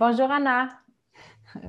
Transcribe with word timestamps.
Bonjour, 0.00 0.32
Anna. 0.32 0.80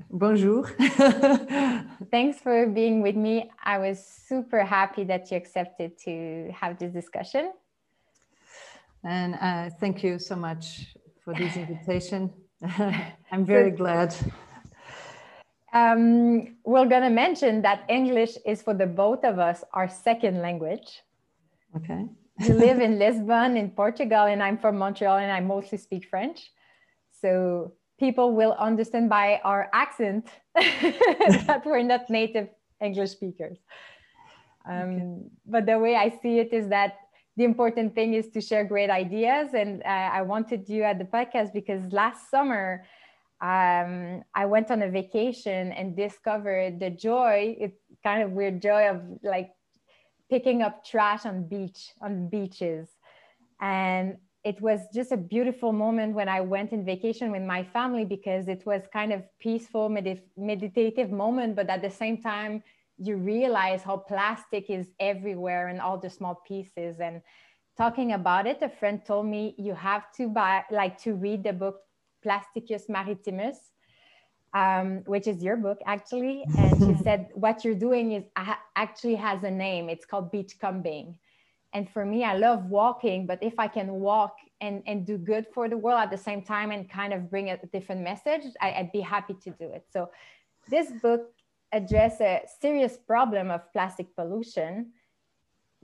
Bonjour. 0.10 0.66
Thanks 2.12 2.40
for 2.40 2.66
being 2.68 3.02
with 3.02 3.16
me. 3.16 3.52
I 3.64 3.78
was 3.78 4.06
super 4.06 4.64
happy 4.64 5.04
that 5.04 5.30
you 5.30 5.38
accepted 5.38 5.98
to 6.06 6.52
have 6.54 6.78
this 6.78 6.94
discussion. 6.94 7.52
And 9.04 9.36
uh, 9.36 9.70
thank 9.80 10.04
you 10.04 10.18
so 10.18 10.36
much 10.36 10.96
for 11.26 11.34
this 11.34 11.58
invitation. 11.58 12.32
I'm 13.32 13.46
very 13.46 13.72
glad. 13.72 14.14
Um, 15.74 16.58
we're 16.66 16.86
going 16.86 17.04
to 17.04 17.10
mention 17.10 17.62
that 17.62 17.86
English 17.88 18.38
is 18.46 18.62
for 18.62 18.74
the 18.74 18.86
both 18.86 19.24
of 19.24 19.40
us 19.40 19.64
our 19.74 19.88
second 19.88 20.42
language. 20.42 21.02
Okay. 21.78 22.08
you 22.40 22.54
live 22.66 22.82
in 22.82 23.00
Lisbon, 23.00 23.56
in 23.56 23.70
Portugal, 23.70 24.26
and 24.26 24.44
I'm 24.44 24.58
from 24.58 24.78
Montreal, 24.78 25.18
and 25.18 25.32
I 25.32 25.40
mostly 25.40 25.78
speak 25.78 26.08
French. 26.10 26.52
So 27.22 27.74
people 27.98 28.36
will 28.36 28.54
understand 28.60 29.10
by 29.10 29.40
our 29.46 29.70
accent 29.74 30.28
that 30.56 31.62
we're 31.66 31.84
not 31.84 32.10
native 32.10 32.50
English 32.82 33.12
speakers. 33.12 33.58
Um, 34.66 34.76
okay. 34.76 35.06
But 35.46 35.66
the 35.68 35.80
way 35.80 35.96
I 35.96 36.10
see 36.22 36.40
it 36.40 36.52
is 36.52 36.68
that 36.68 36.98
the 37.38 37.46
important 37.46 37.96
thing 37.96 38.14
is 38.14 38.28
to 38.30 38.42
share 38.42 38.66
great 38.66 38.90
ideas. 38.90 39.54
And 39.54 39.82
uh, 39.84 40.10
I 40.18 40.22
wanted 40.22 40.68
you 40.68 40.84
at 40.84 41.00
the 41.00 41.06
podcast 41.06 41.54
because 41.54 41.82
last 41.94 42.30
summer, 42.30 42.84
um, 43.42 44.22
I 44.36 44.46
went 44.46 44.70
on 44.70 44.84
a 44.84 44.90
vacation 44.90 45.72
and 45.72 45.96
discovered 45.98 46.80
the 46.80 46.92
joy, 46.92 47.56
it's 47.60 47.78
kind 48.04 48.22
of 48.22 48.32
weird 48.32 48.62
joy 48.62 48.88
of 48.90 49.02
like 49.24 49.50
picking 50.30 50.62
up 50.62 50.86
trash 50.86 51.26
on 51.26 51.48
beach, 51.48 51.92
on 52.02 52.30
beaches. 52.30 52.90
And 53.60 54.18
it 54.44 54.62
was 54.62 54.82
just 54.94 55.12
a 55.12 55.18
beautiful 55.18 55.72
moment 55.72 56.14
when 56.14 56.30
I 56.30 56.42
went 56.42 56.72
in 56.72 56.86
vacation 56.86 57.32
with 57.32 57.42
my 57.42 57.64
family 57.64 58.06
because 58.06 58.48
it 58.48 58.64
was 58.66 58.84
kind 58.94 59.12
of 59.12 59.24
peaceful, 59.40 59.90
med- 59.90 60.24
meditative 60.38 61.12
moment, 61.12 61.56
but 61.56 61.70
at 61.70 61.82
the 61.82 61.90
same 61.90 62.22
time, 62.22 62.64
you 62.98 63.18
realize 63.18 63.82
how 63.82 63.98
plastic 63.98 64.70
is 64.70 64.88
everywhere 65.00 65.68
and 65.70 65.82
all 65.82 65.98
the 65.98 66.10
small 66.10 66.42
pieces. 66.48 67.00
And 67.00 67.22
talking 67.78 68.14
about 68.14 68.46
it, 68.46 68.60
a 68.62 68.70
friend 68.70 69.04
told 69.04 69.26
me 69.26 69.56
you 69.58 69.74
have 69.74 70.12
to 70.18 70.28
buy, 70.28 70.64
like, 70.70 71.02
to 71.02 71.16
read 71.16 71.44
the 71.44 71.54
book 71.54 71.78
Plasticus 72.24 72.88
Maritimus, 72.90 73.58
um, 74.54 75.04
which 75.06 75.28
is 75.28 75.44
your 75.44 75.58
book 75.58 75.80
actually. 75.86 76.46
And 76.58 76.78
she 76.78 77.04
said 77.04 77.30
what 77.34 77.64
you're 77.64 77.76
doing 77.76 78.14
is 78.14 78.26
actually 78.76 79.16
has 79.16 79.44
a 79.44 79.52
name. 79.52 79.90
It's 79.90 80.06
called 80.06 80.32
beachcombing 80.32 81.16
and 81.74 81.90
for 81.90 82.06
me 82.06 82.24
i 82.24 82.36
love 82.36 82.66
walking 82.66 83.26
but 83.26 83.42
if 83.42 83.58
i 83.60 83.68
can 83.68 83.92
walk 83.92 84.36
and, 84.62 84.84
and 84.86 85.06
do 85.06 85.18
good 85.18 85.46
for 85.54 85.68
the 85.70 85.78
world 85.78 86.00
at 86.00 86.12
the 86.12 86.18
same 86.18 86.42
time 86.42 86.72
and 86.72 86.90
kind 86.90 87.14
of 87.14 87.30
bring 87.30 87.50
a 87.50 87.58
different 87.68 88.02
message 88.02 88.42
I, 88.62 88.74
i'd 88.74 88.92
be 88.92 89.02
happy 89.02 89.36
to 89.44 89.50
do 89.52 89.72
it 89.72 89.86
so 89.92 90.10
this 90.70 90.92
book 91.02 91.34
addresses 91.72 92.22
a 92.22 92.42
serious 92.60 92.98
problem 92.98 93.50
of 93.50 93.72
plastic 93.72 94.16
pollution 94.16 94.92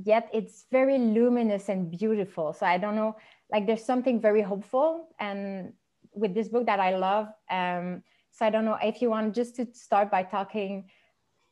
yet 0.03 0.29
it's 0.33 0.65
very 0.71 0.97
luminous 0.97 1.69
and 1.69 1.89
beautiful 1.89 2.53
so 2.53 2.65
i 2.65 2.77
don't 2.77 2.95
know 2.95 3.15
like 3.51 3.65
there's 3.65 3.85
something 3.85 4.19
very 4.19 4.41
hopeful 4.41 5.07
and 5.19 5.73
with 6.17 6.33
this 6.33 6.49
book 6.49 6.65
that 6.65 6.79
i 6.79 6.95
love 6.95 7.27
um, 7.49 8.03
so 8.31 8.45
i 8.45 8.49
don't 8.49 8.65
know 8.65 8.77
if 8.83 9.01
you 9.01 9.09
want 9.09 9.33
just 9.33 9.55
to 9.55 9.67
start 9.73 10.11
by 10.11 10.23
talking 10.23 10.85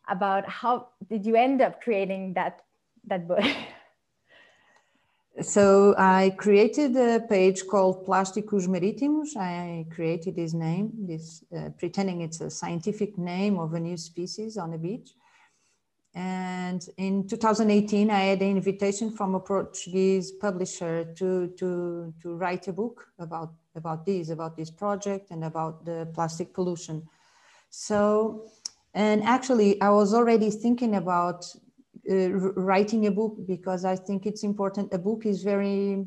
about 0.09 0.47
how 0.47 0.89
did 1.09 1.25
you 1.25 1.35
end 1.35 1.61
up 1.61 1.81
creating 1.81 2.33
that 2.33 2.61
that 3.05 3.27
book 3.27 3.44
So 5.41 5.94
I 5.97 6.34
created 6.38 6.95
a 6.95 7.19
page 7.19 7.67
called 7.67 8.06
Plasticus 8.06 8.67
Maritimus. 8.67 9.35
I 9.35 9.85
created 9.94 10.38
this 10.38 10.53
name, 10.53 10.94
this 10.97 11.44
uh, 11.56 11.72
pretending 11.78 12.22
it's 12.22 12.40
a 12.40 12.50
scientific 12.50 13.17
name 13.17 13.59
of 13.59 13.73
a 13.73 13.79
new 13.79 13.97
species 13.97 14.56
on 14.56 14.72
the 14.72 14.78
beach. 14.78 15.09
And 16.13 16.88
in 16.95 17.28
2018, 17.28 18.09
I 18.09 18.19
had 18.19 18.41
an 18.41 18.51
invitation 18.51 19.11
from 19.11 19.35
a 19.35 19.41
Portuguese 19.41 20.31
publisher 20.31 21.13
to, 21.16 21.47
to, 21.57 22.13
to 22.22 22.34
write 22.35 22.69
a 22.69 22.73
book 22.73 23.06
about, 23.19 23.53
about 23.75 24.06
this, 24.06 24.30
about 24.30 24.56
this 24.56 24.72
project 24.72 25.31
and 25.31 25.44
about 25.44 25.86
the 25.86 26.08
plastic 26.13 26.53
pollution. 26.53 27.03
So, 27.69 28.47
and 28.94 29.24
actually 29.24 29.81
I 29.81 29.90
was 29.90 30.13
already 30.13 30.50
thinking 30.50 30.96
about 30.96 31.46
uh, 32.09 32.30
writing 32.30 33.08
a 33.08 33.12
book 33.12 33.35
because 33.47 33.85
I 33.85 33.96
think 33.96 34.25
it's 34.25 34.44
important. 34.44 34.94
A 34.94 34.97
book 35.00 35.25
is 35.25 35.44
very, 35.44 36.06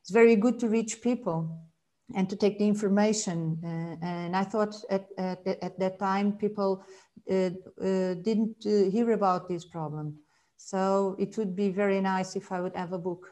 it's 0.00 0.10
very 0.10 0.36
good 0.36 0.58
to 0.60 0.68
reach 0.68 1.00
people 1.00 1.68
and 2.14 2.28
to 2.30 2.36
take 2.36 2.58
the 2.58 2.66
information. 2.66 3.58
Uh, 3.62 4.04
and 4.04 4.36
I 4.36 4.44
thought 4.44 4.74
at, 4.90 5.06
at, 5.18 5.46
at 5.46 5.78
that 5.78 5.98
time 5.98 6.32
people 6.32 6.82
uh, 7.30 7.50
uh, 7.80 8.14
didn't 8.14 8.56
uh, 8.66 8.90
hear 8.90 9.12
about 9.12 9.48
this 9.48 9.64
problem. 9.64 10.18
So 10.56 11.14
it 11.18 11.36
would 11.38 11.54
be 11.54 11.70
very 11.70 12.00
nice 12.00 12.34
if 12.34 12.50
I 12.50 12.60
would 12.60 12.74
have 12.74 12.92
a 12.92 12.98
book. 12.98 13.30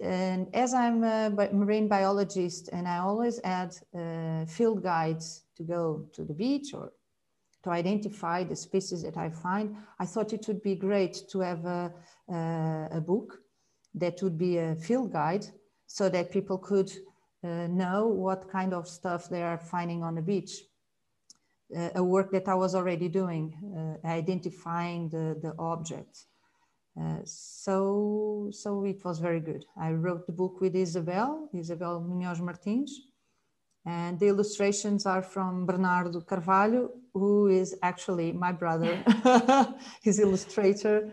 And 0.00 0.48
as 0.54 0.72
I'm 0.74 1.04
a 1.04 1.30
marine 1.52 1.88
biologist 1.88 2.70
and 2.72 2.88
I 2.88 2.98
always 2.98 3.40
add 3.44 3.74
uh, 3.94 4.46
field 4.46 4.82
guides 4.82 5.44
to 5.56 5.62
go 5.62 6.06
to 6.12 6.24
the 6.24 6.34
beach 6.34 6.72
or 6.74 6.92
to 7.62 7.70
identify 7.70 8.42
the 8.44 8.56
species 8.56 9.02
that 9.02 9.16
I 9.16 9.28
find, 9.30 9.76
I 9.98 10.06
thought 10.06 10.32
it 10.32 10.46
would 10.48 10.62
be 10.62 10.74
great 10.74 11.22
to 11.30 11.40
have 11.40 11.64
a, 11.66 11.92
a, 12.28 12.88
a 12.92 13.00
book 13.00 13.38
that 13.94 14.22
would 14.22 14.38
be 14.38 14.58
a 14.58 14.74
field 14.76 15.12
guide 15.12 15.46
so 15.86 16.08
that 16.08 16.30
people 16.30 16.56
could 16.56 16.90
uh, 17.44 17.66
know 17.66 18.06
what 18.06 18.50
kind 18.50 18.72
of 18.72 18.88
stuff 18.88 19.28
they 19.28 19.42
are 19.42 19.58
finding 19.58 20.02
on 20.02 20.14
the 20.14 20.22
beach. 20.22 20.62
Uh, 21.76 21.90
a 21.96 22.02
work 22.02 22.32
that 22.32 22.48
I 22.48 22.54
was 22.54 22.74
already 22.74 23.08
doing, 23.08 23.54
uh, 24.04 24.06
identifying 24.06 25.08
the, 25.08 25.38
the 25.40 25.54
objects. 25.58 26.26
Uh, 27.00 27.20
so, 27.24 28.50
so 28.52 28.84
it 28.84 29.02
was 29.04 29.20
very 29.20 29.40
good. 29.40 29.64
I 29.80 29.92
wrote 29.92 30.26
the 30.26 30.32
book 30.32 30.60
with 30.60 30.74
Isabel, 30.76 31.48
Isabel 31.54 32.04
Minhós 32.06 32.40
Martins, 32.40 32.90
and 33.86 34.18
the 34.20 34.26
illustrations 34.26 35.06
are 35.06 35.22
from 35.22 35.64
Bernardo 35.64 36.20
Carvalho, 36.20 36.90
who 37.14 37.46
is 37.46 37.74
actually 37.82 38.32
my 38.32 38.52
brother. 38.52 39.02
He's 40.02 40.18
illustrator. 40.18 41.10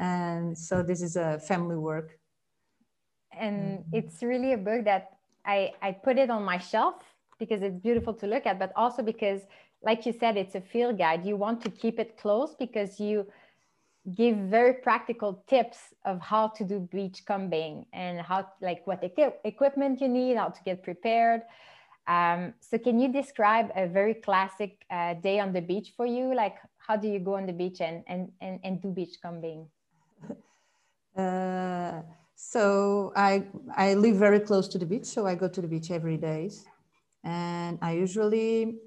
And 0.00 0.58
so 0.58 0.82
this 0.82 1.00
is 1.02 1.14
a 1.16 1.38
family 1.38 1.76
work. 1.76 2.18
And 3.32 3.84
it's 3.92 4.22
really 4.22 4.52
a 4.54 4.58
book 4.58 4.84
that 4.84 5.18
I, 5.44 5.72
I 5.80 5.92
put 5.92 6.18
it 6.18 6.30
on 6.30 6.42
my 6.42 6.58
shelf 6.58 6.96
because 7.38 7.62
it's 7.62 7.78
beautiful 7.78 8.14
to 8.14 8.26
look 8.26 8.46
at, 8.46 8.58
but 8.58 8.72
also 8.74 9.02
because, 9.02 9.42
like 9.82 10.04
you 10.04 10.12
said, 10.12 10.36
it's 10.36 10.56
a 10.56 10.60
field 10.60 10.98
guide. 10.98 11.24
You 11.24 11.36
want 11.36 11.62
to 11.62 11.70
keep 11.70 12.00
it 12.00 12.18
close 12.18 12.56
because 12.58 12.98
you 12.98 13.26
give 14.14 14.36
very 14.36 14.74
practical 14.74 15.44
tips 15.46 15.78
of 16.04 16.20
how 16.20 16.48
to 16.48 16.64
do 16.64 16.80
beach 16.80 17.24
combing 17.26 17.86
and 17.92 18.20
how, 18.20 18.48
like, 18.60 18.86
what 18.86 19.02
equipment 19.44 20.00
you 20.00 20.08
need, 20.08 20.36
how 20.36 20.48
to 20.48 20.62
get 20.64 20.82
prepared. 20.82 21.42
Um, 22.08 22.54
so 22.60 22.78
can 22.78 22.98
you 22.98 23.12
describe 23.12 23.70
a 23.76 23.86
very 23.86 24.14
classic 24.14 24.84
uh, 24.90 25.14
day 25.14 25.40
on 25.40 25.52
the 25.52 25.60
beach 25.60 25.92
for 25.94 26.06
you? 26.06 26.34
Like 26.34 26.56
how 26.78 26.96
do 26.96 27.06
you 27.06 27.18
go 27.18 27.34
on 27.34 27.44
the 27.44 27.52
beach 27.52 27.82
and, 27.82 28.02
and, 28.06 28.32
and, 28.40 28.58
and 28.64 28.82
do 28.82 28.88
beach 28.90 29.16
combing? 29.22 29.68
Uh, 31.16 32.00
so 32.36 33.12
I, 33.16 33.42
I 33.76 33.94
live 33.94 34.14
very 34.14 34.38
close 34.38 34.68
to 34.68 34.78
the 34.78 34.86
beach, 34.86 35.04
so 35.04 35.26
I 35.26 35.34
go 35.34 35.48
to 35.48 35.60
the 35.60 35.66
beach 35.66 35.90
every 35.90 36.16
day. 36.16 36.48
And 37.24 37.76
I 37.82 37.94
usually, 37.94 38.78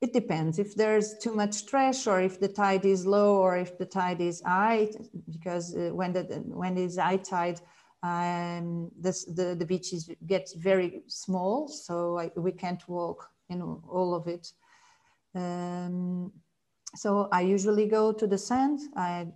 it 0.00 0.12
depends 0.12 0.58
if 0.58 0.74
there's 0.74 1.16
too 1.18 1.34
much 1.34 1.66
trash 1.66 2.06
or 2.06 2.20
if 2.20 2.38
the 2.38 2.48
tide 2.48 2.84
is 2.84 3.06
low 3.06 3.36
or 3.36 3.56
if 3.56 3.78
the 3.78 3.86
tide 3.86 4.20
is 4.20 4.42
high, 4.42 4.88
because 5.30 5.74
uh, 5.74 5.90
when, 5.92 6.12
the, 6.12 6.22
when 6.46 6.76
it's 6.76 6.98
high 6.98 7.16
tide, 7.16 7.60
um, 8.02 8.90
this, 8.98 9.24
the, 9.24 9.54
the 9.54 9.64
beach 9.64 9.92
is, 9.92 10.10
gets 10.26 10.54
very 10.54 11.02
small, 11.06 11.66
so 11.66 12.18
I, 12.18 12.30
we 12.36 12.52
can't 12.52 12.86
walk 12.88 13.28
in 13.48 13.62
all 13.62 14.14
of 14.14 14.28
it. 14.28 14.52
Um, 15.34 16.32
so 16.94 17.28
I 17.32 17.40
usually 17.40 17.86
go 17.86 18.12
to 18.12 18.26
the 18.26 18.38
sand. 18.38 18.80
I 18.96 19.28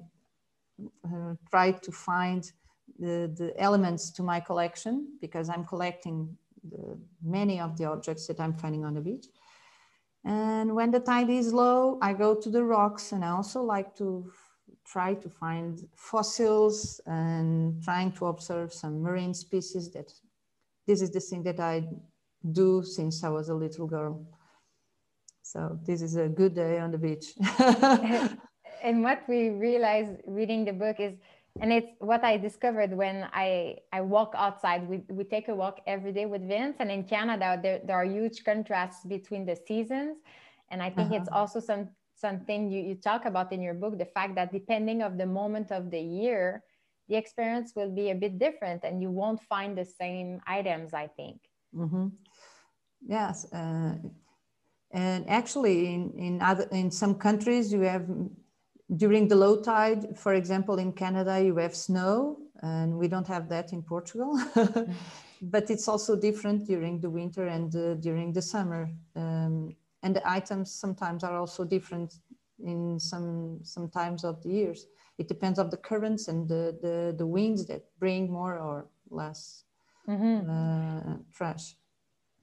uh, 1.04 1.34
try 1.50 1.72
to 1.72 1.92
find 1.92 2.50
the, 2.98 3.32
the 3.34 3.54
elements 3.58 4.10
to 4.12 4.22
my 4.22 4.40
collection 4.40 5.18
because 5.22 5.48
I'm 5.48 5.64
collecting 5.64 6.36
the, 6.70 6.98
many 7.22 7.60
of 7.60 7.78
the 7.78 7.86
objects 7.86 8.26
that 8.26 8.40
I'm 8.40 8.54
finding 8.54 8.84
on 8.84 8.94
the 8.94 9.00
beach. 9.00 9.26
And 10.24 10.74
when 10.74 10.90
the 10.90 11.00
tide 11.00 11.30
is 11.30 11.52
low, 11.52 11.98
I 12.02 12.12
go 12.12 12.34
to 12.34 12.50
the 12.50 12.64
rocks 12.64 13.12
and 13.12 13.24
I 13.24 13.30
also 13.30 13.62
like 13.62 13.96
to 13.96 14.30
try 14.86 15.14
to 15.14 15.28
find 15.28 15.80
fossils 15.94 17.00
and 17.06 17.82
trying 17.82 18.12
to 18.12 18.26
observe 18.26 18.72
some 18.72 19.00
marine 19.00 19.34
species 19.34 19.90
that 19.92 20.12
this 20.86 21.00
is 21.00 21.10
the 21.10 21.20
thing 21.20 21.42
that 21.44 21.60
I 21.60 21.86
do 22.52 22.82
since 22.82 23.22
I 23.22 23.28
was 23.28 23.48
a 23.48 23.54
little 23.54 23.86
girl. 23.86 24.26
So 25.42 25.78
this 25.86 26.02
is 26.02 26.16
a 26.16 26.28
good 26.28 26.54
day 26.54 26.78
on 26.78 26.90
the 26.90 26.98
beach. 26.98 27.34
and 28.82 29.02
what 29.02 29.22
we 29.28 29.50
realized 29.50 30.20
reading 30.26 30.64
the 30.64 30.72
book 30.72 30.96
is 30.98 31.14
and 31.60 31.72
it's 31.72 31.92
what 31.98 32.22
i 32.22 32.36
discovered 32.36 32.92
when 32.92 33.28
i 33.32 33.76
i 33.92 34.00
walk 34.00 34.32
outside 34.36 34.86
we, 34.88 35.02
we 35.08 35.24
take 35.24 35.48
a 35.48 35.54
walk 35.54 35.80
every 35.86 36.12
day 36.12 36.26
with 36.26 36.46
vince 36.46 36.76
and 36.78 36.90
in 36.90 37.02
canada 37.02 37.58
there, 37.62 37.80
there 37.84 37.96
are 37.96 38.04
huge 38.04 38.44
contrasts 38.44 39.04
between 39.04 39.44
the 39.44 39.56
seasons 39.66 40.18
and 40.70 40.82
i 40.82 40.88
think 40.88 41.08
uh-huh. 41.08 41.20
it's 41.20 41.28
also 41.32 41.58
some 41.58 41.88
something 42.14 42.70
you, 42.70 42.82
you 42.82 42.94
talk 42.94 43.24
about 43.24 43.52
in 43.52 43.62
your 43.62 43.74
book 43.74 43.98
the 43.98 44.04
fact 44.04 44.34
that 44.34 44.52
depending 44.52 45.02
of 45.02 45.18
the 45.18 45.26
moment 45.26 45.72
of 45.72 45.90
the 45.90 46.00
year 46.00 46.62
the 47.08 47.16
experience 47.16 47.72
will 47.74 47.90
be 47.90 48.10
a 48.10 48.14
bit 48.14 48.38
different 48.38 48.84
and 48.84 49.02
you 49.02 49.10
won't 49.10 49.42
find 49.42 49.76
the 49.76 49.84
same 49.84 50.40
items 50.46 50.94
i 50.94 51.06
think 51.06 51.40
mm-hmm. 51.74 52.06
yes 53.06 53.52
uh, 53.52 53.94
and 54.92 55.28
actually 55.28 55.94
in 55.94 56.12
in 56.16 56.42
other 56.42 56.68
in 56.70 56.90
some 56.90 57.14
countries 57.14 57.72
you 57.72 57.80
have 57.80 58.06
during 58.96 59.28
the 59.28 59.36
low 59.36 59.60
tide, 59.60 60.18
for 60.18 60.34
example, 60.34 60.78
in 60.78 60.92
Canada, 60.92 61.42
you 61.42 61.56
have 61.56 61.74
snow, 61.74 62.38
and 62.62 62.96
we 62.98 63.08
don't 63.08 63.26
have 63.26 63.48
that 63.48 63.72
in 63.72 63.82
Portugal. 63.82 64.38
but 65.42 65.70
it's 65.70 65.88
also 65.88 66.16
different 66.16 66.66
during 66.66 67.00
the 67.00 67.08
winter 67.08 67.46
and 67.46 67.74
uh, 67.74 67.94
during 67.94 68.32
the 68.32 68.42
summer. 68.42 68.90
Um, 69.16 69.74
and 70.02 70.16
the 70.16 70.28
items 70.28 70.72
sometimes 70.72 71.24
are 71.24 71.38
also 71.38 71.64
different 71.64 72.14
in 72.64 72.98
some 72.98 73.60
some 73.62 73.88
times 73.88 74.24
of 74.24 74.42
the 74.42 74.50
years. 74.50 74.86
It 75.18 75.28
depends 75.28 75.58
on 75.58 75.70
the 75.70 75.76
currents 75.76 76.28
and 76.28 76.48
the, 76.48 76.78
the, 76.80 77.14
the 77.16 77.26
winds 77.26 77.66
that 77.66 77.84
bring 77.98 78.30
more 78.30 78.58
or 78.58 78.86
less 79.10 79.64
mm-hmm. 80.08 80.48
uh, 80.50 81.16
trash. 81.34 81.76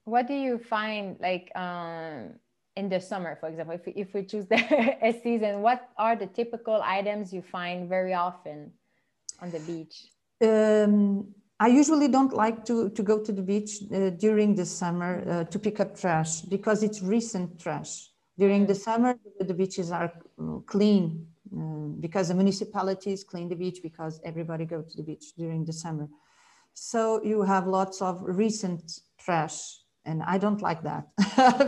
What 0.04 0.28
do 0.28 0.34
you 0.34 0.58
find 0.58 1.16
like? 1.20 1.50
Um 1.56 2.38
in 2.78 2.88
the 2.88 3.00
summer, 3.00 3.36
for 3.40 3.48
example, 3.48 3.74
if 3.74 3.84
we, 3.86 3.92
if 4.04 4.14
we 4.14 4.22
choose 4.22 4.46
the, 4.52 4.60
a 5.08 5.12
season, 5.24 5.62
what 5.66 5.80
are 5.98 6.14
the 6.16 6.26
typical 6.40 6.80
items 6.98 7.32
you 7.32 7.42
find 7.42 7.88
very 7.88 8.14
often 8.14 8.72
on 9.42 9.50
the 9.50 9.60
beach? 9.70 9.96
Um, 10.40 11.34
I 11.60 11.68
usually 11.80 12.08
don't 12.16 12.32
like 12.32 12.64
to, 12.66 12.88
to 12.90 13.02
go 13.02 13.16
to 13.26 13.32
the 13.32 13.42
beach 13.42 13.72
uh, 13.92 14.10
during 14.10 14.54
the 14.54 14.64
summer 14.64 15.12
uh, 15.28 15.44
to 15.52 15.58
pick 15.58 15.80
up 15.80 15.98
trash 15.98 16.42
because 16.42 16.84
it's 16.84 17.02
recent 17.02 17.60
trash. 17.60 18.10
During 18.38 18.66
the 18.66 18.76
summer, 18.76 19.18
the 19.40 19.54
beaches 19.54 19.90
are 19.90 20.12
uh, 20.40 20.58
clean 20.66 21.26
uh, 21.52 21.88
because 21.98 22.28
the 22.28 22.34
municipalities 22.34 23.24
clean 23.24 23.48
the 23.48 23.56
beach 23.56 23.80
because 23.82 24.20
everybody 24.24 24.64
goes 24.64 24.92
to 24.92 24.98
the 24.98 25.02
beach 25.02 25.26
during 25.36 25.64
the 25.64 25.72
summer. 25.72 26.08
So 26.74 27.20
you 27.24 27.42
have 27.42 27.66
lots 27.66 28.00
of 28.00 28.22
recent 28.22 29.00
trash 29.18 29.58
and 30.08 30.22
I 30.22 30.38
don't 30.38 30.62
like 30.62 30.82
that 30.82 31.04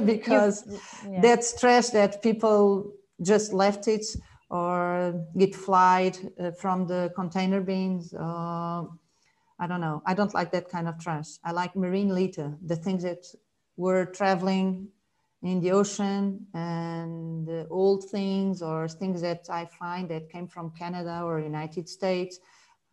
because 0.07 0.65
yeah. 1.09 1.21
that's 1.21 1.49
trash 1.61 1.89
that 1.91 2.23
people 2.23 2.93
just 3.23 3.53
left 3.53 3.87
it 3.87 4.07
or 4.49 5.15
get 5.37 5.55
flied 5.55 6.17
uh, 6.41 6.51
from 6.53 6.87
the 6.87 7.13
container 7.15 7.61
bins. 7.61 8.15
Uh, 8.15 8.85
I 9.63 9.67
don't 9.69 9.83
know. 9.83 10.03
I 10.07 10.15
don't 10.15 10.35
like 10.35 10.51
that 10.53 10.71
kind 10.71 10.89
of 10.89 10.99
trash. 10.99 11.29
I 11.45 11.53
like 11.53 11.77
marine 11.77 12.15
litter, 12.15 12.57
the 12.65 12.77
things 12.77 13.03
that 13.03 13.27
were 13.77 14.07
traveling 14.07 14.89
in 15.43 15.61
the 15.61 15.71
ocean 15.73 16.47
and 16.55 17.47
the 17.47 17.67
old 17.71 18.11
things 18.11 18.63
or 18.63 18.89
things 18.89 19.21
that 19.21 19.49
I 19.51 19.67
find 19.67 20.09
that 20.11 20.31
came 20.31 20.49
from 20.49 20.71
Canada 20.71 21.23
or 21.25 21.41
United 21.41 21.89
States. 21.89 22.39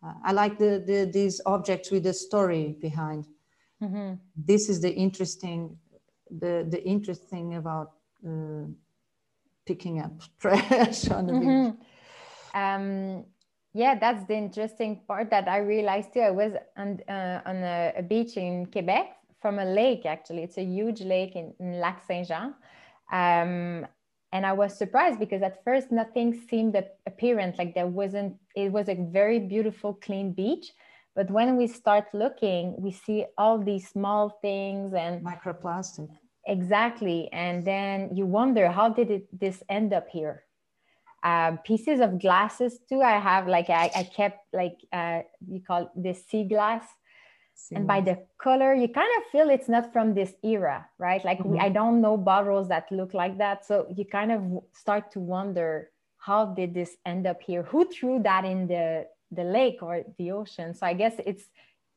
Uh, 0.02 0.12
I 0.24 0.32
like 0.32 0.58
the, 0.58 0.82
the, 0.86 1.10
these 1.12 1.40
objects 1.44 1.90
with 1.90 2.06
a 2.06 2.14
story 2.14 2.76
behind. 2.80 3.26
Mm-hmm. 3.82 4.14
This 4.36 4.68
is 4.68 4.80
the 4.80 4.92
interesting, 4.92 5.78
the 6.30 6.66
the 6.68 6.82
interesting 6.84 7.54
about 7.54 7.92
uh, 8.26 8.66
picking 9.66 10.00
up 10.00 10.12
trash 10.40 11.08
on 11.10 11.26
the 11.26 11.32
mm-hmm. 11.32 11.70
beach. 11.70 11.80
Um, 12.54 13.24
yeah, 13.74 13.98
that's 13.98 14.24
the 14.26 14.34
interesting 14.34 15.02
part 15.06 15.30
that 15.30 15.46
I 15.46 15.58
realized 15.58 16.12
too. 16.12 16.20
I 16.20 16.30
was 16.30 16.52
on 16.76 17.00
uh, 17.08 17.40
on 17.46 17.56
a, 17.56 17.92
a, 17.96 18.02
beach 18.02 18.36
in 18.36 18.66
Quebec 18.66 19.16
from 19.40 19.58
a 19.58 19.64
lake. 19.64 20.06
Actually, 20.06 20.42
it's 20.42 20.58
a 20.58 20.64
huge 20.64 21.02
lake 21.02 21.36
in, 21.36 21.54
in 21.60 21.80
Lac 21.80 22.02
Saint 22.06 22.26
Jean. 22.26 22.54
Um, 23.12 23.86
and 24.32 24.44
I 24.44 24.52
was 24.52 24.76
surprised 24.76 25.18
because 25.18 25.42
at 25.42 25.64
first 25.64 25.90
nothing 25.90 26.34
seemed 26.50 26.76
apparent. 27.06 27.58
Like 27.58 27.74
there 27.74 27.86
wasn't. 27.86 28.36
It 28.56 28.72
was 28.72 28.88
a 28.88 28.94
very 28.94 29.38
beautiful, 29.38 29.94
clean 29.94 30.32
beach 30.32 30.72
but 31.18 31.28
when 31.32 31.56
we 31.56 31.66
start 31.66 32.06
looking, 32.14 32.64
we 32.78 32.92
see 32.92 33.26
all 33.36 33.58
these 33.58 33.88
small 33.88 34.38
things 34.40 34.94
and 34.94 35.14
microplastic. 35.26 36.08
Exactly. 36.46 37.28
And 37.32 37.64
then 37.64 38.14
you 38.14 38.24
wonder, 38.24 38.70
how 38.70 38.88
did 38.98 39.10
it, 39.10 39.24
this 39.44 39.60
end 39.68 39.92
up 39.92 40.06
here? 40.08 40.44
Uh, 41.24 41.56
pieces 41.70 41.98
of 41.98 42.20
glasses 42.20 42.78
too. 42.88 43.00
I 43.02 43.18
have 43.18 43.48
like, 43.48 43.68
I, 43.68 43.90
I 43.96 44.02
kept 44.04 44.38
like, 44.52 44.78
uh, 44.92 45.22
you 45.52 45.60
call 45.60 45.90
this 45.96 46.24
sea 46.28 46.44
glass. 46.44 46.84
And 47.72 47.88
by 47.88 48.00
the 48.00 48.16
color, 48.40 48.72
you 48.72 48.86
kind 48.86 49.10
of 49.18 49.24
feel 49.32 49.50
it's 49.50 49.68
not 49.68 49.92
from 49.92 50.14
this 50.14 50.32
era, 50.44 50.86
right? 50.98 51.24
Like 51.24 51.40
mm-hmm. 51.40 51.54
we, 51.54 51.58
I 51.58 51.70
don't 51.70 52.00
know 52.00 52.16
bottles 52.16 52.68
that 52.68 52.86
look 52.92 53.12
like 53.12 53.38
that. 53.38 53.66
So 53.66 53.88
you 53.96 54.04
kind 54.04 54.30
of 54.30 54.40
start 54.72 55.10
to 55.14 55.18
wonder, 55.18 55.90
how 56.18 56.54
did 56.54 56.74
this 56.74 56.96
end 57.04 57.26
up 57.26 57.42
here? 57.42 57.64
Who 57.64 57.90
threw 57.90 58.22
that 58.22 58.44
in 58.44 58.68
the 58.68 59.08
the 59.30 59.44
lake 59.44 59.82
or 59.82 60.02
the 60.18 60.30
ocean. 60.32 60.74
So 60.74 60.86
I 60.86 60.94
guess 60.94 61.14
it's 61.26 61.44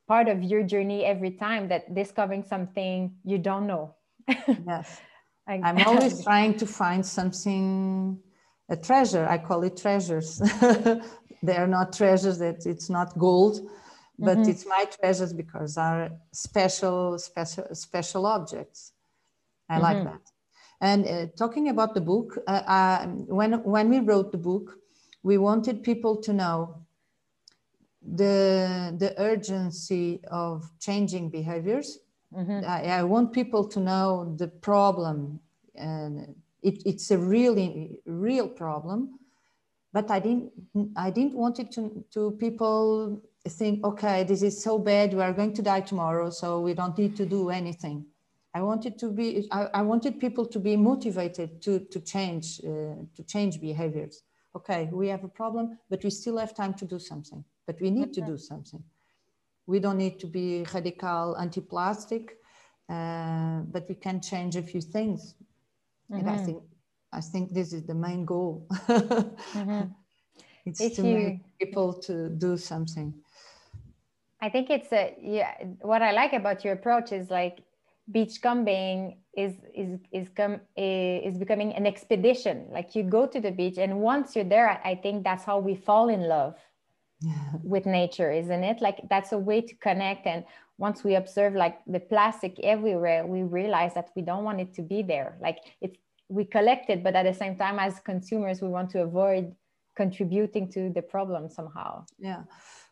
part 0.07 0.28
of 0.28 0.44
your 0.44 0.63
journey 0.63 1.06
every 1.06 1.31
time 1.31 1.69
that 1.69 1.95
discovering 1.95 2.44
something 2.44 3.16
you 3.24 3.38
don't 3.38 3.68
know. 3.68 3.95
yes. 4.28 5.00
I'm 5.48 5.86
always 5.86 6.24
trying 6.24 6.56
to 6.57 6.66
find 6.66 7.06
something, 7.06 8.18
a 8.69 8.78
treasure. 8.78 9.25
I 9.28 9.38
call 9.38 9.63
it 9.63 9.75
treasures. 9.75 10.38
they 11.44 11.57
are 11.57 11.68
not 11.68 11.94
treasures 11.94 12.38
that 12.39 12.66
it's 12.66 12.89
not 12.89 13.18
gold, 13.18 13.60
but 14.19 14.38
mm-hmm. 14.38 14.50
it's 14.50 14.66
my 14.66 14.86
treasures 15.00 15.33
because 15.33 15.78
are 15.78 16.10
special, 16.31 17.18
special, 17.18 17.66
special 17.74 18.25
objects. 18.25 18.94
I 19.68 19.74
mm-hmm. 19.74 19.83
like 19.83 20.04
that. 20.04 20.22
And 20.80 21.07
uh, 21.07 21.25
talking 21.38 21.69
about 21.69 21.94
the 21.94 22.01
book, 22.01 22.38
uh, 22.48 22.51
uh, 22.51 23.06
when 23.07 23.63
when 23.63 23.89
we 23.89 24.00
wrote 24.00 24.31
the 24.31 24.38
book, 24.38 24.78
we 25.24 25.38
wanted 25.38 25.83
people 25.83 26.18
to 26.24 26.33
know 26.33 26.81
the 28.01 28.95
the 28.98 29.13
urgency 29.19 30.21
of 30.31 30.69
changing 30.80 31.30
behaviors. 31.30 32.00
Mm-hmm. 32.33 32.65
I, 32.65 33.00
I, 33.00 33.03
want 33.03 33.33
people 33.33 33.68
to 33.68 33.80
know 33.80 34.36
the 34.38 34.48
problem, 34.48 35.39
and 35.75 36.33
it, 36.63 36.81
it's 36.85 37.11
a 37.11 37.18
really 37.18 37.99
real 38.06 38.47
problem. 38.47 39.19
But 39.94 40.09
I 40.09 40.19
didn't 40.19 40.52
I 40.95 41.11
didn't 41.11 41.35
want 41.35 41.59
it 41.59 41.71
to 41.73 42.04
to 42.11 42.31
people 42.40 43.21
think, 43.47 43.83
okay, 43.83 44.23
this 44.23 44.42
is 44.42 44.61
so 44.64 44.80
bad, 44.80 45.14
we 45.14 45.21
are 45.21 45.33
going 45.33 45.54
to 45.54 45.61
die 45.61 45.81
tomorrow, 45.81 46.30
so 46.30 46.61
we 46.61 46.73
don't 46.73 46.97
need 46.97 47.16
to 47.18 47.26
do 47.26 47.49
anything. 47.49 48.06
I 48.54 48.61
wanted 48.61 48.97
to 48.99 49.11
be 49.11 49.47
I, 49.52 49.68
I 49.73 49.81
wanted 49.81 50.19
people 50.19 50.45
to 50.47 50.59
be 50.59 50.76
motivated 50.78 51.61
to 51.64 51.80
to 51.80 51.99
change 51.99 52.61
uh, 52.64 52.95
to 53.16 53.23
change 53.28 53.59
behaviors. 53.59 54.23
Okay, 54.56 54.90
we 54.92 55.07
have 55.09 55.23
a 55.23 55.30
problem, 55.30 55.78
but 55.90 56.04
we 56.04 56.09
still 56.09 56.37
have 56.37 56.54
time 56.54 56.73
to 56.73 56.85
do 56.85 56.99
something 56.99 57.44
but 57.68 57.80
we 57.81 57.89
need 57.89 58.13
to 58.13 58.21
do 58.21 58.37
something. 58.37 58.83
We 59.68 59.80
don't 59.80 59.97
need 59.97 60.19
to 60.19 60.27
be 60.27 60.65
radical 60.73 61.37
anti-plastic, 61.37 62.37
uh, 62.89 63.59
but 63.71 63.87
we 63.87 63.95
can 63.95 64.21
change 64.21 64.56
a 64.56 64.61
few 64.61 64.81
things. 64.81 65.35
Mm-hmm. 66.11 66.19
And 66.19 66.30
I 66.30 66.35
mm-hmm. 66.35 66.45
think 66.45 66.63
I 67.13 67.21
think 67.21 67.53
this 67.53 67.73
is 67.73 67.83
the 67.83 67.94
main 67.94 68.25
goal. 68.25 68.68
mm-hmm. 68.71 69.81
It's 70.63 70.80
if 70.80 70.95
to 70.97 71.07
you, 71.07 71.18
make 71.18 71.39
people 71.59 71.91
to 72.07 72.30
do 72.30 72.56
something. 72.56 73.15
I 74.41 74.49
think 74.49 74.69
it's 74.69 74.91
a 74.94 75.15
yeah. 75.19 75.53
What 75.81 76.03
I 76.03 76.11
like 76.11 76.33
about 76.33 76.63
your 76.63 76.73
approach 76.73 77.11
is 77.11 77.31
like 77.31 77.63
beachcombing 78.11 79.18
is 79.35 79.53
is 79.73 79.99
is 80.11 80.30
come 80.30 80.59
is 80.77 81.39
becoming 81.39 81.73
an 81.73 81.87
expedition. 81.87 82.68
Like 82.69 82.94
you 82.95 83.01
go 83.01 83.25
to 83.25 83.39
the 83.41 83.49
beach, 83.51 83.80
and 83.80 84.01
once 84.01 84.35
you're 84.35 84.51
there, 84.56 84.80
I 84.85 84.94
think 84.94 85.23
that's 85.23 85.44
how 85.44 85.57
we 85.57 85.73
fall 85.73 86.09
in 86.09 86.27
love 86.27 86.56
with 87.63 87.85
nature 87.85 88.31
isn't 88.31 88.63
it? 88.63 88.81
Like 88.81 88.99
that's 89.09 89.31
a 89.31 89.37
way 89.37 89.61
to 89.61 89.75
connect. 89.75 90.25
And 90.25 90.44
once 90.78 91.04
we 91.04 91.16
observe 91.16 91.54
like 91.54 91.80
the 91.85 91.99
plastic 91.99 92.59
everywhere 92.63 93.25
we 93.25 93.44
realize 93.44 93.94
that 93.94 94.09
we 94.16 94.21
don't 94.21 94.44
want 94.44 94.59
it 94.59 94.73
to 94.75 94.81
be 94.81 95.04
there. 95.04 95.37
Like 95.42 95.59
it's 95.81 95.97
we 96.30 96.45
collect 96.45 96.90
it 96.90 97.04
but 97.04 97.16
at 97.16 97.23
the 97.23 97.33
same 97.33 97.57
time 97.57 97.78
as 97.78 97.99
consumers 97.99 98.61
we 98.61 98.69
want 98.69 98.90
to 98.92 99.01
avoid 99.01 99.54
contributing 99.95 100.71
to 100.71 100.90
the 100.90 101.01
problem 101.01 101.49
somehow. 101.49 102.06
Yeah. 102.18 102.44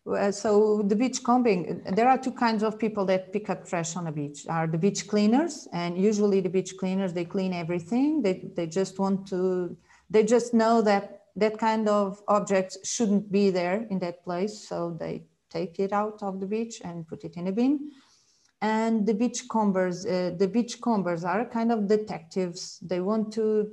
Uh, 0.05 0.31
so 0.31 0.81
the 0.87 0.95
beach 0.95 1.23
combing 1.23 1.81
there 1.95 2.07
are 2.07 2.17
two 2.17 2.31
kinds 2.31 2.63
of 2.63 2.79
people 2.79 3.05
that 3.05 3.31
pick 3.31 3.49
up 3.49 3.67
trash 3.67 3.95
on 3.95 4.07
a 4.07 4.11
beach 4.11 4.45
are 4.49 4.67
the 4.67 4.77
beach 4.77 5.07
cleaners 5.07 5.67
and 5.73 5.97
usually 5.97 6.41
the 6.41 6.49
beach 6.49 6.75
cleaners 6.77 7.13
they 7.13 7.25
clean 7.25 7.53
everything. 7.53 8.21
They, 8.21 8.49
they 8.55 8.67
just 8.67 8.99
want 8.99 9.27
to 9.27 9.75
they 10.09 10.23
just 10.23 10.53
know 10.53 10.81
that 10.81 11.18
that 11.35 11.57
kind 11.57 11.87
of 11.87 12.21
objects 12.27 12.77
shouldn't 12.83 13.31
be 13.31 13.49
there 13.49 13.87
in 13.89 13.99
that 13.99 14.23
place. 14.23 14.67
So 14.67 14.97
they 14.99 15.25
take 15.49 15.79
it 15.79 15.93
out 15.93 16.21
of 16.21 16.39
the 16.39 16.45
beach 16.45 16.81
and 16.83 17.07
put 17.07 17.23
it 17.23 17.35
in 17.37 17.47
a 17.47 17.51
bin. 17.51 17.91
and 18.61 19.05
the 19.05 19.13
beachcombers 19.13 20.05
uh, 20.05 20.35
the 20.37 20.47
beachcombers 20.47 21.23
are 21.23 21.45
kind 21.45 21.71
of 21.71 21.87
detectives 21.87 22.79
they 22.81 22.99
want 22.99 23.31
to 23.31 23.71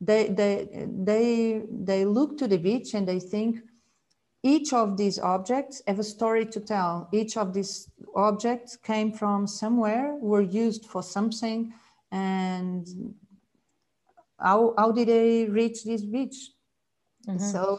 they 0.00 0.28
they 0.28 0.68
they 1.10 1.62
they 1.70 2.04
look 2.04 2.36
to 2.36 2.48
the 2.48 2.58
beach 2.58 2.94
and 2.94 3.06
they 3.06 3.20
think 3.20 3.60
each 4.42 4.72
of 4.72 4.96
these 4.96 5.18
objects 5.18 5.82
have 5.86 5.98
a 5.98 6.04
story 6.04 6.46
to 6.46 6.60
tell 6.60 7.08
each 7.12 7.36
of 7.36 7.52
these 7.52 7.88
objects 8.16 8.76
came 8.76 9.12
from 9.12 9.46
somewhere 9.46 10.16
were 10.20 10.40
used 10.40 10.86
for 10.86 11.02
something 11.02 11.72
and 12.10 12.88
how, 14.38 14.74
how 14.78 14.90
did 14.90 15.08
they 15.08 15.44
reach 15.44 15.84
this 15.84 16.02
beach 16.02 16.50
mm-hmm. 17.28 17.38
so 17.38 17.78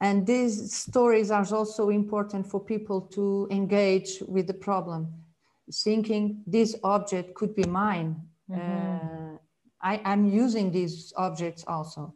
and 0.00 0.26
these 0.26 0.74
stories 0.74 1.30
are 1.30 1.46
also 1.54 1.90
important 1.90 2.46
for 2.46 2.58
people 2.58 3.00
to 3.00 3.46
engage 3.50 4.20
with 4.26 4.48
the 4.48 4.54
problem 4.54 5.08
thinking 5.72 6.42
this 6.46 6.76
object 6.82 7.34
could 7.34 7.54
be 7.54 7.64
mine. 7.64 8.16
Mm-hmm. 8.50 9.34
Uh, 9.34 9.38
I, 9.80 10.00
I'm 10.04 10.28
using 10.28 10.70
these 10.70 11.12
objects 11.16 11.64
also. 11.66 12.14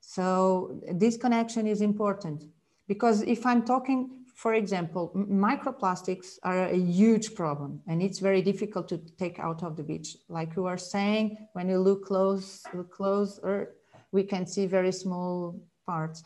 So 0.00 0.80
this 0.92 1.16
connection 1.16 1.66
is 1.66 1.80
important 1.80 2.44
because 2.88 3.22
if 3.22 3.46
I'm 3.46 3.64
talking, 3.64 4.10
for 4.34 4.54
example, 4.54 5.12
microplastics 5.14 6.38
are 6.42 6.66
a 6.66 6.76
huge 6.76 7.34
problem 7.34 7.80
and 7.86 8.02
it's 8.02 8.18
very 8.18 8.42
difficult 8.42 8.88
to 8.88 8.98
take 9.18 9.38
out 9.38 9.62
of 9.62 9.76
the 9.76 9.82
beach. 9.82 10.16
Like 10.28 10.56
you 10.56 10.66
are 10.66 10.78
saying, 10.78 11.36
when 11.52 11.68
you 11.68 11.78
look 11.78 12.06
close, 12.06 12.62
look 12.74 12.90
closer, 12.90 13.74
we 14.12 14.22
can 14.24 14.46
see 14.46 14.66
very 14.66 14.92
small 14.92 15.60
parts. 15.86 16.22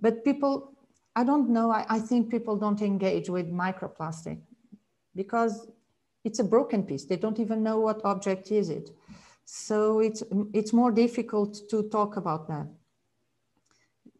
But 0.00 0.24
people, 0.24 0.72
I 1.14 1.24
don't 1.24 1.50
know, 1.50 1.70
I, 1.70 1.86
I 1.88 1.98
think 1.98 2.30
people 2.30 2.56
don't 2.56 2.82
engage 2.82 3.28
with 3.28 3.50
microplastic 3.50 4.38
because 5.14 5.66
it's 6.24 6.38
a 6.38 6.44
broken 6.44 6.82
piece. 6.82 7.04
They 7.04 7.16
don't 7.16 7.38
even 7.38 7.62
know 7.62 7.78
what 7.78 8.04
object 8.04 8.50
is 8.50 8.68
it. 8.68 8.90
So 9.44 10.00
it's, 10.00 10.22
it's 10.52 10.72
more 10.72 10.90
difficult 10.90 11.56
to 11.70 11.88
talk 11.88 12.16
about 12.16 12.48
that 12.48 12.66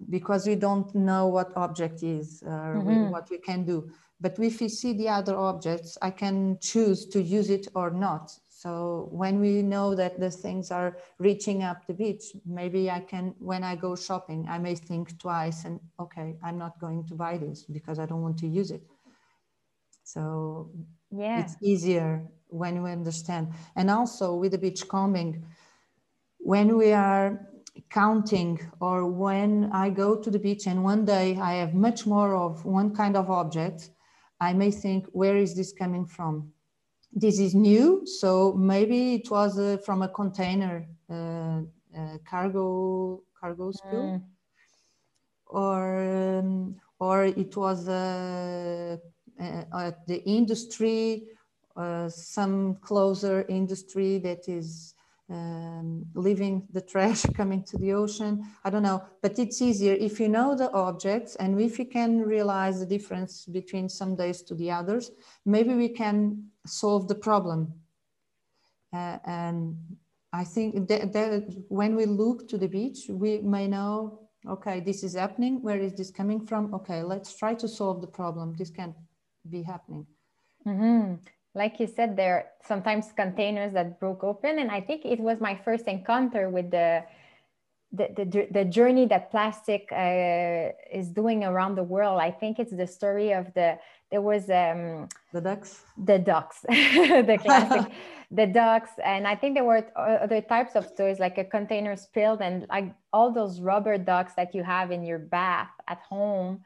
because 0.08 0.46
we 0.46 0.54
don't 0.54 0.94
know 0.94 1.26
what 1.26 1.52
object 1.56 2.02
is, 2.02 2.42
uh, 2.46 2.50
mm-hmm. 2.50 3.10
what 3.10 3.28
we 3.30 3.38
can 3.38 3.64
do. 3.64 3.90
But 4.20 4.38
if 4.38 4.60
we 4.60 4.68
see 4.68 4.92
the 4.92 5.08
other 5.08 5.36
objects, 5.36 5.98
I 6.00 6.10
can 6.10 6.58
choose 6.60 7.06
to 7.06 7.20
use 7.20 7.50
it 7.50 7.68
or 7.74 7.90
not. 7.90 8.32
So 8.62 9.08
when 9.12 9.38
we 9.38 9.60
know 9.60 9.94
that 9.94 10.18
the 10.18 10.30
things 10.30 10.70
are 10.70 10.96
reaching 11.18 11.62
up 11.62 11.86
the 11.86 11.92
beach, 11.92 12.24
maybe 12.46 12.90
I 12.90 13.00
can, 13.00 13.34
when 13.38 13.62
I 13.62 13.76
go 13.76 13.94
shopping, 13.94 14.46
I 14.48 14.58
may 14.58 14.74
think 14.74 15.18
twice 15.18 15.66
and 15.66 15.78
okay, 16.00 16.38
I'm 16.42 16.56
not 16.56 16.80
going 16.80 17.04
to 17.08 17.14
buy 17.14 17.36
this 17.36 17.64
because 17.64 17.98
I 17.98 18.06
don't 18.06 18.22
want 18.22 18.38
to 18.38 18.46
use 18.46 18.70
it. 18.70 18.82
So 20.04 20.70
yeah, 21.10 21.42
it's 21.42 21.56
easier 21.62 22.24
when 22.46 22.82
we 22.82 22.92
understand. 22.92 23.52
And 23.76 23.90
also 23.90 24.34
with 24.34 24.52
the 24.52 24.58
beach 24.58 24.88
combing, 24.88 25.44
when 26.38 26.78
we 26.78 26.94
are 26.94 27.46
counting 27.90 28.58
or 28.80 29.04
when 29.04 29.68
I 29.70 29.90
go 29.90 30.16
to 30.16 30.30
the 30.30 30.38
beach 30.38 30.66
and 30.66 30.82
one 30.82 31.04
day 31.04 31.36
I 31.36 31.56
have 31.56 31.74
much 31.74 32.06
more 32.06 32.34
of 32.34 32.64
one 32.64 32.94
kind 32.96 33.18
of 33.18 33.28
object, 33.28 33.90
I 34.40 34.54
may 34.54 34.70
think, 34.70 35.04
where 35.12 35.36
is 35.36 35.54
this 35.54 35.74
coming 35.74 36.06
from? 36.06 36.54
This 37.18 37.38
is 37.38 37.54
new, 37.54 38.06
so 38.06 38.52
maybe 38.52 39.14
it 39.14 39.30
was 39.30 39.58
uh, 39.58 39.78
from 39.78 40.02
a 40.02 40.08
container, 40.08 40.86
uh, 41.08 41.62
uh, 41.96 42.18
cargo 42.28 43.22
cargo 43.40 43.72
spill, 43.72 44.02
mm. 44.02 44.22
or 45.46 46.38
um, 46.38 46.76
or 47.00 47.24
it 47.24 47.56
was 47.56 47.88
a 47.88 49.00
uh, 49.40 49.64
at 49.78 50.06
the 50.06 50.22
industry, 50.24 51.28
uh, 51.74 52.10
some 52.10 52.74
closer 52.82 53.46
industry 53.48 54.18
that 54.18 54.46
is 54.46 54.92
um, 55.28 56.04
leaving 56.14 56.66
the 56.72 56.80
trash 56.80 57.24
coming 57.34 57.62
to 57.64 57.78
the 57.78 57.92
ocean. 57.92 58.46
I 58.64 58.70
don't 58.70 58.82
know, 58.82 59.02
but 59.22 59.38
it's 59.38 59.60
easier 59.60 59.94
if 59.94 60.20
you 60.20 60.28
know 60.28 60.56
the 60.56 60.70
objects 60.72 61.36
and 61.36 61.60
if 61.60 61.78
you 61.78 61.84
can 61.84 62.20
realize 62.20 62.78
the 62.78 62.86
difference 62.86 63.44
between 63.46 63.88
some 63.88 64.14
days 64.14 64.42
to 64.42 64.54
the 64.54 64.70
others, 64.70 65.10
maybe 65.44 65.74
we 65.74 65.88
can 65.88 66.46
solve 66.66 67.08
the 67.08 67.14
problem. 67.14 67.72
Uh, 68.92 69.18
and 69.24 69.76
I 70.32 70.44
think 70.44 70.88
that, 70.88 71.12
that, 71.12 71.64
when 71.68 71.96
we 71.96 72.06
look 72.06 72.48
to 72.48 72.58
the 72.58 72.68
beach, 72.68 73.06
we 73.08 73.38
may 73.38 73.66
know, 73.66 74.28
okay, 74.48 74.80
this 74.80 75.02
is 75.02 75.14
happening. 75.14 75.62
Where 75.62 75.78
is 75.78 75.94
this 75.94 76.10
coming 76.10 76.46
from? 76.46 76.72
Okay, 76.74 77.02
let's 77.02 77.36
try 77.36 77.54
to 77.54 77.68
solve 77.68 78.00
the 78.00 78.06
problem. 78.06 78.54
This 78.56 78.70
can 78.70 78.94
be 79.48 79.62
happening. 79.62 80.06
Mm-hmm. 80.66 81.14
Like 81.56 81.80
you 81.80 81.86
said, 81.86 82.16
there 82.16 82.34
are 82.34 82.44
sometimes 82.62 83.12
containers 83.16 83.72
that 83.72 83.98
broke 83.98 84.22
open, 84.22 84.58
and 84.58 84.70
I 84.70 84.82
think 84.82 85.06
it 85.06 85.18
was 85.18 85.40
my 85.40 85.54
first 85.64 85.86
encounter 85.86 86.50
with 86.50 86.70
the 86.70 87.02
the, 87.92 88.08
the, 88.14 88.48
the 88.50 88.64
journey 88.64 89.06
that 89.06 89.30
plastic 89.30 89.88
uh, 89.90 90.72
is 90.92 91.08
doing 91.08 91.44
around 91.44 91.76
the 91.76 91.82
world. 91.82 92.20
I 92.20 92.30
think 92.30 92.58
it's 92.58 92.76
the 92.76 92.86
story 92.86 93.32
of 93.32 93.54
the 93.54 93.78
there 94.10 94.20
was 94.22 94.50
um, 94.50 95.08
the 95.32 95.40
ducks, 95.40 95.82
the 95.96 96.18
ducks, 96.18 96.60
the 96.68 97.38
classic, 97.44 97.90
the 98.30 98.46
ducks, 98.46 98.90
and 99.02 99.26
I 99.26 99.34
think 99.34 99.54
there 99.54 99.64
were 99.64 99.84
other 99.96 100.42
types 100.42 100.76
of 100.76 100.86
stories 100.86 101.18
like 101.18 101.38
a 101.38 101.44
container 101.44 101.96
spilled 101.96 102.42
and 102.42 102.66
like 102.68 102.94
all 103.12 103.32
those 103.32 103.60
rubber 103.60 103.96
ducks 103.98 104.34
that 104.34 104.54
you 104.54 104.62
have 104.62 104.90
in 104.90 105.02
your 105.02 105.18
bath 105.18 105.70
at 105.88 106.00
home 106.08 106.62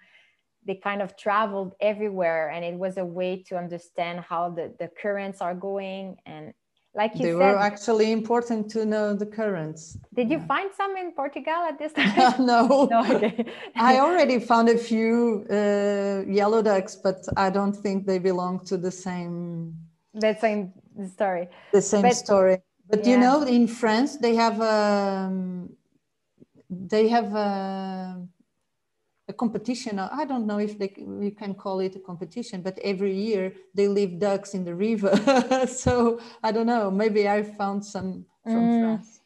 they 0.67 0.75
kind 0.75 1.03
of 1.03 1.17
traveled 1.17 1.75
everywhere 1.81 2.51
and 2.51 2.65
it 2.65 2.75
was 2.75 2.97
a 2.99 3.05
way 3.05 3.43
to 3.49 3.57
understand 3.57 4.21
how 4.21 4.51
the, 4.51 4.73
the 4.79 4.89
currents 5.01 5.41
are 5.41 5.55
going 5.55 6.17
and 6.27 6.53
like 6.95 7.13
you 7.15 7.19
said. 7.19 7.27
they 7.27 7.31
said, 7.31 7.39
were 7.39 7.59
actually 7.59 8.11
important 8.11 8.69
to 8.71 8.85
know 8.85 9.15
the 9.15 9.27
currents 9.27 9.97
did 10.15 10.31
you 10.31 10.41
find 10.41 10.71
some 10.77 10.97
in 10.97 11.13
portugal 11.13 11.61
at 11.69 11.79
this 11.79 11.93
time 11.97 12.45
no, 12.45 12.89
no 12.91 13.15
okay. 13.15 13.45
i 13.77 13.99
already 13.99 14.39
found 14.39 14.69
a 14.69 14.77
few 14.77 15.47
uh, 15.51 16.23
yellow 16.27 16.61
ducks 16.63 16.97
but 16.97 17.25
i 17.37 17.49
don't 17.49 17.77
think 17.77 18.07
they 18.07 18.19
belong 18.19 18.59
to 18.65 18.77
the 18.77 18.91
same 18.91 19.75
the 20.15 20.35
same 20.41 20.73
story 21.07 21.49
the 21.73 21.83
same 21.83 22.03
but, 22.03 22.15
story 22.15 22.59
but 22.89 23.05
yeah. 23.05 23.13
you 23.13 23.19
know 23.19 23.43
in 23.43 23.67
france 23.67 24.17
they 24.17 24.35
have 24.35 24.61
um, 24.61 25.71
they 26.69 27.09
have 27.09 27.35
uh, 27.35 28.15
a 29.31 29.33
competition. 29.33 29.99
I 29.99 30.25
don't 30.31 30.47
know 30.47 30.59
if 30.59 30.79
they, 30.79 30.93
you 31.29 31.35
can 31.43 31.55
call 31.55 31.81
it 31.81 31.97
a 31.97 32.03
competition, 32.11 32.61
but 32.61 32.79
every 32.93 33.15
year 33.27 33.53
they 33.75 33.87
leave 33.89 34.19
ducks 34.19 34.51
in 34.59 34.63
the 34.65 34.75
river. 34.75 35.13
so 35.85 36.21
I 36.43 36.53
don't 36.53 36.67
know. 36.75 36.91
Maybe 36.91 37.29
I 37.29 37.43
found 37.43 37.85
some 37.95 38.27
from 38.45 38.65
mm. 38.69 38.81
France. 38.83 39.21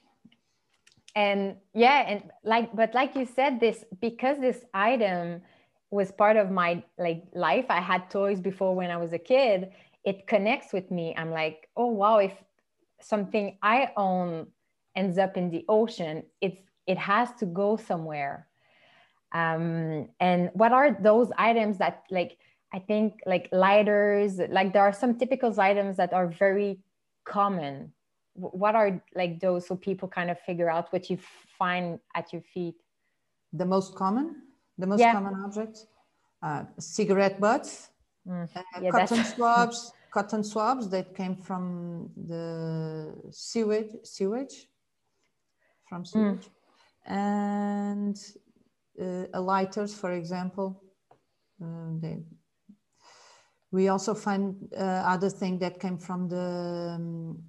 And 1.16 1.56
yeah, 1.74 1.98
and 2.10 2.20
like, 2.52 2.74
but 2.80 2.94
like 2.94 3.12
you 3.18 3.26
said, 3.38 3.60
this 3.60 3.84
because 4.00 4.36
this 4.38 4.60
item 4.74 5.42
was 5.90 6.10
part 6.22 6.36
of 6.36 6.50
my 6.50 6.82
like 6.98 7.22
life. 7.34 7.66
I 7.68 7.80
had 7.80 8.10
toys 8.10 8.40
before 8.40 8.74
when 8.74 8.90
I 8.90 8.98
was 9.04 9.12
a 9.12 9.22
kid. 9.32 9.70
It 10.04 10.26
connects 10.26 10.72
with 10.72 10.90
me. 10.90 11.14
I'm 11.16 11.30
like, 11.30 11.68
oh 11.76 11.86
wow, 12.00 12.18
if 12.18 12.34
something 13.00 13.58
I 13.62 13.78
own 13.96 14.48
ends 14.96 15.18
up 15.18 15.36
in 15.36 15.50
the 15.50 15.64
ocean, 15.68 16.24
it's 16.40 16.60
it 16.86 16.98
has 16.98 17.28
to 17.40 17.46
go 17.46 17.76
somewhere 17.76 18.48
um, 19.34 20.08
and 20.20 20.50
what 20.54 20.72
are 20.72 20.96
those 21.00 21.30
items 21.36 21.76
that 21.78 22.04
like 22.10 22.38
i 22.72 22.78
think 22.78 23.20
like 23.26 23.48
lighters 23.52 24.38
like 24.48 24.72
there 24.72 24.82
are 24.82 24.92
some 24.92 25.18
typical 25.18 25.52
items 25.60 25.96
that 25.96 26.12
are 26.12 26.28
very 26.28 26.78
common 27.24 27.92
what 28.34 28.74
are 28.74 29.02
like 29.14 29.40
those 29.40 29.66
so 29.66 29.76
people 29.76 30.08
kind 30.08 30.30
of 30.30 30.38
figure 30.40 30.70
out 30.70 30.92
what 30.92 31.10
you 31.10 31.18
find 31.58 31.98
at 32.14 32.32
your 32.32 32.42
feet 32.42 32.76
the 33.52 33.64
most 33.64 33.94
common 33.94 34.36
the 34.78 34.86
most 34.86 35.00
yeah. 35.00 35.12
common 35.12 35.34
objects 35.44 35.86
uh, 36.42 36.62
cigarette 36.78 37.40
butts 37.40 37.90
mm. 38.26 38.48
uh, 38.56 38.62
yeah, 38.80 38.90
cotton 38.90 39.24
swabs 39.34 39.92
cotton 40.10 40.44
swabs 40.44 40.88
that 40.88 41.14
came 41.14 41.36
from 41.36 42.10
the 42.16 43.14
sewage 43.30 43.92
sewage 44.02 44.66
from 45.88 46.02
mm. 46.02 46.06
sewage 46.06 46.46
mm. 46.46 46.50
and 47.06 48.16
uh, 49.00 49.40
lighters, 49.40 49.94
for 49.94 50.12
example. 50.12 50.82
Um, 51.60 52.00
they, 52.00 52.18
we 53.70 53.88
also 53.88 54.14
find 54.14 54.56
uh, 54.76 55.02
other 55.14 55.30
thing 55.30 55.58
that 55.58 55.80
came 55.80 55.98
from 55.98 56.28
the 56.28 56.94
um, 56.96 57.42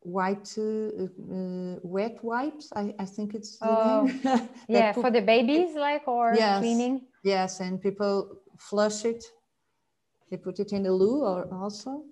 white 0.00 0.52
uh, 0.58 1.04
uh, 1.04 1.76
wet 1.82 2.18
wipes. 2.22 2.70
I, 2.74 2.94
I 2.98 3.04
think 3.04 3.34
it's 3.34 3.58
oh, 3.62 4.10
yeah 4.68 4.92
for 4.92 5.10
the 5.10 5.22
babies, 5.22 5.74
like 5.74 6.08
or 6.08 6.34
yes, 6.34 6.58
cleaning. 6.58 7.06
Yes, 7.22 7.60
and 7.60 7.80
people 7.80 8.40
flush 8.58 9.04
it. 9.04 9.24
They 10.30 10.36
put 10.36 10.58
it 10.60 10.72
in 10.72 10.82
the 10.82 10.92
loo 10.92 11.22
or 11.24 11.48
also. 11.52 12.04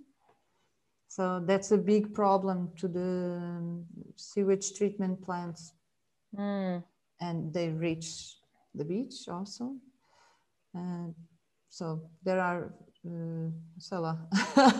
So 1.08 1.42
that's 1.46 1.72
a 1.72 1.78
big 1.78 2.12
problem 2.14 2.72
to 2.76 2.88
the 2.88 3.38
um, 3.40 3.86
sewage 4.16 4.74
treatment 4.74 5.22
plants. 5.22 5.72
Mm. 6.36 6.84
And 7.20 7.52
they 7.54 7.70
reach 7.70 8.36
the 8.76 8.84
beach 8.84 9.28
also. 9.28 9.76
And 10.74 11.14
so 11.68 12.10
there 12.22 12.40
are 12.40 12.74
uh, 13.06 13.50
Salah. 13.78 14.18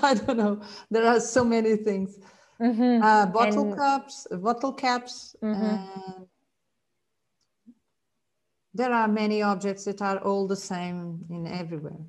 I 0.03 0.15
don't 0.15 0.37
know. 0.37 0.61
There 0.91 1.07
are 1.07 1.21
so 1.21 1.45
many 1.45 1.77
things. 1.77 2.19
Mm-hmm. 2.61 3.03
Uh, 3.03 3.27
bottle 3.27 3.69
and... 3.69 3.77
cups, 3.77 4.27
bottle 4.31 4.73
caps. 4.73 5.37
Mm-hmm. 5.43 6.23
there 8.75 8.93
are 8.93 9.09
many 9.09 9.43
objects 9.43 9.85
that 9.85 10.03
are 10.03 10.19
all 10.19 10.47
the 10.47 10.57
same 10.57 11.25
in 11.31 11.47
everywhere. 11.47 12.05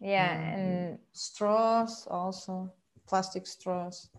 Yeah, 0.00 0.32
and 0.32 0.98
straws 1.12 2.06
also, 2.10 2.72
plastic 3.06 3.46
straws. 3.46 4.10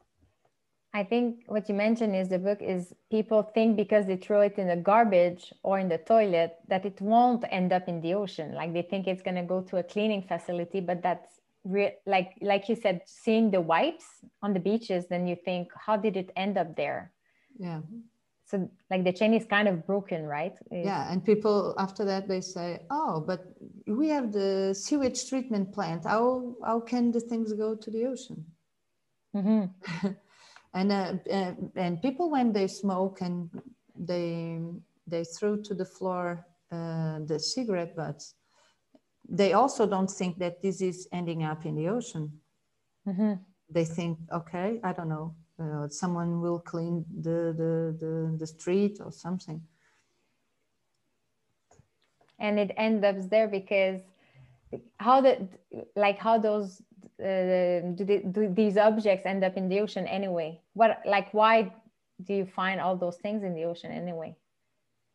I 0.95 1.03
think 1.03 1.43
what 1.47 1.67
you 1.67 1.73
mentioned 1.73 2.15
is 2.15 2.29
the 2.29 2.37
book 2.37 2.59
is 2.61 2.93
people 3.09 3.41
think 3.41 3.75
because 3.75 4.05
they 4.05 4.15
throw 4.15 4.41
it 4.41 4.59
in 4.59 4.67
the 4.67 4.75
garbage 4.75 5.51
or 5.63 5.79
in 5.79 5.89
the 5.89 5.97
toilet 5.97 6.57
that 6.67 6.85
it 6.85 7.01
won't 7.01 7.43
end 7.49 7.73
up 7.73 7.87
in 7.87 7.99
the 7.99 8.13
ocean. 8.13 8.53
Like 8.53 8.73
they 8.73 8.83
think 8.83 9.07
it's 9.07 9.23
going 9.23 9.35
to 9.35 9.43
go 9.43 9.61
to 9.61 9.77
a 9.77 9.83
cleaning 9.83 10.21
facility, 10.21 10.81
but 10.81 11.01
that's 11.01 11.39
re- 11.65 11.95
like 12.05 12.33
like 12.41 12.69
you 12.69 12.75
said, 12.75 13.01
seeing 13.05 13.49
the 13.49 13.59
wipes 13.59 14.05
on 14.43 14.53
the 14.53 14.59
beaches, 14.59 15.07
then 15.07 15.25
you 15.25 15.35
think, 15.35 15.69
how 15.75 15.97
did 15.97 16.15
it 16.15 16.31
end 16.35 16.59
up 16.59 16.75
there? 16.75 17.11
Yeah. 17.57 17.81
So 18.45 18.69
like 18.91 19.03
the 19.03 19.13
chain 19.13 19.33
is 19.33 19.45
kind 19.45 19.67
of 19.67 19.87
broken, 19.87 20.27
right? 20.27 20.53
It's... 20.69 20.85
yeah, 20.85 21.11
and 21.11 21.25
people 21.25 21.73
after 21.79 22.05
that 22.05 22.27
they 22.27 22.41
say, 22.41 22.81
oh, 22.91 23.23
but 23.25 23.45
we 23.87 24.09
have 24.09 24.31
the 24.31 24.75
sewage 24.77 25.27
treatment 25.27 25.73
plant. 25.73 26.05
How 26.05 26.55
how 26.63 26.81
can 26.81 27.11
the 27.11 27.19
things 27.19 27.51
go 27.53 27.73
to 27.73 27.89
the 27.89 28.05
ocean? 28.05 28.45
Mm-hmm. 29.35 30.07
and 30.73 30.91
uh, 30.91 31.13
and 31.75 32.01
people 32.01 32.29
when 32.31 32.51
they 32.51 32.67
smoke 32.67 33.21
and 33.21 33.49
they 33.95 34.59
they 35.07 35.23
throw 35.23 35.55
to 35.57 35.73
the 35.73 35.85
floor 35.85 36.45
uh, 36.71 37.19
the 37.25 37.39
cigarette 37.39 37.95
butts 37.95 38.35
they 39.29 39.53
also 39.53 39.85
don't 39.85 40.11
think 40.11 40.37
that 40.39 40.61
this 40.61 40.81
is 40.81 41.07
ending 41.11 41.43
up 41.43 41.65
in 41.65 41.75
the 41.75 41.87
ocean 41.87 42.31
mm-hmm. 43.07 43.33
they 43.69 43.85
think 43.85 44.17
okay 44.31 44.79
i 44.83 44.91
don't 44.91 45.09
know 45.09 45.35
uh, 45.59 45.87
someone 45.87 46.41
will 46.41 46.59
clean 46.59 47.05
the, 47.21 47.53
the 47.57 47.95
the 47.99 48.35
the 48.39 48.47
street 48.47 48.97
or 49.03 49.11
something 49.11 49.61
and 52.39 52.59
it 52.59 52.71
ends 52.77 53.03
up 53.03 53.15
there 53.29 53.47
because 53.47 54.01
how 54.97 55.21
the 55.21 55.47
like 55.95 56.17
how 56.17 56.37
those 56.37 56.81
uh, 57.19 57.93
do, 57.95 58.05
they, 58.05 58.19
do 58.19 58.51
these 58.53 58.77
objects 58.77 59.25
end 59.25 59.43
up 59.43 59.57
in 59.57 59.69
the 59.69 59.79
ocean 59.79 60.07
anyway? 60.07 60.59
What 60.73 61.01
like 61.05 61.33
why 61.33 61.73
do 62.23 62.33
you 62.33 62.45
find 62.45 62.79
all 62.79 62.95
those 62.95 63.17
things 63.17 63.43
in 63.43 63.53
the 63.53 63.63
ocean 63.63 63.91
anyway? 63.91 64.35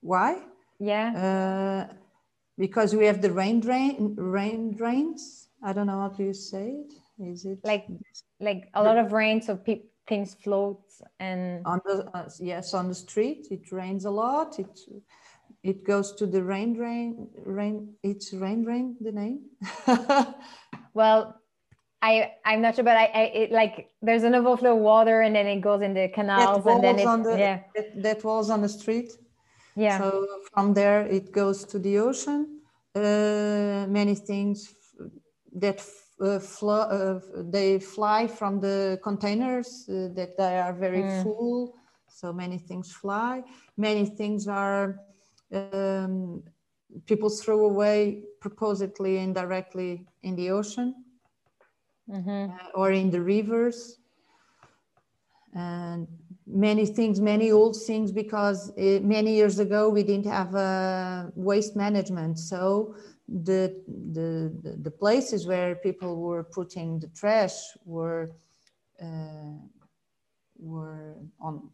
Why? 0.00 0.42
Yeah. 0.78 1.88
Uh, 1.90 1.94
because 2.56 2.94
we 2.94 3.06
have 3.06 3.22
the 3.22 3.32
rain 3.32 3.60
drain 3.60 4.14
rain 4.16 4.74
drains. 4.74 5.48
I 5.62 5.72
don't 5.72 5.86
know 5.86 6.00
how 6.00 6.08
do 6.08 6.24
you 6.24 6.34
say 6.34 6.84
it. 6.84 6.92
Is 7.20 7.44
it 7.44 7.58
like 7.64 7.86
like 8.40 8.68
a 8.74 8.82
lot 8.82 8.98
of 8.98 9.12
rain, 9.12 9.42
so 9.42 9.56
pe- 9.56 9.82
things 10.06 10.34
float 10.42 10.80
and 11.20 11.66
on 11.66 11.80
the 11.84 12.08
uh, 12.14 12.28
yes 12.40 12.74
on 12.74 12.88
the 12.88 12.94
street 12.94 13.48
it 13.50 13.70
rains 13.72 14.04
a 14.04 14.10
lot. 14.10 14.58
It 14.58 14.80
it 15.62 15.84
goes 15.84 16.14
to 16.14 16.26
the 16.26 16.42
rain 16.42 16.74
drain 16.74 17.28
rain. 17.44 17.94
It's 18.02 18.32
rain 18.32 18.62
drain 18.62 18.96
the 19.00 19.12
name. 19.12 19.40
well, 20.94 21.37
I 22.00 22.32
I'm 22.44 22.62
not 22.62 22.76
sure, 22.76 22.84
but 22.84 22.96
I, 22.96 23.06
I 23.06 23.20
it, 23.34 23.52
like 23.52 23.90
there's 24.02 24.22
an 24.22 24.34
overflow 24.34 24.76
of 24.76 24.78
water 24.78 25.20
and 25.22 25.34
then 25.34 25.46
it 25.46 25.60
goes 25.60 25.82
in 25.82 25.94
the 25.94 26.08
canals 26.08 26.64
and 26.66 26.82
then 26.82 26.98
it, 26.98 27.04
the, 27.24 27.36
yeah 27.38 27.60
that, 27.74 28.02
that 28.02 28.24
was 28.24 28.50
on 28.50 28.62
the 28.62 28.68
street. 28.68 29.12
Yeah. 29.74 29.98
So 29.98 30.26
from 30.52 30.74
there 30.74 31.06
it 31.06 31.32
goes 31.32 31.64
to 31.66 31.78
the 31.78 31.98
ocean. 31.98 32.60
Uh, 32.94 33.86
many 33.88 34.14
things 34.14 34.74
that 35.54 35.84
uh, 36.20 36.38
flo- 36.38 36.88
uh, 36.98 37.20
they 37.50 37.78
fly 37.78 38.26
from 38.26 38.60
the 38.60 38.98
containers 39.02 39.88
uh, 39.88 40.08
that 40.14 40.36
they 40.36 40.58
are 40.58 40.72
very 40.72 41.02
mm. 41.02 41.22
full. 41.22 41.74
So 42.08 42.32
many 42.32 42.58
things 42.58 42.92
fly. 42.92 43.42
Many 43.76 44.06
things 44.06 44.48
are 44.48 45.00
um, 45.52 46.42
people 47.06 47.28
throw 47.28 47.66
away 47.66 48.22
purposely 48.40 49.18
indirectly 49.18 50.06
in 50.22 50.36
the 50.36 50.50
ocean 50.50 50.94
mm-hmm. 52.08 52.50
uh, 52.50 52.70
or 52.74 52.92
in 52.92 53.10
the 53.10 53.20
rivers. 53.20 53.98
And 55.54 56.06
many 56.46 56.86
things 56.86 57.20
many 57.20 57.50
old 57.50 57.76
things 57.76 58.10
because 58.10 58.72
it, 58.76 59.04
many 59.04 59.34
years 59.34 59.58
ago 59.58 59.88
we 59.88 60.02
didn't 60.02 60.26
have 60.26 60.54
uh, 60.54 61.26
waste 61.34 61.76
management. 61.76 62.38
So 62.38 62.94
the, 63.28 63.74
the 64.12 64.76
the 64.82 64.90
places 64.90 65.46
where 65.46 65.74
people 65.76 66.16
were 66.16 66.44
putting 66.44 66.98
the 66.98 67.08
trash 67.08 67.56
were 67.84 68.30
uh, 69.02 69.58
were 70.58 71.16
on 71.40 71.68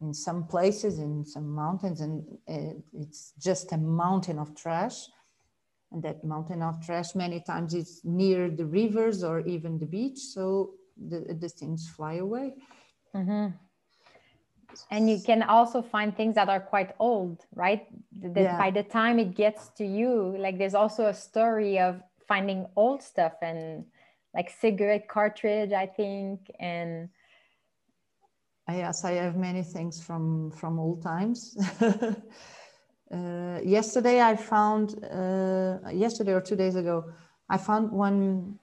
in 0.00 0.12
some 0.12 0.46
places 0.46 0.98
in 0.98 1.24
some 1.24 1.48
mountains 1.48 2.00
and 2.00 2.24
uh, 2.48 2.74
it's 2.92 3.32
just 3.38 3.72
a 3.72 3.78
mountain 3.78 4.38
of 4.38 4.54
trash 4.54 5.06
and 5.92 6.02
that 6.02 6.24
mountain 6.24 6.62
of 6.62 6.84
trash 6.84 7.14
many 7.14 7.40
times 7.40 7.74
is 7.74 8.00
near 8.04 8.50
the 8.50 8.64
rivers 8.64 9.22
or 9.22 9.40
even 9.46 9.78
the 9.78 9.86
beach 9.86 10.18
so 10.18 10.72
the, 11.08 11.36
the 11.40 11.48
things 11.48 11.88
fly 11.88 12.14
away 12.14 12.54
mm-hmm. 13.14 13.48
and 14.90 15.10
you 15.10 15.20
can 15.24 15.42
also 15.42 15.82
find 15.82 16.16
things 16.16 16.34
that 16.34 16.48
are 16.48 16.60
quite 16.60 16.94
old 16.98 17.44
right 17.54 17.86
that 18.20 18.40
yeah. 18.40 18.58
by 18.58 18.70
the 18.70 18.82
time 18.82 19.18
it 19.18 19.34
gets 19.34 19.68
to 19.68 19.84
you 19.84 20.36
like 20.38 20.58
there's 20.58 20.74
also 20.74 21.06
a 21.06 21.14
story 21.14 21.78
of 21.78 22.02
finding 22.26 22.66
old 22.76 23.02
stuff 23.02 23.34
and 23.42 23.84
like 24.34 24.50
cigarette 24.50 25.08
cartridge 25.08 25.72
i 25.72 25.86
think 25.86 26.50
and 26.58 27.08
yes 28.68 29.04
i 29.04 29.12
have 29.12 29.36
many 29.36 29.62
things 29.62 30.02
from 30.02 30.50
from 30.50 30.78
old 30.78 31.02
times 31.02 31.56
uh, 33.12 33.60
yesterday 33.62 34.20
I 34.20 34.36
found, 34.36 35.02
uh, 35.04 35.78
yesterday 35.92 36.32
or 36.32 36.40
two 36.40 36.56
days 36.56 36.74
ago, 36.74 37.04
I 37.48 37.56
found 37.56 37.92
one 37.92 38.58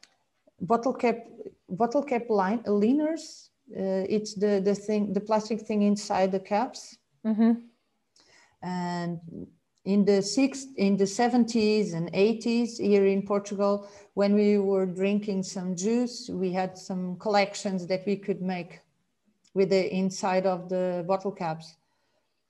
bottle 0.59 0.93
cap, 0.93 1.25
bottle 1.69 2.03
cap 2.03 2.29
line, 2.29 2.61
liners. 2.65 3.49
Uh, 3.71 4.03
it's 4.09 4.33
the, 4.33 4.61
the 4.63 4.75
thing, 4.75 5.13
the 5.13 5.21
plastic 5.21 5.61
thing 5.61 5.83
inside 5.83 6.31
the 6.31 6.39
caps. 6.39 6.97
Mm-hmm. 7.25 7.53
And 8.61 9.19
in 9.85 10.05
the 10.05 10.21
six, 10.21 10.65
in 10.77 10.97
the 10.97 11.05
70s 11.05 11.93
and 11.93 12.11
80s 12.11 12.79
here 12.79 13.05
in 13.05 13.21
Portugal, 13.21 13.87
when 14.13 14.33
we 14.33 14.57
were 14.57 14.85
drinking 14.85 15.43
some 15.43 15.75
juice, 15.75 16.29
we 16.29 16.51
had 16.51 16.77
some 16.77 17.17
collections 17.17 17.87
that 17.87 18.05
we 18.05 18.17
could 18.17 18.41
make 18.41 18.81
with 19.53 19.69
the 19.69 19.93
inside 19.93 20.45
of 20.45 20.67
the 20.67 21.05
bottle 21.07 21.31
caps 21.31 21.75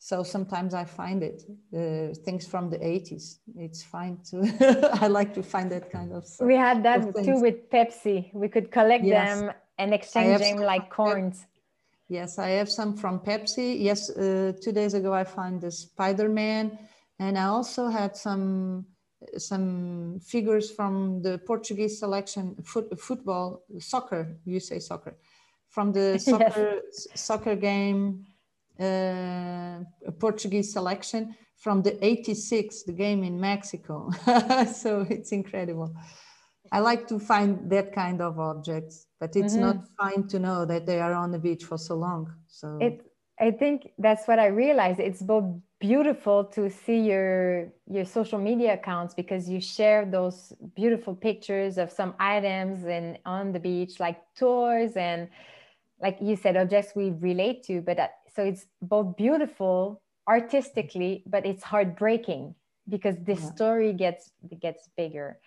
so 0.10 0.22
sometimes 0.22 0.74
I 0.74 0.84
find 0.84 1.24
it 1.24 1.44
uh, 1.74 2.14
things 2.26 2.46
from 2.46 2.70
the 2.70 2.78
80s. 2.78 3.38
It's 3.56 3.82
fine 3.82 4.18
to. 4.30 4.38
I 5.02 5.08
like 5.08 5.34
to 5.36 5.42
find 5.42 5.72
that 5.72 5.90
kind 5.90 6.12
of. 6.12 6.26
Stuff, 6.26 6.46
we 6.46 6.58
had 6.58 6.84
that 6.84 7.00
too 7.24 7.40
with 7.40 7.70
Pepsi. 7.70 8.18
We 8.34 8.50
could 8.50 8.70
collect 8.70 9.06
yes. 9.06 9.40
them 9.40 9.54
and 9.78 9.94
exchange 9.94 10.40
them 10.42 10.58
like 10.58 10.90
coins. 10.90 11.46
Yes, 12.10 12.38
I 12.38 12.50
have 12.60 12.70
some 12.70 12.98
from 12.98 13.22
Pepsi. 13.22 13.80
Yes, 13.80 14.10
uh, 14.10 14.52
two 14.62 14.74
days 14.74 14.94
ago 14.94 15.14
I 15.14 15.24
found 15.24 15.62
the 15.62 15.72
Spider 15.72 16.28
Man, 16.28 16.78
and 17.20 17.38
I 17.38 17.46
also 17.46 17.88
had 17.88 18.18
some 18.18 18.86
some 19.38 20.20
figures 20.20 20.70
from 20.70 21.22
the 21.22 21.38
Portuguese 21.38 21.98
selection 21.98 22.58
foot, 22.66 23.00
football 23.00 23.64
soccer. 23.80 24.36
You 24.44 24.60
say 24.60 24.80
soccer 24.80 25.16
from 25.70 25.94
the 25.94 26.20
soccer 26.20 26.82
yes. 26.92 27.08
soccer 27.16 27.56
game 27.56 28.26
Portuguese 30.20 30.74
selection 30.74 31.36
from 31.58 31.82
the 31.82 32.04
86, 32.04 32.84
the 32.84 32.92
game 32.92 33.24
in 33.24 33.40
Mexico. 33.40 34.10
so 34.74 35.06
it's 35.10 35.32
incredible. 35.32 35.96
I 36.72 36.80
like 36.80 37.08
to 37.08 37.20
find 37.20 37.70
that 37.70 37.94
kind 37.94 38.22
of 38.22 38.40
objects, 38.40 39.08
but 39.20 39.36
it's 39.36 39.54
mm-hmm. 39.54 39.62
not 39.62 39.78
fine 39.98 40.28
to 40.28 40.40
know 40.40 40.66
that 40.66 40.86
they 40.86 41.00
are 41.00 41.14
on 41.14 41.32
the 41.32 41.40
beach 41.40 41.64
for 41.64 41.78
so 41.78 41.96
long. 41.96 42.34
So 42.48 42.80
it, 42.82 43.06
I 43.40 43.52
think 43.52 43.92
that's 44.00 44.28
what 44.28 44.40
I 44.40 44.48
realized. 44.48 45.00
It's 45.00 45.22
both 45.22 45.46
beautiful 45.80 46.46
to 46.46 46.70
see 46.70 47.00
your 47.00 47.72
your 47.88 48.06
social 48.06 48.40
media 48.40 48.74
accounts 48.74 49.14
because 49.14 49.50
you 49.50 49.60
share 49.60 50.06
those 50.06 50.54
beautiful 50.76 51.14
pictures 51.14 51.78
of 51.78 51.92
some 51.92 52.16
items 52.20 52.86
and 52.86 53.20
on 53.26 53.52
the 53.52 53.60
beach, 53.60 54.00
like 54.00 54.20
toys 54.36 54.94
and 54.96 55.30
like 56.02 56.18
you 56.22 56.36
said, 56.36 56.58
objects 56.58 56.94
we 56.96 57.12
relate 57.12 57.64
to, 57.64 57.82
but 57.82 57.98
so 58.36 58.44
it's 58.44 58.66
both 58.82 59.16
beautiful 59.16 60.02
artistically 60.28 61.24
but 61.28 61.46
it's 61.46 61.64
heartbreaking 61.64 62.56
because 62.90 63.16
the 63.24 63.34
yeah. 63.34 63.52
story 63.54 63.94
gets 63.94 64.32
gets 64.62 64.90
bigger. 64.98 65.40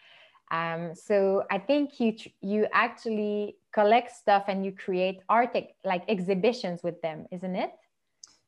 Um, 0.52 0.94
so 0.94 1.42
i 1.50 1.58
think 1.58 1.98
you 1.98 2.14
you 2.40 2.66
actually 2.72 3.56
collect 3.72 4.10
stuff 4.12 4.44
and 4.46 4.64
you 4.64 4.72
create 4.72 5.18
art 5.28 5.56
like 5.84 6.04
exhibitions 6.08 6.82
with 6.84 7.00
them 7.02 7.26
isn't 7.32 7.56
it? 7.56 7.72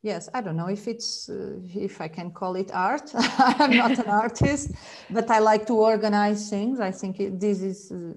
Yes 0.03 0.29
i 0.33 0.41
don't 0.41 0.57
know 0.57 0.69
if 0.69 0.87
it's 0.87 1.29
uh, 1.29 1.59
if 1.75 2.01
i 2.01 2.09
can 2.09 2.31
call 2.31 2.55
it 2.55 2.71
art. 2.73 3.11
I'm 3.61 3.77
not 3.77 3.99
an 3.99 4.11
artist 4.25 4.71
but 5.11 5.29
i 5.31 5.39
like 5.41 5.67
to 5.67 5.75
organize 5.75 6.49
things. 6.49 6.79
I 6.79 6.93
think 6.93 7.19
it, 7.19 7.41
this 7.41 7.63
is 7.63 7.91
uh, 7.91 8.15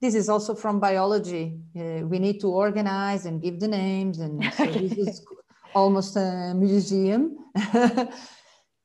this 0.00 0.14
is 0.14 0.28
also 0.28 0.54
from 0.54 0.80
biology. 0.80 1.58
Uh, 1.76 2.06
we 2.06 2.18
need 2.18 2.40
to 2.40 2.48
organize 2.48 3.26
and 3.26 3.42
give 3.42 3.60
the 3.60 3.68
names, 3.68 4.18
and 4.18 4.42
so 4.54 4.64
this 4.66 4.92
is 4.92 5.26
almost 5.74 6.16
a 6.16 6.54
museum. 6.56 7.36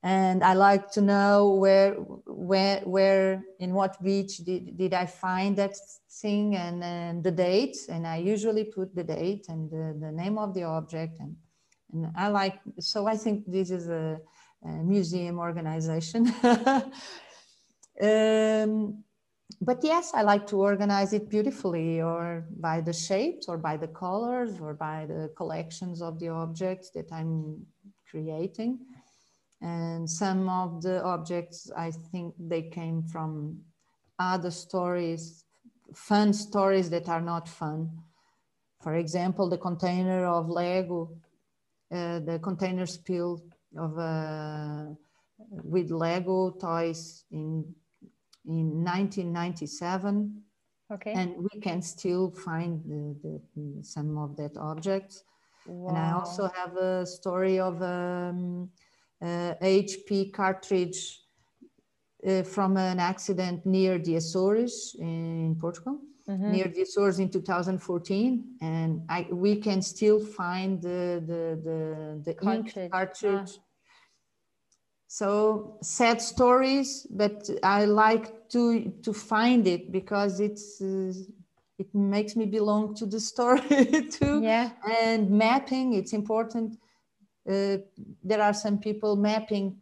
and 0.03 0.43
I 0.43 0.53
like 0.53 0.91
to 0.91 1.01
know 1.01 1.51
where, 1.51 1.93
where, 1.93 2.81
where, 2.81 3.43
in 3.59 3.73
what 3.73 4.01
beach 4.03 4.37
did, 4.37 4.77
did 4.77 4.93
I 4.93 5.05
find 5.05 5.55
that 5.57 5.75
thing 6.21 6.55
and, 6.55 6.83
and 6.83 7.23
the 7.23 7.31
date. 7.31 7.77
And 7.89 8.05
I 8.05 8.17
usually 8.17 8.65
put 8.65 8.93
the 8.95 9.03
date 9.03 9.45
and 9.49 9.69
the, 9.69 9.97
the 9.99 10.11
name 10.11 10.37
of 10.37 10.53
the 10.53 10.63
object. 10.63 11.19
And, 11.19 11.35
and 11.91 12.11
I 12.15 12.27
like, 12.27 12.59
so 12.79 13.07
I 13.07 13.17
think 13.17 13.45
this 13.47 13.71
is 13.71 13.87
a, 13.87 14.19
a 14.63 14.67
museum 14.67 15.39
organization. 15.39 16.27
um, 18.01 19.03
but 19.61 19.83
yes, 19.83 20.11
I 20.13 20.21
like 20.21 20.47
to 20.47 20.61
organize 20.61 21.13
it 21.13 21.29
beautifully 21.29 22.01
or 22.01 22.45
by 22.57 22.81
the 22.81 22.93
shapes 22.93 23.47
or 23.47 23.57
by 23.57 23.77
the 23.77 23.87
colors 23.87 24.59
or 24.59 24.73
by 24.73 25.05
the 25.05 25.31
collections 25.35 26.01
of 26.01 26.19
the 26.19 26.29
objects 26.29 26.89
that 26.91 27.11
I'm 27.11 27.65
creating. 28.09 28.79
And 29.61 30.09
some 30.09 30.49
of 30.49 30.81
the 30.81 31.03
objects, 31.03 31.71
I 31.75 31.91
think 31.91 32.35
they 32.39 32.63
came 32.63 33.03
from 33.03 33.61
other 34.19 34.51
stories, 34.51 35.45
fun 35.93 36.33
stories 36.33 36.89
that 36.89 37.09
are 37.09 37.21
not 37.21 37.47
fun. 37.47 37.89
For 38.81 38.95
example, 38.95 39.49
the 39.49 39.57
container 39.57 40.25
of 40.25 40.49
Lego, 40.49 41.17
uh, 41.91 42.19
the 42.19 42.39
container 42.43 42.85
spill 42.85 43.41
of 43.77 43.97
uh, 43.97 44.85
with 45.39 45.91
Lego 45.91 46.51
toys 46.51 47.23
in 47.31 47.65
in 48.47 48.83
1997. 48.83 50.41
Okay. 50.91 51.13
And 51.13 51.35
we 51.37 51.59
can 51.61 51.81
still 51.81 52.31
find 52.31 52.81
the, 52.85 53.41
the, 53.55 53.83
some 53.83 54.17
of 54.17 54.35
that 54.37 54.55
objects. 54.57 55.23
Wow. 55.65 55.89
And 55.89 55.97
I 55.97 56.11
also 56.11 56.49
have 56.55 56.77
a 56.77 57.05
story 57.05 57.59
of 57.59 57.81
um, 57.81 58.69
a 59.21 59.55
HP 59.61 60.31
cartridge 60.31 61.21
uh, 62.27 62.43
from 62.43 62.77
an 62.77 62.99
accident 62.99 63.65
near 63.65 63.97
the 63.97 64.15
Açores 64.15 64.93
in 64.99 65.57
Portugal, 65.59 65.99
mm-hmm. 66.29 66.51
near 66.51 66.67
the 66.67 66.81
Açores 66.81 67.19
in 67.19 67.29
2014. 67.29 68.57
And 68.61 69.01
I, 69.09 69.27
we 69.31 69.55
can 69.55 69.81
still 69.81 70.19
find 70.19 70.79
the, 70.81 71.23
the, 71.25 71.59
the, 71.63 72.21
the 72.25 72.33
cartridge. 72.35 72.77
ink 72.77 72.91
cartridge. 72.91 73.57
Ah 73.57 73.61
so 75.19 75.77
sad 75.81 76.21
stories 76.21 77.07
but 77.09 77.49
i 77.63 77.85
like 77.85 78.49
to 78.49 78.91
to 79.01 79.13
find 79.13 79.65
it 79.65 79.91
because 79.91 80.41
it's 80.41 80.81
uh, 80.81 81.13
it 81.77 81.93
makes 81.93 82.35
me 82.35 82.45
belong 82.45 82.95
to 82.95 83.05
the 83.05 83.19
story 83.19 83.61
too. 84.11 84.41
Yeah. 84.41 84.71
And 85.03 85.29
mapping 85.29 85.93
it's 85.93 86.13
important. 86.13 86.77
Uh, 87.49 87.77
there 88.23 88.41
are 88.41 88.53
some 88.53 88.79
people 88.79 89.15
mapping 89.15 89.77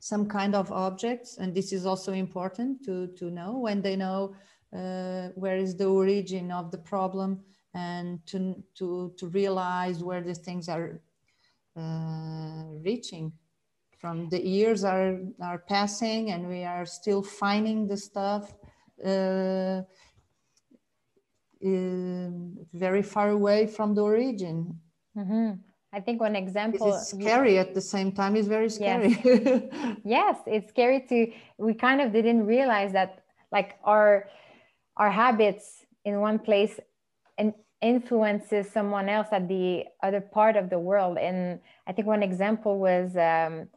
some 0.00 0.26
kind 0.26 0.54
of 0.54 0.72
objects 0.72 1.38
and 1.38 1.54
this 1.54 1.72
is 1.72 1.84
also 1.84 2.12
important 2.12 2.84
to 2.84 3.08
to 3.18 3.30
know 3.30 3.58
when 3.58 3.82
they 3.82 3.96
know 3.96 4.34
uh, 4.72 5.28
where 5.34 5.56
is 5.56 5.76
the 5.76 5.86
origin 5.86 6.52
of 6.52 6.70
the 6.70 6.78
problem 6.78 7.40
and 7.74 8.24
to 8.26 8.62
to 8.74 9.12
to 9.18 9.26
realize 9.28 10.04
where 10.04 10.22
these 10.22 10.38
things 10.38 10.68
are 10.68 11.00
uh, 11.76 12.64
reaching 12.84 13.32
from 13.98 14.28
the 14.28 14.40
years 14.40 14.84
are 14.84 15.18
are 15.42 15.58
passing 15.68 16.30
and 16.30 16.48
we 16.48 16.64
are 16.64 16.86
still 16.86 17.22
finding 17.22 17.86
the 17.86 17.96
stuff 17.96 18.52
uh, 19.04 19.82
very 22.72 23.02
far 23.02 23.30
away 23.30 23.66
from 23.66 23.94
the 23.94 24.02
origin. 24.02 24.78
Mm-hmm. 25.16 25.50
I 25.92 26.00
think 26.00 26.20
one 26.20 26.36
example 26.36 26.94
is 26.94 27.08
scary 27.08 27.58
at 27.58 27.74
the 27.74 27.80
same 27.80 28.12
time 28.12 28.36
is 28.36 28.46
very 28.46 28.68
scary. 28.68 29.18
Yes. 29.24 29.96
yes, 30.04 30.36
it's 30.46 30.68
scary 30.68 31.00
to 31.08 31.32
we 31.56 31.74
kind 31.74 32.00
of 32.00 32.12
didn't 32.12 32.44
realize 32.46 32.92
that 32.92 33.24
like 33.50 33.78
our 33.84 34.28
our 34.96 35.10
habits 35.10 35.86
in 36.04 36.20
one 36.20 36.38
place 36.38 36.78
and 37.38 37.54
influences 37.80 38.70
someone 38.70 39.08
else 39.08 39.28
at 39.32 39.48
the 39.48 39.84
other 40.02 40.20
part 40.20 40.56
of 40.56 40.68
the 40.68 40.78
world. 40.78 41.16
And 41.16 41.60
I 41.86 41.92
think 41.92 42.06
one 42.06 42.22
example 42.22 42.78
was 42.78 43.16
um, 43.16 43.68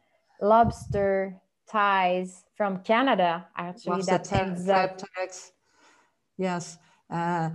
lobster 0.42 1.40
ties 1.70 2.44
from 2.56 2.84
Canada. 2.84 3.48
Actually, 3.56 3.98
lobster 3.98 4.18
that 4.66 5.00
tags. 5.08 5.52
Yes. 6.38 6.78
Uh, 7.10 7.50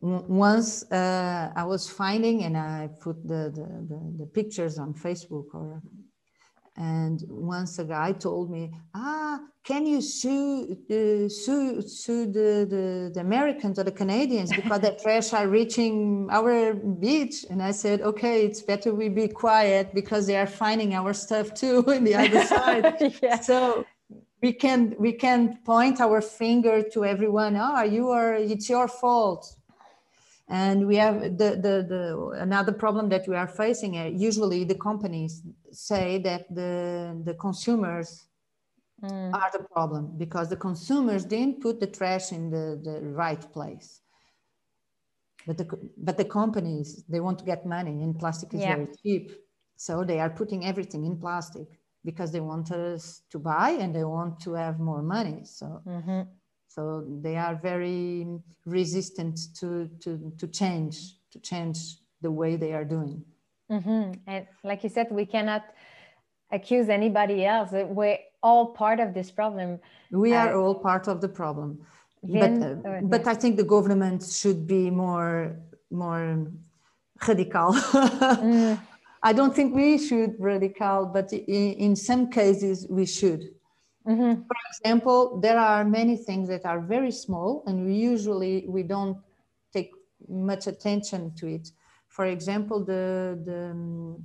once 0.00 0.90
uh, 0.90 1.52
I 1.54 1.64
was 1.64 1.88
finding, 1.88 2.44
and 2.44 2.56
I 2.56 2.88
put 3.00 3.26
the, 3.26 3.50
the, 3.54 3.66
the, 3.88 4.14
the 4.20 4.26
pictures 4.26 4.78
on 4.78 4.94
Facebook 4.94 5.46
or 5.54 5.82
and 6.80 7.22
once 7.28 7.78
a 7.78 7.84
guy 7.84 8.12
told 8.12 8.50
me, 8.50 8.72
ah, 8.94 9.38
can 9.64 9.84
you 9.84 10.00
sue, 10.00 10.78
uh, 10.88 11.28
sue, 11.28 11.82
sue 11.82 12.24
the, 12.24 12.66
the, 12.74 13.10
the, 13.12 13.20
Americans 13.20 13.78
or 13.78 13.84
the 13.84 13.92
Canadians 13.92 14.50
because 14.50 14.80
the 14.80 14.92
trash 15.02 15.34
are 15.34 15.46
reaching 15.46 16.26
our 16.30 16.72
beach? 16.72 17.44
And 17.50 17.62
I 17.62 17.72
said, 17.72 18.00
okay, 18.00 18.46
it's 18.46 18.62
better 18.62 18.94
we 18.94 19.10
be 19.10 19.28
quiet 19.28 19.92
because 19.92 20.26
they 20.26 20.38
are 20.38 20.46
finding 20.46 20.94
our 20.94 21.12
stuff 21.12 21.52
too 21.52 21.84
in 21.96 22.02
the 22.02 22.14
other 22.14 22.42
side. 22.54 23.14
yeah. 23.22 23.38
So 23.40 23.84
we 24.40 24.54
can 24.54 24.96
we 24.98 25.12
can 25.12 25.58
point 25.66 26.00
our 26.00 26.22
finger 26.22 26.82
to 26.94 27.04
everyone. 27.04 27.56
Ah, 27.56 27.80
oh, 27.80 27.82
you 27.82 28.08
are, 28.08 28.32
it's 28.36 28.70
your 28.70 28.88
fault 28.88 29.54
and 30.50 30.84
we 30.86 30.96
have 30.96 31.38
the, 31.38 31.50
the, 31.64 31.86
the 31.88 32.28
another 32.40 32.72
problem 32.72 33.08
that 33.08 33.26
we 33.28 33.36
are 33.36 33.46
facing 33.46 33.96
uh, 33.96 34.04
usually 34.06 34.64
the 34.64 34.74
companies 34.74 35.42
say 35.70 36.18
that 36.18 36.52
the 36.54 37.16
the 37.24 37.34
consumers 37.34 38.26
mm. 39.02 39.32
are 39.32 39.50
the 39.52 39.64
problem 39.72 40.12
because 40.18 40.48
the 40.50 40.56
consumers 40.56 41.24
didn't 41.24 41.60
put 41.60 41.78
the 41.78 41.86
trash 41.86 42.32
in 42.32 42.50
the, 42.50 42.80
the 42.82 43.00
right 43.10 43.52
place 43.52 44.00
but 45.46 45.56
the 45.56 45.66
but 45.96 46.16
the 46.18 46.24
companies 46.24 47.04
they 47.08 47.20
want 47.20 47.38
to 47.38 47.44
get 47.44 47.64
money 47.64 48.02
and 48.02 48.18
plastic 48.18 48.52
is 48.52 48.60
yeah. 48.60 48.74
very 48.74 48.88
cheap 49.02 49.32
so 49.76 50.04
they 50.04 50.18
are 50.18 50.30
putting 50.30 50.66
everything 50.66 51.04
in 51.06 51.16
plastic 51.16 51.68
because 52.04 52.32
they 52.32 52.40
want 52.40 52.72
us 52.72 53.22
to 53.30 53.38
buy 53.38 53.70
and 53.70 53.94
they 53.94 54.04
want 54.04 54.40
to 54.40 54.54
have 54.54 54.80
more 54.80 55.02
money 55.02 55.42
so 55.44 55.80
mm-hmm 55.86 56.22
so 56.74 57.04
they 57.20 57.36
are 57.36 57.56
very 57.56 58.26
resistant 58.64 59.36
to, 59.58 59.90
to, 60.00 60.32
to 60.38 60.46
change, 60.46 61.16
to 61.32 61.40
change 61.40 61.96
the 62.22 62.30
way 62.30 62.54
they 62.54 62.72
are 62.72 62.84
doing. 62.84 63.24
Mm-hmm. 63.70 64.12
And 64.28 64.46
like 64.62 64.84
you 64.84 64.88
said, 64.88 65.08
we 65.10 65.26
cannot 65.26 65.64
accuse 66.52 66.88
anybody 66.88 67.44
else. 67.44 67.70
We're 67.72 68.18
all 68.40 68.66
part 68.66 69.00
of 69.00 69.14
this 69.14 69.32
problem. 69.32 69.80
We 70.12 70.32
are 70.32 70.54
uh, 70.54 70.60
all 70.60 70.76
part 70.76 71.08
of 71.08 71.20
the 71.20 71.28
problem. 71.28 71.84
Then, 72.22 72.80
but, 72.82 72.88
uh, 72.88 73.00
but 73.02 73.26
I 73.26 73.34
think 73.34 73.56
the 73.56 73.64
government 73.64 74.22
should 74.22 74.68
be 74.68 74.90
more, 74.90 75.56
more 75.90 76.46
radical. 77.26 77.72
mm. 77.74 78.80
I 79.24 79.32
don't 79.32 79.54
think 79.54 79.74
we 79.74 79.98
should 79.98 80.36
radical, 80.38 81.10
but 81.12 81.32
in, 81.32 81.72
in 81.86 81.96
some 81.96 82.30
cases 82.30 82.86
we 82.88 83.06
should 83.06 83.50
Mm-hmm. 84.06 84.42
For 84.42 84.56
example, 84.70 85.40
there 85.40 85.58
are 85.58 85.84
many 85.84 86.16
things 86.16 86.48
that 86.48 86.64
are 86.64 86.80
very 86.80 87.10
small 87.10 87.62
and 87.66 87.84
we 87.84 87.94
usually 87.94 88.64
we 88.66 88.82
don't 88.82 89.18
take 89.72 89.90
much 90.28 90.66
attention 90.66 91.34
to 91.36 91.46
it. 91.46 91.70
For 92.08 92.26
example, 92.26 92.84
the, 92.84 93.38
the, 93.44 94.16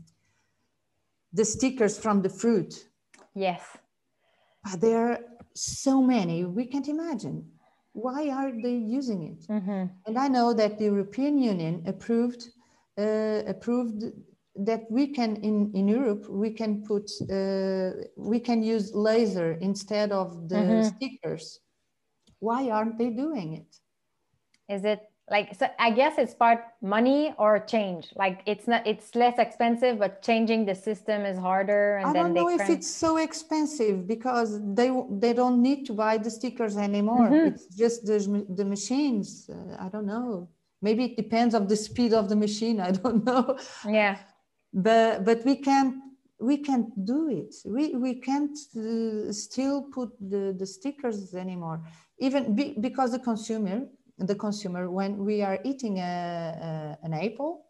the 1.33 1.45
stickers 1.45 1.97
from 1.97 2.21
the 2.21 2.29
fruit. 2.29 2.87
Yes. 3.33 3.61
But 4.63 4.81
there 4.81 5.11
are 5.11 5.19
so 5.53 6.01
many, 6.01 6.45
we 6.45 6.65
can't 6.65 6.87
imagine. 6.87 7.51
Why 7.93 8.29
are 8.29 8.51
they 8.51 8.75
using 8.75 9.23
it? 9.23 9.47
Mm-hmm. 9.47 9.85
And 10.05 10.17
I 10.17 10.27
know 10.27 10.53
that 10.53 10.77
the 10.77 10.85
European 10.85 11.37
Union 11.37 11.83
approved 11.85 12.49
uh, 12.97 13.41
approved 13.47 14.03
that 14.57 14.89
we 14.89 15.07
can 15.07 15.35
in 15.37 15.71
in 15.73 15.87
Europe 15.87 16.27
we 16.29 16.49
can 16.51 16.83
put 16.83 17.09
uh, 17.29 17.91
we 18.15 18.39
can 18.39 18.63
use 18.63 18.93
laser 18.93 19.53
instead 19.61 20.11
of 20.11 20.49
the 20.49 20.55
mm-hmm. 20.55 20.87
stickers. 20.95 21.59
Why 22.39 22.69
aren't 22.69 22.97
they 22.97 23.09
doing 23.09 23.53
it? 23.53 23.79
Is 24.73 24.85
it 24.85 25.01
like 25.29 25.55
so? 25.55 25.67
I 25.79 25.91
guess 25.91 26.17
it's 26.17 26.33
part 26.33 26.63
money 26.81 27.33
or 27.37 27.59
change. 27.59 28.13
Like 28.15 28.41
it's 28.45 28.67
not 28.67 28.85
it's 28.87 29.13
less 29.15 29.37
expensive, 29.39 29.99
but 29.99 30.21
changing 30.21 30.65
the 30.65 30.75
system 30.75 31.25
is 31.25 31.37
harder. 31.37 31.97
And 31.97 32.07
I 32.07 32.13
don't 32.13 32.33
know 32.33 32.49
if 32.49 32.69
it's 32.69 32.89
so 32.89 33.17
expensive 33.17 34.07
because 34.07 34.61
they 34.73 34.89
they 35.11 35.33
don't 35.33 35.61
need 35.61 35.85
to 35.87 35.93
buy 35.93 36.17
the 36.17 36.31
stickers 36.31 36.77
anymore. 36.77 37.27
Mm-hmm. 37.27 37.47
It's 37.47 37.65
just 37.75 38.05
the 38.05 38.45
the 38.49 38.65
machines. 38.65 39.49
Uh, 39.49 39.75
I 39.85 39.89
don't 39.89 40.05
know 40.05 40.49
maybe 40.81 41.05
it 41.05 41.15
depends 41.17 41.55
of 41.55 41.67
the 41.67 41.75
speed 41.75 42.13
of 42.13 42.29
the 42.29 42.35
machine 42.35 42.79
i 42.89 42.91
don't 42.91 43.25
know 43.25 43.57
yeah 43.87 44.17
but 44.75 45.25
but 45.25 45.43
we 45.45 45.55
can 45.55 46.01
we 46.39 46.57
can't 46.57 47.05
do 47.05 47.29
it. 47.29 47.55
We, 47.65 47.95
we 47.95 48.15
can't 48.15 48.57
uh, 48.75 49.31
still 49.31 49.83
put 49.83 50.09
the, 50.19 50.53
the 50.57 50.65
stickers 50.65 51.33
anymore. 51.33 51.81
Even 52.19 52.55
be, 52.55 52.75
because 52.79 53.11
the 53.11 53.19
consumer, 53.19 53.87
the 54.17 54.35
consumer, 54.35 54.89
when 54.89 55.23
we 55.23 55.41
are 55.41 55.59
eating 55.63 55.99
a, 55.99 56.97
a 57.01 57.05
an 57.05 57.13
apple, 57.13 57.65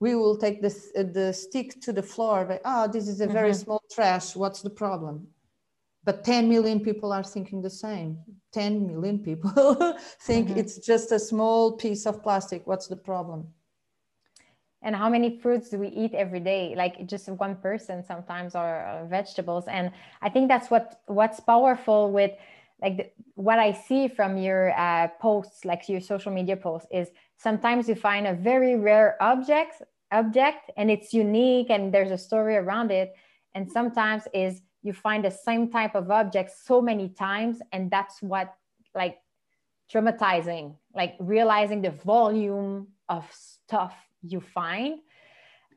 we 0.00 0.14
will 0.14 0.36
take 0.36 0.62
this, 0.62 0.90
uh, 0.96 1.02
the 1.02 1.32
stick 1.32 1.80
to 1.82 1.92
the 1.92 2.02
floor. 2.02 2.46
But, 2.46 2.62
oh, 2.64 2.88
this 2.88 3.06
is 3.06 3.20
a 3.20 3.26
very 3.26 3.50
mm-hmm. 3.50 3.62
small 3.62 3.82
trash. 3.92 4.34
What's 4.34 4.62
the 4.62 4.70
problem? 4.70 5.28
But 6.04 6.24
10 6.24 6.48
million 6.48 6.80
people 6.80 7.12
are 7.12 7.22
thinking 7.22 7.60
the 7.60 7.70
same. 7.70 8.18
10 8.52 8.86
million 8.86 9.18
people 9.18 9.50
think 10.22 10.48
mm-hmm. 10.48 10.58
it's 10.58 10.78
just 10.78 11.12
a 11.12 11.18
small 11.18 11.72
piece 11.72 12.06
of 12.06 12.22
plastic. 12.22 12.66
What's 12.66 12.86
the 12.86 12.96
problem? 12.96 13.48
And 14.82 14.96
how 14.96 15.08
many 15.08 15.38
fruits 15.38 15.68
do 15.70 15.78
we 15.78 15.88
eat 15.88 16.14
every 16.14 16.40
day? 16.40 16.74
Like 16.76 17.06
just 17.06 17.28
one 17.28 17.56
person 17.56 18.02
sometimes 18.02 18.54
or 18.54 18.80
uh, 18.80 19.04
vegetables. 19.06 19.64
And 19.68 19.92
i 20.22 20.28
think 20.28 20.48
that's 20.48 20.70
what 20.70 21.00
what's 21.06 21.40
powerful 21.40 22.10
with 22.10 22.32
like 22.82 22.96
the, 22.96 23.10
what 23.34 23.58
i 23.58 23.72
see 23.72 24.08
from 24.08 24.38
your 24.38 24.72
uh, 24.78 25.08
posts 25.20 25.64
like 25.64 25.88
your 25.88 26.00
social 26.00 26.32
media 26.32 26.56
posts 26.56 26.88
is 26.90 27.08
sometimes 27.36 27.88
you 27.88 27.94
find 27.94 28.26
a 28.26 28.34
very 28.34 28.74
rare 28.76 29.16
object 29.20 29.82
object 30.12 30.70
and 30.76 30.90
it's 30.90 31.12
unique 31.12 31.70
and 31.70 31.92
there's 31.92 32.10
a 32.10 32.18
story 32.18 32.56
around 32.56 32.90
it. 32.90 33.14
And 33.54 33.70
sometimes 33.70 34.24
is 34.32 34.62
you 34.82 34.92
find 34.92 35.24
the 35.24 35.30
same 35.30 35.70
type 35.70 35.94
of 35.94 36.10
object 36.10 36.52
so 36.64 36.80
many 36.80 37.08
times 37.08 37.60
and 37.72 37.90
that's 37.90 38.22
what 38.22 38.54
like 38.94 39.18
traumatizing 39.92 40.74
like 40.94 41.14
realizing 41.20 41.82
the 41.82 41.90
volume 41.90 42.88
of 43.08 43.28
stuff 43.32 43.94
you 44.22 44.40
find. 44.40 45.00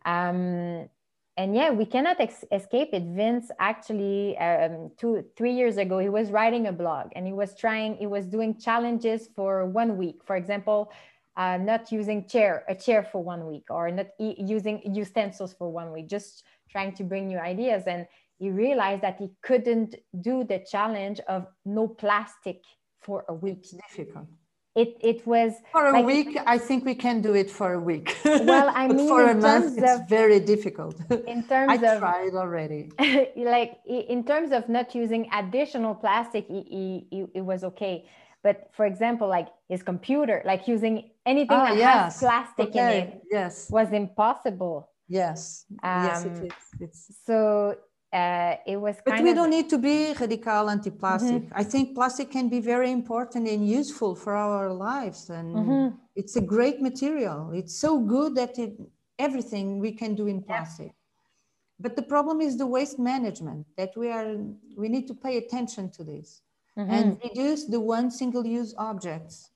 Um, 0.06 0.90
and 1.36 1.56
yeah 1.56 1.72
we 1.72 1.86
cannot 1.86 2.20
ex- 2.20 2.46
escape 2.52 2.90
it. 2.94 3.04
Vince 3.04 3.50
actually 3.60 4.38
um, 4.38 4.92
two 4.98 5.26
three 5.36 5.54
years 5.54 5.78
ago 5.78 5.98
he 6.00 6.10
was 6.10 6.30
writing 6.30 6.68
a 6.68 6.72
blog 6.72 7.08
and 7.16 7.26
he 7.26 7.34
was 7.34 7.56
trying 7.56 7.96
he 7.96 8.08
was 8.08 8.26
doing 8.28 8.58
challenges 8.60 9.30
for 9.36 9.66
one 9.66 9.98
week. 9.98 10.22
For 10.26 10.36
example 10.36 10.92
uh, 11.36 11.58
not 11.58 11.92
using 11.92 12.28
chair 12.28 12.64
a 12.70 12.76
chair 12.76 13.04
for 13.12 13.24
one 13.24 13.48
week 13.48 13.66
or 13.70 13.90
not 13.90 14.08
e- 14.20 14.36
using 14.38 14.82
utensils 14.94 15.54
for 15.54 15.72
one 15.72 15.92
week 15.92 16.08
just 16.08 16.44
trying 16.70 16.94
to 16.94 17.04
bring 17.04 17.28
new 17.28 17.40
ideas. 17.40 17.84
And 17.88 18.06
he 18.38 18.50
realized 18.50 19.02
that 19.02 19.18
he 19.18 19.30
couldn't 19.42 19.96
do 20.22 20.44
the 20.44 20.64
challenge 20.70 21.20
of 21.28 21.48
no 21.66 21.88
plastic 21.88 22.62
for 23.02 23.26
a 23.30 23.34
week. 23.34 23.60
It's 23.60 23.72
difficult 23.72 24.28
it 24.76 24.98
it 25.02 25.26
was 25.28 25.54
for 25.72 25.88
a 25.88 25.92
like, 25.94 26.06
week 26.06 26.38
i 26.48 26.58
think 26.58 26.84
we 26.84 26.96
can 26.96 27.22
do 27.22 27.34
it 27.36 27.50
for 27.50 27.74
a 27.74 27.80
week. 27.80 28.18
Well 28.26 28.72
i 28.74 28.88
mean 28.96 29.08
for 29.08 29.30
a 29.30 29.36
month 29.36 29.78
of, 29.78 29.84
it's 29.84 30.10
very 30.10 30.40
difficult. 30.40 30.96
in 31.28 31.44
terms 31.44 31.70
I 31.74 31.76
of 31.76 32.00
tried 32.00 32.34
already. 32.34 32.90
Like 33.36 33.80
in 33.86 34.24
terms 34.24 34.52
of 34.52 34.68
not 34.70 34.96
using 34.96 35.30
additional 35.34 35.94
plastic 35.96 36.50
it, 36.50 36.66
it, 37.12 37.30
it, 37.36 37.42
was 37.42 37.64
okay. 37.64 38.06
But 38.42 38.70
for 38.74 38.86
example 38.86 39.28
like 39.28 39.50
his 39.70 39.84
computer 39.84 40.42
like 40.46 40.68
using 40.68 41.12
anything 41.26 41.58
ah, 41.58 41.66
that 41.66 41.78
yes. 41.78 42.04
has 42.04 42.18
plastic 42.20 42.70
okay. 42.70 43.02
in 43.02 43.08
it 43.08 43.22
yes. 43.32 43.70
was 43.70 43.92
impossible. 43.92 44.90
Yes. 45.08 45.66
Um, 45.84 46.04
yes 46.06 46.26
it 46.26 46.32
um, 46.32 46.50
it's... 46.80 47.12
so 47.26 47.76
uh, 48.13 48.56
it 48.67 48.78
was 48.78 48.95
but 49.04 49.21
we 49.23 49.32
of... 49.32 49.36
don't 49.36 49.49
need 49.49 49.69
to 49.69 49.78
be 49.78 50.13
radical 50.19 50.69
anti-plastic 50.69 51.43
mm-hmm. 51.43 51.60
i 51.62 51.63
think 51.63 51.95
plastic 51.95 52.30
can 52.32 52.47
be 52.47 52.60
very 52.60 52.91
important 52.91 53.47
and 53.47 53.67
useful 53.67 54.15
for 54.15 54.36
our 54.36 54.71
lives 54.71 55.30
and 55.30 55.56
mm-hmm. 55.56 55.95
it's 56.15 56.36
a 56.36 56.41
great 56.41 56.82
material 56.82 57.52
it's 57.54 57.76
so 57.76 57.99
good 57.99 58.36
that 58.36 58.58
it 58.60 58.73
everything 59.17 59.80
we 59.80 59.91
can 59.91 60.13
do 60.13 60.28
in 60.28 60.41
plastic 60.41 60.88
yeah. 60.88 61.80
but 61.80 61.95
the 61.95 62.04
problem 62.04 62.39
is 62.39 62.58
the 62.58 62.67
waste 62.67 62.99
management 62.99 63.65
that 63.78 63.91
we 63.97 64.10
are 64.10 64.38
we 64.78 64.88
need 64.88 65.08
to 65.08 65.15
pay 65.15 65.38
attention 65.38 65.89
to 65.89 66.04
this 66.04 66.41
mm-hmm. 66.78 66.91
and 66.91 67.17
reduce 67.23 67.65
the 67.65 67.80
one 67.80 68.12
single 68.12 68.45
use 68.45 68.76
objects 68.78 69.49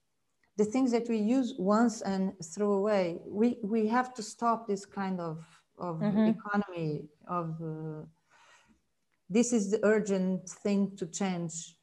the 0.57 0.65
things 0.65 0.91
that 0.91 1.07
we 1.07 1.17
use 1.17 1.53
once 1.59 2.01
and 2.01 2.33
throw 2.43 2.73
away 2.73 3.19
we 3.27 3.57
we 3.61 3.87
have 3.87 4.13
to 4.15 4.23
stop 4.23 4.67
this 4.67 4.83
kind 4.83 5.19
of 5.19 5.37
of 5.77 5.99
mm-hmm. 5.99 6.33
economy 6.35 7.03
of 7.27 7.55
uh, 7.61 8.01
this 9.29 9.53
is 9.53 9.71
the 9.71 9.79
urgent 9.83 10.49
thing 10.49 10.95
to 10.97 11.05
change. 11.07 11.77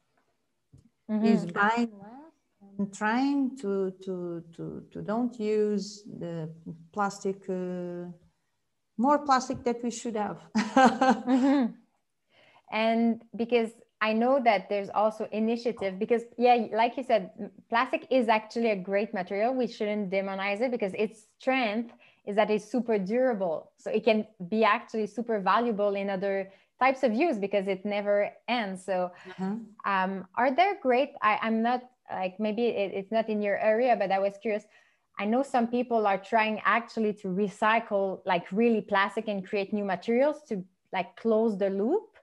Mm-hmm. 1.09 1.25
is 1.25 1.45
buying 1.45 1.91
less 2.01 2.35
and 2.79 2.91
trying 2.91 3.55
to 3.57 3.91
to 4.03 4.43
to 4.55 4.83
to 4.91 5.01
don't 5.03 5.39
use 5.39 6.01
the 6.19 6.49
plastic 6.91 7.47
uh, 7.47 8.09
more 8.97 9.19
plastic 9.19 9.63
that 9.65 9.83
we 9.83 9.91
should 9.91 10.15
have. 10.15 10.39
Mm-hmm. 10.55 11.65
and 12.71 13.21
because 13.35 13.69
i 14.01 14.11
know 14.11 14.41
that 14.43 14.67
there's 14.69 14.89
also 15.01 15.27
initiative 15.31 15.99
because 15.99 16.23
yeah 16.37 16.57
like 16.73 16.97
you 16.97 17.03
said 17.03 17.29
plastic 17.69 18.07
is 18.09 18.27
actually 18.27 18.71
a 18.71 18.75
great 18.75 19.13
material. 19.13 19.53
We 19.53 19.67
shouldn't 19.67 20.09
demonize 20.11 20.59
it 20.61 20.71
because 20.71 20.93
its 20.97 21.27
strength 21.39 21.93
is 22.25 22.35
that 22.35 22.49
it's 22.49 22.65
super 22.65 22.97
durable. 22.97 23.71
So 23.77 23.91
it 23.91 24.03
can 24.03 24.25
be 24.49 24.63
actually 24.63 25.07
super 25.07 25.39
valuable 25.39 25.95
in 25.95 26.09
other 26.09 26.51
types 26.79 27.03
of 27.03 27.13
use 27.13 27.37
because 27.37 27.67
it 27.67 27.85
never 27.85 28.31
ends. 28.47 28.83
So, 28.83 29.11
uh-huh. 29.29 29.55
um, 29.85 30.27
are 30.35 30.53
there 30.53 30.77
great? 30.81 31.11
I, 31.21 31.39
I'm 31.41 31.61
not 31.61 31.83
like 32.11 32.39
maybe 32.39 32.67
it, 32.67 32.91
it's 32.93 33.11
not 33.11 33.29
in 33.29 33.41
your 33.41 33.57
area, 33.57 33.95
but 33.95 34.11
I 34.11 34.19
was 34.19 34.33
curious. 34.41 34.63
I 35.17 35.25
know 35.25 35.43
some 35.43 35.67
people 35.67 36.05
are 36.05 36.17
trying 36.17 36.61
actually 36.65 37.13
to 37.13 37.29
recycle 37.29 38.19
like 38.25 38.51
really 38.51 38.81
plastic 38.81 39.27
and 39.27 39.47
create 39.47 39.71
new 39.73 39.85
materials 39.85 40.41
to 40.49 40.63
like 40.91 41.15
close 41.15 41.57
the 41.57 41.69
loop. 41.69 42.17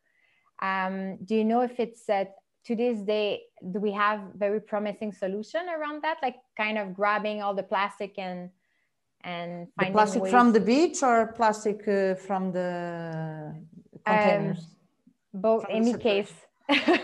Um, 0.61 1.17
do 1.25 1.35
you 1.35 1.45
know 1.45 1.63
if 1.63 1.81
it's 1.81 2.09
uh, 2.09 2.25
to 2.67 2.77
this 2.77 2.99
day? 3.01 3.43
Do 3.73 3.81
we 3.81 3.93
have 3.93 4.21
very 4.37 4.61
promising 4.61 5.13
solution 5.13 5.63
around 5.69 6.03
that? 6.03 6.19
Like 6.23 6.37
kind 6.57 6.79
of 6.79 6.95
grabbing 6.95 7.43
all 7.43 7.55
the 7.55 7.63
plastic 7.63 8.19
and 8.19 8.51
and 9.25 9.69
the 9.79 9.87
plastic 9.87 10.23
ways... 10.23 10.33
from 10.33 10.53
the 10.53 10.61
beach 10.61 11.03
or 11.03 11.33
plastic 11.33 11.87
uh, 11.89 12.15
from 12.15 12.53
the 12.53 13.55
containers? 14.05 14.59
Um, 14.59 15.41
both, 15.41 15.65
any 15.69 15.95
case. 15.95 16.33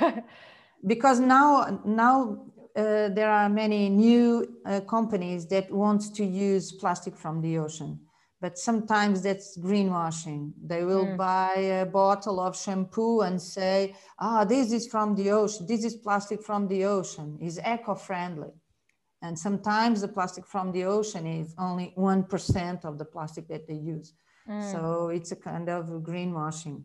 because 0.87 1.21
now, 1.21 1.81
now 1.85 2.47
uh, 2.77 3.09
there 3.09 3.31
are 3.31 3.49
many 3.49 3.89
new 3.89 4.57
uh, 4.67 4.81
companies 4.81 5.47
that 5.49 5.71
want 5.71 6.15
to 6.15 6.25
use 6.25 6.73
plastic 6.73 7.17
from 7.17 7.41
the 7.41 7.59
ocean 7.59 8.01
but 8.41 8.57
sometimes 8.57 9.23
that's 9.23 9.59
greenwashing. 9.59 10.53
They 10.65 10.85
will 10.85 11.07
mm. 11.07 11.17
buy 11.17 11.55
a 11.57 11.87
bottle 11.87 12.39
of 12.41 12.57
shampoo 12.57 13.23
and 13.23 13.41
say, 13.41 13.97
ah, 14.19 14.45
this 14.45 14.71
is 14.73 14.87
from 14.87 15.17
the 15.17 15.31
ocean. 15.31 15.67
This 15.67 15.85
is 15.85 15.97
plastic 15.97 16.43
from 16.43 16.69
the 16.69 16.85
ocean. 16.85 17.39
Is 17.41 17.59
eco-friendly. 17.59 18.53
And 19.23 19.37
sometimes 19.37 20.01
the 20.01 20.09
plastic 20.09 20.47
from 20.47 20.71
the 20.71 20.85
ocean 20.85 21.27
is 21.27 21.53
only 21.59 21.93
1% 21.97 22.85
of 22.85 22.99
the 22.99 23.05
plastic 23.05 23.49
that 23.49 23.67
they 23.67 23.75
use. 23.75 24.15
Mm. 24.49 24.73
So 24.73 25.09
it's 25.09 25.33
a 25.33 25.37
kind 25.37 25.69
of 25.69 25.87
greenwashing. 26.03 26.85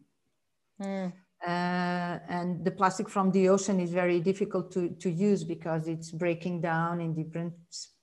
Mm. 0.82 1.13
Uh, 1.45 2.19
and 2.30 2.63
the 2.63 2.71
plastic 2.71 3.10
from 3.10 3.32
the 3.32 3.49
ocean 3.49 3.80
is 3.80 3.91
very 3.91 4.19
difficult 4.21 4.71
to, 4.71 4.89
to 4.91 5.10
use 5.10 5.43
because 5.43 5.88
it's 5.88 6.10
breaking 6.10 6.62
down 6.62 7.02
in 7.02 7.13
different, 7.13 7.54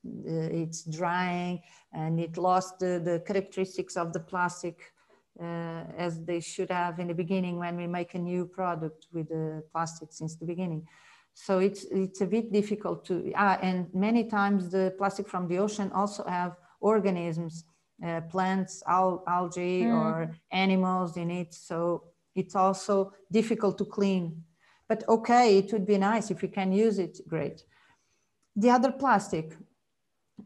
uh, 0.07 0.61
it's 0.63 0.83
drying 0.85 1.61
and 1.93 2.21
it 2.21 2.37
lost 2.37 2.79
the, 2.79 3.01
the 3.03 3.23
characteristics 3.27 3.97
of 3.97 4.13
the 4.13 4.21
plastic 4.21 4.93
uh, 5.41 5.85
as 5.97 6.23
they 6.25 6.39
should 6.39 6.71
have 6.71 6.99
in 7.01 7.09
the 7.09 7.15
beginning 7.15 7.59
when 7.59 7.79
we 7.79 7.87
make 7.87 8.15
a 8.15 8.19
new 8.19 8.45
product 8.45 9.07
with 9.11 9.29
the 9.31 9.63
plastic 9.73 10.13
since 10.13 10.37
the 10.37 10.45
beginning. 10.45 10.87
So 11.33 11.61
it's, 11.61 11.85
it's 11.85 12.21
a 12.21 12.27
bit 12.27 12.53
difficult 12.53 13.07
to, 13.07 13.33
ah, 13.37 13.59
and 13.63 13.87
many 13.95 14.25
times 14.25 14.71
the 14.71 14.95
plastic 14.99 15.27
from 15.27 15.49
the 15.49 15.59
ocean 15.59 15.91
also 15.93 16.25
have 16.25 16.57
organisms 16.81 17.65
uh, 18.07 18.21
plants, 18.23 18.83
al- 18.87 19.23
algae, 19.27 19.83
mm. 19.83 19.95
or 19.95 20.35
animals 20.51 21.17
in 21.17 21.31
it. 21.31 21.55
So 21.55 22.05
it's 22.35 22.55
also 22.55 23.13
difficult 23.31 23.79
to 23.79 23.85
clean. 23.85 24.43
But 24.89 25.09
okay, 25.09 25.59
it 25.59 25.73
would 25.73 25.87
be 25.87 25.99
nice 25.99 26.31
if 26.31 26.43
we 26.43 26.49
can 26.49 26.73
use 26.73 26.99
it, 26.99 27.19
great. 27.29 27.63
The 28.57 28.71
other 28.71 28.91
plastic 28.91 29.57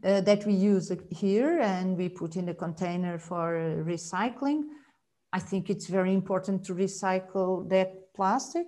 uh, 0.05 0.21
that 0.23 0.45
we 0.45 0.53
use 0.53 0.93
here 1.11 1.61
and 1.61 1.97
we 1.97 2.09
put 2.09 2.37
in 2.37 2.47
the 2.47 2.55
container 2.55 3.19
for 3.19 3.57
uh, 3.57 3.85
recycling, 3.85 4.65
I 5.33 5.41
think 5.41 5.71
it's 5.71 5.87
very 5.87 6.13
important 6.13 6.65
to 6.67 6.75
recycle 6.75 7.69
that 7.71 8.13
plastic, 8.15 8.67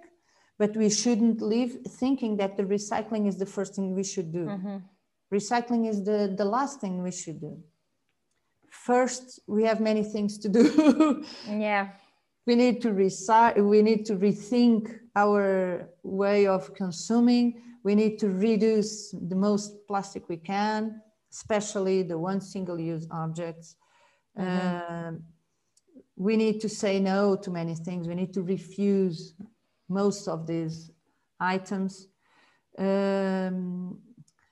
but 0.58 0.76
we 0.76 0.88
shouldn't 0.88 1.42
leave 1.42 1.78
thinking 1.86 2.36
that 2.38 2.56
the 2.56 2.64
recycling 2.64 3.28
is 3.28 3.38
the 3.38 3.46
first 3.46 3.74
thing 3.74 3.94
we 3.94 4.04
should 4.04 4.32
do. 4.32 4.46
Mm-hmm. 4.46 4.76
Recycling 5.32 5.88
is 5.88 6.04
the, 6.04 6.34
the 6.36 6.44
last 6.44 6.80
thing 6.80 7.02
we 7.02 7.12
should 7.12 7.40
do 7.40 7.62
first 8.84 9.40
we 9.46 9.62
have 9.64 9.80
many 9.80 10.02
things 10.02 10.38
to 10.38 10.48
do 10.48 11.24
yeah 11.48 11.88
we 12.46 12.54
need 12.54 12.80
to 12.82 12.90
recycle 12.90 13.68
we 13.68 13.82
need 13.82 14.04
to 14.06 14.16
rethink 14.16 14.98
our 15.14 15.88
way 16.02 16.46
of 16.46 16.72
consuming 16.74 17.60
we 17.82 17.94
need 17.94 18.18
to 18.18 18.28
reduce 18.28 19.14
the 19.28 19.36
most 19.36 19.86
plastic 19.86 20.28
we 20.28 20.36
can 20.36 21.00
especially 21.32 22.02
the 22.02 22.18
one 22.18 22.40
single 22.40 22.78
use 22.78 23.06
objects 23.10 23.76
mm-hmm. 24.38 24.76
uh, 24.76 25.18
we 26.16 26.36
need 26.36 26.60
to 26.62 26.68
say 26.68 26.98
no 26.98 27.36
to 27.36 27.50
many 27.50 27.74
things. 27.74 28.08
We 28.08 28.14
need 28.14 28.32
to 28.34 28.42
refuse 28.42 29.34
most 29.88 30.28
of 30.28 30.46
these 30.46 30.90
items. 31.38 32.08
Um, 32.78 33.98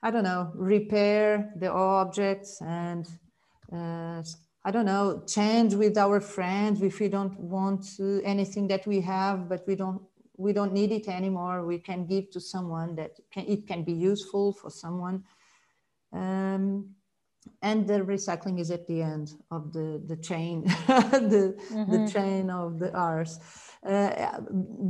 I 0.03 0.11
don't 0.11 0.25
know, 0.25 0.53
repair 0.55 1.53
the 1.57 1.73
objects 1.73 2.61
and 2.61 3.07
uh, 3.75 4.23
I 4.67 4.71
don't 4.71 4.87
know, 4.87 5.23
change 5.27 5.75
with 5.75 5.99
our 5.99 6.21
friends 6.21 6.81
if 6.83 7.01
we 7.01 7.09
don't 7.09 7.39
want 7.39 7.85
anything 8.25 8.67
that 8.69 8.87
we 8.87 9.01
have, 9.03 9.49
but 9.49 9.67
we 9.67 9.75
don't 9.75 10.01
we 10.37 10.53
don't 10.53 10.73
need 10.73 10.91
it 10.91 11.09
anymore. 11.09 11.65
We 11.65 11.79
can 11.79 12.07
give 12.07 12.31
to 12.33 12.41
someone 12.41 12.97
that 12.97 13.13
can, 13.33 13.45
it 13.47 13.69
can 13.69 13.85
be 13.85 13.93
useful 13.93 14.53
for 14.53 14.69
someone. 14.69 15.23
Um, 16.13 16.91
and 17.63 17.87
the 17.87 18.01
recycling 18.01 18.59
is 18.59 18.71
at 18.71 18.87
the 18.87 19.03
end 19.03 19.33
of 19.51 19.73
the, 19.73 20.03
the 20.07 20.17
chain, 20.17 20.63
the, 20.87 21.57
mm-hmm. 21.71 21.93
the 21.93 22.11
chain 22.11 22.51
of 22.51 22.79
the 22.79 22.93
R's. 22.93 23.39
Uh, 23.87 24.41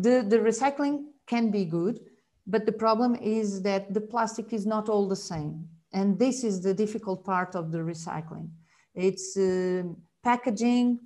the, 0.00 0.24
the 0.26 0.38
recycling 0.38 1.04
can 1.26 1.50
be 1.50 1.64
good, 1.64 2.00
but 2.46 2.64
the 2.64 2.72
problem 2.72 3.16
is 3.16 3.62
that 3.62 3.92
the 3.92 4.00
plastic 4.00 4.52
is 4.52 4.66
not 4.66 4.88
all 4.88 5.08
the 5.08 5.16
same. 5.16 5.68
And 5.92 6.18
this 6.18 6.42
is 6.44 6.62
the 6.62 6.74
difficult 6.74 7.24
part 7.24 7.54
of 7.54 7.70
the 7.70 7.78
recycling. 7.78 8.48
It's 8.94 9.36
uh, 9.36 9.84
packaging 10.22 11.00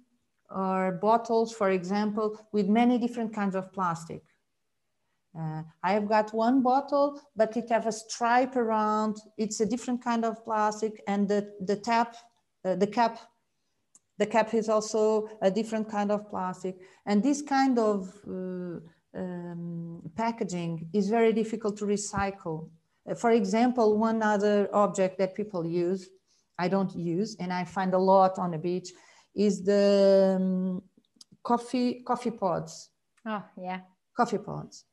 or 0.50 0.98
bottles, 1.00 1.52
for 1.52 1.70
example, 1.70 2.38
with 2.52 2.68
many 2.68 2.98
different 2.98 3.34
kinds 3.34 3.54
of 3.54 3.72
plastic. 3.72 4.22
Uh, 5.38 5.62
I've 5.82 6.08
got 6.08 6.32
one 6.32 6.62
bottle, 6.62 7.20
but 7.36 7.56
it 7.56 7.68
have 7.70 7.86
a 7.86 7.92
stripe 7.92 8.56
around. 8.56 9.18
It's 9.36 9.60
a 9.60 9.66
different 9.66 10.02
kind 10.02 10.24
of 10.24 10.42
plastic, 10.44 11.02
and 11.06 11.28
the 11.28 11.52
the 11.60 11.76
tap, 11.76 12.16
uh, 12.64 12.76
the 12.76 12.86
cap, 12.86 13.18
the 14.16 14.26
cap 14.26 14.54
is 14.54 14.68
also 14.68 15.28
a 15.42 15.50
different 15.50 15.88
kind 15.90 16.10
of 16.10 16.28
plastic. 16.28 16.78
And 17.06 17.22
this 17.22 17.42
kind 17.42 17.78
of 17.78 18.08
uh, 18.26 18.80
um, 19.14 20.02
packaging 20.16 20.88
is 20.92 21.08
very 21.08 21.32
difficult 21.32 21.76
to 21.78 21.84
recycle. 21.84 22.70
Uh, 23.08 23.14
for 23.14 23.30
example, 23.30 23.98
one 23.98 24.22
other 24.22 24.68
object 24.72 25.18
that 25.18 25.34
people 25.34 25.64
use, 25.66 26.08
I 26.58 26.68
don't 26.68 26.94
use, 26.94 27.36
and 27.38 27.52
I 27.52 27.64
find 27.64 27.94
a 27.94 27.98
lot 27.98 28.38
on 28.38 28.50
the 28.50 28.58
beach, 28.58 28.90
is 29.34 29.64
the 29.64 30.36
um, 30.36 30.82
coffee 31.42 32.02
coffee 32.04 32.32
pods. 32.32 32.90
Oh 33.26 33.44
yeah, 33.56 33.80
coffee 34.16 34.38
pods. 34.38 34.84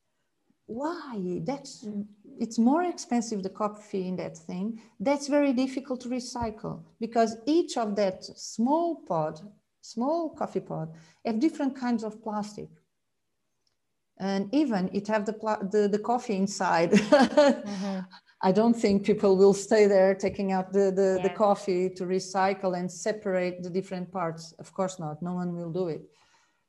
Why? 0.67 1.41
That's 1.43 1.85
it's 2.39 2.57
more 2.57 2.83
expensive 2.83 3.43
the 3.43 3.49
coffee 3.49 4.07
in 4.07 4.15
that 4.17 4.37
thing. 4.37 4.81
That's 4.99 5.27
very 5.27 5.53
difficult 5.53 6.01
to 6.01 6.09
recycle 6.09 6.83
because 6.99 7.37
each 7.45 7.77
of 7.77 7.95
that 7.95 8.23
small 8.23 9.01
pod 9.07 9.39
small 9.81 10.29
coffee 10.29 10.59
pod 10.59 10.93
have 11.23 11.39
different 11.39 11.75
kinds 11.75 12.03
of 12.03 12.21
plastic. 12.23 12.69
And 14.17 14.53
even 14.53 14.89
it 14.93 15.07
have 15.07 15.25
the 15.25 15.33
the, 15.71 15.87
the 15.87 15.99
coffee 15.99 16.35
inside. 16.35 16.91
Mm-hmm. 17.65 17.99
I 18.47 18.51
don't 18.51 18.77
think 18.83 19.03
people 19.11 19.35
will 19.41 19.53
stay 19.67 19.83
there 19.95 20.13
taking 20.27 20.51
out 20.55 20.71
the 20.71 20.85
the, 20.99 21.09
yeah. 21.17 21.23
the 21.27 21.33
coffee 21.45 21.89
to 21.97 22.03
recycle 22.17 22.71
and 22.79 22.87
separate 23.07 23.55
the 23.65 23.71
different 23.77 24.07
parts 24.11 24.53
of 24.63 24.67
course 24.77 24.95
not 24.99 25.21
no 25.21 25.33
one 25.41 25.49
will 25.57 25.73
do 25.81 25.85
it 25.95 26.03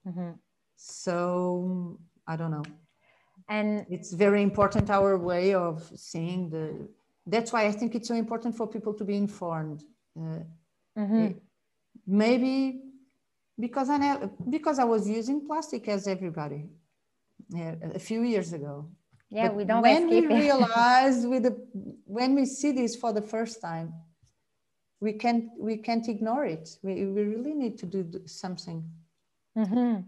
mm-hmm. 0.09 0.31
so 0.77 1.99
i 2.27 2.35
don't 2.39 2.55
know 2.57 2.67
and 3.49 3.87
it's 3.95 4.13
very 4.13 4.43
important 4.43 4.91
our 4.91 5.17
way 5.19 5.55
of 5.55 5.77
seeing 5.95 6.51
the 6.55 6.67
that's 7.27 7.53
why 7.53 7.63
i 7.67 7.73
think 7.79 7.95
it's 7.95 8.09
so 8.09 8.17
important 8.25 8.57
for 8.57 8.67
people 8.67 8.95
to 9.01 9.05
be 9.05 9.17
informed 9.17 9.81
uh, 10.19 10.43
mm-hmm. 10.99 11.29
maybe 12.07 12.57
because 13.65 13.89
i 13.91 13.99
because 14.51 14.79
i 14.79 14.85
was 14.95 15.09
using 15.09 15.47
plastic 15.47 15.89
as 15.89 16.09
everybody 16.09 16.63
yeah, 17.51 17.75
a 17.95 17.99
few 17.99 18.23
years 18.23 18.53
ago 18.53 18.89
yeah 19.31 19.49
but 19.49 19.57
we 19.57 19.65
don't 19.65 19.83
when 19.83 20.09
we 20.09 20.27
realize 20.27 21.27
with 21.33 21.43
the 21.43 21.57
when 22.05 22.35
we 22.35 22.45
see 22.45 22.73
this 22.73 22.97
for 22.97 23.13
the 23.13 23.23
first 23.23 23.61
time 23.61 23.93
we 25.01 25.13
can't 25.13 25.45
we 25.59 25.77
can't 25.77 26.09
ignore 26.09 26.45
it 26.45 26.69
we, 26.83 27.07
we 27.07 27.23
really 27.23 27.55
need 27.55 27.77
to 27.79 27.87
do 27.87 28.05
something 28.27 28.85
mm-hmm. 29.57 30.01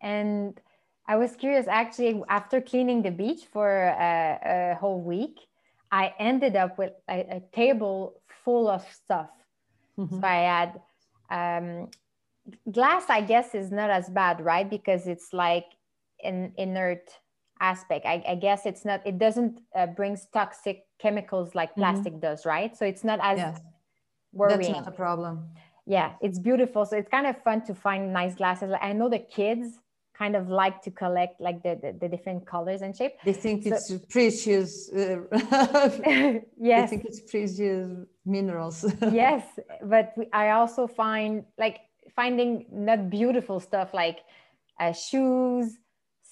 and 0.00 0.60
I 1.06 1.16
was 1.16 1.36
curious 1.36 1.66
actually 1.68 2.22
after 2.28 2.60
cleaning 2.60 3.02
the 3.02 3.10
beach 3.10 3.42
for 3.52 3.68
a, 3.68 4.72
a 4.72 4.74
whole 4.80 5.00
week, 5.00 5.38
I 5.90 6.14
ended 6.18 6.56
up 6.56 6.78
with 6.78 6.92
a, 7.08 7.20
a 7.20 7.42
table 7.54 8.20
full 8.44 8.68
of 8.68 8.86
stuff. 8.90 9.30
Mm-hmm. 9.98 10.20
So 10.20 10.26
I 10.26 10.34
had 10.34 10.80
um, 11.30 11.90
glass, 12.72 13.04
I 13.08 13.20
guess, 13.20 13.54
is 13.54 13.70
not 13.70 13.90
as 13.90 14.08
bad, 14.08 14.40
right? 14.40 14.68
Because 14.68 15.06
it's 15.06 15.32
like 15.32 15.66
an 16.22 16.52
inert 16.56 17.10
aspect. 17.60 18.06
I, 18.06 18.22
I 18.28 18.34
guess 18.34 18.66
it's 18.66 18.84
not, 18.84 19.06
it 19.06 19.18
doesn't 19.18 19.60
uh, 19.74 19.86
bring 19.86 20.18
toxic 20.32 20.84
chemicals 20.98 21.54
like 21.54 21.70
mm-hmm. 21.70 21.80
plastic 21.80 22.14
mm-hmm. 22.14 22.20
does, 22.20 22.46
right? 22.46 22.76
So 22.76 22.84
it's 22.84 23.04
not 23.04 23.20
as 23.22 23.38
yes. 23.38 23.60
worrying. 24.32 24.72
That's 24.72 24.86
not 24.86 24.88
a 24.88 24.96
problem. 24.96 25.48
Yeah, 25.86 26.12
it's 26.20 26.38
beautiful. 26.38 26.86
So 26.86 26.96
it's 26.96 27.10
kind 27.10 27.26
of 27.26 27.36
fun 27.42 27.64
to 27.66 27.74
find 27.74 28.12
nice 28.12 28.34
glasses. 28.34 28.72
I 28.80 28.92
know 28.92 29.08
the 29.08 29.18
kids 29.18 29.78
kind 30.16 30.36
of 30.36 30.48
like 30.48 30.80
to 30.82 30.90
collect 30.90 31.40
like 31.40 31.62
the, 31.62 31.78
the, 31.80 31.96
the 32.00 32.08
different 32.08 32.46
colors 32.46 32.82
and 32.82 32.96
shape. 32.96 33.12
They 33.24 33.32
think 33.32 33.64
so, 33.64 33.74
it's 33.74 33.92
precious. 34.08 34.90
Uh, 34.92 35.18
yes. 36.56 36.90
They 36.90 36.96
think 36.96 37.04
it's 37.04 37.20
precious 37.20 37.90
minerals. 38.24 38.84
yes, 39.12 39.44
but 39.82 40.12
we, 40.16 40.26
I 40.32 40.50
also 40.50 40.86
find 40.86 41.44
like 41.58 41.80
finding 42.14 42.66
not 42.70 43.10
beautiful 43.10 43.60
stuff 43.60 43.92
like 43.92 44.20
uh, 44.78 44.92
shoes, 44.92 45.76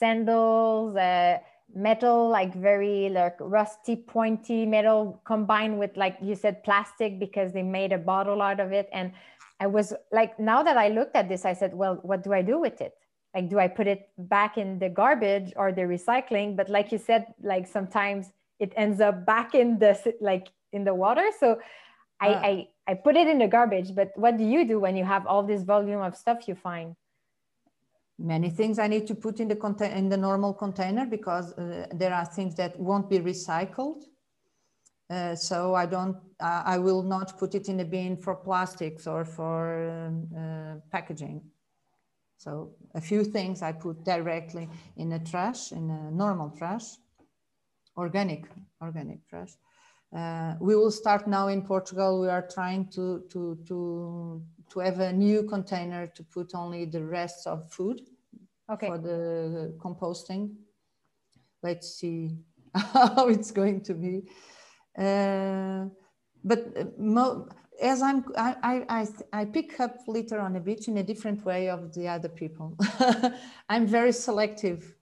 sandals, 0.03 0.97
uh, 0.97 1.39
metal, 1.75 2.29
like 2.29 2.53
very 2.55 3.09
like 3.09 3.37
rusty, 3.59 3.97
pointy 3.97 4.67
metal 4.67 5.21
combined 5.25 5.79
with 5.79 5.93
like 5.97 6.17
you 6.21 6.35
said 6.35 6.65
plastic 6.65 7.19
because 7.19 7.53
they 7.53 7.63
made 7.63 7.93
a 7.93 8.03
bottle 8.13 8.43
out 8.43 8.61
of 8.61 8.73
it. 8.73 8.89
And 8.93 9.13
I 9.61 9.67
was 9.67 9.95
like, 10.11 10.33
now 10.41 10.61
that 10.63 10.77
I 10.77 10.89
looked 10.89 11.15
at 11.15 11.29
this, 11.29 11.45
I 11.45 11.55
said, 11.55 11.73
well, 11.73 11.95
what 12.03 12.25
do 12.25 12.33
I 12.33 12.43
do 12.43 12.59
with 12.59 12.81
it? 12.81 12.95
like 13.35 13.49
do 13.49 13.59
i 13.59 13.69
put 13.69 13.87
it 13.87 14.11
back 14.19 14.59
in 14.59 14.79
the 14.79 14.89
garbage 14.89 15.53
or 15.57 15.73
the 15.73 15.83
recycling 15.83 16.57
but 16.57 16.69
like 16.69 16.93
you 16.93 16.99
said 16.99 17.27
like 17.43 17.67
sometimes 17.67 18.33
it 18.59 18.73
ends 18.77 19.01
up 19.01 19.25
back 19.27 19.55
in 19.55 19.79
the 19.79 19.93
like 20.21 20.49
in 20.73 20.85
the 20.85 20.95
water 20.95 21.27
so 21.39 21.59
I, 22.21 22.29
ah. 22.29 22.41
I 22.43 22.69
i 22.89 22.95
put 22.95 23.17
it 23.17 23.27
in 23.27 23.39
the 23.39 23.49
garbage 23.49 23.95
but 23.95 24.13
what 24.17 24.37
do 24.37 24.45
you 24.45 24.67
do 24.67 24.79
when 24.81 24.97
you 24.97 25.05
have 25.05 25.27
all 25.27 25.43
this 25.43 25.63
volume 25.63 26.01
of 26.01 26.17
stuff 26.17 26.49
you 26.49 26.55
find 26.55 26.95
many 28.23 28.51
things 28.51 28.79
i 28.79 28.87
need 28.87 29.07
to 29.07 29.15
put 29.15 29.41
in 29.41 29.49
the 29.49 29.57
contain 29.57 29.93
in 29.93 30.09
the 30.09 30.17
normal 30.17 30.55
container 30.55 31.07
because 31.07 31.53
uh, 31.53 31.87
there 31.93 32.15
are 32.15 32.25
things 32.25 32.55
that 32.55 32.79
won't 32.79 33.11
be 33.11 33.19
recycled 33.19 34.03
uh, 35.13 35.35
so 35.35 35.75
I 35.75 35.85
don't, 35.85 36.17
uh, 36.41 36.63
I 36.65 36.79
will 36.79 37.03
not 37.03 37.39
put 37.39 37.55
it 37.55 37.69
in 37.69 37.81
a 37.81 37.85
bin 37.85 38.17
for 38.17 38.35
plastics 38.35 39.07
or 39.07 39.27
for 39.27 39.91
um, 39.91 40.29
uh, 40.35 40.81
packaging. 40.91 41.43
So 42.39 42.75
a 42.95 43.01
few 43.01 43.23
things 43.23 43.61
I 43.61 43.73
put 43.73 44.05
directly 44.05 44.71
in 44.97 45.13
a 45.13 45.19
trash, 45.19 45.73
in 45.73 45.91
a 45.91 46.11
normal 46.11 46.51
trash, 46.57 46.85
organic, 47.97 48.47
organic 48.81 49.29
trash. 49.29 49.51
Uh, 50.17 50.55
we 50.61 50.77
will 50.77 50.91
start 50.91 51.27
now 51.29 51.49
in 51.49 51.61
Portugal. 51.61 52.23
We 52.23 52.29
are 52.29 52.49
trying 52.49 52.89
to, 52.93 53.25
to, 53.33 53.59
to, 53.69 54.43
to 54.71 54.81
have 54.81 55.01
a 55.01 55.13
new 55.13 55.43
container 55.43 56.07
to 56.07 56.23
put 56.25 56.55
only 56.55 56.87
the 56.87 57.05
rest 57.05 57.47
of 57.47 57.71
food 57.71 58.01
okay. 58.73 58.87
for 58.89 58.99
the 58.99 59.75
composting. 59.79 60.55
Let's 61.63 61.95
see 61.95 62.39
how 62.75 63.29
it's 63.29 63.51
going 63.51 63.83
to 63.85 63.95
be. 63.95 64.23
Uh, 64.99 65.87
but 66.45 66.61
uh, 66.77 66.85
mo- 66.99 67.49
as 67.81 68.03
I'm, 68.03 68.25
I, 68.37 68.85
I, 68.89 69.07
I 69.33 69.45
pick 69.45 69.81
up 69.81 69.97
litter 70.07 70.41
on 70.41 70.53
the 70.53 70.61
beach 70.61 70.89
in 70.89 70.99
a 70.99 71.03
different 71.03 71.45
way 71.45 71.69
of 71.69 71.93
the 71.95 72.09
other 72.09 72.29
people. 72.29 72.77
I'm 73.69 73.87
very 73.87 74.13
selective. 74.13 74.95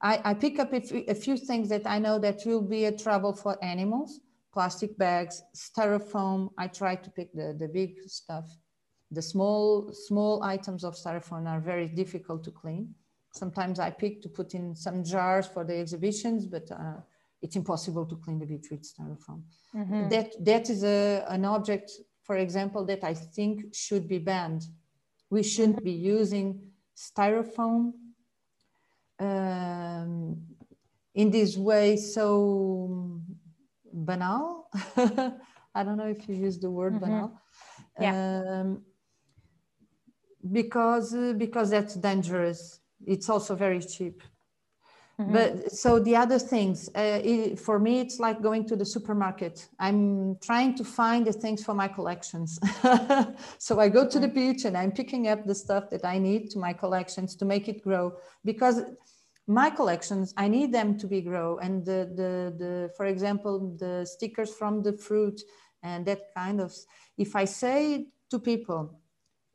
I, 0.00 0.20
I 0.24 0.34
pick 0.34 0.58
up 0.60 0.72
a 0.72 1.14
few 1.14 1.36
things 1.36 1.68
that 1.70 1.86
I 1.86 1.98
know 1.98 2.18
that 2.20 2.42
will 2.46 2.62
be 2.62 2.84
a 2.84 2.96
trouble 2.96 3.34
for 3.34 3.62
animals, 3.64 4.20
plastic 4.52 4.96
bags, 4.96 5.42
styrofoam. 5.56 6.50
I 6.56 6.68
try 6.68 6.94
to 6.94 7.10
pick 7.10 7.32
the, 7.32 7.56
the 7.58 7.66
big 7.66 7.96
stuff. 8.06 8.48
The 9.10 9.22
small, 9.22 9.92
small 9.92 10.42
items 10.42 10.84
of 10.84 10.94
styrofoam 10.94 11.48
are 11.48 11.60
very 11.60 11.88
difficult 11.88 12.44
to 12.44 12.50
clean. 12.50 12.94
Sometimes 13.32 13.78
I 13.78 13.90
pick 13.90 14.20
to 14.22 14.28
put 14.28 14.54
in 14.54 14.74
some 14.74 15.02
jars 15.04 15.46
for 15.46 15.64
the 15.64 15.76
exhibitions, 15.78 16.46
but 16.46 16.70
uh, 16.70 17.00
it's 17.40 17.56
impossible 17.56 18.04
to 18.06 18.16
clean 18.16 18.38
the 18.38 18.46
beach 18.46 18.66
with 18.70 18.82
styrofoam. 18.82 19.42
Mm-hmm. 19.74 20.08
That 20.08 20.32
that 20.44 20.70
is 20.70 20.82
a, 20.84 21.24
an 21.28 21.44
object, 21.44 21.90
for 22.22 22.36
example, 22.36 22.84
that 22.86 23.04
I 23.04 23.14
think 23.14 23.74
should 23.74 24.08
be 24.08 24.18
banned. 24.18 24.64
We 25.30 25.42
shouldn't 25.42 25.84
be 25.84 25.92
using 25.92 26.60
styrofoam 26.96 27.92
um, 29.20 30.42
in 31.14 31.30
this 31.30 31.56
way 31.56 31.96
so 31.96 33.20
banal. 33.92 34.68
I 35.74 35.84
don't 35.84 35.96
know 35.96 36.08
if 36.08 36.28
you 36.28 36.34
use 36.34 36.58
the 36.58 36.70
word 36.70 36.94
mm-hmm. 36.94 37.04
banal. 37.04 37.40
Yeah. 38.00 38.60
Um, 38.60 38.82
because 40.52 41.14
uh, 41.14 41.34
because 41.36 41.70
that's 41.70 41.94
dangerous. 41.94 42.80
It's 43.06 43.28
also 43.28 43.54
very 43.54 43.80
cheap. 43.80 44.22
Mm-hmm. 45.20 45.32
but 45.32 45.72
so 45.72 45.98
the 45.98 46.14
other 46.14 46.38
things 46.38 46.88
uh, 46.94 47.20
it, 47.24 47.58
for 47.58 47.80
me 47.80 47.98
it's 47.98 48.20
like 48.20 48.40
going 48.40 48.64
to 48.68 48.76
the 48.76 48.84
supermarket. 48.84 49.68
I'm 49.80 50.36
trying 50.40 50.76
to 50.76 50.84
find 50.84 51.26
the 51.26 51.32
things 51.32 51.64
for 51.64 51.74
my 51.74 51.88
collections. 51.88 52.56
So 53.58 53.80
i 53.80 53.88
go 53.88 54.08
to 54.08 54.20
the 54.20 54.28
mm-hmm. 54.28 54.52
beach 54.52 54.64
and 54.64 54.76
i'm 54.76 54.92
picking 54.92 55.26
up 55.26 55.44
the 55.44 55.56
stuff 55.56 55.90
that 55.90 56.04
i 56.04 56.18
need 56.18 56.50
to 56.50 56.60
my 56.60 56.72
collections 56.72 57.34
to 57.36 57.44
make 57.44 57.68
it 57.68 57.82
grow. 57.82 58.12
Because 58.44 58.82
my 59.48 59.70
collections 59.70 60.32
i 60.36 60.46
need 60.46 60.72
them 60.72 60.96
to 60.98 61.08
be 61.08 61.20
grow. 61.20 61.58
And 61.58 61.84
the 61.84 62.00
the, 62.20 62.32
the 62.62 62.90
for 62.96 63.06
example 63.06 63.74
the 63.76 64.06
stickers 64.06 64.54
from 64.54 64.84
the 64.84 64.92
fruit 64.92 65.40
and 65.82 66.06
that 66.06 66.20
kind 66.36 66.60
of 66.60 66.72
if 67.16 67.34
i 67.34 67.44
say 67.44 68.06
to 68.30 68.38
people 68.38 68.97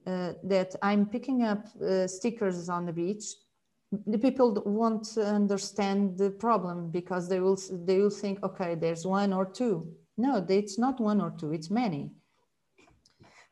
uh, 0.05 0.33
that 0.43 0.75
I'm 0.81 1.05
picking 1.05 1.43
up 1.43 1.65
uh, 1.81 2.07
stickers 2.07 2.69
on 2.69 2.85
the 2.85 2.93
beach, 2.93 3.25
the 4.07 4.17
people 4.17 4.61
won't 4.65 5.07
understand 5.17 6.17
the 6.17 6.31
problem 6.31 6.89
because 6.89 7.29
they 7.29 7.39
will 7.39 7.59
they 7.85 7.99
will 7.99 8.09
think, 8.09 8.43
okay, 8.43 8.75
there's 8.75 9.05
one 9.05 9.33
or 9.33 9.45
two. 9.45 9.87
No, 10.17 10.45
it's 10.49 10.77
not 10.79 10.99
one 10.99 11.21
or 11.21 11.31
two; 11.39 11.53
it's 11.53 11.69
many. 11.69 12.11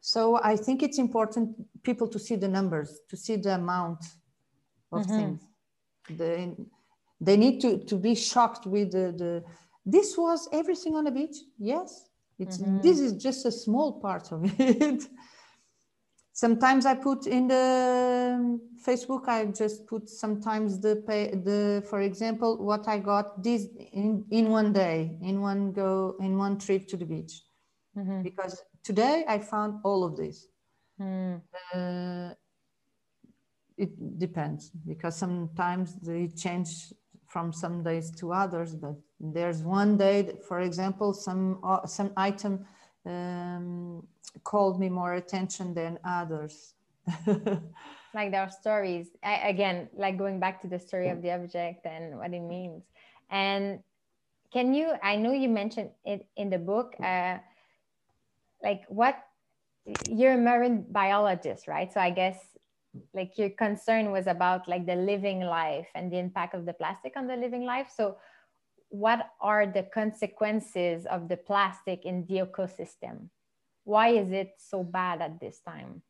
So 0.02 0.40
I 0.44 0.56
think 0.56 0.82
it's 0.82 0.98
important 0.98 1.56
people 1.84 2.08
to 2.08 2.20
see 2.20 2.36
the 2.36 2.48
numbers, 2.48 3.02
to 3.10 3.16
see 3.16 3.36
the 3.36 3.56
amount 3.56 4.04
of 4.92 5.06
mm-hmm. 5.06 5.18
things. 5.18 5.42
The, 6.18 6.56
they 7.20 7.38
need 7.38 7.62
to, 7.62 7.78
to 7.86 7.96
be 7.96 8.16
shocked 8.16 8.66
with 8.66 8.92
the, 8.92 9.14
the 9.16 9.44
this 9.86 10.18
was 10.18 10.50
everything 10.52 10.96
on 10.96 11.04
the 11.04 11.12
beach. 11.12 11.38
Yes, 11.60 12.10
it's 12.40 12.58
mm-hmm. 12.58 12.82
this 12.82 13.00
is 13.00 13.14
just 13.14 13.46
a 13.46 13.52
small 13.52 14.00
part 14.02 14.32
of 14.32 14.42
it 14.60 15.08
sometimes 16.42 16.88
I 16.88 16.96
put 16.96 17.28
in 17.28 17.48
the 17.48 18.60
Facebook, 18.88 19.28
I 19.28 19.46
just 19.46 19.86
put 19.86 20.10
sometimes 20.10 20.80
the 20.80 20.96
pay, 21.08 21.24
the, 21.48 21.84
for 21.88 22.02
example, 22.02 22.58
what 22.70 22.88
I 22.88 22.98
got 22.98 23.44
this 23.44 23.68
in, 23.94 24.26
in 24.32 24.50
one 24.50 24.74
day, 24.74 25.20
in 25.22 25.40
one 25.40 25.72
go, 25.72 26.16
in 26.20 26.40
one 26.40 26.58
trip 26.58 26.88
to 26.88 26.98
the 26.98 27.06
beach. 27.06 27.34
Mm-hmm. 27.96 28.24
Because 28.24 28.64
today 28.84 29.24
I 29.28 29.38
found 29.38 29.82
all 29.84 30.04
of 30.04 30.18
this. 30.18 30.48
Mm. 31.00 31.42
Uh, 31.76 32.34
it 33.78 33.92
depends 34.18 34.72
because 34.88 35.16
sometimes 35.16 35.96
they 36.02 36.28
change 36.28 36.70
from 37.28 37.54
some 37.54 37.84
days 37.84 38.10
to 38.20 38.34
others, 38.34 38.74
but 38.74 38.96
there's 39.20 39.62
one 39.62 39.96
day, 39.96 40.38
for 40.48 40.62
example, 40.62 41.14
some, 41.14 41.60
uh, 41.64 41.86
some 41.86 42.12
item 42.18 42.66
um, 43.06 44.06
called 44.44 44.80
me 44.80 44.90
more 44.90 45.16
attention 45.16 45.74
than 45.74 46.00
others. 46.04 46.74
like 48.14 48.32
there 48.32 48.42
are 48.42 48.50
stories 48.50 49.08
I, 49.24 49.50
again, 49.50 49.90
like 49.96 50.18
going 50.18 50.40
back 50.40 50.62
to 50.62 50.68
the 50.68 50.80
story 50.80 51.10
of 51.10 51.22
the 51.22 51.32
object 51.32 51.86
and 51.86 52.18
what 52.18 52.34
it 52.34 52.42
means. 52.42 52.84
And 53.30 53.80
can 54.54 54.74
you? 54.74 54.94
I 55.02 55.16
know 55.16 55.32
you 55.32 55.50
mentioned 55.50 55.92
it 56.06 56.28
in 56.36 56.50
the 56.50 56.60
book. 56.60 56.96
Uh, 57.02 57.38
like 58.62 58.84
what? 58.90 59.16
You're 60.08 60.34
a 60.34 60.38
marine 60.38 60.86
biologist, 60.90 61.68
right? 61.68 61.92
So 61.92 62.00
I 62.00 62.12
guess 62.12 62.38
like 63.14 63.38
your 63.38 63.50
concern 63.50 64.12
was 64.12 64.28
about 64.28 64.68
like 64.68 64.86
the 64.86 64.96
living 64.96 65.42
life 65.42 65.88
and 65.96 66.12
the 66.12 66.18
impact 66.18 66.54
of 66.54 66.66
the 66.66 66.74
plastic 66.74 67.14
on 67.16 67.28
the 67.28 67.36
living 67.36 67.66
life. 67.66 67.88
So 67.96 68.18
what 68.92 69.30
are 69.40 69.66
the 69.66 69.84
consequences 69.84 71.06
of 71.06 71.28
the 71.30 71.38
plastic 71.38 72.06
in 72.06 72.26
the 72.28 72.40
ecosystem? 72.40 73.30
Why 73.84 74.10
is 74.10 74.32
it 74.32 74.54
so 74.58 74.84
bad 74.84 75.22
at 75.22 75.40
this 75.40 75.60
time? 75.60 76.04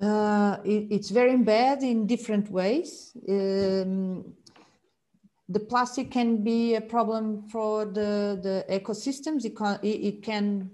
Uh, 0.00 0.58
it, 0.64 0.86
it's 0.90 1.10
very 1.10 1.36
bad 1.36 1.82
in 1.82 2.06
different 2.06 2.50
ways. 2.50 3.16
Um, 3.28 4.34
the 5.48 5.60
plastic 5.60 6.10
can 6.10 6.42
be 6.42 6.74
a 6.74 6.80
problem 6.80 7.48
for 7.48 7.84
the, 7.84 8.38
the 8.42 8.64
ecosystems. 8.70 9.44
It 9.44 9.56
can, 9.56 9.78
it 9.82 10.22
can, 10.22 10.70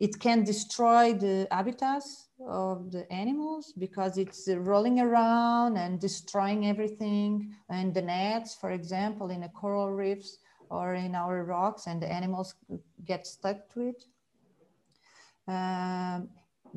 it 0.00 0.18
can 0.20 0.44
destroy 0.44 1.12
the 1.12 1.48
habitats 1.50 2.28
of 2.46 2.92
the 2.92 3.10
animals 3.12 3.72
because 3.78 4.16
it's 4.16 4.48
rolling 4.48 5.00
around 5.00 5.76
and 5.76 6.00
destroying 6.00 6.68
everything. 6.68 7.52
And 7.68 7.92
the 7.92 8.02
nets 8.02 8.54
for 8.54 8.70
example 8.70 9.30
in 9.30 9.40
the 9.40 9.48
coral 9.48 9.90
reefs 9.90 10.38
or 10.70 10.94
in 10.94 11.14
our 11.14 11.44
rocks 11.44 11.86
and 11.86 12.00
the 12.00 12.10
animals 12.10 12.54
get 13.04 13.26
stuck 13.26 13.68
to 13.74 13.88
it. 13.88 14.04
Um, 15.48 16.28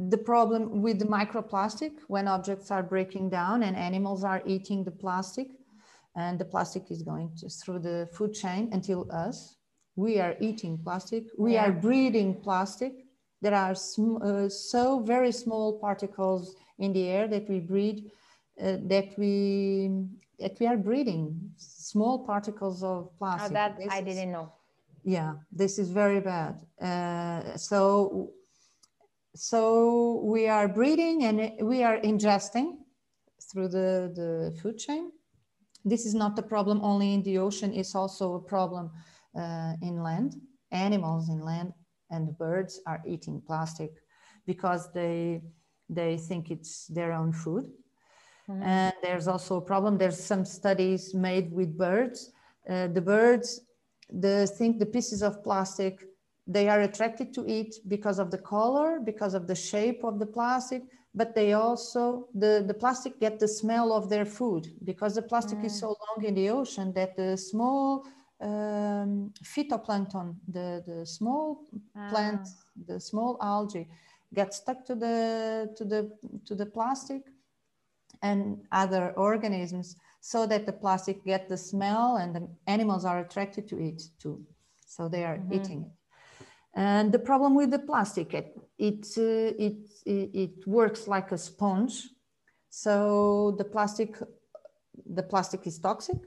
the 0.09 0.17
problem 0.17 0.81
with 0.81 0.97
the 0.97 1.05
microplastic 1.05 1.91
when 2.07 2.27
objects 2.27 2.71
are 2.71 2.81
breaking 2.81 3.29
down 3.29 3.61
and 3.63 3.75
animals 3.75 4.23
are 4.23 4.41
eating 4.45 4.83
the 4.83 4.91
plastic 4.91 5.47
and 6.15 6.39
the 6.39 6.45
plastic 6.45 6.89
is 6.89 7.03
going 7.03 7.31
to, 7.37 7.49
through 7.49 7.79
the 7.79 8.09
food 8.13 8.33
chain 8.33 8.69
until 8.71 9.11
us 9.11 9.57
we 9.95 10.19
are 10.19 10.35
eating 10.39 10.77
plastic. 10.77 11.25
We 11.37 11.53
yeah. 11.53 11.67
are 11.67 11.71
breathing 11.71 12.41
plastic 12.41 13.05
there 13.41 13.55
are 13.55 13.71
uh, 13.71 14.49
so 14.49 14.99
very 14.99 15.31
small 15.31 15.79
particles 15.79 16.55
in 16.77 16.93
the 16.93 17.07
air 17.07 17.27
that 17.27 17.49
we 17.49 17.59
breathe, 17.59 17.99
uh, 18.61 18.77
that 18.83 19.17
we 19.17 19.91
that 20.39 20.59
we 20.59 20.65
are 20.67 20.77
breathing 20.77 21.39
small 21.57 22.25
particles 22.25 22.83
of 22.83 23.15
plastic. 23.17 23.51
Oh, 23.51 23.53
that 23.53 23.77
this 23.77 23.87
I 23.91 24.01
didn't 24.01 24.31
know. 24.31 24.53
Yeah, 25.03 25.33
this 25.51 25.79
is 25.79 25.89
very 25.89 26.19
bad. 26.19 26.61
Uh, 26.79 27.57
so 27.57 28.31
so 29.33 30.21
we 30.23 30.47
are 30.47 30.67
breathing 30.67 31.23
and 31.23 31.67
we 31.67 31.83
are 31.83 31.97
ingesting 32.01 32.77
through 33.51 33.69
the, 33.69 34.11
the 34.15 34.59
food 34.61 34.77
chain. 34.77 35.11
This 35.83 36.05
is 36.05 36.13
not 36.13 36.37
a 36.37 36.43
problem 36.43 36.81
only 36.83 37.13
in 37.13 37.23
the 37.23 37.39
ocean, 37.39 37.73
it's 37.73 37.95
also 37.95 38.35
a 38.35 38.41
problem 38.41 38.91
uh, 39.35 39.73
in 39.81 40.03
land. 40.03 40.35
Animals 40.71 41.29
in 41.29 41.39
land 41.43 41.73
and 42.11 42.37
birds 42.37 42.79
are 42.85 43.01
eating 43.05 43.41
plastic 43.45 43.91
because 44.45 44.91
they 44.93 45.41
they 45.89 46.17
think 46.17 46.51
it's 46.51 46.87
their 46.87 47.11
own 47.11 47.31
food 47.33 47.65
mm-hmm. 48.49 48.63
and 48.63 48.93
there's 49.01 49.27
also 49.27 49.57
a 49.57 49.61
problem 49.61 49.97
there's 49.97 50.23
some 50.23 50.45
studies 50.45 51.13
made 51.13 51.51
with 51.51 51.77
birds 51.77 52.31
uh, 52.69 52.87
the 52.87 53.01
birds 53.01 53.61
the 54.09 54.47
think 54.57 54.79
the 54.79 54.85
pieces 54.85 55.21
of 55.21 55.43
plastic 55.43 56.03
they 56.47 56.67
are 56.67 56.81
attracted 56.81 57.33
to 57.33 57.45
eat 57.47 57.75
because 57.87 58.19
of 58.19 58.31
the 58.31 58.37
color 58.37 58.99
because 58.99 59.33
of 59.33 59.47
the 59.47 59.55
shape 59.55 60.03
of 60.03 60.19
the 60.19 60.25
plastic 60.25 60.83
but 61.13 61.35
they 61.35 61.53
also 61.53 62.27
the, 62.33 62.63
the 62.67 62.73
plastic 62.73 63.19
get 63.19 63.39
the 63.39 63.47
smell 63.47 63.91
of 63.93 64.09
their 64.09 64.25
food 64.25 64.71
because 64.83 65.15
the 65.15 65.21
plastic 65.21 65.59
mm. 65.59 65.65
is 65.65 65.77
so 65.77 65.87
long 65.87 66.25
in 66.25 66.33
the 66.33 66.49
ocean 66.49 66.93
that 66.93 67.15
the 67.15 67.37
small 67.37 68.05
um, 68.41 69.31
phytoplankton, 69.43 70.35
the, 70.47 70.83
the 70.85 71.05
small 71.05 71.67
ah. 71.95 72.09
plant, 72.09 72.47
the 72.87 72.99
small 72.99 73.37
algae 73.41 73.87
get 74.33 74.53
stuck 74.53 74.85
to 74.85 74.95
the, 74.95 75.69
to, 75.77 75.85
the, 75.85 76.11
to 76.45 76.55
the 76.55 76.65
plastic 76.65 77.23
and 78.21 78.57
other 78.71 79.11
organisms 79.17 79.95
so 80.21 80.45
that 80.45 80.65
the 80.65 80.73
plastic 80.73 81.23
get 81.25 81.49
the 81.49 81.57
smell 81.57 82.17
and 82.17 82.35
the 82.35 82.47
animals 82.67 83.05
are 83.05 83.19
attracted 83.19 83.67
to 83.67 83.77
it 83.79 84.01
too. 84.19 84.43
So 84.85 85.07
they 85.07 85.23
are 85.23 85.37
mm-hmm. 85.37 85.53
eating 85.53 85.81
it. 85.83 85.91
And 86.73 87.11
the 87.11 87.19
problem 87.19 87.55
with 87.55 87.71
the 87.71 87.79
plastic, 87.79 88.33
it, 88.33 88.57
it, 88.77 89.05
uh, 89.17 89.53
it, 89.59 89.77
it 90.05 90.67
works 90.67 91.07
like 91.07 91.31
a 91.31 91.37
sponge. 91.37 92.07
So 92.69 93.55
the 93.57 93.65
plastic, 93.65 94.17
the 95.05 95.23
plastic 95.23 95.67
is 95.67 95.79
toxic 95.79 96.17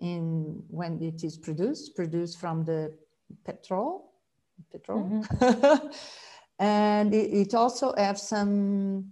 in 0.00 0.62
when 0.68 1.00
it 1.02 1.24
is 1.24 1.36
produced, 1.36 1.94
produced 1.94 2.38
from 2.40 2.64
the 2.64 2.92
petrol, 3.44 4.12
petrol. 4.72 5.02
Mm-hmm. 5.02 5.88
and 6.58 7.14
it, 7.14 7.32
it, 7.32 7.54
also 7.54 7.94
have 7.96 8.18
some 8.18 9.10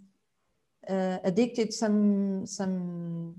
uh, 0.89 1.18
addicted 1.24 1.72
some 1.72 2.47
some 2.47 3.34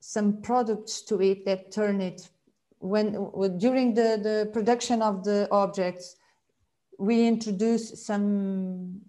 some 0.00 0.42
products 0.42 1.02
to 1.02 1.20
it 1.22 1.44
that 1.44 1.70
turn 1.70 2.00
it 2.00 2.28
when 2.78 3.12
during 3.58 3.94
the, 3.94 4.18
the 4.20 4.50
production 4.52 5.00
of 5.00 5.22
the 5.24 5.48
objects 5.52 6.16
we 6.98 7.26
introduce 7.26 8.04
some 8.04 9.00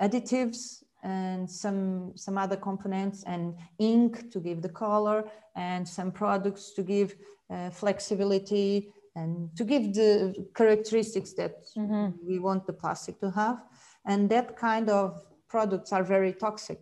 additives 0.00 0.81
and 1.02 1.50
some 1.50 2.12
some 2.16 2.38
other 2.38 2.56
components 2.56 3.24
and 3.26 3.54
ink 3.78 4.30
to 4.30 4.38
give 4.40 4.62
the 4.62 4.68
color 4.68 5.24
and 5.56 5.86
some 5.86 6.12
products 6.12 6.72
to 6.72 6.82
give 6.82 7.14
uh, 7.50 7.70
flexibility 7.70 8.92
and 9.16 9.54
to 9.56 9.64
give 9.64 9.92
the 9.94 10.34
characteristics 10.54 11.32
that 11.34 11.56
mm-hmm. 11.76 12.10
we 12.26 12.38
want 12.38 12.66
the 12.66 12.72
plastic 12.72 13.18
to 13.20 13.30
have 13.30 13.58
and 14.06 14.30
that 14.30 14.56
kind 14.56 14.88
of 14.88 15.22
products 15.48 15.92
are 15.92 16.04
very 16.04 16.32
toxic 16.32 16.80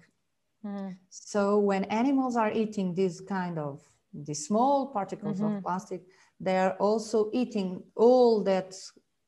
mm. 0.65 0.95
so 1.09 1.59
when 1.59 1.85
animals 1.85 2.37
are 2.37 2.53
eating 2.53 2.95
this 2.95 3.21
kind 3.21 3.59
of 3.59 3.81
these 4.13 4.47
small 4.47 4.87
particles 4.87 5.41
mm-hmm. 5.41 5.57
of 5.57 5.63
plastic 5.63 6.03
they 6.39 6.57
are 6.57 6.75
also 6.75 7.31
eating 7.33 7.83
all 7.97 8.43
that 8.45 8.75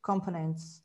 components 0.03 0.83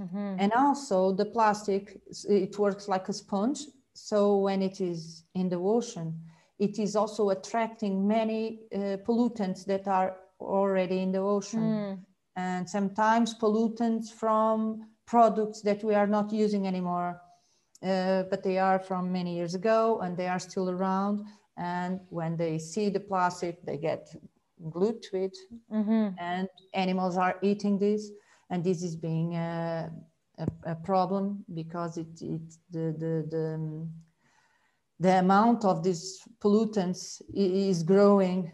Mm-hmm. 0.00 0.36
And 0.38 0.52
also 0.52 1.12
the 1.12 1.24
plastic, 1.24 2.00
it 2.28 2.58
works 2.58 2.88
like 2.88 3.08
a 3.08 3.12
sponge. 3.12 3.60
So 3.94 4.36
when 4.36 4.62
it 4.62 4.80
is 4.80 5.24
in 5.34 5.48
the 5.48 5.56
ocean, 5.56 6.20
it 6.58 6.78
is 6.78 6.96
also 6.96 7.30
attracting 7.30 8.06
many 8.06 8.60
uh, 8.74 8.98
pollutants 9.06 9.64
that 9.66 9.86
are 9.88 10.16
already 10.40 11.00
in 11.00 11.12
the 11.12 11.18
ocean. 11.18 11.60
Mm. 11.60 11.98
And 12.36 12.68
sometimes 12.68 13.34
pollutants 13.34 14.12
from 14.12 14.88
products 15.06 15.62
that 15.62 15.82
we 15.82 15.94
are 15.94 16.06
not 16.06 16.32
using 16.32 16.66
anymore, 16.66 17.20
uh, 17.82 18.24
but 18.30 18.42
they 18.42 18.58
are 18.58 18.78
from 18.78 19.10
many 19.10 19.34
years 19.36 19.54
ago 19.54 20.00
and 20.02 20.16
they 20.16 20.28
are 20.28 20.38
still 20.38 20.70
around. 20.70 21.24
And 21.56 22.00
when 22.10 22.36
they 22.36 22.58
see 22.58 22.88
the 22.88 23.00
plastic, 23.00 23.64
they 23.64 23.78
get 23.78 24.08
glued 24.70 25.02
to 25.02 25.24
it. 25.24 25.36
Mm-hmm. 25.72 26.08
And 26.18 26.48
animals 26.74 27.16
are 27.16 27.36
eating 27.42 27.78
this. 27.78 28.10
And 28.50 28.64
this 28.64 28.82
is 28.82 28.96
being 28.96 29.36
a, 29.36 29.90
a, 30.38 30.46
a 30.72 30.74
problem 30.74 31.44
because 31.54 31.98
it, 31.98 32.20
it 32.22 32.40
the, 32.70 32.94
the, 32.98 33.26
the, 33.30 33.88
the 35.00 35.18
amount 35.18 35.64
of 35.64 35.82
these 35.82 36.20
pollutants 36.40 37.20
is 37.34 37.82
growing 37.82 38.52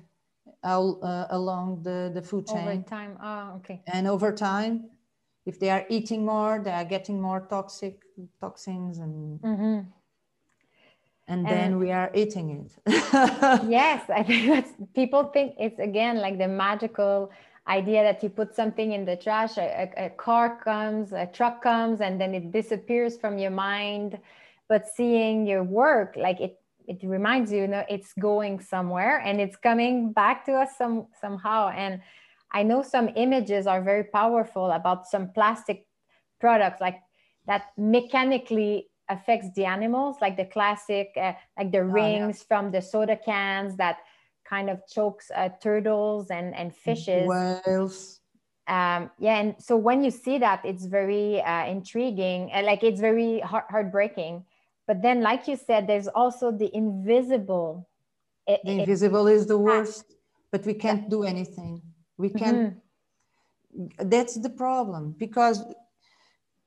uh, 0.65 1.27
along 1.31 1.83
the, 1.83 2.11
the 2.15 2.23
food 2.23 2.47
chain. 2.47 2.69
Over 2.69 2.83
time, 2.83 3.19
oh, 3.23 3.57
okay. 3.57 3.83
And 3.87 4.07
over 4.07 4.33
time, 4.33 4.91
if 5.47 5.61
they 5.61 5.71
are 5.71 5.85
eating 5.89 6.25
more, 6.25 6.61
they 6.63 6.71
are 6.71 6.85
getting 6.85 7.21
more 7.21 7.47
toxic 7.49 8.03
toxins 8.41 8.99
and 8.99 9.41
mm-hmm. 9.41 9.63
and, 9.63 9.87
and 11.29 11.47
then 11.47 11.79
we 11.79 11.91
are 11.93 12.11
eating 12.15 12.51
it. 12.51 12.73
yes, 13.69 14.09
I 14.09 14.23
think 14.23 14.49
that's 14.49 14.71
people 14.95 15.25
think 15.25 15.55
it's 15.59 15.79
again 15.79 16.19
like 16.19 16.39
the 16.39 16.49
magical 16.49 17.31
idea 17.69 18.03
that 18.03 18.23
you 18.23 18.29
put 18.29 18.55
something 18.55 18.93
in 18.93 19.05
the 19.05 19.17
trash, 19.17 19.57
a, 19.57 19.91
a, 19.97 20.07
a 20.07 20.11
car 20.11 20.61
comes, 20.63 21.13
a 21.13 21.27
truck 21.27 21.63
comes, 21.63 22.01
and 22.01 22.21
then 22.21 22.35
it 22.35 22.53
disappears 22.53 23.17
from 23.17 23.39
your 23.39 23.51
mind. 23.51 24.19
But 24.69 24.87
seeing 24.89 25.47
your 25.47 25.63
work, 25.63 26.15
like 26.17 26.41
it 26.41 26.59
it 26.87 26.99
reminds 27.03 27.53
you, 27.53 27.63
you 27.63 27.69
know 27.69 27.85
it's 27.89 28.13
going 28.15 28.61
somewhere 28.61 29.19
and 29.19 29.41
it's 29.41 29.57
coming 29.57 30.13
back 30.13 30.45
to 30.45 30.53
us 30.53 30.77
some 30.77 31.07
somehow 31.21 31.69
and 31.71 32.01
i 32.53 32.63
know 32.63 32.83
some 32.83 33.09
images 33.17 33.67
are 33.67 33.83
very 33.83 34.05
powerful 34.05 34.71
about 34.71 35.07
some 35.07 35.31
plastic 35.31 35.87
products 36.41 36.81
like 36.81 37.01
that 37.47 37.67
mechanically 37.77 38.89
affects 39.09 39.49
the 39.55 39.65
animals 39.65 40.17
like 40.21 40.37
the 40.37 40.45
classic 40.45 41.11
uh, 41.17 41.33
like 41.59 41.73
the 41.73 41.85
rings 41.85 42.39
yeah. 42.39 42.45
from 42.49 42.71
the 42.71 42.81
soda 42.81 43.17
cans 43.17 43.77
that 43.77 43.99
kind 44.45 44.71
of 44.71 44.81
chokes 44.89 45.31
uh, 45.35 45.49
turtles 45.61 46.31
and 46.31 46.55
and 46.55 46.75
fishes. 46.75 47.27
Whales. 47.27 48.21
Um, 48.67 49.11
yeah 49.19 49.37
and 49.41 49.55
so 49.59 49.77
when 49.77 50.03
you 50.03 50.11
see 50.11 50.39
that 50.39 50.65
it's 50.65 50.87
very 50.87 51.43
uh, 51.43 51.67
intriguing 51.67 52.51
and 52.51 52.65
like 52.65 52.83
it's 52.83 53.01
very 53.01 53.41
heart- 53.41 53.67
heartbreaking. 53.69 54.45
But 54.87 55.03
then 55.03 55.23
like 55.23 55.49
you 55.49 55.57
said 55.57 55.87
there's 55.87 56.09
also 56.09 56.51
the 56.51 56.75
invisible. 56.75 57.89
It, 58.47 58.61
the 58.65 58.81
invisible 58.81 59.27
it, 59.27 59.35
is 59.35 59.47
the 59.47 59.59
worst 59.59 60.05
but 60.55 60.65
we 60.67 60.75
can't 60.75 61.11
do 61.11 61.25
anything. 61.25 61.83
We 62.17 62.31
can't 62.31 62.77
mm-hmm. 63.77 64.09
that's 64.09 64.35
the 64.39 64.51
problem 64.51 65.17
because 65.19 65.65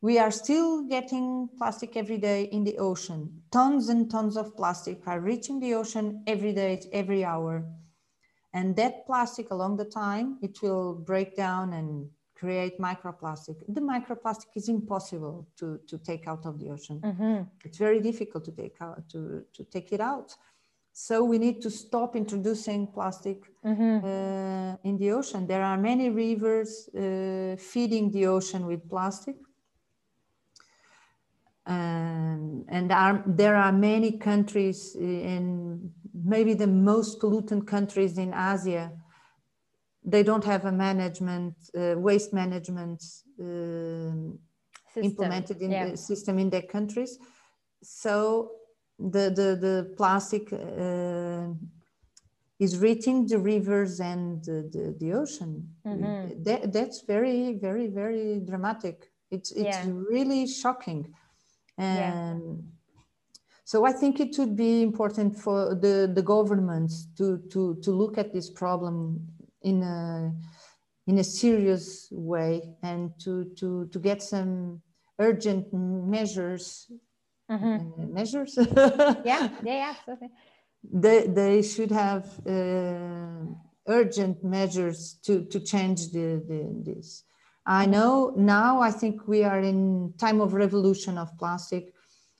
we 0.07 0.15
are 0.23 0.31
still 0.43 0.69
getting 0.95 1.49
plastic 1.57 1.91
every 2.01 2.19
day 2.29 2.41
in 2.55 2.61
the 2.63 2.77
ocean 2.89 3.21
tons 3.57 3.89
and 3.93 4.09
tons 4.15 4.35
of 4.41 4.55
plastic 4.59 4.97
are 5.11 5.21
reaching 5.31 5.57
the 5.59 5.73
ocean 5.81 6.05
every 6.33 6.53
day 6.61 6.73
every 7.01 7.21
hour 7.31 7.53
and 8.57 8.75
that 8.75 8.93
plastic 9.09 9.47
along 9.55 9.73
the 9.77 9.89
time 10.03 10.27
it 10.47 10.55
will 10.63 10.93
break 11.11 11.29
down 11.35 11.73
and 11.79 11.89
create 12.39 12.79
microplastic. 12.79 13.55
The 13.67 13.81
microplastic 13.81 14.51
is 14.55 14.69
impossible 14.69 15.47
to, 15.59 15.79
to 15.89 15.97
take 15.97 16.27
out 16.27 16.45
of 16.45 16.59
the 16.59 16.69
ocean. 16.69 17.01
Mm-hmm. 17.01 17.41
It's 17.65 17.77
very 17.77 17.99
difficult 17.99 18.45
to 18.45 18.51
take 18.51 18.77
out 18.79 19.09
to, 19.13 19.43
to 19.55 19.63
take 19.63 19.91
it 19.91 19.99
out. 19.99 20.35
So 20.93 21.23
we 21.23 21.37
need 21.37 21.61
to 21.61 21.69
stop 21.69 22.15
introducing 22.15 22.87
plastic 22.87 23.39
mm-hmm. 23.65 24.05
uh, 24.05 24.89
in 24.89 24.97
the 24.97 25.11
ocean. 25.11 25.45
There 25.47 25.63
are 25.63 25.77
many 25.77 26.09
rivers 26.09 26.89
uh, 26.89 27.55
feeding 27.59 28.11
the 28.11 28.27
ocean 28.27 28.65
with 28.65 28.87
plastic. 28.89 29.35
Um, 31.67 32.63
and 32.69 32.91
are, 32.91 33.23
there 33.27 33.57
are 33.57 33.73
many 33.73 34.17
countries 34.17 34.95
in 34.97 35.91
maybe 36.13 36.53
the 36.53 36.67
most 36.67 37.19
pollutant 37.19 37.67
countries 37.67 38.17
in 38.17 38.33
Asia 38.33 38.91
they 40.07 40.23
don't 40.23 40.45
have 40.45 40.63
a 40.65 40.71
management 40.71 41.53
uh, 41.77 41.95
waste 41.97 42.33
management 42.33 43.03
um, 43.41 44.39
implemented 44.95 45.61
in 45.61 45.71
yeah. 45.71 45.89
the 45.89 45.97
system 45.97 46.39
in 46.39 46.49
their 46.49 46.67
countries 46.75 47.19
so 47.83 48.51
the 48.97 49.25
the, 49.39 49.49
the 49.65 49.93
plastic 49.97 50.51
uh, 50.53 51.53
is 52.59 52.79
reaching 52.79 53.27
the 53.27 53.37
rivers 53.37 53.99
and 53.99 54.43
the, 54.45 54.67
the, 54.73 54.95
the 54.99 55.13
ocean 55.13 55.69
mm-hmm. 55.85 56.43
that, 56.43 56.71
that's 56.71 57.01
very 57.01 57.53
very 57.55 57.87
very 57.87 58.39
dramatic 58.39 59.11
it's 59.29 59.51
it's 59.51 59.77
yeah. 59.77 59.91
really 60.09 60.47
shocking 60.47 61.13
and 61.77 62.41
yeah. 62.57 62.63
So 63.65 63.85
I 63.85 63.91
think 63.91 64.21
it 64.21 64.37
would 64.37 64.55
be 64.55 64.81
important 64.81 65.37
for 65.37 65.75
the, 65.75 66.09
the 66.13 66.21
governments 66.21 67.09
to, 67.17 67.39
to, 67.51 67.75
to 67.83 67.91
look 67.91 68.17
at 68.17 68.31
this 68.31 68.49
problem 68.49 69.27
in 69.61 69.83
a 69.83 70.31
in 71.07 71.17
a 71.17 71.23
serious 71.23 72.07
way 72.11 72.61
and 72.83 73.11
to 73.19 73.45
to 73.55 73.87
to 73.87 73.99
get 73.99 74.21
some 74.21 74.81
urgent 75.19 75.65
measures 75.73 76.91
mm-hmm. 77.49 78.01
uh, 78.01 78.05
measures 78.07 78.57
yeah 78.57 79.23
yeah 79.25 79.49
yeah 79.63 79.93
absolutely. 79.95 80.29
they 80.83 81.27
they 81.27 81.61
should 81.61 81.91
have 81.91 82.25
uh, 82.45 83.45
urgent 83.87 84.43
measures 84.43 85.17
to 85.23 85.45
to 85.45 85.59
change 85.59 86.11
the, 86.11 86.43
the 86.47 86.59
this 86.85 87.23
i 87.67 87.85
know 87.85 88.33
now 88.35 88.81
i 88.81 88.89
think 88.89 89.27
we 89.27 89.43
are 89.43 89.59
in 89.59 90.13
time 90.17 90.41
of 90.41 90.53
revolution 90.53 91.17
of 91.17 91.37
plastic 91.37 91.93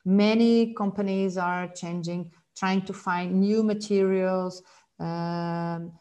many 0.05 0.73
companies 0.73 1.37
are 1.37 1.67
changing 1.67 2.31
trying 2.55 2.81
to 2.81 2.93
find 2.93 3.39
new 3.39 3.61
materials 3.61 4.63
um, 4.99 5.91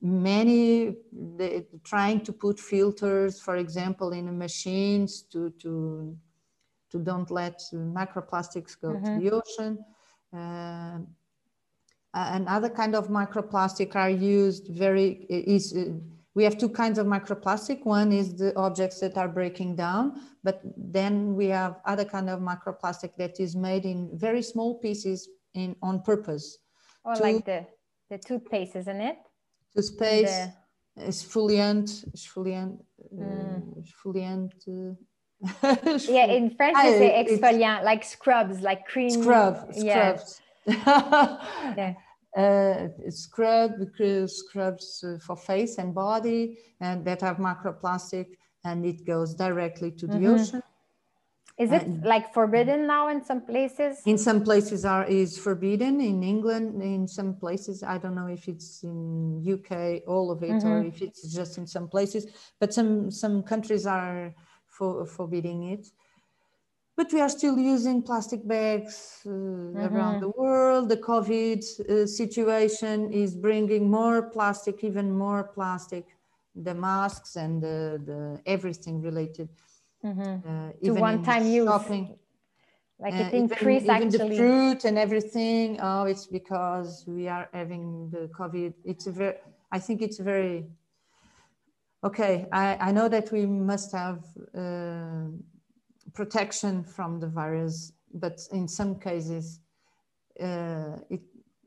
many 0.00 0.96
they, 1.36 1.66
trying 1.84 2.20
to 2.20 2.32
put 2.32 2.58
filters 2.58 3.40
for 3.40 3.56
example 3.56 4.12
in 4.12 4.38
machines 4.38 5.22
to 5.22 5.50
to 5.58 6.16
to 6.90 6.98
don't 7.00 7.30
let 7.30 7.60
microplastics 7.74 8.80
go 8.80 8.90
mm-hmm. 8.90 9.04
to 9.04 9.20
the 9.20 9.30
ocean 9.30 9.84
uh, 10.32 10.98
and 12.14 12.48
other 12.48 12.70
kind 12.70 12.94
of 12.94 13.08
microplastic 13.08 13.94
are 13.94 14.10
used 14.10 14.68
very 14.68 15.26
is 15.28 15.76
uh, 15.76 15.92
we 16.36 16.44
have 16.44 16.56
two 16.58 16.68
kinds 16.68 16.98
of 16.98 17.06
microplastic 17.06 17.84
one 17.84 18.12
is 18.12 18.36
the 18.36 18.54
objects 18.56 19.00
that 19.00 19.16
are 19.16 19.28
breaking 19.28 19.74
down 19.74 20.20
but 20.44 20.60
then 20.76 21.34
we 21.34 21.46
have 21.46 21.76
other 21.84 22.04
kind 22.04 22.28
of 22.30 22.38
microplastic 22.40 23.10
that 23.16 23.40
is 23.40 23.56
made 23.56 23.84
in 23.84 24.10
very 24.14 24.42
small 24.42 24.78
pieces 24.78 25.28
in 25.54 25.74
on 25.82 26.02
purpose 26.02 26.58
or 27.04 27.14
to, 27.14 27.22
like 27.22 27.44
the 27.44 27.66
the 28.10 28.18
toothpaste 28.18 28.76
isn't 28.76 29.00
it 29.00 29.16
space 29.82 30.48
the... 30.96 31.02
esfoliant, 31.02 32.04
esfoliant, 32.16 32.78
mm. 33.14 33.62
esfoliant. 33.82 34.52
Uh, 34.66 34.94
yeah, 36.08 36.26
in 36.26 36.50
French 36.50 36.76
they 36.82 36.98
say 36.98 37.24
exfoliant, 37.24 37.84
like 37.84 38.02
scrubs, 38.02 38.60
like 38.60 38.86
cream. 38.86 39.10
Scrub, 39.10 39.74
scrubs. 39.74 40.40
yeah. 40.66 41.94
Uh, 42.36 42.88
scrub 43.08 43.70
scrubs 44.26 45.02
uh, 45.02 45.16
for 45.24 45.36
face 45.36 45.78
and 45.78 45.94
body 45.94 46.58
and 46.82 47.02
that 47.02 47.22
have 47.22 47.38
microplastic 47.38 48.26
and 48.64 48.84
it 48.84 49.06
goes 49.06 49.32
directly 49.34 49.90
to 49.90 50.06
the 50.06 50.18
mm-hmm. 50.18 50.34
ocean 50.34 50.62
is 51.58 51.72
it 51.72 51.84
and 51.84 52.04
like 52.04 52.34
forbidden 52.34 52.86
now 52.86 53.08
in 53.08 53.24
some 53.24 53.40
places? 53.40 54.02
In 54.04 54.18
some 54.18 54.44
places 54.44 54.84
are 54.84 55.06
is 55.06 55.38
forbidden. 55.38 56.02
In 56.02 56.22
England, 56.22 56.82
in 56.82 57.08
some 57.08 57.34
places, 57.34 57.82
I 57.82 57.96
don't 57.96 58.14
know 58.14 58.26
if 58.26 58.46
it's 58.46 58.82
in 58.82 59.42
UK, 59.42 60.02
all 60.06 60.30
of 60.30 60.42
it, 60.42 60.50
mm-hmm. 60.50 60.68
or 60.68 60.84
if 60.84 61.00
it's 61.00 61.32
just 61.32 61.56
in 61.56 61.66
some 61.66 61.88
places. 61.88 62.26
But 62.60 62.74
some 62.74 63.10
some 63.10 63.42
countries 63.42 63.86
are 63.86 64.34
for, 64.66 65.06
forbidding 65.06 65.72
it. 65.72 65.86
But 66.96 67.12
we 67.12 67.20
are 67.20 67.28
still 67.28 67.58
using 67.58 68.02
plastic 68.02 68.46
bags 68.46 69.20
uh, 69.26 69.28
mm-hmm. 69.28 69.94
around 69.94 70.20
the 70.20 70.30
world. 70.30 70.88
The 70.88 70.96
COVID 70.96 71.60
uh, 71.62 72.06
situation 72.06 73.12
is 73.12 73.34
bringing 73.34 73.90
more 73.90 74.30
plastic, 74.30 74.82
even 74.82 75.12
more 75.16 75.44
plastic. 75.44 76.06
The 76.54 76.74
masks 76.74 77.36
and 77.36 77.62
the, 77.62 78.00
the 78.06 78.40
everything 78.46 79.02
related 79.02 79.50
mm-hmm. 80.02 80.48
uh, 80.48 80.72
to 80.84 81.00
one 81.00 81.22
time 81.22 81.46
use 81.46 81.68
shopping. 81.68 82.16
like 82.98 83.14
it 83.14 83.34
uh, 83.34 83.36
increased 83.36 83.84
even, 83.84 83.96
actually 83.96 84.14
even 84.14 84.28
the 84.28 84.36
fruit 84.36 84.84
and 84.84 84.98
everything 84.98 85.78
oh 85.82 86.04
it's 86.04 86.26
because 86.26 87.04
we 87.06 87.28
are 87.28 87.48
having 87.52 88.08
the 88.10 88.28
covid 88.38 88.72
it's 88.84 89.06
a 89.06 89.12
very 89.12 89.34
i 89.70 89.78
think 89.78 90.00
it's 90.00 90.18
very 90.18 90.66
okay 92.02 92.46
i, 92.52 92.76
I 92.88 92.92
know 92.92 93.08
that 93.08 93.30
we 93.32 93.44
must 93.44 93.92
have 93.92 94.24
uh, 94.54 95.26
protection 96.16 96.82
from 96.82 97.20
the 97.20 97.28
virus, 97.28 97.92
but 98.14 98.40
in 98.50 98.66
some 98.66 98.98
cases, 98.98 99.60
uh, 100.40 100.96
it, 101.10 101.20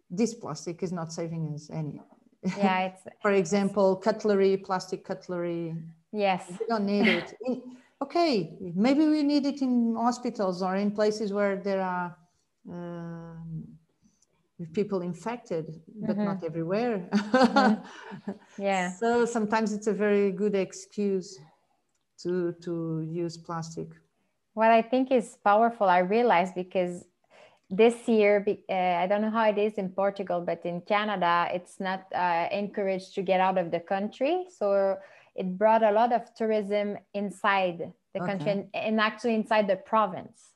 this 0.10 0.34
plastic 0.34 0.84
is 0.84 0.92
not 0.92 1.14
saving 1.14 1.54
us 1.54 1.70
any. 1.72 2.02
Yeah, 2.58 2.80
it's 2.88 3.04
for 3.22 3.32
example, 3.32 3.96
cutlery, 3.96 4.58
plastic 4.58 5.06
cutlery. 5.06 5.76
Yes, 6.12 6.44
we 6.60 6.66
don't 6.68 6.86
need 6.86 7.08
it. 7.08 7.36
okay, 8.02 8.58
maybe 8.76 9.06
we 9.08 9.24
need 9.24 9.46
it 9.46 9.62
in 9.62 9.96
hospitals 9.96 10.64
or 10.64 10.76
in 10.76 10.92
places 10.92 11.32
where 11.32 11.56
there 11.58 11.82
are 11.82 12.18
um, 12.70 13.64
people 14.74 15.02
infected, 15.02 15.82
but 16.08 16.16
mm-hmm. 16.16 16.26
not 16.26 16.44
everywhere. 16.44 17.08
mm-hmm. 17.12 18.32
Yeah. 18.58 18.92
So 18.92 19.26
sometimes 19.26 19.74
it's 19.74 19.88
a 19.88 19.94
very 19.94 20.32
good 20.32 20.56
excuse 20.56 21.40
to 22.24 22.54
to 22.64 22.74
use 23.08 23.38
plastic. 23.38 23.90
What 24.54 24.72
I 24.72 24.82
think 24.82 25.12
is 25.12 25.38
powerful, 25.44 25.88
I 25.88 26.00
realized 26.00 26.56
because 26.56 27.06
this 27.70 28.08
year, 28.08 28.44
uh, 28.48 28.74
I 28.74 29.08
don't 29.08 29.22
know 29.22 29.30
how 29.30 29.48
it 29.48 29.58
is 29.58 29.74
in 29.76 29.90
Portugal, 29.90 30.42
but 30.42 30.66
in 30.66 30.82
Canada, 30.82 31.48
it's 31.54 31.80
not 31.80 32.06
uh, 32.14 32.48
encouraged 32.52 33.14
to 33.16 33.22
get 33.22 33.40
out 33.40 33.58
of 33.58 33.70
the 33.72 33.80
country. 33.80 34.46
So 34.50 34.98
it 35.36 35.58
brought 35.58 35.84
a 35.84 35.92
lot 35.92 36.12
of 36.12 36.34
tourism 36.36 36.98
inside 37.14 37.94
the 38.14 38.22
okay. 38.22 38.32
country 38.32 38.52
and, 38.52 38.68
and 38.74 39.00
actually 39.00 39.36
inside 39.36 39.68
the 39.68 39.76
province. 39.76 40.50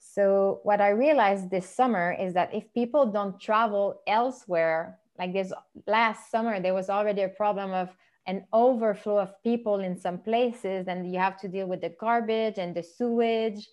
So 0.00 0.60
what 0.64 0.80
I 0.80 0.88
realized 0.90 1.50
this 1.50 1.68
summer 1.68 2.14
is 2.18 2.34
that 2.34 2.52
if 2.52 2.64
people 2.74 3.06
don't 3.06 3.40
travel 3.40 4.02
elsewhere, 4.06 4.98
like 5.18 5.32
this 5.32 5.52
last 5.86 6.30
summer, 6.30 6.60
there 6.60 6.74
was 6.74 6.90
already 6.90 7.22
a 7.22 7.28
problem 7.28 7.70
of 7.72 7.88
an 8.26 8.44
overflow 8.52 9.18
of 9.18 9.42
people 9.42 9.80
in 9.80 9.98
some 9.98 10.18
places, 10.18 10.86
and 10.88 11.12
you 11.12 11.18
have 11.18 11.38
to 11.40 11.48
deal 11.48 11.66
with 11.66 11.80
the 11.80 11.92
garbage 12.00 12.58
and 12.58 12.74
the 12.74 12.82
sewage 12.82 13.68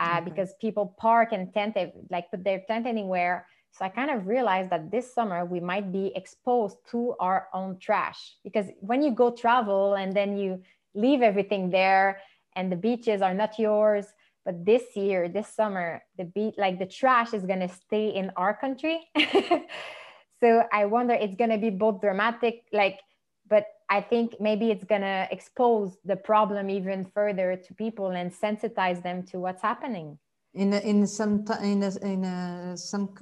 uh, 0.00 0.16
okay. 0.16 0.30
because 0.30 0.54
people 0.60 0.94
park 0.98 1.32
and 1.32 1.52
tent, 1.54 1.76
like 2.10 2.30
put 2.30 2.44
their 2.44 2.62
tent 2.66 2.86
anywhere. 2.86 3.46
So 3.72 3.84
I 3.84 3.88
kind 3.88 4.10
of 4.10 4.26
realized 4.26 4.70
that 4.70 4.90
this 4.90 5.12
summer 5.12 5.44
we 5.44 5.60
might 5.60 5.92
be 5.92 6.12
exposed 6.14 6.76
to 6.92 7.14
our 7.18 7.48
own 7.52 7.78
trash 7.78 8.36
because 8.44 8.66
when 8.80 9.02
you 9.02 9.10
go 9.10 9.32
travel 9.32 9.94
and 9.94 10.12
then 10.12 10.36
you 10.36 10.62
leave 10.94 11.22
everything 11.22 11.70
there 11.70 12.20
and 12.54 12.70
the 12.70 12.76
beaches 12.76 13.20
are 13.20 13.34
not 13.34 13.58
yours. 13.58 14.06
But 14.44 14.64
this 14.64 14.82
year, 14.94 15.28
this 15.28 15.48
summer, 15.48 16.02
the 16.18 16.24
beach, 16.24 16.54
like 16.58 16.78
the 16.78 16.86
trash 16.86 17.32
is 17.32 17.44
gonna 17.44 17.68
stay 17.68 18.08
in 18.08 18.30
our 18.36 18.54
country. 18.54 19.00
so 20.40 20.64
I 20.70 20.84
wonder 20.84 21.14
it's 21.14 21.34
gonna 21.34 21.58
be 21.58 21.70
both 21.70 22.02
dramatic, 22.02 22.64
like, 22.70 23.00
but 23.48 23.66
I 23.88 24.00
think 24.00 24.40
maybe 24.40 24.70
it's 24.70 24.84
gonna 24.84 25.28
expose 25.30 25.96
the 26.04 26.16
problem 26.16 26.70
even 26.70 27.04
further 27.04 27.56
to 27.56 27.74
people 27.74 28.10
and 28.10 28.32
sensitize 28.32 29.02
them 29.02 29.24
to 29.26 29.38
what's 29.38 29.62
happening. 29.62 30.18
In 30.54 30.72
a, 30.72 30.78
in 30.78 31.06
some 31.06 31.44
in 31.62 31.82
a, 31.82 31.90
in 32.02 32.24
a, 32.24 32.76
some 32.76 33.14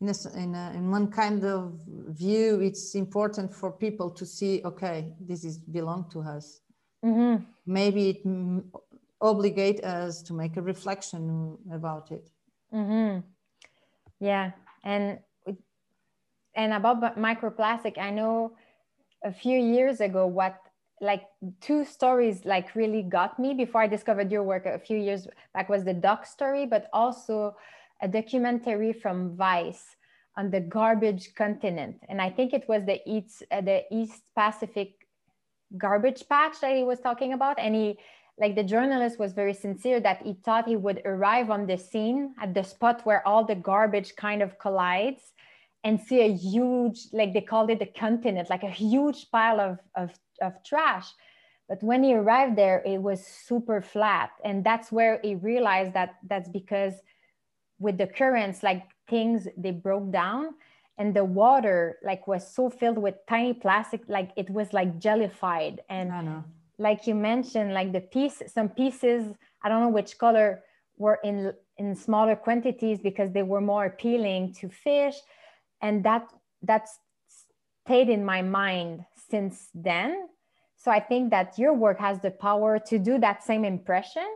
in 0.00 0.08
a, 0.08 0.38
in, 0.38 0.54
a, 0.54 0.72
in 0.74 0.90
one 0.90 1.08
kind 1.10 1.44
of 1.44 1.78
view, 2.08 2.60
it's 2.60 2.94
important 2.94 3.52
for 3.52 3.72
people 3.72 4.10
to 4.10 4.24
see. 4.24 4.62
Okay, 4.64 5.12
this 5.20 5.44
is 5.44 5.58
belong 5.58 6.08
to 6.10 6.20
us 6.20 6.60
Mm-hmm. 7.04 7.44
Maybe 7.66 8.10
it 8.10 8.20
m- 8.24 8.72
obligate 9.20 9.84
us 9.84 10.22
to 10.22 10.32
make 10.32 10.56
a 10.56 10.62
reflection 10.62 11.58
about 11.72 12.10
it. 12.10 12.30
Mm-hmm. 12.72 13.20
Yeah, 14.20 14.52
and 14.84 15.18
and 16.56 16.72
about 16.72 17.18
microplastic, 17.18 17.98
I 17.98 18.10
know 18.10 18.56
a 19.24 19.32
few 19.32 19.58
years 19.58 20.00
ago 20.00 20.26
what 20.26 20.56
like 21.00 21.24
two 21.60 21.84
stories 21.84 22.44
like 22.44 22.74
really 22.74 23.02
got 23.02 23.38
me 23.38 23.52
before 23.54 23.82
I 23.82 23.86
discovered 23.86 24.30
your 24.30 24.42
work 24.42 24.66
a 24.66 24.78
few 24.78 24.98
years 24.98 25.26
back 25.52 25.68
was 25.68 25.84
the 25.84 25.92
duck 25.94 26.24
story, 26.24 26.66
but 26.66 26.88
also 26.92 27.56
a 28.00 28.08
documentary 28.08 28.92
from 28.92 29.36
Vice 29.36 29.96
on 30.36 30.50
the 30.50 30.60
garbage 30.60 31.34
continent, 31.34 31.96
and 32.08 32.20
I 32.20 32.28
think 32.28 32.52
it 32.52 32.68
was 32.68 32.84
the 32.84 33.00
East 33.06 33.44
uh, 33.50 33.60
the 33.60 33.82
East 33.90 34.22
Pacific 34.36 35.06
garbage 35.78 36.28
patch 36.28 36.60
that 36.60 36.76
he 36.76 36.82
was 36.82 37.00
talking 37.00 37.32
about. 37.32 37.58
And 37.58 37.74
he 37.74 37.98
like 38.38 38.56
the 38.56 38.64
journalist 38.64 39.18
was 39.18 39.32
very 39.32 39.54
sincere 39.54 40.00
that 40.00 40.22
he 40.22 40.34
thought 40.44 40.66
he 40.66 40.76
would 40.76 41.02
arrive 41.04 41.50
on 41.50 41.66
the 41.66 41.78
scene 41.78 42.34
at 42.40 42.52
the 42.52 42.64
spot 42.64 43.06
where 43.06 43.26
all 43.26 43.44
the 43.44 43.54
garbage 43.54 44.16
kind 44.16 44.42
of 44.42 44.58
collides 44.58 45.32
and 45.84 46.00
see 46.00 46.22
a 46.22 46.32
huge 46.32 47.06
like 47.12 47.32
they 47.32 47.40
called 47.40 47.70
it 47.70 47.78
the 47.78 47.86
continent 47.86 48.50
like 48.50 48.62
a 48.62 48.70
huge 48.70 49.30
pile 49.30 49.60
of, 49.60 49.78
of, 49.94 50.10
of 50.42 50.52
trash. 50.64 51.06
But 51.68 51.82
when 51.82 52.02
he 52.02 52.14
arrived 52.14 52.56
there 52.56 52.82
it 52.84 52.98
was 52.98 53.24
super 53.24 53.80
flat. 53.80 54.30
And 54.44 54.64
that's 54.64 54.90
where 54.90 55.20
he 55.22 55.34
realized 55.36 55.92
that 55.94 56.16
that's 56.28 56.48
because 56.48 56.94
with 57.78 57.98
the 57.98 58.06
currents 58.06 58.62
like 58.62 58.82
things 59.08 59.46
they 59.56 59.70
broke 59.70 60.10
down 60.10 60.54
and 60.96 61.14
the 61.14 61.24
water 61.24 61.98
like 62.02 62.26
was 62.26 62.46
so 62.50 62.70
filled 62.70 62.98
with 62.98 63.14
tiny 63.28 63.52
plastic 63.52 64.00
like 64.08 64.30
it 64.36 64.48
was 64.50 64.72
like 64.72 64.98
jellified. 64.98 65.82
And 65.88 66.10
like 66.78 67.06
you 67.06 67.14
mentioned 67.14 67.72
like 67.72 67.92
the 67.92 68.00
piece 68.00 68.42
some 68.46 68.68
pieces 68.68 69.32
i 69.62 69.68
don't 69.68 69.80
know 69.80 69.88
which 69.88 70.18
color 70.18 70.62
were 70.96 71.18
in 71.24 71.52
in 71.78 71.94
smaller 71.94 72.36
quantities 72.36 72.98
because 73.00 73.32
they 73.32 73.42
were 73.42 73.60
more 73.60 73.86
appealing 73.86 74.52
to 74.52 74.68
fish 74.68 75.14
and 75.80 76.04
that 76.04 76.26
that's 76.62 76.98
stayed 77.84 78.08
in 78.08 78.24
my 78.24 78.42
mind 78.42 79.04
since 79.30 79.68
then 79.74 80.28
so 80.76 80.90
i 80.90 81.00
think 81.00 81.30
that 81.30 81.58
your 81.58 81.74
work 81.74 81.98
has 81.98 82.20
the 82.20 82.30
power 82.30 82.78
to 82.78 82.98
do 82.98 83.18
that 83.18 83.42
same 83.42 83.64
impression 83.64 84.26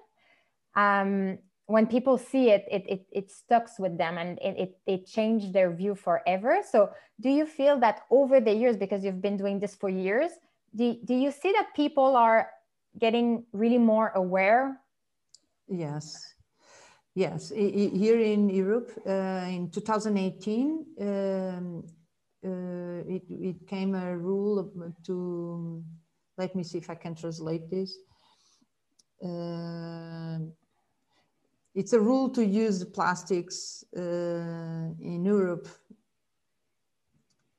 um, 0.77 1.39
when 1.69 1.87
people 1.87 2.17
see 2.17 2.49
it, 2.49 2.65
it, 2.71 2.85
it, 2.89 3.07
it 3.13 3.31
stucks 3.31 3.79
with 3.79 3.99
them 3.99 4.17
and 4.17 4.39
it, 4.39 4.57
it, 4.59 4.79
it 4.87 5.07
changed 5.07 5.53
their 5.53 5.71
view 5.71 5.95
forever. 5.95 6.61
So 6.69 6.91
do 7.21 7.29
you 7.29 7.45
feel 7.45 7.79
that 7.81 8.03
over 8.11 8.41
the 8.41 8.55
years, 8.55 8.77
because 8.77 9.05
you've 9.05 9.21
been 9.21 9.37
doing 9.37 9.61
this 9.61 9.75
for 9.75 9.91
years, 9.91 10.31
do, 10.75 10.97
do 11.05 11.15
you 11.15 11.31
see 11.31 11.53
that 11.53 11.75
people 11.77 12.17
are 12.17 12.49
getting 12.99 13.45
really 13.53 13.77
more 13.77 14.13
aware? 14.15 14.81
Yes. 15.69 16.35
Yes, 17.19 17.51
here 17.51 18.21
in 18.21 18.49
Europe 18.49 18.93
uh, 19.05 19.49
in 19.49 19.71
2018, 19.73 20.87
um, 21.01 21.83
uh, 22.45 22.49
it, 23.09 23.25
it 23.29 23.67
came 23.67 23.97
a 23.97 24.17
rule 24.17 24.71
to, 25.07 25.83
let 26.37 26.55
me 26.55 26.63
see 26.63 26.79
if 26.79 26.89
I 26.89 26.95
can 26.95 27.17
translate 27.17 27.69
this. 27.73 27.93
Uh, 29.21 30.39
it's 31.75 31.93
a 31.93 31.99
rule 31.99 32.31
to 32.31 32.47
use 32.47 32.85
plastics 32.85 33.83
uh, 33.97 34.95
in 35.01 35.25
Europe. 35.25 35.67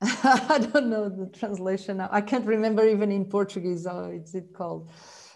I 0.00 0.66
don't 0.72 0.88
know 0.88 1.10
the 1.10 1.26
translation. 1.38 2.00
I 2.00 2.22
can't 2.22 2.46
remember 2.46 2.88
even 2.88 3.12
in 3.12 3.26
Portuguese 3.26 3.86
how 3.86 4.04
it's 4.04 4.34
it 4.34 4.54
called. 4.54 4.90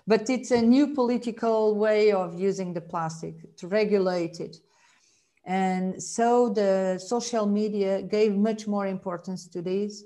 But 0.06 0.28
it's 0.28 0.50
a 0.50 0.60
new 0.60 0.88
political 0.88 1.76
way 1.76 2.12
of 2.12 2.38
using 2.38 2.74
the 2.74 2.80
plastic 2.80 3.56
to 3.56 3.68
regulate 3.68 4.40
it. 4.40 4.56
And 5.46 6.02
so 6.02 6.50
the 6.50 6.98
social 6.98 7.46
media 7.46 8.02
gave 8.02 8.34
much 8.34 8.66
more 8.66 8.86
importance 8.86 9.46
to 9.48 9.62
this. 9.62 10.04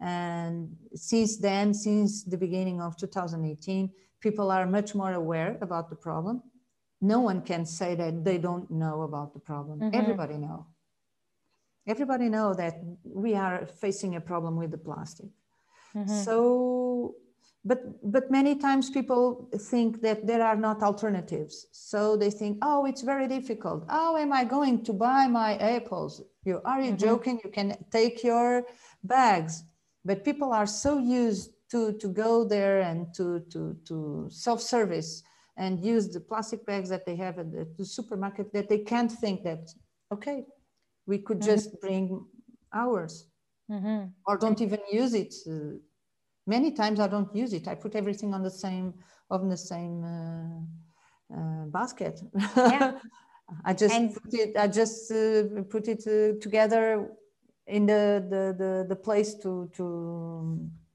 And 0.00 0.76
since 0.94 1.36
then, 1.36 1.74
since 1.74 2.24
the 2.24 2.38
beginning 2.38 2.80
of 2.80 2.96
2018, 2.96 3.90
people 4.20 4.50
are 4.50 4.66
much 4.66 4.94
more 4.94 5.12
aware 5.12 5.58
about 5.60 5.90
the 5.90 5.96
problem 5.96 6.42
no 7.00 7.20
one 7.20 7.40
can 7.42 7.64
say 7.64 7.94
that 7.94 8.24
they 8.24 8.38
don't 8.38 8.70
know 8.70 9.02
about 9.02 9.32
the 9.32 9.40
problem. 9.40 9.80
Mm-hmm. 9.80 9.98
Everybody 9.98 10.36
know. 10.36 10.66
Everybody 11.86 12.28
know 12.28 12.54
that 12.54 12.74
we 13.04 13.34
are 13.34 13.66
facing 13.66 14.16
a 14.16 14.20
problem 14.20 14.56
with 14.56 14.70
the 14.70 14.78
plastic. 14.78 15.30
Mm-hmm. 15.94 16.12
So, 16.24 17.14
but 17.64 17.80
but 18.02 18.30
many 18.30 18.56
times 18.56 18.88
people 18.90 19.48
think 19.70 20.00
that 20.00 20.26
there 20.26 20.42
are 20.42 20.56
not 20.56 20.82
alternatives. 20.82 21.66
So 21.72 22.16
they 22.16 22.30
think, 22.30 22.58
oh, 22.62 22.86
it's 22.86 23.02
very 23.02 23.28
difficult. 23.28 23.84
How 23.88 24.16
am 24.16 24.32
I 24.32 24.44
going 24.44 24.82
to 24.84 24.92
buy 24.92 25.26
my 25.26 25.56
apples? 25.56 26.22
You 26.44 26.60
are 26.64 26.80
you 26.80 26.92
mm-hmm. 26.92 27.06
joking? 27.08 27.40
You 27.44 27.50
can 27.50 27.76
take 27.90 28.24
your 28.24 28.64
bags, 29.04 29.64
but 30.04 30.24
people 30.24 30.52
are 30.52 30.66
so 30.66 30.98
used 30.98 31.50
to 31.70 31.92
to 31.98 32.08
go 32.08 32.44
there 32.44 32.80
and 32.80 33.12
to 33.14 33.40
to 33.52 33.76
to 33.86 34.28
self 34.30 34.62
service 34.62 35.22
and 35.60 35.84
use 35.84 36.08
the 36.08 36.20
plastic 36.20 36.64
bags 36.64 36.88
that 36.88 37.04
they 37.04 37.16
have 37.16 37.38
at 37.38 37.52
the, 37.52 37.68
the 37.76 37.84
supermarket 37.84 38.50
that 38.54 38.68
they 38.70 38.78
can't 38.78 39.12
think 39.12 39.42
that, 39.44 39.68
okay, 40.10 40.46
we 41.06 41.18
could 41.18 41.40
mm-hmm. 41.40 41.50
just 41.50 41.78
bring 41.82 42.24
ours 42.72 43.26
mm-hmm. 43.70 44.06
or 44.26 44.38
don't 44.38 44.62
even 44.62 44.80
use 44.90 45.12
it. 45.12 45.34
Uh, 45.46 45.76
many 46.56 46.70
times 46.80 46.98
I 47.00 47.08
don't 47.14 47.32
use 47.34 47.52
it. 47.58 47.64
I 47.72 47.74
put 47.84 47.92
everything 47.94 48.30
on 48.36 48.42
the 48.42 48.54
same, 48.64 48.88
on 49.30 49.48
the 49.48 49.56
same 49.72 49.96
uh, 50.16 51.36
uh, 51.36 51.64
basket. 51.78 52.16
Yeah. 52.56 52.92
I 53.64 53.72
just 53.82 53.94
and 53.94 54.14
put 54.14 54.32
it, 54.42 54.56
I 54.64 54.66
just 54.80 55.10
uh, 55.10 55.62
put 55.74 55.84
it 55.94 56.02
uh, 56.06 56.38
together 56.40 56.84
in 57.66 57.86
the, 57.86 58.04
the, 58.32 58.44
the, 58.62 58.72
the 58.92 58.96
place 59.06 59.34
to, 59.42 59.70
to 59.76 59.84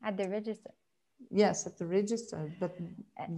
at 0.04 0.16
the 0.18 0.28
register 0.30 0.72
yes 1.32 1.66
at 1.66 1.78
the 1.78 1.86
register 1.86 2.52
but 2.60 2.72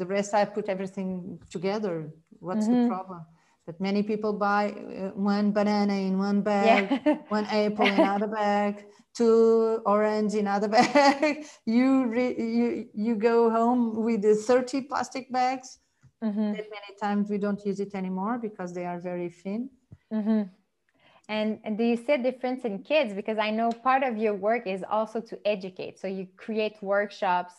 the 0.02 0.06
rest 0.06 0.34
i 0.34 0.44
put 0.44 0.68
everything 0.70 1.40
together 1.50 2.10
what's 2.40 2.68
mm-hmm. 2.68 2.84
the 2.84 2.88
problem 2.88 3.22
but 3.68 3.80
many 3.80 4.02
people 4.02 4.34
buy 4.34 4.72
uh, 4.72 5.10
one 5.14 5.52
banana 5.52 5.94
in 5.94 6.18
one 6.18 6.42
bag 6.42 7.02
yeah. 7.06 7.18
one 7.28 7.46
apple 7.46 7.86
in 7.86 7.94
another 7.94 8.28
bag 8.28 8.86
two 9.14 9.82
orange 9.86 10.34
in 10.34 10.48
other 10.48 10.68
bag 10.78 11.46
you 11.66 12.08
re, 12.08 12.36
you 12.38 12.88
you 12.94 13.16
go 13.16 13.50
home 13.52 14.04
with 14.04 14.22
the 14.24 14.34
30 14.34 14.82
plastic 14.84 15.32
bags 15.32 15.80
mm-hmm. 16.24 16.54
that 16.54 16.68
many 16.78 16.92
times 17.00 17.30
we 17.30 17.38
don't 17.38 17.64
use 17.66 17.80
it 17.80 17.94
anymore 17.94 18.40
because 18.40 18.74
they 18.74 18.86
are 18.86 19.00
very 19.00 19.30
thin 19.30 19.70
mm-hmm. 20.12 20.44
And, 21.30 21.60
and 21.66 21.78
do 21.78 21.84
you 21.84 21.98
see 21.98 22.14
a 22.14 22.18
difference 22.18 22.64
in 22.64 22.80
kids? 22.84 23.14
Because 23.14 23.38
I 23.38 23.50
know 23.52 23.70
part 23.70 24.02
of 24.02 24.18
your 24.18 24.34
work 24.34 24.66
is 24.66 24.82
also 24.90 25.20
to 25.20 25.38
educate. 25.46 26.00
So 26.00 26.08
you 26.08 26.26
create 26.38 26.82
workshops 26.82 27.54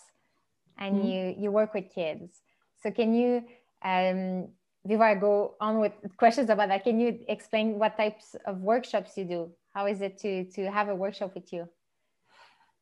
and 0.78 0.96
mm-hmm. 0.96 1.06
you 1.06 1.34
you 1.38 1.50
work 1.50 1.74
with 1.74 1.92
kids. 1.94 2.40
So 2.82 2.90
can 2.90 3.14
you 3.14 3.44
um, 3.84 4.48
before 4.88 5.04
I 5.04 5.14
go 5.14 5.54
on 5.60 5.80
with 5.80 5.92
questions 6.16 6.48
about 6.48 6.68
that, 6.68 6.82
can 6.82 6.98
you 6.98 7.20
explain 7.28 7.78
what 7.78 7.96
types 7.96 8.34
of 8.46 8.60
workshops 8.60 9.16
you 9.18 9.24
do? 9.24 9.50
How 9.74 9.86
is 9.86 10.00
it 10.00 10.18
to 10.22 10.44
to 10.56 10.70
have 10.70 10.88
a 10.88 10.94
workshop 10.94 11.34
with 11.34 11.52
you? 11.52 11.68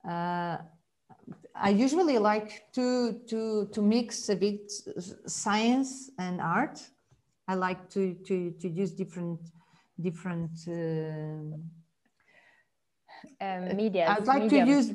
Uh, 0.09 0.59
I 1.55 1.71
usually 1.71 2.19
like 2.19 2.73
to 2.75 3.21
to 3.31 3.69
to 3.75 3.83
mix 3.83 4.29
a 4.29 4.37
bit 4.37 4.71
science 5.27 6.11
and 6.19 6.41
art. 6.41 6.79
I 7.49 7.55
like 7.55 7.91
to 7.91 8.15
to 8.27 8.53
to 8.61 8.69
use 8.69 8.93
different 8.93 9.41
different. 10.01 10.53
Uh, 10.69 11.59
um, 13.41 13.77
media. 13.77 14.07
I'd 14.09 14.27
like 14.27 14.45
medium. 14.45 14.67
to 14.67 14.73
use 14.73 14.93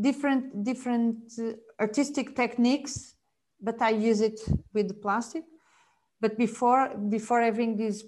different 0.00 0.64
different 0.64 1.32
uh, 1.38 1.52
artistic 1.78 2.34
techniques, 2.34 3.14
but 3.60 3.80
I 3.80 3.90
use 3.90 4.20
it 4.20 4.40
with 4.74 5.00
plastic. 5.00 5.44
But 6.20 6.36
before 6.36 6.94
before 7.08 7.40
having 7.40 7.76
this 7.76 8.04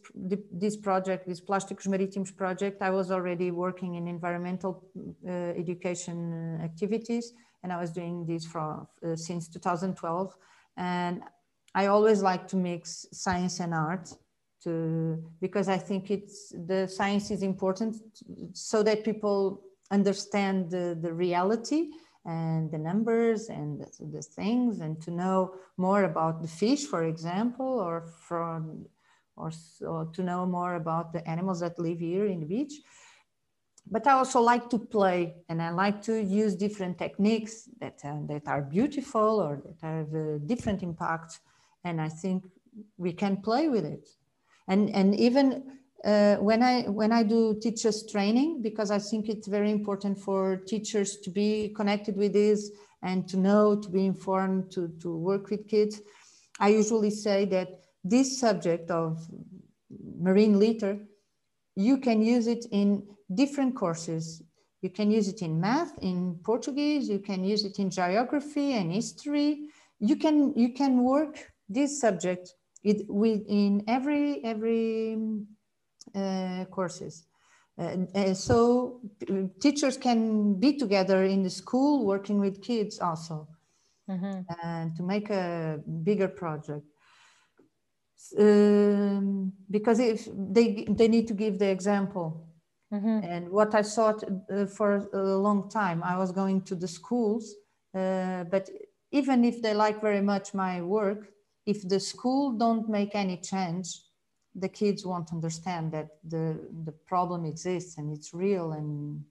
this 0.53 0.77
project, 0.77 1.27
this 1.27 1.41
Plasticus 1.41 1.87
Maritimus 1.87 2.31
project, 2.37 2.83
I 2.83 2.91
was 2.91 3.11
already 3.11 3.51
working 3.51 3.95
in 3.95 4.07
environmental 4.07 4.85
uh, 5.27 5.31
education 5.31 6.61
activities, 6.63 7.33
and 7.63 7.73
I 7.73 7.81
was 7.81 7.91
doing 7.91 8.27
this 8.27 8.45
for 8.45 8.87
uh, 9.07 9.17
since 9.17 9.49
2012. 9.49 10.37
And 10.77 11.23
I 11.75 11.87
always 11.87 12.23
like 12.23 12.47
to 12.49 12.57
mix 12.57 13.07
science 13.13 13.61
and 13.61 13.73
art 13.73 14.13
to 14.65 15.25
because 15.41 15.69
I 15.69 15.79
think 15.79 16.11
it's 16.11 16.53
the 16.67 16.87
science 16.87 17.31
is 17.31 17.43
important 17.43 17.97
so 18.53 18.83
that 18.83 19.05
people 19.05 19.63
understand 19.91 20.71
the, 20.71 20.99
the 21.01 21.13
reality 21.13 21.91
and 22.25 22.71
the 22.71 22.79
numbers 22.79 23.49
and 23.49 23.81
the, 23.81 24.23
things 24.23 24.81
and 24.81 25.01
to 25.03 25.11
know 25.11 25.55
more 25.77 26.05
about 26.05 26.41
the 26.41 26.49
fish 26.49 26.87
for 26.87 27.05
example 27.05 27.67
or 27.67 28.07
from 28.29 28.87
or, 29.37 29.51
or 29.81 30.07
to 30.13 30.23
know 30.23 30.47
more 30.47 30.75
about 30.75 31.13
the 31.13 31.27
animals 31.29 31.61
that 31.61 31.79
live 31.79 31.99
here 31.99 32.27
in 32.27 32.41
the 32.41 32.47
beach 32.47 32.75
but 33.91 34.07
I 34.07 34.13
also 34.13 34.41
like 34.41 34.71
to 34.71 34.79
play 34.79 35.35
and 35.49 35.61
I 35.61 35.71
like 35.71 36.01
to 36.03 36.23
use 36.23 36.55
different 36.55 36.99
techniques 36.99 37.69
that, 37.81 37.99
uh, 38.05 38.19
that 38.29 38.47
are 38.47 38.63
beautiful 38.63 39.41
or 39.41 39.61
that 39.65 39.85
have 39.85 40.15
a 40.15 40.39
different 40.39 40.85
impact. 40.85 41.41
And 41.83 42.01
I 42.01 42.09
think 42.09 42.45
we 42.97 43.13
can 43.13 43.39
play 43.39 43.69
with 43.69 43.85
it 43.85 44.09
and 44.69 44.91
and 44.91 45.15
even 45.15 45.79
uh, 46.05 46.37
when 46.37 46.63
I 46.63 46.83
when 46.83 47.13
I 47.13 47.23
do 47.23 47.59
teachers 47.61 48.05
training 48.11 48.63
because 48.63 48.91
I 48.91 48.99
think 48.99 49.29
it's 49.29 49.47
very 49.47 49.71
important 49.71 50.19
for 50.19 50.57
teachers 50.57 51.19
to 51.19 51.31
be 51.31 51.73
connected 51.77 52.17
with 52.17 52.33
this 52.33 52.71
and 53.03 53.29
to 53.29 53.37
know 53.37 53.77
to 53.81 53.89
be 53.89 54.07
informed 54.07 54.73
to 54.73 54.89
to 55.01 55.17
work 55.17 55.51
with 55.51 55.69
kids. 55.69 56.01
I 56.59 56.69
usually 56.69 57.11
say 57.11 57.45
that 57.47 57.69
this 58.05 58.41
subject 58.41 58.91
of 58.91 59.27
marine 60.19 60.59
litter, 60.59 60.99
you 61.77 61.99
can 61.99 62.21
use 62.21 62.47
it 62.47 62.67
in 62.73 63.07
different 63.35 63.77
courses. 63.77 64.43
You 64.81 64.91
can 64.91 65.11
use 65.11 65.29
it 65.29 65.43
in 65.43 65.61
math, 65.61 65.97
in 66.03 66.41
Portuguese. 66.45 67.09
You 67.09 67.21
can 67.21 67.45
use 67.45 67.65
it 67.65 67.79
in 67.79 67.91
geography 67.91 68.73
and 68.73 68.93
history. 68.93 69.69
You 70.01 70.17
can 70.17 70.53
you 70.57 70.73
can 70.73 71.05
work 71.05 71.53
this 71.69 72.01
subject 72.01 72.55
it 72.83 73.07
with 73.09 73.45
in 73.49 73.85
every 73.87 74.45
every 74.45 75.17
courses. 76.71 77.27
Uh, 77.79 78.35
so 78.35 79.01
teachers 79.61 79.97
can 79.97 80.55
be 80.61 80.77
together 80.77 81.25
in 81.25 81.43
the 81.43 81.49
school 81.49 82.05
working 82.05 82.39
with 82.39 82.61
kids 82.61 83.01
also 83.01 83.49
mm-hmm. 84.11 84.41
and 84.63 84.95
to 84.95 85.03
make 85.03 85.31
a 85.31 85.81
bigger 86.03 86.29
project 86.29 86.85
um, 88.39 89.53
because 89.71 89.99
if 90.01 90.29
they 90.37 90.85
they 90.91 91.09
need 91.09 91.27
to 91.27 91.35
give 91.35 91.59
the 91.59 91.69
example 91.69 92.47
mm-hmm. 92.93 93.21
and 93.25 93.49
what 93.49 93.75
i 93.75 93.83
thought 93.83 94.23
uh, 94.53 94.67
for 94.67 95.09
a 95.15 95.37
long 95.37 95.69
time 95.71 96.03
i 96.05 96.17
was 96.17 96.31
going 96.31 96.61
to 96.61 96.75
the 96.75 96.89
schools 96.89 97.55
uh, 97.95 98.45
but 98.45 98.69
even 99.13 99.45
if 99.45 99.63
they 99.63 99.75
like 99.75 100.01
very 100.01 100.23
much 100.23 100.55
my 100.55 100.83
work 100.83 101.29
if 101.67 101.89
the 101.89 101.99
school 101.99 102.53
don't 102.53 102.89
make 102.89 103.15
any 103.15 103.39
change 103.39 103.89
the 104.55 104.69
kids 104.69 105.07
won't 105.07 105.33
understand 105.33 105.93
that 105.93 106.09
the 106.25 106.59
the 106.85 106.93
problem 107.07 107.45
exists 107.45 107.99
and 107.99 108.13
it's 108.13 108.35
real 108.35 108.73
and 108.73 109.25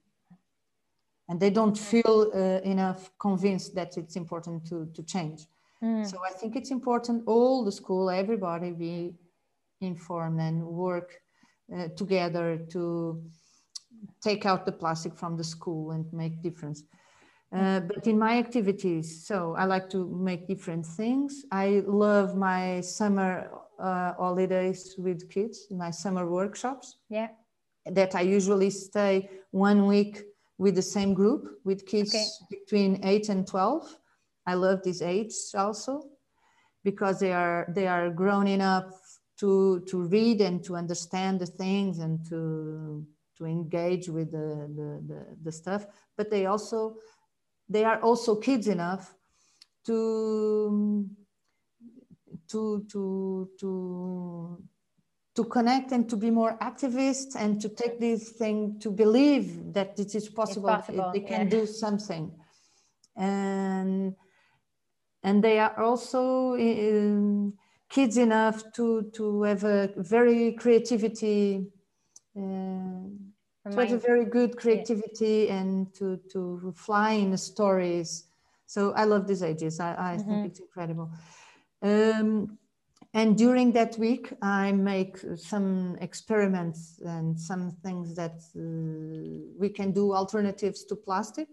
and 1.28 1.38
they 1.38 1.50
don't 1.50 1.78
feel 1.78 2.30
uh, 2.34 2.60
enough 2.68 3.10
convinced 3.18 3.74
that 3.74 3.96
it's 3.96 4.16
important 4.16 4.66
to 4.66 4.86
to 4.94 5.02
change 5.02 5.46
mm. 5.82 6.04
so 6.06 6.18
i 6.28 6.32
think 6.32 6.56
it's 6.56 6.70
important 6.70 7.22
all 7.26 7.64
the 7.64 7.72
school 7.72 8.10
everybody 8.10 8.70
be 8.72 9.14
informed 9.80 10.40
and 10.40 10.62
work 10.64 11.20
uh, 11.76 11.88
together 11.96 12.58
to 12.68 13.22
take 14.20 14.44
out 14.44 14.66
the 14.66 14.72
plastic 14.72 15.16
from 15.16 15.36
the 15.36 15.44
school 15.44 15.92
and 15.92 16.12
make 16.12 16.42
difference 16.42 16.82
uh, 17.52 17.80
but 17.80 18.06
in 18.06 18.18
my 18.18 18.38
activities, 18.38 19.26
so 19.26 19.54
I 19.58 19.66
like 19.66 19.90
to 19.90 20.08
make 20.08 20.48
different 20.48 20.86
things. 20.86 21.44
I 21.52 21.82
love 21.86 22.34
my 22.34 22.80
summer 22.80 23.50
uh, 23.82 24.14
holidays 24.14 24.94
with 24.96 25.28
kids, 25.28 25.66
my 25.70 25.90
summer 25.90 26.26
workshops. 26.30 26.98
Yeah. 27.08 27.28
That 27.84 28.14
I 28.14 28.20
usually 28.20 28.70
stay 28.70 29.28
one 29.50 29.86
week 29.86 30.22
with 30.56 30.76
the 30.76 30.82
same 30.82 31.14
group 31.14 31.58
with 31.64 31.84
kids 31.86 32.14
okay. 32.14 32.28
between 32.50 33.04
eight 33.04 33.28
and 33.28 33.46
12. 33.46 33.98
I 34.46 34.54
love 34.54 34.82
this 34.82 35.02
age 35.02 35.34
also 35.54 36.04
because 36.84 37.18
they 37.20 37.32
are 37.32 37.66
they 37.68 37.86
are 37.86 38.10
grown 38.10 38.46
enough 38.46 39.18
to 39.38 39.80
to 39.88 40.02
read 40.02 40.40
and 40.40 40.62
to 40.64 40.76
understand 40.76 41.40
the 41.40 41.46
things 41.46 41.98
and 41.98 42.24
to 42.28 43.04
to 43.36 43.44
engage 43.46 44.08
with 44.08 44.30
the 44.30 44.68
the, 44.76 45.02
the, 45.06 45.26
the 45.42 45.52
stuff 45.52 45.86
but 46.16 46.30
they 46.30 46.46
also 46.46 46.96
they 47.68 47.84
are 47.84 48.00
also 48.00 48.36
kids 48.36 48.66
enough 48.66 49.14
to 49.86 51.08
to 52.52 52.84
to 52.92 53.48
to 53.60 54.62
to 55.34 55.44
connect 55.44 55.92
and 55.92 56.08
to 56.10 56.16
be 56.16 56.30
more 56.30 56.58
activist 56.58 57.36
and 57.36 57.60
to 57.60 57.68
take 57.68 57.98
this 57.98 58.32
thing 58.32 58.78
to 58.78 58.90
believe 58.90 59.72
that 59.72 59.98
it 59.98 60.14
is 60.14 60.28
possible, 60.28 60.68
possible 60.68 61.10
they 61.14 61.20
can 61.20 61.44
yeah. 61.44 61.56
do 61.58 61.66
something 61.66 62.30
and 63.16 64.14
and 65.22 65.42
they 65.42 65.58
are 65.58 65.78
also 65.80 66.54
um, 66.54 67.54
kids 67.88 68.16
enough 68.16 68.62
to 68.74 69.10
to 69.14 69.42
have 69.42 69.64
a 69.64 69.90
very 69.96 70.52
creativity 70.52 71.66
uh, 72.38 73.08
it 73.64 73.76
was 73.76 73.92
a 73.92 73.98
very 73.98 74.24
good 74.24 74.56
creativity 74.56 75.46
yeah. 75.48 75.60
and 75.60 75.94
to 75.94 76.18
to 76.32 76.72
fly 76.76 77.12
in 77.12 77.36
stories. 77.36 78.24
So 78.66 78.92
I 78.92 79.04
love 79.04 79.26
these 79.28 79.42
ages. 79.42 79.78
I, 79.78 79.92
I 79.92 80.16
mm-hmm. 80.16 80.28
think 80.28 80.46
it's 80.46 80.60
incredible. 80.60 81.12
Um, 81.82 82.58
and 83.14 83.36
during 83.36 83.72
that 83.72 83.98
week, 83.98 84.32
I 84.40 84.72
make 84.72 85.18
some 85.36 85.98
experiments 86.00 87.00
and 87.04 87.38
some 87.38 87.72
things 87.84 88.14
that 88.14 88.40
uh, 88.56 89.52
we 89.58 89.68
can 89.68 89.92
do 89.92 90.14
alternatives 90.14 90.84
to 90.84 90.96
plastic. 90.96 91.48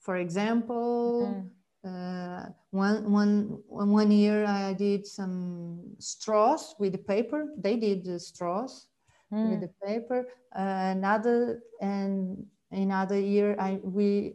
For 0.00 0.16
example, 0.16 1.44
mm-hmm. 1.84 1.88
uh, 1.88 2.50
one, 2.70 3.10
one, 3.10 3.58
one 3.66 4.10
year 4.12 4.44
I 4.44 4.74
did 4.74 5.06
some 5.06 5.80
straws 5.98 6.76
with 6.78 6.92
the 6.92 6.98
paper. 6.98 7.48
They 7.58 7.76
did 7.76 8.04
the 8.04 8.20
straws 8.20 8.86
mm. 9.32 9.50
with 9.50 9.60
the 9.62 9.72
paper. 9.84 10.28
Uh, 10.56 10.94
another 10.96 11.62
and 11.80 12.46
another 12.70 13.18
year, 13.18 13.56
I 13.58 13.80
we 13.82 14.34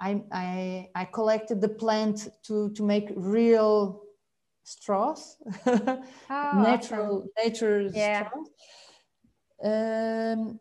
I, 0.00 0.22
I 0.32 0.88
I 0.94 1.04
collected 1.04 1.60
the 1.60 1.68
plant 1.68 2.28
to 2.44 2.70
to 2.70 2.82
make 2.82 3.10
real 3.16 4.02
straws, 4.64 5.36
oh, 5.66 6.02
natural 6.30 7.18
awesome. 7.18 7.30
nature 7.44 7.80
yeah. 7.92 8.28
straws. 8.28 8.48
Um, 9.62 10.60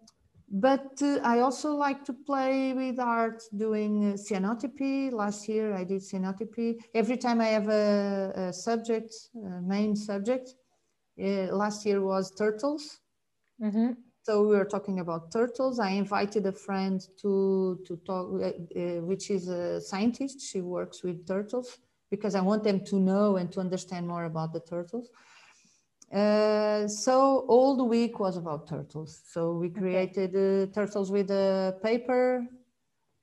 but 0.51 1.01
uh, 1.01 1.19
I 1.23 1.39
also 1.39 1.75
like 1.75 2.03
to 2.05 2.13
play 2.13 2.73
with 2.73 2.99
art 2.99 3.43
doing 3.55 4.11
uh, 4.11 4.13
cyanotypy. 4.15 5.11
Last 5.11 5.47
year 5.47 5.73
I 5.75 5.83
did 5.83 6.01
cyanotypy. 6.01 6.79
Every 6.93 7.17
time 7.17 7.39
I 7.39 7.47
have 7.47 7.69
a, 7.69 8.33
a 8.35 8.53
subject, 8.53 9.13
a 9.35 9.61
main 9.61 9.95
subject, 9.95 10.55
uh, 11.21 11.55
last 11.55 11.85
year 11.85 12.01
was 12.01 12.31
turtles. 12.31 12.99
Mm-hmm. 13.61 13.91
So 14.29 14.43
we 14.43 14.55
were 14.57 14.65
talking 14.65 14.99
about 14.99 15.31
turtles. 15.31 15.79
I 15.79 15.89
invited 15.89 16.45
a 16.45 16.51
friend 16.51 17.01
to, 17.19 17.79
to 17.83 17.97
talk, 18.05 18.27
uh, 18.39 18.45
uh, 18.45 19.01
which 19.01 19.31
is 19.31 19.47
a 19.47 19.81
scientist. 19.81 20.39
She 20.39 20.61
works 20.61 21.01
with 21.01 21.25
turtles 21.25 21.79
because 22.11 22.35
I 22.35 22.41
want 22.41 22.63
them 22.63 22.85
to 22.85 22.99
know 22.99 23.37
and 23.37 23.51
to 23.53 23.59
understand 23.59 24.07
more 24.07 24.25
about 24.25 24.53
the 24.53 24.59
turtles. 24.59 25.09
Uh, 26.13 26.87
so 26.87 27.43
all 27.47 27.75
the 27.75 27.83
week 27.83 28.19
was 28.19 28.37
about 28.37 28.67
turtles. 28.67 29.19
So 29.25 29.53
we 29.53 29.71
created 29.71 30.35
uh, 30.35 30.71
turtles 30.75 31.09
with 31.09 31.31
a 31.31 31.75
paper 31.81 32.45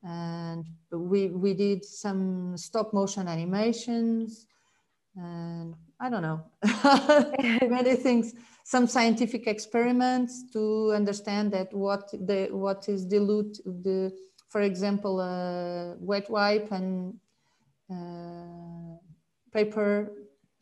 and 0.03 0.65
we, 0.91 1.29
we 1.29 1.55
did 1.55 1.85
some 1.85 2.57
stop 2.57 2.93
motion 2.93 3.29
animations 3.29 4.49
and 5.15 5.77
I 5.99 6.11
don't 6.11 6.23
know, 6.23 6.45
many 7.69 7.97
things, 7.97 8.35
some 8.65 8.87
scientific 8.87 9.47
experiments 9.47 10.45
to 10.53 10.93
understand 10.93 11.53
that 11.53 11.73
what 11.73 12.11
the, 12.13 12.49
what 12.51 12.89
is 12.89 13.07
dilute, 13.07 13.59
the, 13.65 14.13
for 14.49 14.61
example, 14.61 15.21
uh, 15.21 15.97
wet 15.99 16.29
wipe 16.29 16.71
and 16.71 17.15
uh, 17.91 18.99
paper, 19.53 20.13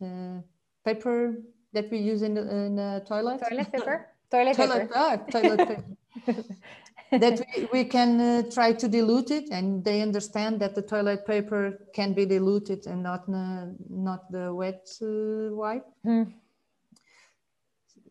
uh, 0.00 0.40
paper 0.84 1.34
that 1.72 1.90
we 1.90 1.98
use 1.98 2.22
in 2.22 2.34
the, 2.34 2.42
in 2.42 2.76
the 2.76 3.04
toilet? 3.06 3.40
Toilet 3.48 3.72
paper? 3.72 4.06
toilet, 4.30 4.56
toilet 4.56 4.80
paper. 4.80 4.92
Ah, 4.94 5.16
toilet 5.16 5.68
paper. 5.68 5.84
that 7.20 7.46
we, 7.56 7.68
we 7.72 7.84
can 7.84 8.20
uh, 8.20 8.42
try 8.50 8.72
to 8.72 8.88
dilute 8.88 9.30
it 9.30 9.50
and 9.50 9.84
they 9.84 10.00
understand 10.00 10.60
that 10.60 10.74
the 10.74 10.82
toilet 10.82 11.26
paper 11.26 11.78
can 11.94 12.12
be 12.12 12.26
diluted 12.26 12.86
and 12.86 13.02
not 13.02 13.28
uh, 13.28 13.66
not 13.88 14.30
the 14.30 14.54
wet 14.54 14.88
uh, 15.02 15.54
wipe. 15.54 15.86
Mm. 16.06 16.32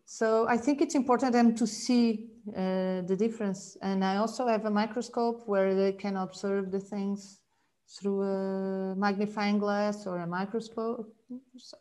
So 0.06 0.46
I 0.48 0.56
think 0.56 0.80
it's 0.80 0.94
important 0.94 1.32
them 1.32 1.56
to 1.56 1.66
see 1.66 2.30
uh, 2.48 3.02
the 3.02 3.16
difference. 3.18 3.76
And 3.82 4.04
I 4.04 4.16
also 4.16 4.46
have 4.46 4.64
a 4.64 4.70
microscope 4.70 5.42
where 5.46 5.74
they 5.74 5.92
can 5.92 6.16
observe 6.16 6.70
the 6.70 6.80
things 6.80 7.40
through 7.88 8.22
a 8.22 8.94
magnifying 8.96 9.58
glass 9.58 10.06
or 10.06 10.18
a 10.18 10.26
microscope. 10.26 11.12
So 11.56 11.76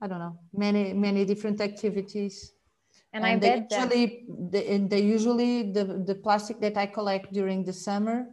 I 0.00 0.06
don't 0.06 0.18
know, 0.18 0.38
many, 0.52 0.92
many 0.92 1.24
different 1.24 1.60
activities. 1.60 2.52
And, 3.12 3.24
and 3.24 3.36
I 3.36 3.38
they 3.38 3.60
bet 3.60 3.72
usually, 3.72 4.24
they, 4.50 4.78
they 4.78 5.00
usually, 5.00 5.72
the, 5.72 5.84
the 6.06 6.14
plastic 6.14 6.60
that 6.60 6.76
I 6.76 6.86
collect 6.86 7.32
during 7.32 7.64
the 7.64 7.72
summer, 7.72 8.26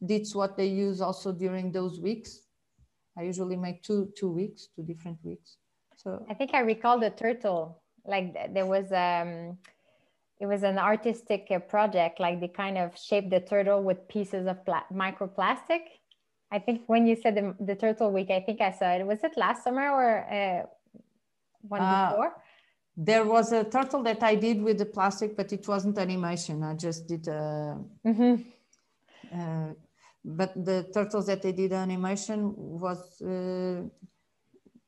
that's 0.00 0.34
what 0.34 0.56
they 0.56 0.66
use 0.66 1.00
also 1.00 1.32
during 1.32 1.72
those 1.72 2.00
weeks. 2.00 2.40
I 3.18 3.22
usually 3.22 3.56
make 3.56 3.82
two, 3.82 4.12
two 4.16 4.30
weeks, 4.30 4.68
two 4.76 4.82
different 4.82 5.18
weeks. 5.24 5.56
So 5.96 6.24
I 6.30 6.34
think 6.34 6.54
I 6.54 6.60
recall 6.60 7.00
the 7.00 7.10
turtle, 7.10 7.82
like 8.04 8.54
there 8.54 8.66
was, 8.66 8.92
um, 8.92 9.58
it 10.38 10.46
was 10.46 10.62
an 10.62 10.78
artistic 10.78 11.46
uh, 11.50 11.58
project, 11.58 12.20
like 12.20 12.40
they 12.40 12.48
kind 12.48 12.78
of 12.78 12.96
shaped 12.96 13.30
the 13.30 13.40
turtle 13.40 13.82
with 13.82 14.06
pieces 14.06 14.46
of 14.46 14.58
microplastic. 14.92 15.80
I 16.52 16.58
think 16.60 16.82
when 16.86 17.06
you 17.06 17.16
said 17.16 17.34
the, 17.34 17.56
the 17.58 17.74
turtle 17.74 18.12
week, 18.12 18.30
I 18.30 18.40
think 18.40 18.60
I 18.60 18.70
saw 18.70 18.92
it. 18.92 19.04
Was 19.04 19.24
it 19.24 19.32
last 19.36 19.64
summer 19.64 19.90
or 19.90 20.32
uh, 20.32 20.66
one 21.62 21.80
uh, 21.80 22.10
before? 22.10 22.34
There 22.96 23.26
was 23.26 23.52
a 23.52 23.64
turtle 23.64 24.02
that 24.04 24.22
I 24.22 24.36
did 24.36 24.62
with 24.62 24.78
the 24.78 24.86
plastic, 24.86 25.36
but 25.36 25.52
it 25.52 25.68
wasn't 25.68 25.98
animation. 25.98 26.62
I 26.62 26.74
just 26.74 27.06
did 27.06 27.28
a. 27.28 27.78
Mm-hmm. 28.06 28.34
Uh, 29.38 29.72
but 30.24 30.52
the 30.64 30.90
turtles 30.94 31.26
that 31.26 31.42
they 31.42 31.52
did 31.52 31.72
animation 31.72 32.54
was 32.56 33.20
uh, 33.20 33.82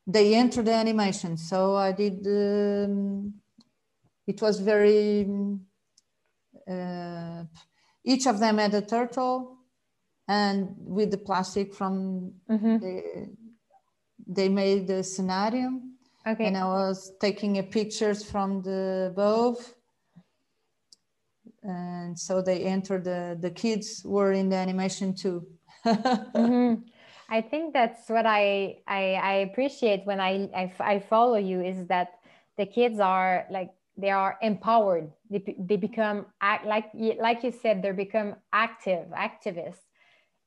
they 0.07 0.35
entered 0.35 0.65
the 0.65 0.73
animation. 0.73 1.37
So 1.37 1.77
I 1.77 1.93
did. 1.93 2.27
Um, 2.27 3.35
it 4.27 4.41
was 4.41 4.59
very. 4.59 5.29
Uh, 6.67 7.45
each 8.05 8.27
of 8.27 8.41
them 8.41 8.57
had 8.57 8.73
a 8.73 8.83
turtle, 8.83 9.59
and 10.27 10.75
with 10.79 11.11
the 11.11 11.19
plastic 11.19 11.75
from 11.75 12.33
mm-hmm. 12.51 12.79
the, 12.79 13.37
they 14.27 14.49
made 14.49 14.87
the 14.87 15.05
scenario 15.05 15.81
Okay. 16.29 16.47
And 16.47 16.57
I 16.57 16.67
was 16.67 17.13
taking 17.21 17.63
pictures 17.65 18.23
from 18.23 18.63
the 18.63 19.09
above. 19.13 19.57
And 21.63 22.19
so 22.19 22.43
they 22.43 22.65
entered 22.65 23.05
the, 23.05 23.37
the 23.41 23.51
kids 23.51 24.03
were 24.05 24.33
in 24.33 24.49
the 24.49 24.57
animation 24.57 25.15
too. 25.15 25.47
mm-hmm. 25.87 26.83
I 27.31 27.41
think 27.41 27.73
that's 27.73 28.09
what 28.09 28.27
I, 28.27 28.79
I, 28.87 29.15
I 29.15 29.33
appreciate 29.49 30.05
when 30.05 30.21
I, 30.21 30.49
I, 30.55 30.73
I 30.81 30.99
follow 30.99 31.37
you 31.37 31.63
is 31.63 31.87
that 31.87 32.19
the 32.57 32.67
kids 32.67 33.01
are 33.01 33.47
like 33.51 33.71
they 33.97 34.11
are 34.11 34.39
empowered 34.43 35.11
they, 35.29 35.57
they 35.59 35.77
become 35.77 36.27
act 36.41 36.65
like 36.65 36.91
like 37.21 37.43
you 37.43 37.51
said 37.51 37.83
they 37.83 37.91
become 37.91 38.37
active 38.53 39.07
activists 39.09 39.83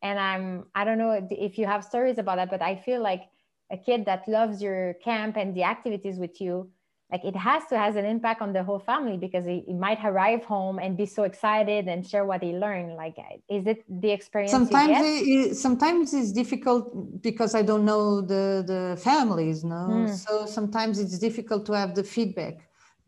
and 0.01 0.19
i'm 0.19 0.65
i 0.73 0.83
don't 0.83 0.97
know 0.97 1.27
if 1.29 1.57
you 1.57 1.65
have 1.65 1.83
stories 1.83 2.17
about 2.17 2.37
that 2.37 2.49
but 2.49 2.61
i 2.61 2.75
feel 2.75 3.01
like 3.01 3.23
a 3.71 3.77
kid 3.77 4.05
that 4.05 4.27
loves 4.27 4.61
your 4.61 4.93
camp 4.95 5.37
and 5.37 5.55
the 5.55 5.63
activities 5.63 6.17
with 6.17 6.41
you 6.41 6.69
like 7.11 7.25
it 7.25 7.35
has 7.35 7.65
to 7.65 7.77
has 7.77 7.95
an 7.95 8.05
impact 8.05 8.41
on 8.41 8.53
the 8.53 8.63
whole 8.63 8.79
family 8.79 9.17
because 9.17 9.45
he, 9.45 9.63
he, 9.67 9.73
might 9.73 9.99
arrive 10.03 10.43
home 10.45 10.79
and 10.79 10.95
be 10.95 11.05
so 11.05 11.23
excited 11.23 11.87
and 11.87 12.07
share 12.07 12.25
what 12.25 12.41
he 12.41 12.53
learned 12.53 12.95
like 12.95 13.15
is 13.49 13.67
it 13.67 13.83
the 14.01 14.09
experience 14.09 14.51
sometimes 14.51 14.97
it, 15.01 15.55
sometimes 15.55 16.13
it's 16.13 16.31
difficult 16.31 17.21
because 17.21 17.53
i 17.53 17.61
don't 17.61 17.85
know 17.85 18.21
the 18.21 18.63
the 18.65 18.97
families 19.01 19.63
no 19.63 19.83
mm. 19.89 20.09
so 20.09 20.45
sometimes 20.45 20.99
it's 20.99 21.17
difficult 21.19 21.65
to 21.65 21.73
have 21.73 21.93
the 21.95 22.03
feedback 22.03 22.55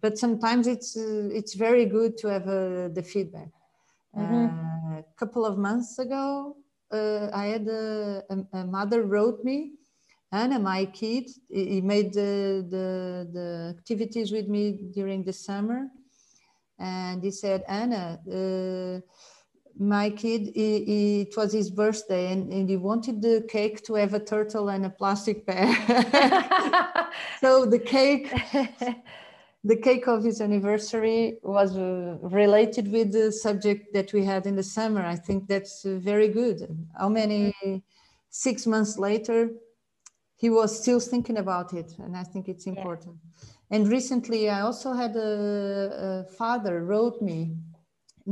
but 0.01 0.17
sometimes 0.17 0.67
it's 0.67 0.97
uh, 0.97 1.29
it's 1.31 1.53
very 1.53 1.85
good 1.85 2.17
to 2.17 2.27
have 2.27 2.43
uh, 2.43 2.89
the 2.97 3.03
feedback 3.03 3.49
mm-hmm. 4.17 4.45
uh, 4.45 4.99
a 4.99 5.15
couple 5.17 5.45
of 5.45 5.57
months 5.57 5.97
ago 5.99 6.57
uh, 6.91 7.29
i 7.33 7.45
had 7.45 7.67
a, 7.67 8.21
a, 8.29 8.57
a 8.59 8.65
mother 8.65 9.03
wrote 9.03 9.43
me 9.43 9.73
Anna, 10.33 10.57
my 10.57 10.85
kid, 10.85 11.29
he 11.47 11.79
made 11.79 12.11
the, 12.11 12.65
the, 12.67 13.29
the 13.31 13.75
activities 13.77 14.31
with 14.31 14.47
me 14.47 14.79
during 14.91 15.23
the 15.23 15.31
summer. 15.31 15.89
And 16.79 17.23
he 17.23 17.29
said, 17.29 17.63
Anna, 17.67 18.19
uh, 18.27 18.99
my 19.77 20.09
kid, 20.09 20.51
he, 20.55 20.83
he, 20.85 21.21
it 21.21 21.37
was 21.37 21.53
his 21.53 21.69
birthday 21.69 22.31
and, 22.31 22.51
and, 22.51 22.67
he 22.67 22.77
wanted 22.77 23.21
the 23.21 23.45
cake 23.47 23.83
to 23.85 23.93
have 23.93 24.15
a 24.15 24.19
turtle 24.19 24.69
and 24.69 24.87
a 24.87 24.89
plastic 24.89 25.45
bag. 25.45 25.69
so 27.39 27.65
the 27.67 27.79
cake, 27.79 28.33
the 29.63 29.75
cake 29.75 30.07
of 30.07 30.23
his 30.23 30.41
anniversary 30.41 31.37
was 31.43 31.77
uh, 31.77 32.17
related 32.21 32.91
with 32.91 33.11
the 33.11 33.31
subject 33.31 33.93
that 33.93 34.11
we 34.13 34.25
had 34.25 34.47
in 34.47 34.55
the 34.55 34.63
summer. 34.63 35.05
I 35.05 35.15
think 35.15 35.47
that's 35.47 35.85
uh, 35.85 35.99
very 36.01 36.27
good. 36.27 36.67
How 36.97 37.09
many, 37.09 37.53
six 38.29 38.65
months 38.65 38.97
later, 38.97 39.51
he 40.43 40.49
was 40.49 40.77
still 40.81 40.99
thinking 40.99 41.37
about 41.37 41.69
it 41.73 41.89
and 42.03 42.17
i 42.17 42.23
think 42.31 42.43
it's 42.53 42.67
important. 42.73 43.15
Yeah. 43.15 43.75
and 43.75 43.81
recently 43.97 44.41
i 44.57 44.59
also 44.67 44.89
had 45.01 45.13
a, 45.15 45.31
a, 46.07 46.09
father 46.39 46.75
wrote 46.91 47.17
me. 47.29 47.39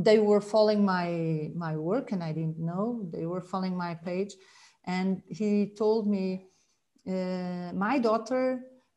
They 0.09 0.19
were 0.29 0.43
following 0.53 0.81
my 0.95 1.09
my 1.65 1.73
work 1.89 2.07
and 2.13 2.21
i 2.29 2.31
didn't 2.39 2.59
know. 2.69 2.85
They 3.15 3.25
were 3.31 3.43
following 3.51 3.75
my 3.85 3.93
page 4.09 4.33
and 4.97 5.09
he 5.39 5.51
told 5.83 6.03
me 6.15 6.25
uh, 7.15 7.69
my 7.87 7.95
daughter 8.07 8.43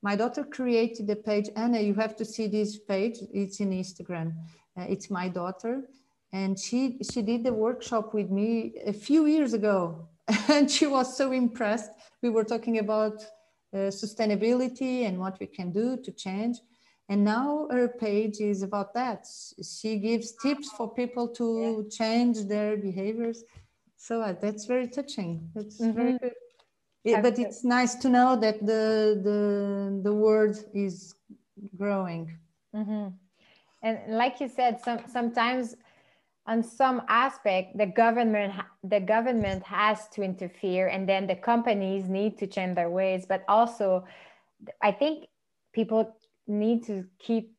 my 0.08 0.14
daughter 0.22 0.42
created 0.58 1.06
a 1.16 1.18
page. 1.28 1.48
Anna 1.64 1.80
you 1.88 1.94
have 2.04 2.14
to 2.20 2.24
see 2.34 2.46
this 2.58 2.70
page. 2.92 3.16
It's 3.40 3.56
in 3.64 3.70
instagram. 3.82 4.28
Uh, 4.76 4.86
it's 4.94 5.08
my 5.20 5.26
daughter. 5.40 5.74
And 6.40 6.52
she 6.64 6.80
she 7.10 7.20
did 7.30 7.40
the 7.48 7.54
workshop 7.66 8.06
with 8.18 8.28
me 8.38 8.48
a 8.92 8.96
few 9.06 9.22
years 9.34 9.52
ago 9.60 9.78
and 10.54 10.64
she 10.76 10.86
was 10.96 11.06
so 11.20 11.26
impressed 11.44 11.92
we 12.25 12.31
were 12.31 12.49
talking 12.55 12.79
about 12.79 13.16
uh, 13.75 13.91
sustainability 14.03 15.07
and 15.07 15.14
what 15.25 15.39
we 15.39 15.47
can 15.47 15.70
do 15.70 15.87
to 16.05 16.11
change. 16.11 16.57
And 17.11 17.22
now 17.22 17.68
her 17.70 17.89
page 18.07 18.41
is 18.41 18.62
about 18.62 18.95
that. 18.95 19.27
She 19.62 19.99
gives 19.99 20.33
tips 20.43 20.68
for 20.77 20.87
people 21.01 21.29
to 21.41 21.47
yeah. 21.61 21.97
change 22.01 22.37
their 22.53 22.79
behaviors. 22.79 23.45
So 24.07 24.22
uh, 24.22 24.35
that's 24.43 24.64
very 24.64 24.89
touching. 24.89 25.51
That's 25.55 25.79
mm-hmm. 25.81 25.99
very 26.01 26.18
good. 26.18 26.35
But 27.27 27.39
it's 27.39 27.62
nice 27.62 27.95
to 27.97 28.09
know 28.09 28.31
that 28.45 28.57
the 28.70 29.20
the 29.29 29.41
the 30.07 30.14
word 30.27 30.57
is 30.72 31.14
growing. 31.77 32.25
Mm-hmm. 32.75 33.09
And 33.83 33.97
like 34.22 34.41
you 34.41 34.49
said, 34.49 34.81
some 34.87 35.01
sometimes 35.16 35.77
on 36.47 36.62
some 36.62 37.03
aspect 37.09 37.76
the 37.78 37.86
government 37.86 38.53
the 38.82 39.01
government 39.01 39.62
has 39.62 40.09
to 40.09 40.22
interfere 40.22 40.88
and 40.88 41.09
then 41.09 41.26
the 41.26 41.36
companies 41.36 42.09
need 42.09 42.36
to 42.38 42.47
change 42.47 42.74
their 42.76 42.90
ways. 42.90 43.26
But 43.26 43.45
also 43.49 44.05
i 44.82 44.90
think 44.92 45.26
people 45.72 46.16
need 46.47 46.84
to 46.84 47.05
keep 47.18 47.55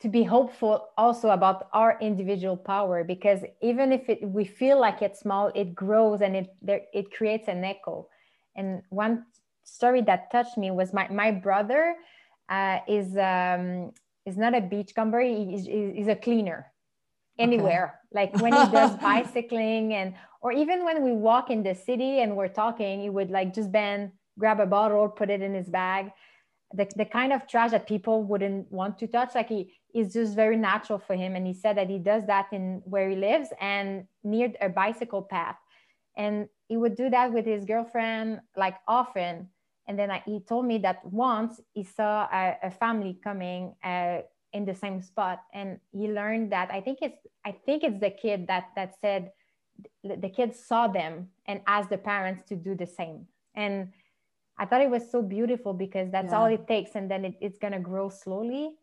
to 0.00 0.08
be 0.08 0.22
hopeful 0.22 0.88
also 0.96 1.30
about 1.30 1.68
our 1.72 1.98
individual 2.00 2.56
power 2.56 3.04
because 3.04 3.40
even 3.60 3.92
if 3.92 4.08
it, 4.08 4.22
we 4.22 4.44
feel 4.44 4.80
like 4.80 5.02
it's 5.02 5.20
small 5.20 5.52
it 5.54 5.74
grows 5.74 6.22
and 6.22 6.34
it 6.36 6.54
there, 6.62 6.82
it 6.94 7.12
creates 7.12 7.48
an 7.48 7.64
echo. 7.64 8.08
And 8.56 8.82
one 8.88 9.26
story 9.62 10.00
that 10.02 10.32
touched 10.32 10.56
me 10.56 10.70
was 10.70 10.92
my, 10.92 11.06
my 11.08 11.30
brother 11.30 11.96
uh, 12.48 12.78
is 12.88 13.16
um, 13.16 13.92
is 14.26 14.36
not 14.36 14.54
a 14.54 14.60
beachcomber. 14.60 15.20
He's, 15.20 15.68
is 15.68 16.08
a 16.08 16.16
cleaner 16.16 16.72
anywhere. 17.40 17.84
Okay. 17.84 18.18
like 18.18 18.42
when 18.42 18.52
he 18.52 18.66
does 18.70 18.96
bicycling 19.08 19.94
and 19.94 20.14
or 20.42 20.52
even 20.52 20.84
when 20.84 21.02
we 21.02 21.12
walk 21.12 21.50
in 21.50 21.62
the 21.62 21.74
city 21.74 22.20
and 22.20 22.36
we're 22.36 22.48
talking 22.48 23.00
he 23.00 23.10
would 23.10 23.30
like 23.30 23.54
just 23.54 23.70
bend 23.72 24.12
grab 24.40 24.58
a 24.58 24.66
bottle 24.66 25.08
put 25.08 25.30
it 25.30 25.42
in 25.42 25.54
his 25.54 25.68
bag. 25.68 26.12
The, 26.72 26.88
the 26.96 27.04
kind 27.04 27.32
of 27.32 27.48
trash 27.48 27.72
that 27.72 27.86
people 27.86 28.22
wouldn't 28.22 28.70
want 28.70 28.98
to 29.00 29.06
touch 29.06 29.34
like 29.34 29.48
he 29.48 29.74
is 29.92 30.12
just 30.12 30.34
very 30.34 30.56
natural 30.56 30.98
for 30.98 31.14
him. 31.14 31.34
And 31.34 31.46
he 31.46 31.52
said 31.52 31.76
that 31.76 31.90
he 31.90 31.98
does 31.98 32.26
that 32.26 32.46
in 32.52 32.80
where 32.84 33.08
he 33.08 33.16
lives 33.16 33.48
and 33.60 34.06
near 34.22 34.52
a 34.60 34.68
bicycle 34.68 35.22
path. 35.22 35.56
And 36.16 36.48
he 36.68 36.76
would 36.76 36.96
do 36.96 37.10
that 37.10 37.32
with 37.32 37.44
his 37.44 37.64
girlfriend 37.64 38.40
like 38.56 38.76
often. 38.86 39.48
And 39.88 39.98
then 39.98 40.10
I, 40.12 40.22
he 40.24 40.40
told 40.40 40.64
me 40.64 40.78
that 40.78 41.04
once 41.04 41.60
he 41.72 41.82
saw 41.82 42.28
a, 42.32 42.56
a 42.62 42.70
family 42.70 43.18
coming 43.22 43.74
uh, 43.82 44.18
in 44.52 44.64
the 44.64 44.74
same 44.74 45.00
spot 45.00 45.42
and 45.54 45.78
he 45.92 46.08
learned 46.08 46.50
that 46.50 46.70
i 46.72 46.80
think 46.80 46.98
it's 47.02 47.26
i 47.44 47.52
think 47.52 47.84
it's 47.84 48.00
the 48.00 48.10
kid 48.10 48.46
that 48.46 48.68
that 48.74 48.94
said 49.00 49.30
the 50.04 50.28
kids 50.28 50.58
saw 50.58 50.86
them 50.88 51.28
and 51.46 51.60
asked 51.66 51.90
the 51.90 51.98
parents 51.98 52.42
to 52.42 52.54
do 52.56 52.74
the 52.74 52.86
same 52.86 53.26
and 53.54 53.92
I 54.60 54.66
thought 54.66 54.82
it 54.82 54.90
was 54.90 55.10
so 55.10 55.22
beautiful 55.22 55.72
because 55.72 56.10
that's 56.10 56.32
yeah. 56.32 56.38
all 56.38 56.44
it 56.44 56.68
takes, 56.68 56.94
and 56.94 57.10
then 57.10 57.24
it, 57.24 57.34
it's 57.40 57.56
gonna 57.56 57.80
grow 57.80 58.10
slowly. 58.10 58.74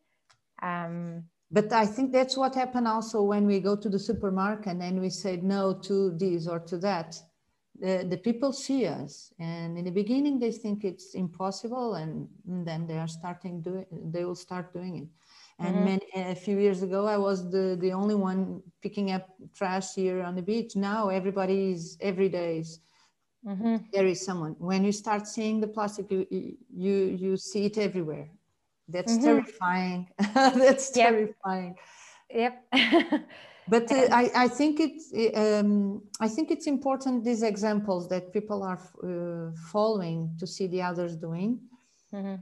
Um, 0.64 1.24
but 1.52 1.72
I 1.72 1.86
think 1.86 2.12
that's 2.12 2.36
what 2.36 2.56
happened 2.56 2.88
also 2.88 3.22
when 3.22 3.46
we 3.46 3.60
go 3.60 3.76
to 3.76 3.88
the 3.88 4.00
supermarket 4.00 4.68
and 4.68 4.82
then 4.82 5.00
we 5.00 5.10
say 5.10 5.38
no 5.38 5.74
to 5.84 6.12
this 6.18 6.48
or 6.48 6.60
to 6.62 6.78
that. 6.80 7.16
The, 7.80 8.06
the 8.10 8.18
people 8.18 8.52
see 8.54 8.88
us, 8.88 9.32
and 9.40 9.78
in 9.78 9.86
the 9.86 9.92
beginning 9.92 10.40
they 10.40 10.52
think 10.52 10.84
it's 10.84 11.14
impossible, 11.14 11.94
and, 11.94 12.28
and 12.48 12.68
then 12.68 12.88
they 12.88 12.98
are 12.98 13.08
starting 13.08 13.62
doing. 13.62 13.86
They 13.92 14.26
will 14.26 14.36
start 14.36 14.74
doing 14.74 14.98
it. 14.98 15.08
And 15.60 15.76
mm-hmm. 15.76 15.86
many, 15.86 16.08
a 16.16 16.36
few 16.36 16.60
years 16.60 16.84
ago, 16.84 17.08
I 17.08 17.18
was 17.18 17.50
the, 17.50 17.76
the 17.82 17.92
only 17.92 18.14
one 18.14 18.62
picking 18.84 19.12
up 19.12 19.28
trash 19.56 19.96
here 19.96 20.22
on 20.22 20.36
the 20.36 20.42
beach. 20.42 20.76
Now 20.76 21.10
everybody 21.10 21.72
is 21.72 21.98
every 22.00 22.30
day 22.30 22.60
is 22.60 22.80
mm-hmm. 23.46 23.78
there 23.92 24.06
is 24.06 24.24
someone 24.24 24.56
when 24.60 24.84
you 24.84 24.92
start 24.92 25.28
seeing 25.28 25.60
the 25.60 25.68
plastic 25.68 26.12
you 26.12 26.26
you 26.76 26.96
you 27.24 27.38
see 27.38 27.66
it 27.66 27.78
everywhere 27.78 28.30
that's 28.90 29.14
mm-hmm. 29.14 29.26
terrifying 29.26 30.08
that's 30.34 30.96
yep. 30.96 31.10
terrifying 31.10 31.76
yep 32.30 32.64
but 33.68 33.92
uh, 33.92 34.08
I, 34.12 34.32
I 34.36 34.48
think 34.48 34.80
it's 34.80 35.14
um, 35.36 36.02
I 36.20 36.28
think 36.28 36.52
it's 36.52 36.68
important 36.68 37.24
these 37.24 37.44
examples 37.44 38.08
that 38.10 38.34
people 38.34 38.64
are 38.64 38.80
uh, 39.04 39.52
following 39.72 40.36
to 40.40 40.48
see 40.48 40.68
the 40.68 40.82
others 40.82 41.16
doing 41.16 41.60
mm-hmm. 42.14 42.36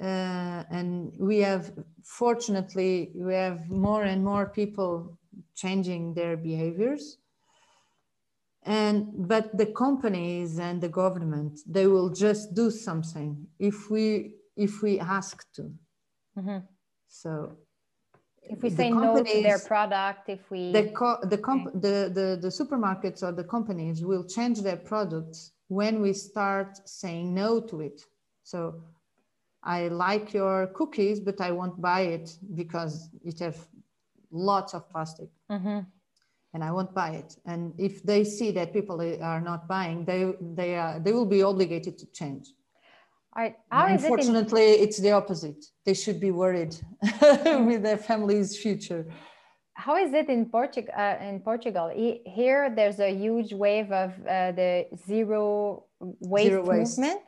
Uh, 0.00 0.64
and 0.70 1.12
we 1.18 1.38
have 1.38 1.72
fortunately 2.02 3.12
we 3.14 3.34
have 3.34 3.68
more 3.68 4.04
and 4.04 4.24
more 4.24 4.46
people 4.46 5.18
changing 5.54 6.14
their 6.14 6.36
behaviors 6.36 7.18
and 8.64 9.28
but 9.28 9.56
the 9.56 9.66
companies 9.66 10.58
and 10.58 10.80
the 10.80 10.88
government 10.88 11.60
they 11.66 11.86
will 11.86 12.08
just 12.08 12.54
do 12.54 12.70
something 12.70 13.46
if 13.58 13.90
we 13.90 14.34
if 14.56 14.82
we 14.82 15.00
ask 15.00 15.44
to 15.52 15.62
mm-hmm. 16.38 16.58
so 17.08 17.52
if 18.42 18.62
we 18.62 18.70
say 18.70 18.90
no 18.90 19.22
to 19.22 19.42
their 19.42 19.58
product 19.58 20.28
if 20.28 20.50
we 20.50 20.72
the 20.72 20.88
co- 20.90 21.18
the, 21.24 21.38
comp- 21.38 21.68
okay. 21.68 21.78
the 21.80 22.10
the 22.14 22.38
the 22.40 22.48
supermarkets 22.48 23.22
or 23.22 23.32
the 23.32 23.44
companies 23.44 24.04
will 24.04 24.24
change 24.24 24.60
their 24.62 24.76
products 24.76 25.52
when 25.68 26.00
we 26.00 26.12
start 26.12 26.78
saying 26.88 27.34
no 27.34 27.60
to 27.60 27.80
it 27.80 28.02
so 28.42 28.82
i 29.64 29.88
like 29.88 30.32
your 30.32 30.68
cookies 30.68 31.20
but 31.20 31.40
i 31.40 31.50
won't 31.50 31.80
buy 31.80 32.02
it 32.02 32.36
because 32.54 33.08
it 33.24 33.38
has 33.38 33.68
lots 34.30 34.74
of 34.74 34.88
plastic 34.90 35.28
mm-hmm 35.50 35.80
and 36.54 36.62
I 36.62 36.70
won't 36.70 36.94
buy 36.94 37.10
it. 37.10 37.36
And 37.46 37.72
if 37.78 38.02
they 38.02 38.24
see 38.24 38.50
that 38.52 38.72
people 38.72 39.00
are 39.22 39.40
not 39.40 39.66
buying, 39.66 40.04
they 40.04 40.32
they 40.54 40.76
are 40.76 40.98
they 41.00 41.12
will 41.12 41.26
be 41.26 41.42
obligated 41.42 41.98
to 41.98 42.06
change. 42.12 42.48
Right. 43.34 43.56
Unfortunately, 43.70 44.72
it 44.72 44.78
in... 44.78 44.84
it's 44.84 44.98
the 44.98 45.12
opposite. 45.12 45.64
They 45.86 45.94
should 45.94 46.20
be 46.20 46.30
worried 46.30 46.74
with 47.68 47.82
their 47.82 47.96
family's 47.96 48.58
future. 48.58 49.06
How 49.74 49.96
is 49.96 50.12
it 50.12 50.28
in 50.28 50.46
Portugal? 50.46 50.92
Uh, 50.96 51.16
in 51.22 51.40
Portugal, 51.40 51.90
here 52.26 52.70
there's 52.76 53.00
a 53.00 53.10
huge 53.10 53.54
wave 53.54 53.90
of 53.90 54.10
uh, 54.26 54.52
the 54.52 54.86
zero 55.06 55.84
waste, 56.20 56.48
zero 56.48 56.62
waste. 56.62 56.98
movement, 56.98 57.22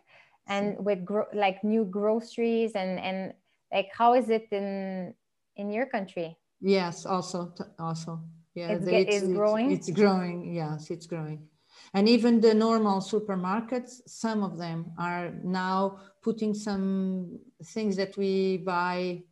and 0.47 0.77
with 0.85 1.05
gro- 1.05 1.33
like 1.33 1.63
new 1.65 1.85
groceries 1.85 2.73
and 2.75 2.99
and 2.99 3.33
like 3.73 3.89
how 3.97 4.15
is 4.15 4.29
it 4.29 4.47
in 4.51 5.15
in 5.57 5.71
your 5.71 5.87
country? 5.87 6.37
Yes, 6.61 7.07
also 7.07 7.53
also. 7.79 8.21
Yeah 8.55 8.73
it's, 8.73 8.87
it's, 8.87 9.25
it's 9.25 9.33
growing? 9.33 9.73
it's 9.73 9.91
growing. 9.91 10.55
Yes 10.55 10.91
it's 10.91 11.07
growing. 11.07 11.49
And 11.93 12.09
even 12.09 12.41
the 12.41 12.55
normal 12.55 13.01
supermarkets 13.01 14.01
some 14.07 14.43
of 14.43 14.57
them 14.59 14.93
are 14.99 15.33
now 15.43 15.99
putting 16.23 16.55
some 16.55 17.39
things 17.63 17.97
that 17.97 18.17
we 18.17 18.59
buy 18.59 19.23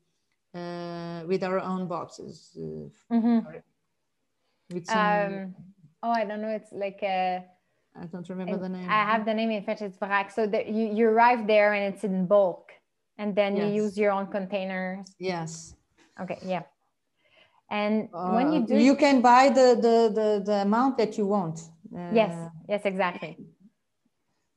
uh, 0.54 1.22
with 1.26 1.42
our 1.44 1.60
own 1.60 1.86
boxes 1.88 2.50
uh, 2.56 3.14
mm-hmm. 3.14 3.38
with 4.74 4.86
some, 4.86 4.98
um, 4.98 5.54
oh 6.02 6.10
i 6.10 6.24
don't 6.24 6.42
know. 6.42 6.48
It's 6.48 6.72
like 6.72 7.00
a 7.02 7.44
I 8.00 8.06
don't 8.06 8.28
remember 8.28 8.56
the 8.56 8.68
name. 8.68 8.88
I 8.88 9.04
have 9.04 9.24
the 9.24 9.34
name 9.34 9.50
in 9.50 9.64
French. 9.64 9.82
It's 9.82 9.98
vrac. 9.98 10.32
So 10.32 10.46
that 10.46 10.68
you, 10.68 10.92
you 10.92 11.08
arrive 11.08 11.46
there 11.46 11.74
and 11.74 11.94
it's 11.94 12.04
in 12.04 12.26
bulk, 12.26 12.72
and 13.18 13.34
then 13.34 13.56
yes. 13.56 13.66
you 13.66 13.82
use 13.82 13.98
your 13.98 14.12
own 14.12 14.26
containers. 14.28 15.14
Yes. 15.18 15.74
Okay. 16.20 16.38
Yeah 16.44 16.62
and 17.72 18.08
uh, 18.12 18.30
when 18.30 18.52
you 18.52 18.60
do 18.64 18.76
you 18.76 18.94
can 18.94 19.20
buy 19.20 19.48
the, 19.48 19.68
the 19.86 19.96
the 20.18 20.42
the, 20.44 20.56
amount 20.68 20.96
that 20.98 21.18
you 21.18 21.26
want 21.26 21.58
uh, 21.96 22.10
yes 22.12 22.32
yes 22.68 22.82
exactly 22.84 23.36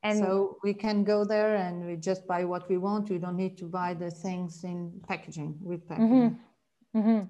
and 0.04 0.20
so 0.20 0.58
we 0.64 0.74
can 0.74 1.04
go 1.04 1.24
there 1.24 1.56
and 1.56 1.86
we 1.88 1.96
just 1.96 2.28
buy 2.28 2.44
what 2.44 2.70
we 2.70 2.78
want 2.78 3.10
we 3.10 3.18
don't 3.18 3.38
need 3.38 3.58
to 3.58 3.66
buy 3.66 3.94
the 3.94 4.12
things 4.12 4.64
in 4.64 4.92
packaging 5.08 5.58
with 5.62 5.88
packaging 5.88 6.38
mm-hmm. 6.94 7.00
Mm-hmm. 7.00 7.22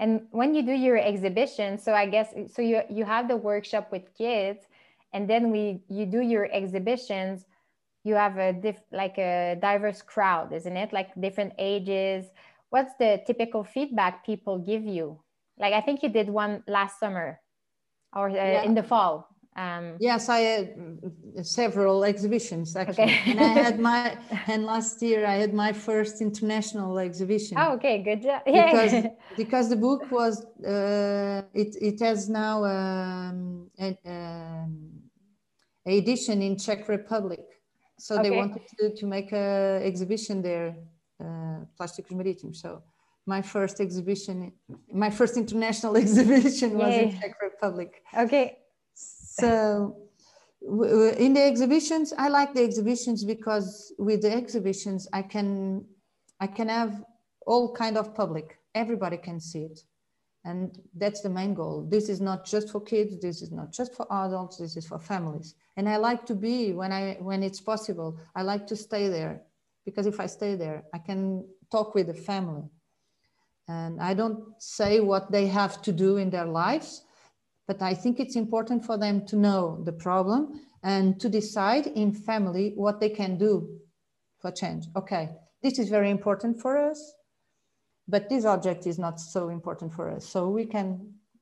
and 0.00 0.26
when 0.32 0.54
you 0.54 0.62
do 0.62 0.72
your 0.72 0.98
exhibition 0.98 1.78
so 1.78 1.94
i 1.94 2.04
guess 2.04 2.34
so 2.52 2.60
you 2.60 2.82
you 2.90 3.04
have 3.04 3.28
the 3.28 3.36
workshop 3.36 3.92
with 3.92 4.12
kids 4.14 4.66
and 5.12 5.28
then 5.28 5.50
we 5.50 5.82
you 5.88 6.06
do 6.06 6.20
your 6.20 6.48
exhibitions 6.52 7.44
you 8.04 8.14
have 8.14 8.36
a 8.38 8.52
diff 8.52 8.80
like 8.90 9.16
a 9.18 9.56
diverse 9.60 10.02
crowd 10.02 10.52
isn't 10.52 10.76
it 10.76 10.92
like 10.92 11.08
different 11.20 11.52
ages 11.58 12.26
what's 12.72 12.94
the 12.98 13.20
typical 13.26 13.62
feedback 13.62 14.24
people 14.24 14.58
give 14.58 14.84
you? 14.84 15.20
Like 15.58 15.74
I 15.74 15.82
think 15.82 16.02
you 16.02 16.08
did 16.08 16.28
one 16.28 16.64
last 16.66 16.98
summer 16.98 17.38
or 18.16 18.30
uh, 18.30 18.34
yeah. 18.34 18.62
in 18.62 18.74
the 18.74 18.82
fall. 18.82 19.28
Um, 19.54 19.96
yes, 20.00 20.30
I 20.30 20.38
had 20.38 20.66
several 21.42 22.04
exhibitions 22.04 22.74
actually, 22.74 23.12
okay. 23.12 23.32
and 23.32 23.40
I 23.40 23.52
had 23.64 23.78
my 23.78 24.16
and 24.46 24.64
last 24.64 25.02
year 25.02 25.26
I 25.26 25.34
had 25.34 25.52
my 25.52 25.74
first 25.74 26.22
international 26.22 26.98
exhibition. 26.98 27.58
Oh, 27.60 27.74
okay, 27.74 28.02
good 28.02 28.22
job. 28.22 28.40
yeah. 28.46 28.64
Because 28.64 28.94
because 29.36 29.68
the 29.68 29.76
book 29.76 30.10
was 30.10 30.34
uh, 30.64 31.42
it 31.52 31.76
it 31.88 32.00
has 32.00 32.30
now 32.30 32.64
um, 32.64 33.70
an 33.76 33.98
um, 34.06 34.91
edition 35.86 36.42
in 36.42 36.56
Czech 36.56 36.88
Republic, 36.88 37.40
so 37.98 38.14
okay. 38.14 38.28
they 38.28 38.36
wanted 38.36 38.62
to, 38.78 38.94
to 38.94 39.06
make 39.06 39.32
a 39.32 39.80
exhibition 39.84 40.42
there 40.42 40.76
uh, 41.20 41.64
Plasticus 41.78 42.12
Maritimus. 42.12 42.56
So 42.56 42.82
my 43.26 43.42
first 43.42 43.80
exhibition, 43.80 44.52
my 44.92 45.10
first 45.10 45.36
international 45.36 45.96
exhibition 46.04 46.76
was 46.76 46.88
Yay. 46.88 47.04
in 47.04 47.20
Czech 47.20 47.34
Republic. 47.42 48.02
Okay. 48.16 48.58
So 48.94 49.96
in 51.18 51.32
the 51.34 51.42
exhibitions, 51.42 52.12
I 52.16 52.28
like 52.28 52.54
the 52.54 52.62
exhibitions 52.62 53.24
because 53.24 53.92
with 53.98 54.22
the 54.22 54.32
exhibitions, 54.32 55.08
I 55.12 55.22
can, 55.22 55.84
I 56.40 56.46
can 56.46 56.68
have 56.68 57.04
all 57.46 57.74
kind 57.74 57.96
of 57.96 58.14
public. 58.14 58.58
Everybody 58.74 59.16
can 59.16 59.40
see 59.40 59.64
it. 59.64 59.80
And 60.44 60.76
that's 60.96 61.20
the 61.20 61.30
main 61.30 61.54
goal. 61.54 61.86
This 61.88 62.08
is 62.08 62.20
not 62.20 62.44
just 62.44 62.70
for 62.70 62.80
kids. 62.80 63.20
This 63.20 63.42
is 63.42 63.52
not 63.52 63.72
just 63.72 63.94
for 63.94 64.06
adults. 64.10 64.56
This 64.56 64.76
is 64.76 64.86
for 64.86 64.98
families. 64.98 65.54
And 65.76 65.88
I 65.88 65.96
like 65.98 66.26
to 66.26 66.34
be 66.34 66.72
when 66.72 66.92
I 66.92 67.16
when 67.20 67.42
it's 67.42 67.60
possible. 67.60 68.18
I 68.34 68.42
like 68.42 68.66
to 68.68 68.76
stay 68.76 69.08
there 69.08 69.42
because 69.84 70.06
if 70.06 70.18
I 70.18 70.26
stay 70.26 70.56
there, 70.56 70.84
I 70.92 70.98
can 70.98 71.46
talk 71.70 71.94
with 71.94 72.08
the 72.08 72.14
family. 72.14 72.64
And 73.68 74.00
I 74.00 74.14
don't 74.14 74.42
say 74.58 75.00
what 75.00 75.30
they 75.30 75.46
have 75.46 75.80
to 75.82 75.92
do 75.92 76.16
in 76.16 76.30
their 76.30 76.46
lives, 76.46 77.04
but 77.68 77.80
I 77.80 77.94
think 77.94 78.18
it's 78.18 78.36
important 78.36 78.84
for 78.84 78.98
them 78.98 79.24
to 79.26 79.36
know 79.36 79.80
the 79.84 79.92
problem 79.92 80.60
and 80.82 81.20
to 81.20 81.28
decide 81.28 81.86
in 81.86 82.12
family 82.12 82.72
what 82.74 82.98
they 82.98 83.08
can 83.08 83.38
do 83.38 83.78
for 84.40 84.50
change. 84.50 84.86
Okay, 84.96 85.30
this 85.62 85.78
is 85.78 85.88
very 85.88 86.10
important 86.10 86.60
for 86.60 86.76
us. 86.76 87.14
But 88.12 88.28
this 88.28 88.44
object 88.44 88.86
is 88.86 88.98
not 88.98 89.18
so 89.18 89.48
important 89.48 89.90
for 89.96 90.10
us. 90.10 90.24
So 90.26 90.38
we 90.48 90.66
can 90.66 90.86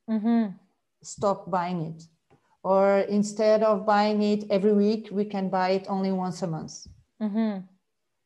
Mm-hmm. 0.09 0.45
stop 1.03 1.49
buying 1.51 1.81
it. 1.91 2.03
Or 2.63 3.01
instead 3.19 3.63
of 3.63 3.87
buying 3.87 4.21
it 4.23 4.45
every 4.51 4.73
week, 4.73 5.09
we 5.13 5.25
can 5.25 5.49
buy 5.49 5.69
it 5.79 5.87
only 5.89 6.11
once 6.11 6.43
a 6.43 6.49
month. 6.49 6.75
Mm-hmm. 7.23 7.61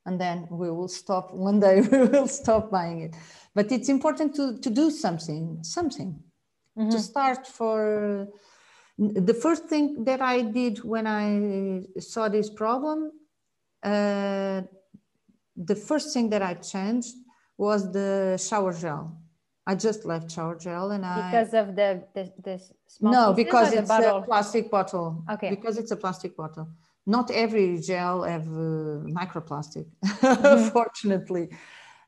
And 0.06 0.20
then 0.20 0.48
we 0.50 0.70
will 0.70 0.88
stop, 0.88 1.34
one 1.34 1.60
day 1.60 1.80
we 1.92 1.98
will 2.12 2.26
stop 2.28 2.70
buying 2.70 3.00
it. 3.02 3.14
But 3.54 3.70
it's 3.70 3.88
important 3.88 4.34
to, 4.36 4.58
to 4.64 4.70
do 4.70 4.90
something, 4.90 5.58
something, 5.62 6.10
Mm-hmm. 6.78 6.90
to 6.90 6.98
start 6.98 7.46
for. 7.46 8.26
The 8.98 9.34
first 9.34 9.64
thing 9.66 10.04
that 10.04 10.20
I 10.20 10.42
did 10.42 10.82
when 10.82 11.06
I 11.06 12.00
saw 12.00 12.28
this 12.28 12.50
problem, 12.50 13.12
uh, 13.82 14.62
the 15.56 15.76
first 15.88 16.12
thing 16.14 16.30
that 16.30 16.42
I 16.42 16.54
changed 16.54 17.14
was 17.56 17.92
the 17.92 18.36
shower 18.38 18.72
gel. 18.72 19.16
I 19.66 19.74
just 19.74 20.04
left 20.04 20.30
shower 20.30 20.56
gel 20.56 20.90
and 20.90 21.04
I. 21.06 21.30
Because 21.30 21.54
of 21.54 21.74
the 21.76 22.02
the, 22.14 22.32
the 22.42 22.60
small 22.86 23.12
no 23.12 23.32
because 23.32 23.72
it's 23.72 23.88
bottle? 23.88 24.18
a 24.18 24.22
plastic 24.22 24.70
bottle 24.70 25.24
Okay. 25.32 25.50
because 25.50 25.78
it's 25.78 25.90
a 25.90 25.96
plastic 25.96 26.36
bottle 26.36 26.68
not 27.06 27.30
every 27.30 27.78
gel 27.80 28.22
have 28.22 28.46
uh, 28.48 29.04
microplastic 29.20 29.86
Mm-hmm. 30.04 30.68
fortunately 30.70 31.48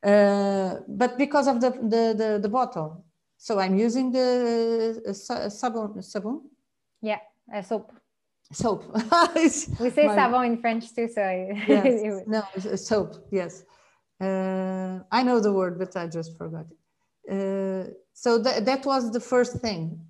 uh, 0.03 0.77
but 0.89 1.17
because 1.19 1.47
of 1.49 1.61
the, 1.61 1.71
the 1.71 2.03
the 2.21 2.39
the 2.45 2.49
bottle 2.49 3.05
so 3.37 3.59
i'm 3.59 3.77
using 3.87 4.11
the 4.13 5.03
uh, 5.09 5.13
sa- 5.13 5.49
sabon 5.49 5.89
sabon 6.13 6.41
yeah, 7.03 7.21
uh, 7.55 7.63
soap. 7.63 7.93
soap 8.53 8.81
We 9.81 9.91
say 9.91 10.07
my- 10.07 10.15
savon 10.17 10.45
in 10.47 10.57
French 10.65 10.95
too, 10.95 11.09
so 11.09 11.21
I- 11.23 11.53
yes. 11.69 12.23
no 12.35 12.43
it's 12.55 12.87
soap 12.89 13.11
yes 13.31 13.65
uh, 14.21 14.99
i 15.11 15.23
know 15.23 15.41
the 15.41 15.53
word 15.53 15.79
but 15.79 15.97
i 15.97 16.07
just 16.07 16.37
forgot 16.37 16.67
it. 16.71 16.77
Uh, 17.29 17.91
so 18.13 18.39
that, 18.39 18.65
that 18.65 18.87
was 18.87 19.11
the 19.11 19.21
first 19.21 19.61
thing. 19.61 20.01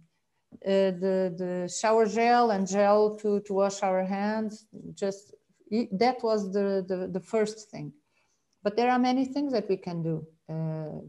Uh, 0.65 0.93
the 1.05 1.35
the 1.37 1.75
shower 1.81 2.07
gel 2.07 2.51
and 2.51 2.69
gel 2.69 3.17
to 3.17 3.41
to 3.41 3.53
wash 3.55 3.83
our 3.83 4.05
hands 4.05 4.67
just 4.95 5.35
that 5.93 6.23
was 6.23 6.53
the, 6.53 6.85
the 6.89 7.09
the 7.13 7.21
first 7.21 7.71
thing. 7.71 7.93
But 8.63 8.77
there 8.77 8.91
are 8.91 8.99
many 8.99 9.25
things 9.25 9.53
that 9.53 9.69
we 9.69 9.77
can 9.77 10.03
do. 10.03 10.27
Uh, 10.49 11.01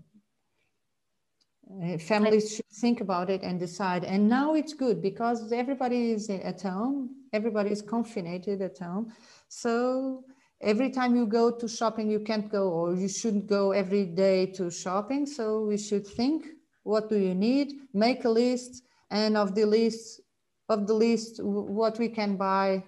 uh, 1.83 1.97
families 1.97 2.55
should 2.55 2.71
think 2.81 3.01
about 3.01 3.29
it 3.29 3.41
and 3.41 3.59
decide. 3.59 4.05
And 4.05 4.29
now 4.29 4.53
it's 4.53 4.73
good 4.73 5.01
because 5.01 5.51
everybody 5.51 6.11
is 6.11 6.29
at 6.29 6.61
home 6.61 7.17
everybody 7.33 7.71
is 7.71 7.81
confined 7.81 8.47
at 8.47 8.77
home. 8.77 9.13
So 9.47 10.23
every 10.61 10.89
time 10.89 11.15
you 11.15 11.25
go 11.25 11.51
to 11.51 11.67
shopping 11.67 12.09
you 12.09 12.19
can't 12.19 12.49
go 12.51 12.69
or 12.69 12.95
you 12.95 13.07
shouldn't 13.07 13.47
go 13.47 13.71
every 13.71 14.05
day 14.05 14.47
to 14.47 14.69
shopping. 14.71 15.25
So 15.25 15.65
we 15.65 15.77
should 15.77 16.05
think 16.07 16.45
what 16.83 17.09
do 17.09 17.17
you 17.17 17.35
need? 17.35 17.73
Make 17.93 18.25
a 18.25 18.29
list 18.29 18.83
and 19.11 19.37
of 19.37 19.55
the 19.55 19.65
list 19.65 20.21
of 20.69 20.87
the 20.87 20.93
list 20.93 21.39
what 21.43 21.99
we 21.99 22.09
can 22.09 22.35
buy 22.37 22.83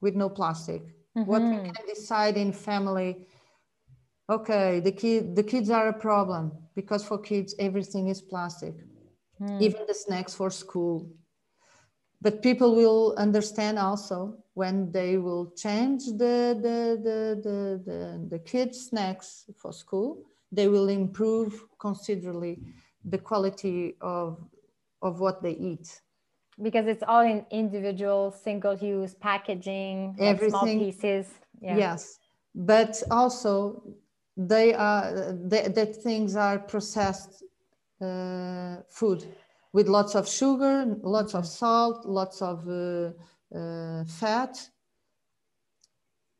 with 0.00 0.14
no 0.14 0.28
plastic. 0.28 0.82
What 1.24 1.44
we 1.50 1.56
Mhm. 1.56 1.74
can 1.74 1.86
decide 1.94 2.36
in 2.36 2.52
family. 2.52 3.26
Okay 4.28 4.80
the 4.80 4.92
kid 4.92 5.36
the 5.36 5.42
kids 5.42 5.70
are 5.70 5.88
a 5.88 5.92
problem 5.92 6.52
because 6.74 7.04
for 7.04 7.18
kids 7.18 7.54
everything 7.58 8.08
is 8.08 8.20
plastic. 8.22 8.74
Mm. 9.40 9.66
even 9.66 9.84
the 9.86 9.94
snacks 9.94 10.34
for 10.34 10.50
school 10.50 11.10
but 12.24 12.42
people 12.42 12.74
will 12.74 13.14
understand 13.18 13.78
also 13.78 14.34
when 14.54 14.90
they 14.90 15.18
will 15.18 15.52
change 15.64 16.02
the 16.22 16.36
the 16.66 16.78
the 17.06 17.18
the, 17.46 17.58
the, 17.88 18.00
the 18.32 18.38
kids 18.38 18.86
snacks 18.88 19.44
for 19.60 19.72
school 19.72 20.24
they 20.50 20.66
will 20.66 20.88
improve 20.88 21.52
considerably 21.78 22.58
the 23.04 23.18
quality 23.18 23.96
of 24.00 24.28
of 25.02 25.20
what 25.20 25.42
they 25.42 25.52
eat 25.52 26.00
because 26.62 26.86
it's 26.86 27.04
all 27.06 27.22
in 27.22 27.44
individual 27.50 28.30
single-use 28.30 29.14
packaging, 29.14 30.14
like 30.16 30.40
small 30.40 30.66
pieces. 30.66 31.26
Yeah. 31.60 31.76
yes 31.76 32.18
but 32.54 33.02
also 33.10 33.82
they 34.36 34.74
are 34.74 35.32
that, 35.48 35.74
that 35.74 35.96
things 35.96 36.36
are 36.36 36.58
processed 36.58 37.42
uh, 38.00 38.76
food 38.88 39.24
with 39.74 39.88
lots 39.88 40.14
of 40.14 40.26
sugar 40.28 40.86
lots 41.02 41.34
of 41.34 41.46
salt 41.46 42.06
lots 42.06 42.40
of 42.40 42.66
uh, 42.68 43.12
uh, 43.54 44.04
fat 44.06 44.70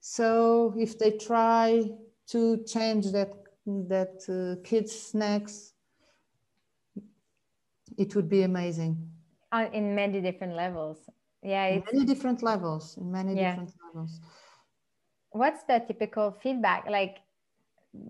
so 0.01 0.75
if 0.79 0.99
they 0.99 1.13
try 1.19 1.83
to 2.27 2.63
change 2.65 3.11
that 3.13 3.31
that 3.67 4.15
uh, 4.29 4.61
kids 4.67 4.93
snacks 4.93 5.75
it 7.99 8.15
would 8.15 8.29
be 8.29 8.43
amazing 8.43 9.11
in 9.73 9.95
many 9.95 10.21
different 10.21 10.55
levels. 10.55 11.09
Yeah. 11.43 11.81
many 11.93 12.05
different 12.05 12.43
levels 12.43 12.97
in 12.97 13.11
many 13.13 13.35
Yeah. 13.35 13.47
different 13.47 13.73
levels 13.85 14.21
what's 15.31 15.65
the 15.65 15.81
typical 15.87 16.31
feedback 16.31 16.87
like 16.89 17.19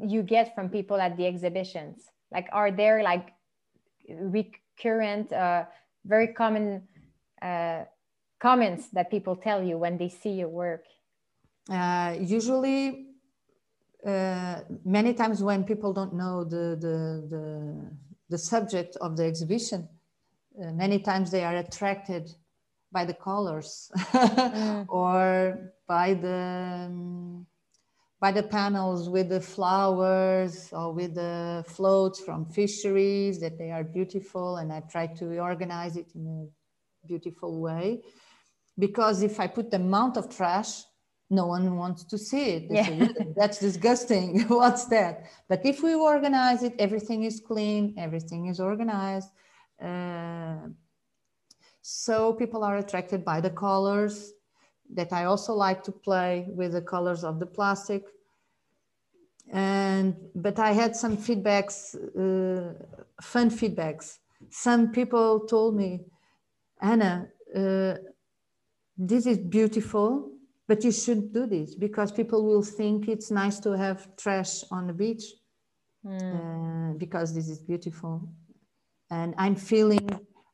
you 0.06 0.22
get 0.22 0.54
from 0.54 0.68
people 0.68 1.00
at 1.00 1.16
the 1.16 1.26
exhibitions? 1.26 2.10
Like, 2.30 2.48
are 2.52 2.70
there 2.70 3.02
like 3.02 3.32
recurrent, 4.76 5.32
uh, 5.32 5.64
very 6.04 6.28
common 6.28 6.82
uh, 7.42 7.84
comments 8.40 8.88
that 8.92 9.10
people 9.10 9.36
tell 9.36 9.62
you 9.62 9.78
when 9.78 9.98
they 9.98 10.08
see 10.08 10.30
your 10.30 10.48
work? 10.48 10.84
Uh, 11.70 12.16
usually, 12.20 13.06
uh, 14.06 14.60
many 14.84 15.14
times 15.14 15.42
when 15.42 15.64
people 15.64 15.92
don't 15.92 16.14
know 16.14 16.44
the, 16.44 16.76
the, 16.80 17.26
the, 17.30 17.90
the 18.28 18.38
subject 18.38 18.96
of 19.00 19.16
the 19.16 19.24
exhibition, 19.24 19.88
uh, 20.62 20.72
many 20.72 20.98
times 20.98 21.30
they 21.30 21.44
are 21.44 21.56
attracted 21.56 22.30
by 22.92 23.04
the 23.04 23.14
colors 23.14 23.90
or 24.88 25.72
by 25.88 26.14
the 26.14 26.86
um, 26.86 27.46
by 28.24 28.32
the 28.32 28.48
panels 28.58 29.10
with 29.16 29.28
the 29.28 29.44
flowers 29.54 30.52
or 30.72 30.86
with 30.98 31.12
the 31.14 31.62
floats 31.76 32.18
from 32.26 32.46
fisheries 32.46 33.38
that 33.38 33.58
they 33.58 33.70
are 33.70 33.84
beautiful 33.84 34.56
and 34.60 34.72
I 34.72 34.80
try 34.94 35.06
to 35.20 35.26
organize 35.50 35.94
it 36.02 36.08
in 36.14 36.24
a 36.26 37.06
beautiful 37.06 37.60
way 37.60 38.00
because 38.78 39.22
if 39.22 39.38
I 39.38 39.46
put 39.46 39.70
the 39.70 39.76
amount 39.76 40.16
of 40.16 40.34
trash 40.34 40.72
no 41.30 41.46
one 41.56 41.76
wants 41.76 42.02
to 42.04 42.16
see 42.28 42.46
it. 42.56 42.62
They 42.68 42.82
say, 42.82 42.96
Yeah. 42.98 43.08
That's 43.36 43.58
disgusting. 43.58 44.28
What's 44.60 44.84
that? 44.86 45.14
But 45.50 45.60
if 45.64 45.82
we 45.82 45.94
organize 45.94 46.62
it, 46.62 46.74
everything 46.78 47.24
is 47.24 47.36
clean, 47.40 47.94
everything 48.06 48.46
is 48.52 48.58
organized. 48.70 49.30
Uh, 49.88 50.68
so 51.82 52.32
people 52.34 52.62
are 52.68 52.76
attracted 52.76 53.20
by 53.24 53.40
the 53.40 53.50
colors 53.50 54.32
that 54.92 55.12
I 55.12 55.24
also 55.24 55.54
like 55.54 55.82
to 55.84 55.92
play 55.92 56.46
with 56.48 56.72
the 56.72 56.82
colors 56.82 57.24
of 57.24 57.40
the 57.40 57.46
plastic. 57.46 58.04
And 59.52 60.16
but 60.34 60.58
I 60.58 60.72
had 60.72 60.96
some 60.96 61.16
feedbacks, 61.16 61.94
uh, 61.94 62.74
fun 63.22 63.50
feedbacks. 63.50 64.18
Some 64.50 64.90
people 64.92 65.40
told 65.46 65.76
me, 65.76 66.00
Anna, 66.80 67.28
uh, 67.54 67.94
this 68.96 69.26
is 69.26 69.38
beautiful, 69.38 70.30
but 70.66 70.82
you 70.84 70.92
shouldn't 70.92 71.32
do 71.32 71.46
this 71.46 71.74
because 71.74 72.10
people 72.12 72.44
will 72.44 72.62
think 72.62 73.08
it's 73.08 73.30
nice 73.30 73.60
to 73.60 73.72
have 73.76 74.16
trash 74.16 74.64
on 74.70 74.86
the 74.86 74.92
beach 74.92 75.24
uh, 76.06 76.92
because 76.98 77.34
this 77.34 77.48
is 77.48 77.58
beautiful. 77.58 78.28
And 79.10 79.34
I'm 79.38 79.56
feeling, 79.56 80.08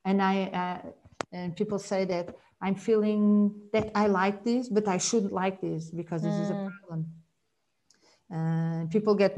and 0.05 0.21
I, 0.23 0.45
uh, 0.45 0.91
and 1.33 1.57
people 1.57 1.79
say 1.79 2.05
that 2.07 2.35
I'm 2.61 2.75
feeling 2.75 3.55
that 3.73 3.91
I 3.95 4.07
like 4.09 4.45
this, 4.45 4.69
but 4.69 4.87
I 4.89 4.99
shouldn't 4.99 5.33
like 5.33 5.61
this 5.61 5.91
because 5.91 6.23
this 6.23 6.35
is 6.35 6.51
a 6.51 6.55
problem. 6.89 7.07
Uh, 8.35 8.87
people 8.91 9.15
get 9.15 9.37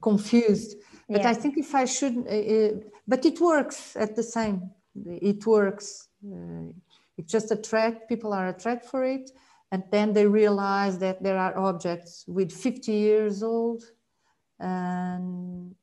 confused. 0.00 0.76
But 1.08 1.22
Yeah. 1.22 1.30
I 1.30 1.34
think 1.34 1.58
if 1.58 1.74
I 1.74 1.84
should, 1.86 2.16
uh, 2.26 2.54
uh, 2.56 2.72
but 3.06 3.24
it 3.24 3.40
works 3.40 3.96
at 3.96 4.14
the 4.16 4.22
same. 4.22 4.70
It 5.04 5.46
works. 5.46 6.08
Uh, 6.24 6.72
it 7.16 7.26
just 7.26 7.50
attract 7.50 8.08
people 8.08 8.32
are 8.32 8.48
attracted 8.48 8.88
for 8.90 9.04
it, 9.04 9.30
and 9.70 9.82
then 9.90 10.12
they 10.12 10.26
realize 10.26 10.98
that 10.98 11.22
there 11.22 11.38
are 11.38 11.56
objects 11.56 12.24
with 12.26 12.52
50 12.52 12.92
years 12.92 13.42
old, 13.42 13.82
and 14.58 15.74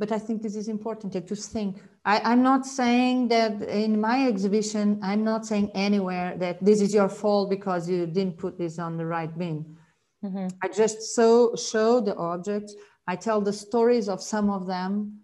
but 0.00 0.10
I 0.10 0.18
think 0.18 0.40
this 0.40 0.56
is 0.56 0.68
important 0.68 1.12
to 1.12 1.36
think. 1.36 1.82
I, 2.06 2.20
I'm 2.20 2.42
not 2.42 2.64
saying 2.64 3.28
that 3.28 3.60
in 3.84 4.00
my 4.00 4.26
exhibition, 4.26 4.98
I'm 5.02 5.22
not 5.22 5.44
saying 5.44 5.70
anywhere 5.74 6.38
that 6.38 6.64
this 6.64 6.80
is 6.80 6.94
your 6.94 7.10
fault 7.10 7.50
because 7.50 7.88
you 7.88 8.06
didn't 8.06 8.38
put 8.38 8.56
this 8.56 8.78
on 8.78 8.96
the 8.96 9.04
right 9.04 9.32
bin. 9.36 9.76
I 10.62 10.68
just 10.68 11.14
so 11.14 11.54
show 11.54 12.00
the 12.00 12.16
objects. 12.16 12.74
I 13.06 13.14
tell 13.16 13.42
the 13.42 13.52
stories 13.52 14.08
of 14.08 14.22
some 14.22 14.48
of 14.48 14.66
them. 14.66 15.20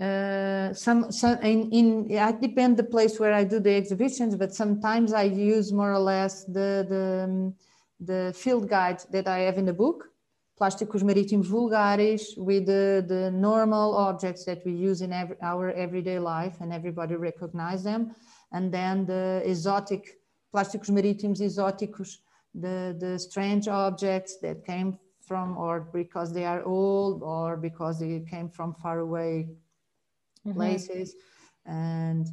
Uh, 0.00 0.72
some, 0.72 1.10
some 1.10 1.38
in, 1.42 1.70
in 1.72 2.08
yeah, 2.08 2.28
it 2.28 2.40
depends 2.40 2.76
the 2.76 2.84
place 2.84 3.18
where 3.18 3.32
I 3.32 3.42
do 3.42 3.58
the 3.58 3.74
exhibitions, 3.74 4.36
but 4.36 4.54
sometimes 4.54 5.12
I 5.12 5.24
use 5.24 5.72
more 5.72 5.92
or 5.92 5.98
less 5.98 6.44
the 6.44 6.86
the, 6.88 7.06
um, 7.24 7.54
the 7.98 8.32
field 8.36 8.68
guide 8.68 9.00
that 9.10 9.26
I 9.26 9.38
have 9.40 9.58
in 9.58 9.64
the 9.64 9.72
book 9.72 9.98
plasticus 10.58 11.02
maritimus 11.02 11.48
vulgaris 11.48 12.36
with 12.36 12.66
the, 12.66 13.04
the 13.06 13.30
normal 13.30 13.94
objects 13.94 14.44
that 14.44 14.64
we 14.64 14.72
use 14.72 15.02
in 15.02 15.12
every, 15.12 15.36
our 15.42 15.70
everyday 15.72 16.18
life 16.18 16.56
and 16.60 16.72
everybody 16.72 17.14
recognize 17.14 17.84
them. 17.84 18.14
And 18.52 18.72
then 18.72 19.04
the 19.04 19.42
exotic, 19.44 20.18
plasticus 20.54 20.90
maritimus 20.90 21.40
exoticus, 21.40 22.18
the, 22.54 22.96
the 22.98 23.18
strange 23.18 23.68
objects 23.68 24.38
that 24.38 24.64
came 24.64 24.98
from 25.20 25.58
or 25.58 25.80
because 25.92 26.32
they 26.32 26.44
are 26.44 26.62
old 26.64 27.22
or 27.22 27.56
because 27.56 27.98
they 27.98 28.20
came 28.20 28.48
from 28.48 28.74
far 28.74 29.00
away 29.00 29.48
mm-hmm. 30.46 30.56
places. 30.56 31.14
And 31.66 32.26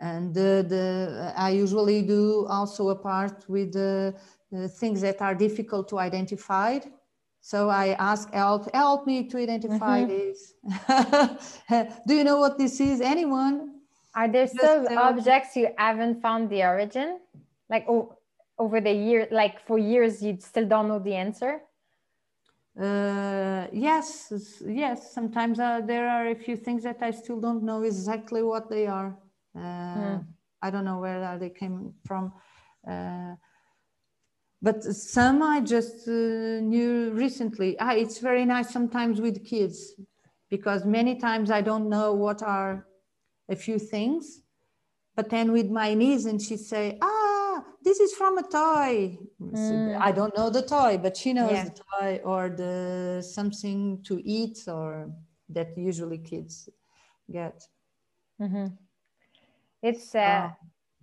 and 0.00 0.32
the, 0.32 0.64
the 0.68 1.32
I 1.36 1.50
usually 1.50 2.02
do 2.02 2.46
also 2.48 2.90
a 2.90 2.96
part 2.96 3.44
with 3.48 3.72
the, 3.72 4.14
the 4.52 4.68
things 4.68 5.00
that 5.00 5.20
are 5.20 5.34
difficult 5.34 5.88
to 5.88 5.98
identify 5.98 6.78
so 7.48 7.70
I 7.70 7.96
ask 7.98 8.30
help, 8.34 8.68
help 8.74 9.06
me 9.06 9.26
to 9.30 9.38
identify 9.38 10.04
mm-hmm. 10.04 11.32
this. 11.70 11.96
Do 12.06 12.14
you 12.14 12.22
know 12.22 12.38
what 12.38 12.58
this 12.58 12.78
is? 12.78 13.00
Anyone? 13.00 13.54
Are 14.14 14.28
there 14.28 14.46
still 14.46 14.86
objects 14.98 15.56
you 15.56 15.68
haven't 15.78 16.20
found 16.20 16.50
the 16.50 16.62
origin? 16.64 17.20
Like 17.70 17.86
oh, 17.88 18.18
over 18.58 18.82
the 18.82 18.92
year, 18.92 19.28
like 19.30 19.66
for 19.66 19.78
years, 19.78 20.22
you 20.22 20.36
still 20.40 20.66
don't 20.68 20.88
know 20.88 20.98
the 20.98 21.14
answer? 21.14 21.62
Uh, 22.78 23.66
yes, 23.72 24.30
yes. 24.66 25.14
Sometimes 25.14 25.58
uh, 25.58 25.80
there 25.80 26.06
are 26.06 26.26
a 26.28 26.34
few 26.34 26.54
things 26.54 26.82
that 26.82 26.98
I 27.00 27.12
still 27.12 27.40
don't 27.40 27.62
know 27.62 27.82
exactly 27.82 28.42
what 28.42 28.68
they 28.68 28.86
are. 28.86 29.16
Uh, 29.56 29.60
mm. 29.60 30.26
I 30.60 30.68
don't 30.70 30.84
know 30.84 30.98
where 30.98 31.38
they 31.38 31.48
came 31.48 31.94
from. 32.06 32.24
But 34.60 34.82
some 34.82 35.42
I 35.42 35.60
just 35.60 36.08
uh, 36.08 36.60
knew 36.60 37.10
recently. 37.12 37.78
Ah, 37.78 37.92
it's 37.92 38.18
very 38.18 38.44
nice 38.44 38.70
sometimes 38.70 39.20
with 39.20 39.44
kids 39.44 39.94
because 40.50 40.84
many 40.84 41.14
times 41.16 41.50
I 41.50 41.60
don't 41.60 41.88
know 41.88 42.12
what 42.12 42.42
are 42.42 42.86
a 43.48 43.54
few 43.54 43.78
things, 43.78 44.42
but 45.14 45.30
then 45.30 45.52
with 45.52 45.70
my 45.70 45.94
niece 45.94 46.24
and 46.24 46.42
she 46.42 46.56
say, 46.56 46.98
"Ah, 47.00 47.64
this 47.82 48.00
is 48.00 48.14
from 48.14 48.38
a 48.38 48.42
toy." 48.42 49.18
Mm. 49.40 49.96
I 50.00 50.10
don't 50.10 50.36
know 50.36 50.50
the 50.50 50.62
toy, 50.62 50.98
but 50.98 51.16
she 51.16 51.32
knows 51.32 51.52
yeah. 51.52 51.64
the 51.64 51.76
toy 51.90 52.20
or 52.24 52.50
the 52.50 53.22
something 53.22 54.02
to 54.04 54.20
eat 54.24 54.58
or 54.66 55.10
that 55.50 55.78
usually 55.78 56.18
kids 56.18 56.68
get. 57.30 57.62
Mm-hmm. 58.40 58.66
It's 59.82 60.14
uh, 60.14 60.18
uh 60.18 60.50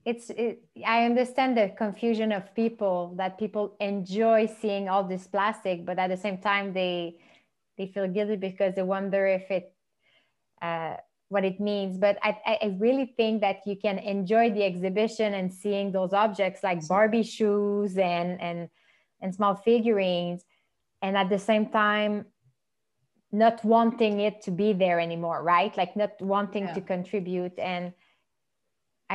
it's 0.06 0.30
it, 0.30 0.64
i 0.86 1.03
understand 1.06 1.57
the 1.57 1.69
confusion 1.77 2.32
of 2.32 2.53
people 2.56 3.14
that 3.18 3.38
people 3.38 3.76
enjoy 3.80 4.45
seeing 4.61 4.88
all 4.88 5.03
this 5.03 5.27
plastic 5.27 5.86
but 5.86 5.98
at 5.99 6.10
the 6.10 6.18
same 6.18 6.38
time 6.38 6.73
they 6.73 7.18
they 7.77 7.88
feel 7.88 8.07
guilty 8.07 8.36
because 8.36 8.73
they 8.76 8.84
wonder 8.84 9.26
if 9.26 9.49
it 9.52 9.73
uh, 10.61 10.95
what 11.30 11.44
it 11.44 11.60
means. 11.60 11.98
But 11.98 12.18
I, 12.23 12.38
I 12.45 12.77
really 12.80 13.14
think 13.18 13.41
that 13.41 13.57
you 13.65 13.76
can 13.76 13.98
enjoy 13.99 14.52
the 14.52 14.64
exhibition 14.64 15.34
and 15.34 15.53
seeing 15.53 15.91
those 15.91 16.14
objects 16.14 16.64
like 16.64 16.88
barbie 16.88 17.23
shoes 17.23 17.98
and 17.98 18.40
and 18.41 18.69
and 19.22 19.34
small 19.34 19.56
figurines 19.56 20.44
and 21.02 21.18
at 21.18 21.30
the 21.30 21.40
same 21.40 21.68
time 21.68 22.26
not 23.32 23.64
wanting 23.65 24.19
it 24.22 24.41
to 24.44 24.52
be 24.52 24.72
there 24.72 24.99
anymore 24.99 25.44
right? 25.44 25.76
Like 25.76 25.95
not 25.95 26.22
wanting 26.22 26.65
yeah. 26.65 26.73
to 26.73 26.82
contribute 26.82 27.57
and 27.57 27.94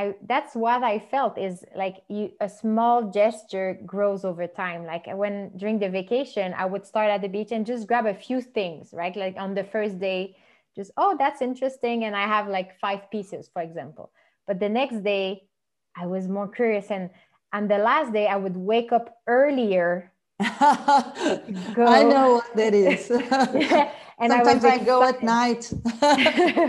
I 0.01 0.15
that's 0.27 0.55
what 0.55 0.81
I 0.83 0.97
felt 0.99 1.37
is 1.37 1.63
like 1.75 1.97
you 2.07 2.31
a 2.39 2.49
small 2.49 3.11
gesture 3.11 3.79
grows 3.85 4.25
over 4.25 4.47
time. 4.47 4.85
Like 4.85 5.05
when 5.21 5.51
during 5.55 5.77
the 5.79 5.89
vacation, 5.89 6.53
I 6.57 6.65
would 6.65 6.85
start 6.85 7.09
at 7.11 7.21
the 7.21 7.27
beach 7.27 7.51
and 7.51 7.65
just 7.65 7.87
grab 7.87 8.05
a 8.05 8.13
few 8.13 8.41
things, 8.41 8.93
right? 8.93 9.15
Like 9.15 9.35
on 9.37 9.53
the 9.53 9.63
first 9.63 9.99
day, 9.99 10.35
just 10.75 10.91
oh 10.97 11.15
that's 11.21 11.41
interesting, 11.41 12.05
and 12.05 12.15
I 12.15 12.25
have 12.35 12.47
like 12.47 12.79
five 12.79 13.01
pieces, 13.11 13.49
for 13.53 13.61
example. 13.61 14.11
But 14.47 14.59
the 14.59 14.69
next 14.69 15.03
day, 15.03 15.43
I 15.95 16.07
was 16.07 16.27
more 16.27 16.47
curious, 16.47 16.89
and 16.89 17.09
and 17.53 17.69
the 17.69 17.77
last 17.77 18.11
day 18.11 18.27
I 18.27 18.37
would 18.37 18.57
wake 18.57 18.91
up 18.91 19.07
earlier. 19.27 20.11
I 20.39 22.03
know 22.03 22.41
what 22.41 22.55
that 22.55 22.73
is. 22.73 23.09
yeah. 23.69 23.91
And 24.21 24.31
Sometimes 24.31 24.63
I, 24.63 24.75
I 24.75 24.77
go 24.77 25.01
at 25.01 25.23
night. 25.23 25.73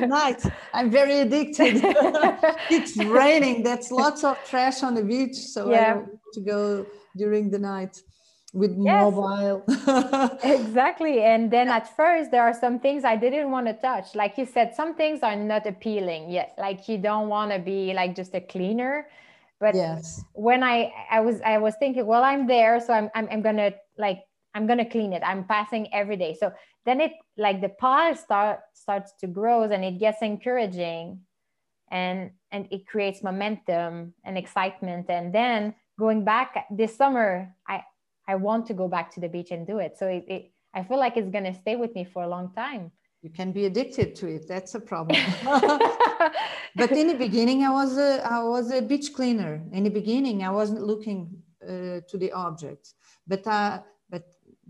night. 0.08 0.42
I'm 0.72 0.90
very 0.90 1.18
addicted. 1.20 1.74
it's 2.70 2.96
raining. 2.96 3.62
That's 3.62 3.90
lots 3.90 4.24
of 4.24 4.38
trash 4.48 4.82
on 4.82 4.94
the 4.94 5.04
beach. 5.04 5.36
So 5.36 5.70
yeah. 5.70 5.76
I 5.76 5.84
have 5.84 6.06
to 6.32 6.40
go 6.40 6.86
during 7.14 7.50
the 7.50 7.58
night 7.58 8.00
with 8.54 8.74
yes. 8.78 9.02
mobile. 9.02 9.64
exactly. 10.42 11.22
And 11.22 11.50
then 11.50 11.68
at 11.68 11.94
first 11.94 12.30
there 12.30 12.42
are 12.42 12.54
some 12.54 12.78
things 12.78 13.04
I 13.04 13.16
didn't 13.16 13.50
want 13.50 13.66
to 13.66 13.74
touch. 13.74 14.14
Like 14.14 14.38
you 14.38 14.46
said, 14.46 14.74
some 14.74 14.94
things 14.94 15.20
are 15.22 15.36
not 15.36 15.66
appealing 15.66 16.30
yet. 16.30 16.54
Like 16.56 16.88
you 16.88 16.96
don't 16.96 17.28
want 17.28 17.52
to 17.52 17.58
be 17.58 17.92
like 17.92 18.16
just 18.16 18.34
a 18.34 18.40
cleaner. 18.40 19.08
But 19.60 19.74
yes. 19.74 20.24
when 20.32 20.62
I 20.62 20.92
I 21.10 21.20
was 21.20 21.40
I 21.42 21.58
was 21.58 21.74
thinking, 21.78 22.04
well, 22.06 22.24
I'm 22.24 22.46
there, 22.46 22.80
so 22.80 22.92
I'm 22.92 23.10
I'm, 23.14 23.28
I'm 23.30 23.42
gonna 23.42 23.72
like 23.96 24.20
I'm 24.54 24.66
gonna 24.66 24.88
clean 24.88 25.12
it. 25.12 25.22
I'm 25.24 25.44
passing 25.44 25.92
every 25.94 26.16
day. 26.16 26.36
So 26.38 26.52
then 26.84 27.00
it 27.00 27.12
like 27.36 27.60
the 27.60 27.68
pile 27.68 28.16
start 28.16 28.60
starts 28.74 29.12
to 29.20 29.26
grow 29.26 29.62
and 29.62 29.84
it 29.84 29.98
gets 29.98 30.22
encouraging 30.22 31.20
and 31.90 32.30
and 32.50 32.66
it 32.70 32.86
creates 32.86 33.22
momentum 33.22 34.14
and 34.24 34.36
excitement. 34.36 35.06
And 35.08 35.32
then 35.32 35.74
going 35.98 36.24
back 36.24 36.66
this 36.70 36.96
summer, 36.96 37.54
I 37.68 37.82
I 38.26 38.34
want 38.36 38.66
to 38.66 38.74
go 38.74 38.88
back 38.88 39.12
to 39.14 39.20
the 39.20 39.28
beach 39.28 39.50
and 39.50 39.66
do 39.66 39.78
it. 39.78 39.98
So 39.98 40.06
it, 40.08 40.24
it 40.28 40.52
I 40.74 40.82
feel 40.82 40.98
like 40.98 41.16
it's 41.16 41.30
gonna 41.30 41.54
stay 41.54 41.76
with 41.76 41.94
me 41.94 42.04
for 42.04 42.22
a 42.22 42.28
long 42.28 42.52
time. 42.54 42.90
You 43.22 43.30
can 43.30 43.52
be 43.52 43.66
addicted 43.66 44.16
to 44.16 44.26
it. 44.26 44.48
That's 44.48 44.74
a 44.74 44.80
problem. 44.80 45.20
but 46.74 46.90
in 46.90 47.06
the 47.06 47.14
beginning, 47.16 47.62
I 47.62 47.70
was 47.70 47.96
a 47.96 48.26
I 48.26 48.42
was 48.42 48.72
a 48.72 48.82
beach 48.82 49.12
cleaner. 49.14 49.62
In 49.72 49.84
the 49.84 49.90
beginning, 49.90 50.42
I 50.42 50.50
wasn't 50.50 50.82
looking 50.82 51.30
uh, 51.62 52.00
to 52.08 52.18
the 52.18 52.32
objects, 52.32 52.94
but 53.26 53.46
uh, 53.46 53.80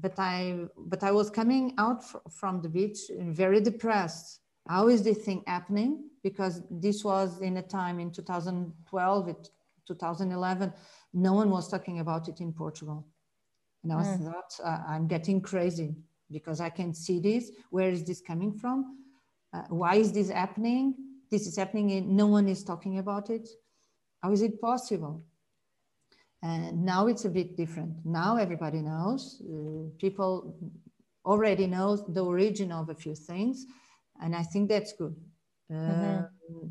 but 0.02 0.18
I 0.18 0.66
but 0.76 1.02
I 1.04 1.12
was 1.12 1.30
coming 1.30 1.74
out 1.78 2.04
from 2.30 2.60
the 2.60 2.68
beach 2.68 2.98
very 3.18 3.60
depressed. 3.60 4.40
How 4.68 4.88
is 4.88 5.02
this 5.02 5.18
thing 5.18 5.42
happening? 5.46 6.10
Because 6.22 6.62
this 6.70 7.04
was 7.04 7.40
in 7.40 7.56
a 7.56 7.62
time 7.62 7.98
in 7.98 8.10
2012, 8.10 9.28
it, 9.28 9.50
2011, 9.86 10.72
no 11.14 11.32
one 11.32 11.50
was 11.50 11.68
talking 11.68 12.00
about 12.00 12.28
it 12.28 12.40
in 12.40 12.52
Portugal. 12.52 13.06
And 13.82 13.92
I 13.92 13.96
was 13.96 14.06
mm. 14.06 14.24
thought, 14.24 14.60
uh, 14.62 14.78
I'm 14.86 15.08
getting 15.08 15.40
crazy 15.40 15.96
because 16.30 16.60
I 16.60 16.70
can 16.70 16.94
see 16.94 17.18
this. 17.18 17.50
Where 17.70 17.90
is 17.90 18.04
this 18.04 18.20
coming 18.20 18.52
from? 18.52 18.98
Uh, 19.52 19.62
why 19.68 19.96
is 19.96 20.12
this 20.12 20.30
happening? 20.30 20.94
This 21.30 21.46
is 21.48 21.56
happening 21.56 21.90
and 21.92 22.16
no 22.16 22.26
one 22.26 22.46
is 22.46 22.62
talking 22.62 22.98
about 22.98 23.30
it. 23.30 23.48
How 24.22 24.30
is 24.30 24.42
it 24.42 24.60
possible? 24.60 25.24
And 26.42 26.84
now 26.84 27.06
it's 27.06 27.24
a 27.24 27.30
bit 27.30 27.56
different. 27.56 28.04
Now 28.04 28.36
everybody 28.36 28.80
knows. 28.80 29.40
Uh, 29.42 29.90
people 29.98 30.56
already 31.24 31.66
know 31.66 31.96
the 31.96 32.24
origin 32.24 32.72
of 32.72 32.88
a 32.88 32.94
few 32.94 33.14
things, 33.14 33.64
and 34.20 34.34
I 34.34 34.42
think 34.42 34.68
that's 34.68 34.92
good. 34.92 35.14
Mm-hmm. 35.70 36.24
Uh, 36.24 36.68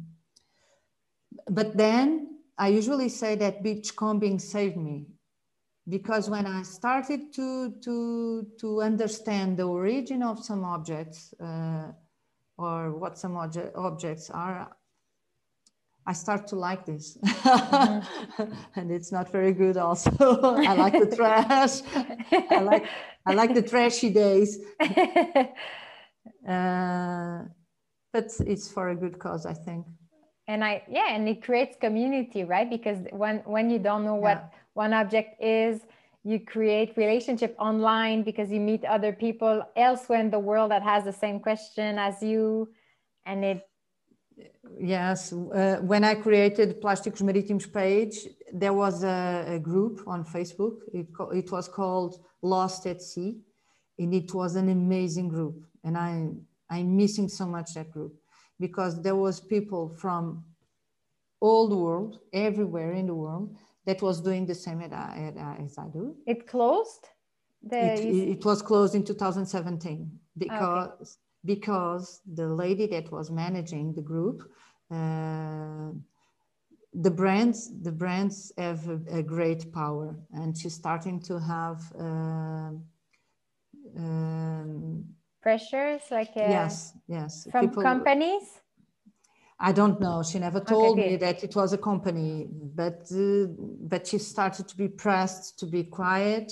but 1.50 1.78
then 1.78 2.40
I 2.58 2.68
usually 2.68 3.10
say 3.10 3.36
that 3.36 3.64
beach 3.64 3.96
combing 3.96 4.40
saved 4.40 4.78
me 4.78 5.08
because 5.88 6.30
when 6.30 6.46
I 6.46 6.64
started 6.64 7.34
to 7.34 7.72
to 7.84 8.48
to 8.60 8.82
understand 8.82 9.58
the 9.58 9.64
origin 9.64 10.22
of 10.22 10.44
some 10.44 10.64
objects 10.64 11.34
uh, 11.40 11.92
or 12.58 12.92
what 12.92 13.18
some 13.18 13.34
obje- 13.34 13.72
objects 13.76 14.30
are, 14.30 14.76
I 16.06 16.14
start 16.14 16.48
to 16.48 16.56
like 16.56 16.86
this. 16.86 17.18
Mm-hmm. 17.18 18.54
and 18.76 18.92
it's 18.92 19.12
not 19.12 19.32
very 19.32 19.54
good 19.54 19.78
also. 19.78 20.12
I 20.58 20.74
like 20.74 20.94
the 20.94 21.16
trash. 21.16 21.82
I 22.50 22.60
like 22.62 22.86
I 23.26 23.34
like 23.34 23.54
the 23.54 23.62
trashy 23.62 24.10
days. 24.10 24.60
Uh, 26.48 27.44
but 28.14 28.32
it's 28.48 28.68
for 28.72 28.90
a 28.90 28.96
good 28.96 29.20
cause, 29.20 29.46
I 29.46 29.54
think. 29.54 29.86
And 30.48 30.64
I 30.64 30.84
yeah, 30.90 31.14
and 31.14 31.30
it 31.30 31.44
creates 31.44 31.78
community, 31.80 32.44
right? 32.44 32.70
Because 32.70 32.98
when 33.12 33.38
when 33.46 33.70
you 33.70 33.80
don't 33.80 34.04
know 34.04 34.16
what 34.16 34.38
yeah. 34.38 34.60
one 34.74 34.94
object 34.94 35.42
is, 35.42 35.82
you 36.24 36.40
create 36.40 36.98
relationship 36.98 37.56
online 37.60 38.24
because 38.24 38.52
you 38.52 38.60
meet 38.60 38.84
other 38.86 39.14
people 39.14 39.64
elsewhere 39.76 40.20
in 40.20 40.30
the 40.30 40.40
world 40.40 40.72
that 40.72 40.84
has 40.84 41.04
the 41.04 41.14
same 41.14 41.40
question 41.40 41.98
as 41.98 42.22
you 42.22 42.70
and 43.26 43.46
it 43.46 43.68
Yes, 44.80 45.34
uh, 45.34 45.78
when 45.82 46.04
I 46.04 46.16
created 46.16 46.82
Plasticus 46.82 47.22
Maritimus 47.22 47.72
page, 47.72 48.28
there 48.54 48.74
was 48.74 49.04
a, 49.04 49.46
a 49.48 49.60
group 49.60 50.02
on 50.08 50.24
Facebook. 50.24 50.78
It, 50.94 51.08
it, 51.34 51.52
was 51.52 51.68
called 51.68 52.24
Lost 52.42 52.86
at 52.88 53.02
Sea, 53.02 53.40
and 54.00 54.14
it 54.14 54.34
was 54.34 54.56
an 54.56 54.70
amazing 54.70 55.30
group. 55.30 55.64
And 55.84 55.98
I, 55.98 56.30
I'm 56.70 56.98
missing 56.98 57.30
so 57.30 57.46
much 57.46 57.74
that 57.76 57.92
group 57.92 58.16
because 58.60 59.02
there 59.02 59.16
was 59.16 59.40
people 59.40 59.90
from 59.90 60.44
all 61.40 61.68
the 61.68 61.76
world, 61.76 62.20
everywhere 62.34 62.94
in 62.94 63.08
the 63.08 63.16
world, 63.16 63.58
that 63.86 64.02
was 64.02 64.22
doing 64.22 64.46
the 64.46 64.56
same 64.56 64.82
as 64.82 64.92
I, 64.92 65.34
uh, 65.36 65.42
uh, 65.42 65.66
as 65.66 65.78
I 65.78 65.88
do. 65.88 66.16
It 66.26 66.48
closed? 66.48 67.08
The, 67.64 67.94
it, 67.94 68.30
it, 68.38 68.46
was 68.46 68.62
closed 68.62 68.96
in 68.96 69.04
2017 69.04 70.10
ah, 70.12 70.18
because 70.38 70.90
okay. 71.02 71.10
Because 71.46 72.22
the 72.34 72.48
lady 72.48 72.88
that 72.88 73.12
was 73.12 73.32
managing 73.32 73.94
the 73.94 74.02
group 74.02 74.52
uh, 74.92 75.92
the 76.94 77.12
brands 77.12 77.72
the 77.82 77.92
brands 77.92 78.52
have 78.58 78.88
a, 78.90 79.00
a, 79.20 79.24
great 79.24 79.72
power 79.72 80.16
and 80.34 80.58
she's 80.58 80.74
starting 80.74 81.20
to 81.22 81.40
have 81.40 81.82
uh, 81.98 82.72
um, 83.98 85.06
pressures 85.42 86.02
like 86.12 86.32
uh, 86.36 86.42
yes 86.42 86.94
yes. 87.08 87.48
from 87.52 87.70
People, 87.70 87.84
companies? 87.84 88.44
I 89.64 89.72
don't 89.72 90.00
know. 90.02 90.24
She 90.24 90.40
never 90.40 90.60
told 90.60 90.98
okay, 90.98 91.12
me 91.12 91.16
that 91.18 91.44
it 91.44 91.56
was 91.56 91.72
a 91.72 91.78
company 91.78 92.48
but 92.50 93.10
uh, 93.12 93.48
but 93.92 94.08
she 94.08 94.18
started 94.18 94.68
to 94.68 94.76
be 94.76 94.88
pressed 94.88 95.60
to 95.60 95.66
be 95.66 95.84
quiet 95.84 96.52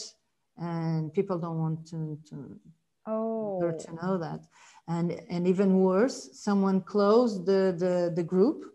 and 0.57 1.13
people 1.13 1.37
don't 1.37 1.57
want 1.57 1.87
to, 1.87 2.17
to 2.29 2.59
oh. 3.07 3.59
her 3.61 3.71
to 3.71 3.95
know 3.95 4.17
that 4.17 4.41
and 4.89 5.21
and 5.29 5.47
even 5.47 5.79
worse 5.79 6.29
someone 6.33 6.81
closed 6.81 7.45
the 7.45 7.61
the, 7.83 8.11
the 8.15 8.23
group 8.23 8.65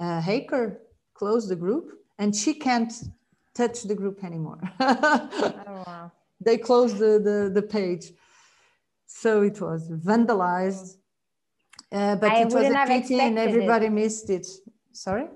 a 0.00 0.20
hacker 0.20 0.82
closed 1.14 1.48
the 1.48 1.56
group 1.56 1.86
and 2.18 2.34
she 2.36 2.52
can't 2.52 2.92
touch 3.54 3.82
the 3.84 3.94
group 3.94 4.22
anymore 4.24 4.60
oh, 4.80 5.84
wow. 5.86 6.12
they 6.40 6.58
closed 6.58 6.98
the, 6.98 7.12
the 7.28 7.50
the 7.54 7.62
page 7.62 8.06
so 9.06 9.42
it 9.42 9.60
was 9.60 9.90
vandalized 9.90 10.96
uh, 11.92 12.16
but 12.16 12.30
I 12.32 12.42
it 12.42 12.52
was 12.52 12.66
a 12.66 12.84
pity 12.86 13.20
and 13.20 13.38
everybody 13.38 13.86
it. 13.86 13.92
missed 13.92 14.28
it 14.28 14.46
sorry 14.92 15.26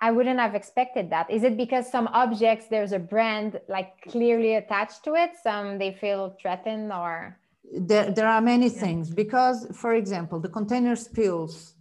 I 0.00 0.12
wouldn't 0.12 0.38
have 0.38 0.54
expected 0.54 1.10
that. 1.10 1.28
Is 1.28 1.42
it 1.42 1.56
because 1.56 1.90
some 1.90 2.06
objects 2.12 2.68
there's 2.68 2.92
a 2.92 3.00
brand 3.00 3.60
like 3.68 4.00
clearly 4.02 4.54
attached 4.54 5.02
to 5.04 5.14
it? 5.14 5.32
Some 5.42 5.76
they 5.76 5.92
feel 5.92 6.36
threatened 6.40 6.92
or 6.92 7.36
there, 7.72 8.10
there 8.10 8.26
are 8.26 8.40
many 8.40 8.68
things 8.68 9.10
because 9.10 9.66
for 9.74 9.94
example 9.94 10.40
the 10.40 10.48
container 10.48 10.96
spills 10.96 11.74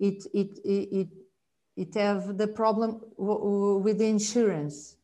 it 0.00 0.24
it 0.34 0.58
it 0.64 0.88
it, 1.00 1.08
it 1.76 1.94
have 1.94 2.36
the 2.38 2.48
problem 2.48 3.00
with 3.16 3.98
the 3.98 4.06
insurance 4.06 4.96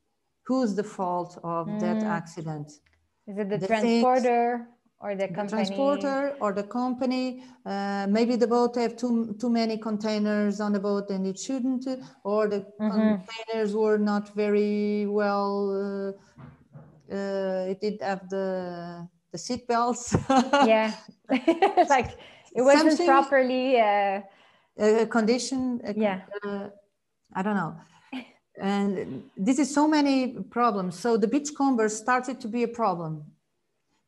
who's 0.47 0.75
the 0.75 0.85
fault 0.85 1.39
of 1.45 1.67
mm. 1.67 1.81
that 1.81 2.03
accident 2.03 2.69
is 3.27 3.39
it 3.39 3.49
the, 3.49 3.59
the 3.59 3.67
transporter 3.67 4.59
things, 4.59 4.69
or 5.01 5.15
the 5.15 5.29
company? 5.29 5.45
The 5.45 5.51
transporter 5.51 6.37
or 6.41 6.53
the 6.53 6.63
company. 6.63 7.45
Uh, 7.65 8.07
maybe 8.09 8.37
the 8.37 8.47
boat 8.47 8.77
have 8.77 8.97
too 8.97 9.37
too 9.41 9.51
many 9.51 9.79
containers 9.79 10.61
on 10.61 10.73
the 10.73 10.81
boat 10.81 11.11
and 11.11 11.27
it 11.27 11.39
shouldn't, 11.39 11.87
or 12.25 12.49
the 12.49 12.67
mm-hmm. 12.81 13.23
containers 13.23 13.75
were 13.75 13.99
not 13.99 14.35
very 14.35 15.07
well. 15.07 15.55
Uh, 15.81 17.15
uh, 17.15 17.67
it 17.69 17.81
did 17.81 18.01
have 18.01 18.29
the 18.29 19.07
the 19.35 19.39
seat 19.39 19.67
belts. 19.67 20.17
yeah, 20.73 20.95
like 21.95 22.11
it 22.55 22.63
wasn't 22.63 22.93
Something, 22.93 23.07
properly 23.07 23.81
uh, 23.81 24.21
a 24.79 25.07
condition. 25.07 25.81
Yeah, 25.97 26.21
uh, 26.45 26.69
I 27.35 27.43
don't 27.43 27.59
know. 27.63 27.75
And 28.61 29.25
this 29.37 29.59
is 29.59 29.75
so 29.75 29.89
many 29.89 30.17
problems. 30.59 30.97
So 30.97 31.17
the 31.17 31.27
beachcombers 31.27 31.97
started 32.05 32.41
to 32.43 32.49
be 32.57 32.63
a 32.63 32.69
problem 32.69 33.25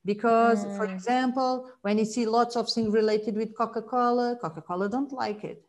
because 0.05 0.65
mm. 0.65 0.77
for 0.77 0.85
example 0.85 1.69
when 1.82 1.98
you 1.98 2.05
see 2.05 2.24
lots 2.39 2.55
of 2.55 2.70
things 2.70 2.94
related 2.94 3.35
with 3.35 3.51
coca-cola 3.59 4.39
coca-cola 4.40 4.89
don't 4.89 5.12
like 5.24 5.43
it 5.43 5.61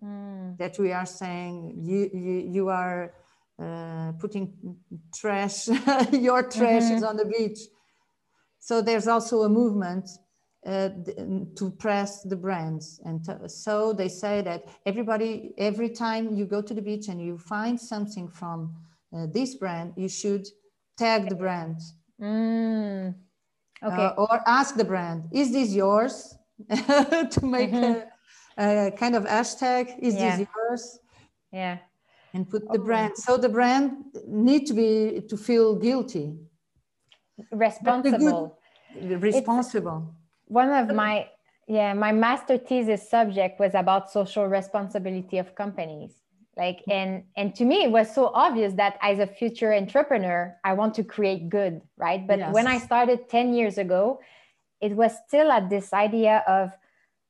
mm. 0.00 0.56
that 0.58 0.78
we 0.78 0.92
are 0.92 1.08
saying 1.22 1.74
you 1.76 2.08
you, 2.14 2.34
you 2.56 2.68
are 2.68 3.12
uh, 3.58 4.12
putting 4.22 4.46
trash 5.12 5.66
your 6.28 6.42
trash 6.56 6.84
mm-hmm. 6.84 6.98
is 6.98 7.02
on 7.02 7.16
the 7.16 7.24
beach 7.24 7.58
so 8.60 8.80
there's 8.80 9.08
also 9.08 9.42
a 9.42 9.48
movement 9.48 10.08
uh, 10.66 10.90
to 11.56 11.74
press 11.78 12.22
the 12.22 12.36
brands 12.36 13.00
and 13.04 13.26
so 13.50 13.92
they 13.92 14.08
say 14.08 14.42
that 14.42 14.68
everybody 14.86 15.52
every 15.58 15.88
time 15.88 16.34
you 16.36 16.44
go 16.44 16.60
to 16.60 16.74
the 16.74 16.82
beach 16.82 17.08
and 17.08 17.20
you 17.20 17.36
find 17.38 17.80
something 17.80 18.28
from 18.28 18.72
uh, 19.16 19.26
this 19.32 19.54
brand 19.54 19.92
you 19.96 20.08
should 20.08 20.46
tag 20.96 21.28
the 21.28 21.34
brand 21.34 21.80
mm. 22.20 23.14
Okay. 23.82 24.04
Uh, 24.04 24.10
or 24.10 24.40
ask 24.46 24.76
the 24.76 24.84
brand, 24.84 25.24
is 25.32 25.52
this 25.52 25.72
yours? 25.72 26.36
to 26.68 27.40
make 27.42 27.70
mm-hmm. 27.70 28.00
a, 28.58 28.88
a, 28.88 28.90
kind 28.92 29.16
of 29.16 29.24
hashtag, 29.24 29.98
is 30.00 30.14
yeah. 30.14 30.36
this 30.36 30.46
yours? 30.54 30.98
Yeah. 31.52 31.78
And 32.34 32.48
put 32.48 32.70
the 32.70 32.78
brand. 32.78 33.16
So 33.16 33.38
the 33.38 33.48
brand 33.48 34.04
need 34.28 34.66
to 34.66 34.74
be 34.74 35.22
to 35.28 35.36
feel 35.36 35.74
guilty. 35.76 36.36
Responsible. 37.50 38.58
Responsible. 39.00 40.14
It's 40.42 40.50
one 40.50 40.70
of 40.70 40.94
my 40.94 41.28
yeah, 41.66 41.94
my 41.94 42.10
master 42.10 42.58
thesis 42.58 43.08
subject 43.08 43.60
was 43.60 43.74
about 43.74 44.10
social 44.10 44.46
responsibility 44.46 45.38
of 45.38 45.54
companies 45.54 46.20
like 46.56 46.82
and 46.88 47.24
and 47.36 47.54
to 47.54 47.64
me 47.64 47.84
it 47.84 47.90
was 47.90 48.12
so 48.12 48.30
obvious 48.34 48.72
that 48.74 48.98
as 49.02 49.18
a 49.18 49.26
future 49.26 49.72
entrepreneur 49.72 50.54
i 50.64 50.72
want 50.72 50.92
to 50.94 51.04
create 51.04 51.48
good 51.48 51.80
right 51.96 52.26
but 52.26 52.38
yes. 52.38 52.54
when 52.54 52.66
i 52.66 52.78
started 52.78 53.28
10 53.28 53.54
years 53.54 53.78
ago 53.78 54.20
it 54.80 54.92
was 54.92 55.12
still 55.26 55.50
at 55.50 55.70
this 55.70 55.92
idea 55.92 56.42
of 56.46 56.70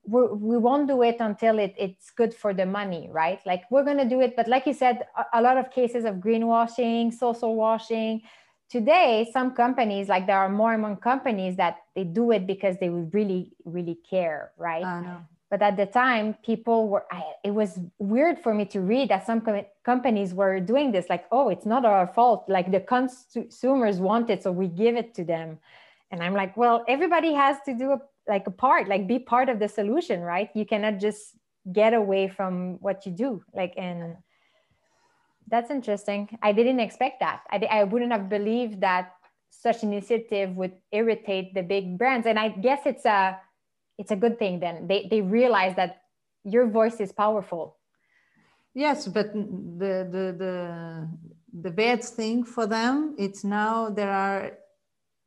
we 0.06 0.56
will 0.56 0.78
not 0.78 0.88
do 0.88 1.02
it 1.02 1.16
until 1.20 1.58
it, 1.58 1.74
it's 1.76 2.10
good 2.10 2.32
for 2.32 2.54
the 2.54 2.64
money 2.64 3.08
right 3.12 3.40
like 3.44 3.62
we're 3.70 3.84
going 3.84 3.98
to 3.98 4.08
do 4.08 4.20
it 4.20 4.34
but 4.34 4.48
like 4.48 4.66
you 4.66 4.72
said 4.72 5.06
a, 5.16 5.38
a 5.38 5.42
lot 5.42 5.56
of 5.58 5.70
cases 5.70 6.04
of 6.04 6.16
greenwashing 6.16 7.12
social 7.12 7.54
washing 7.54 8.22
today 8.70 9.28
some 9.32 9.50
companies 9.50 10.08
like 10.08 10.26
there 10.26 10.38
are 10.38 10.48
more 10.48 10.72
and 10.72 10.82
more 10.82 10.96
companies 10.96 11.56
that 11.56 11.78
they 11.94 12.04
do 12.04 12.30
it 12.30 12.46
because 12.46 12.76
they 12.78 12.88
really 12.88 13.52
really 13.64 13.98
care 14.08 14.52
right? 14.56 14.82
Know. 14.82 15.18
But 15.50 15.62
at 15.62 15.76
the 15.76 15.86
time 15.86 16.36
people 16.44 16.88
were 16.88 17.04
I, 17.10 17.24
it 17.44 17.50
was 17.50 17.80
weird 17.98 18.38
for 18.38 18.54
me 18.54 18.64
to 18.66 18.80
read 18.80 19.10
that 19.10 19.26
some 19.26 19.40
com- 19.40 19.66
companies 19.84 20.32
were 20.32 20.60
doing 20.60 20.92
this 20.92 21.06
like 21.10 21.24
oh 21.32 21.48
it's 21.48 21.66
not 21.66 21.84
our 21.84 22.06
fault. 22.06 22.44
Like 22.48 22.70
the 22.70 22.80
consumers 22.80 23.98
want 23.98 24.30
it 24.30 24.44
so 24.44 24.52
we 24.52 24.68
give 24.68 24.96
it 24.96 25.14
to 25.14 25.24
them. 25.24 25.58
And 26.12 26.22
i'm 26.22 26.34
like 26.34 26.56
well 26.56 26.84
everybody 26.88 27.32
has 27.32 27.56
to 27.66 27.74
do 27.74 27.92
a, 27.92 28.00
like 28.28 28.46
a 28.46 28.50
part 28.50 28.88
like 28.88 29.08
be 29.08 29.18
part 29.18 29.48
of 29.48 29.58
the 29.58 29.68
solution 29.68 30.20
right? 30.20 30.48
You 30.54 30.64
cannot 30.64 31.00
just 31.00 31.34
get 31.72 31.92
away 31.92 32.28
from 32.28 32.78
what 32.80 33.04
you 33.04 33.12
do. 33.12 33.42
Like 33.52 33.74
and 33.76 34.16
that's 35.50 35.70
interesting. 35.70 36.38
I 36.42 36.52
didn't 36.52 36.80
expect 36.80 37.20
that. 37.20 37.42
I, 37.50 37.56
I 37.70 37.84
wouldn't 37.84 38.12
have 38.12 38.28
believed 38.28 38.80
that 38.80 39.12
such 39.50 39.82
an 39.82 39.92
initiative 39.92 40.56
would 40.56 40.72
irritate 40.92 41.54
the 41.54 41.62
big 41.62 41.98
brands. 41.98 42.26
And 42.26 42.38
i 42.38 42.48
guess 42.48 42.80
it's 42.86 43.04
a 43.04 43.38
it's 43.98 44.12
a 44.12 44.16
good 44.16 44.38
thing 44.38 44.60
then. 44.60 44.86
They, 44.86 45.08
they 45.10 45.20
realize 45.20 45.76
that 45.76 46.02
your 46.44 46.66
voice 46.66 47.00
is 47.00 47.12
powerful. 47.12 47.76
Yes 48.74 49.08
but 49.08 49.32
the 49.34 50.08
the 50.14 50.24
the, 50.42 51.08
the 51.64 51.70
bad 51.70 52.02
thing 52.04 52.44
for 52.44 52.66
them 52.66 53.14
it's 53.18 53.42
now 53.44 53.90
there 53.90 54.10
are 54.10 54.52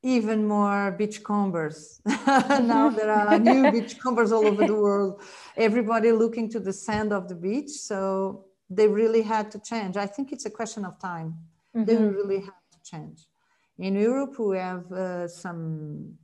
even 0.03 0.45
more 0.45 0.95
beachcombers. 0.99 2.01
Now 2.27 2.89
there 2.89 3.09
are 3.11 3.39
new 3.39 3.71
beachcombers 3.75 4.31
all 4.33 4.45
over 4.45 4.65
the 4.65 4.75
world. 4.75 5.21
Everybody 5.55 6.11
looking 6.11 6.49
to 6.49 6.59
the 6.59 6.73
sand 6.73 7.13
of 7.13 7.29
the 7.29 7.35
beach. 7.35 7.69
So 7.69 8.45
they 8.75 8.87
really 8.87 9.21
had 9.21 9.51
to 9.51 9.59
change 9.59 9.97
i 9.97 10.05
think 10.05 10.31
it's 10.31 10.45
a 10.45 10.49
question 10.59 10.85
of 10.85 10.99
time 10.99 11.29
mm-hmm. 11.75 11.85
they 11.85 11.97
really 11.97 12.39
have 12.39 12.65
to 12.71 12.79
change 12.83 13.27
in 13.77 13.95
europe 13.95 14.37
we 14.39 14.57
have 14.57 14.91
uh, 14.91 15.27
some 15.27 16.17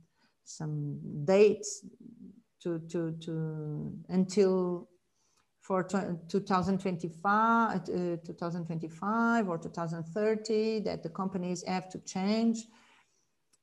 some 0.44 0.98
dates 1.24 1.84
to, 2.62 2.78
to, 2.90 3.12
to 3.20 3.92
until 4.08 4.88
for 5.60 5.82
2025, 5.84 7.76
uh, 7.76 7.78
2025 7.86 9.48
or 9.48 9.58
2030 9.58 10.80
that 10.80 11.02
the 11.02 11.08
companies 11.08 11.62
have 11.66 11.88
to 11.90 11.98
change. 12.00 12.66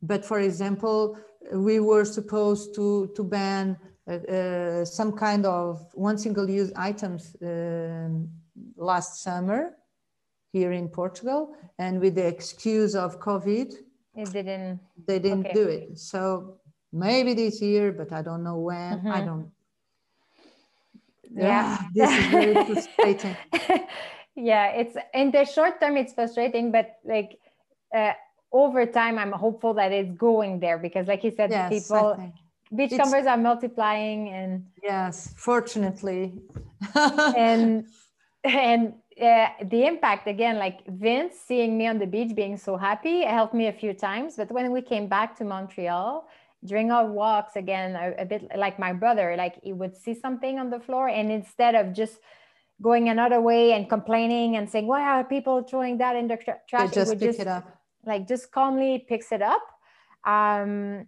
But 0.01 0.23
for 0.23 0.39
example, 0.39 1.17
we 1.51 1.79
were 1.79 2.05
supposed 2.05 2.75
to, 2.75 3.11
to 3.15 3.23
ban 3.23 3.77
uh, 4.07 4.13
uh, 4.13 4.85
some 4.85 5.11
kind 5.17 5.45
of 5.45 5.85
one 5.93 6.17
single 6.17 6.49
use 6.49 6.71
items 6.75 7.35
um, 7.41 8.29
last 8.75 9.23
summer 9.23 9.77
here 10.53 10.71
in 10.71 10.87
Portugal. 10.87 11.55
And 11.79 11.99
with 11.99 12.15
the 12.15 12.27
excuse 12.27 12.95
of 12.95 13.19
COVID, 13.19 13.73
it 14.15 14.31
didn't, 14.31 14.79
they 15.07 15.19
didn't 15.19 15.47
okay. 15.47 15.53
do 15.53 15.67
it. 15.67 15.99
So 15.99 16.57
maybe 16.91 17.33
this 17.33 17.61
year, 17.61 17.91
but 17.91 18.11
I 18.11 18.21
don't 18.21 18.43
know 18.43 18.57
when. 18.57 18.97
Mm-hmm. 18.97 19.11
I 19.11 19.21
don't. 19.21 19.51
Yeah, 21.29 21.77
ah, 21.79 21.87
this 21.93 22.09
is 22.09 22.25
very 22.27 22.65
frustrating. 22.65 23.37
yeah, 24.35 24.67
it's 24.69 24.95
in 25.13 25.29
the 25.31 25.43
short 25.45 25.79
term, 25.79 25.97
it's 25.97 26.13
frustrating, 26.13 26.71
but 26.71 26.95
like 27.03 27.37
uh, 27.93 28.13
over 28.51 28.85
time, 28.85 29.19
I'm 29.19 29.33
hopeful 29.33 29.73
that 29.75 29.91
it's 29.91 30.17
going 30.17 30.59
there 30.59 30.77
because, 30.77 31.07
like 31.07 31.23
you 31.23 31.31
said, 31.31 31.51
yes, 31.51 31.69
people 31.69 32.33
beach 32.75 32.91
combers 32.97 33.25
are 33.25 33.37
multiplying, 33.37 34.29
and 34.29 34.65
yes, 34.83 35.33
fortunately, 35.37 36.33
and 36.95 37.85
and 38.47 38.93
uh, 39.21 39.47
the 39.63 39.85
impact 39.85 40.27
again, 40.27 40.57
like 40.57 40.85
Vince 40.87 41.35
seeing 41.47 41.77
me 41.77 41.87
on 41.87 41.97
the 41.99 42.07
beach 42.07 42.35
being 42.35 42.57
so 42.57 42.77
happy, 42.77 43.23
helped 43.23 43.53
me 43.53 43.67
a 43.67 43.73
few 43.73 43.93
times. 43.93 44.35
But 44.37 44.51
when 44.51 44.71
we 44.71 44.81
came 44.81 45.07
back 45.07 45.35
to 45.37 45.43
Montreal, 45.43 46.27
during 46.65 46.91
our 46.91 47.05
walks 47.05 47.55
again 47.55 47.95
a, 47.95 48.21
a, 48.21 48.25
bit 48.25 48.49
like 48.55 48.79
my 48.79 48.91
brother 48.91 49.35
like 49.37 49.59
he 49.63 49.73
would 49.73 49.95
see 49.95 50.13
something 50.13 50.57
on 50.59 50.69
the 50.69 50.79
floor 50.79 51.07
and 51.07 51.31
instead 51.31 51.75
of 51.75 51.93
just 51.93 52.19
going 52.81 53.09
another 53.09 53.41
way 53.41 53.73
and 53.73 53.89
complaining 53.89 54.57
and 54.57 54.69
saying 54.69 54.87
why 54.87 55.01
are 55.01 55.23
people 55.23 55.63
throwing 55.63 55.97
that 55.97 56.15
in 56.15 56.27
the 56.27 56.37
tra- 56.37 56.59
trash? 56.67 56.89
They 56.89 56.95
just 56.95 57.11
pick 57.13 57.19
just, 57.19 57.39
it 57.39 57.47
up. 57.47 57.79
like 58.05 58.27
just 58.27 58.51
calmly 58.51 59.05
picks 59.07 59.31
it 59.31 59.41
up. 59.41 59.61
Um, 60.25 61.07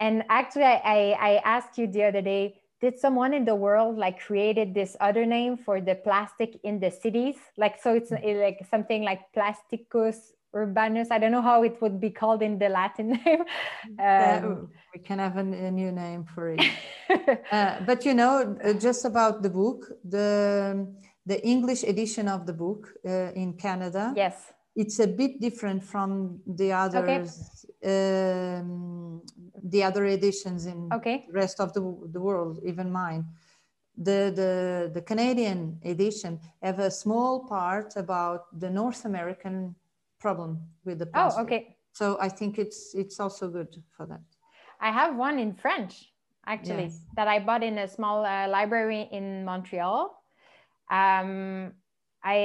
and 0.00 0.24
actually 0.28 0.64
I, 0.64 0.80
I, 0.84 0.98
I 1.20 1.42
asked 1.44 1.76
you 1.78 1.86
the 1.86 2.04
other 2.04 2.22
day 2.22 2.60
did 2.84 2.98
someone 2.98 3.32
in 3.32 3.44
the 3.46 3.58
world 3.66 3.96
like 3.96 4.16
created 4.28 4.68
this 4.80 4.92
other 5.00 5.24
name 5.36 5.56
for 5.56 5.80
the 5.80 5.96
plastic 6.06 6.50
in 6.68 6.74
the 6.84 6.90
cities? 6.90 7.36
Like 7.56 7.74
so 7.82 7.88
it's 7.98 8.10
mm. 8.10 8.42
like 8.46 8.58
something 8.72 9.00
like 9.10 9.22
plasticus 9.34 10.18
urbanus. 10.52 11.08
I 11.10 11.18
don't 11.18 11.32
know 11.36 11.46
how 11.52 11.60
it 11.68 11.80
would 11.80 11.98
be 12.06 12.10
called 12.20 12.42
in 12.42 12.58
the 12.62 12.68
latin 12.68 13.08
name. 13.24 13.42
Um, 14.08 14.68
we 14.94 15.00
can 15.00 15.18
have 15.18 15.36
a, 15.38 15.46
a, 15.68 15.70
new 15.80 15.90
name 16.04 16.22
for 16.34 16.44
it. 16.54 16.60
Uh, 17.52 17.80
but 17.88 18.04
you 18.06 18.14
know 18.20 18.56
uh, 18.64 18.72
just 18.86 19.04
about 19.04 19.42
the 19.42 19.50
book 19.60 19.80
the 20.16 20.28
the 21.26 21.38
english 21.54 21.82
edition 21.92 22.26
of 22.28 22.40
the 22.48 22.52
book 22.64 22.82
uh, 23.06 23.42
in 23.42 23.52
canada. 23.64 24.12
Yes 24.16 24.53
it's 24.76 24.98
a 24.98 25.06
bit 25.06 25.40
different 25.40 25.82
from 25.82 26.40
the 26.46 26.72
others 26.72 27.66
okay. 27.84 28.58
um, 28.58 29.22
the 29.62 29.82
other 29.82 30.04
editions 30.06 30.66
in 30.66 30.90
okay. 30.92 31.24
the 31.28 31.32
rest 31.32 31.60
of 31.60 31.72
the, 31.72 31.80
the 32.12 32.20
world 32.20 32.60
even 32.64 32.90
mine 32.90 33.24
the, 33.96 34.32
the 34.40 34.90
the 34.92 35.00
canadian 35.02 35.78
edition 35.84 36.40
have 36.62 36.80
a 36.80 36.90
small 36.90 37.46
part 37.46 37.94
about 37.96 38.40
the 38.60 38.68
north 38.68 39.04
american 39.04 39.74
problem 40.24 40.52
with 40.86 40.96
the 41.02 41.08
plastic. 41.12 41.40
Oh, 41.40 41.44
okay. 41.44 41.62
So 41.92 42.06
I 42.26 42.28
think 42.38 42.52
it's 42.64 42.80
it's 43.02 43.16
also 43.24 43.44
good 43.58 43.72
for 43.96 44.04
that. 44.10 44.24
I 44.88 44.90
have 45.00 45.10
one 45.28 45.36
in 45.44 45.50
French 45.64 45.94
actually 46.54 46.88
yes. 46.88 47.00
that 47.16 47.28
I 47.34 47.36
bought 47.48 47.62
in 47.70 47.76
a 47.86 47.88
small 47.96 48.18
uh, 48.24 48.48
library 48.56 49.02
in 49.18 49.26
Montreal. 49.44 50.00
Um, 51.00 51.72
I 52.34 52.36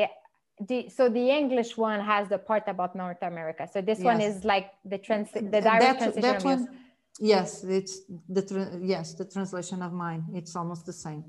the, 0.67 0.89
so 0.89 1.09
the 1.09 1.29
English 1.29 1.77
one 1.77 1.99
has 2.01 2.27
the 2.27 2.37
part 2.37 2.63
about 2.67 2.95
North 2.95 3.21
America. 3.21 3.67
So 3.71 3.81
this 3.81 3.99
yes. 3.99 4.05
one 4.05 4.21
is 4.21 4.43
like 4.43 4.71
the 4.83 4.97
trans 4.97 5.31
the 5.31 5.41
direct 5.41 5.99
that, 5.99 6.13
translation 6.13 6.21
that 6.21 6.43
one, 6.43 6.67
Yes, 7.19 7.63
it's 7.63 8.01
the 8.29 8.79
yes 8.81 9.13
the 9.13 9.25
translation 9.25 9.81
of 9.81 9.91
mine. 9.91 10.23
It's 10.33 10.55
almost 10.55 10.85
the 10.85 10.93
same. 10.93 11.23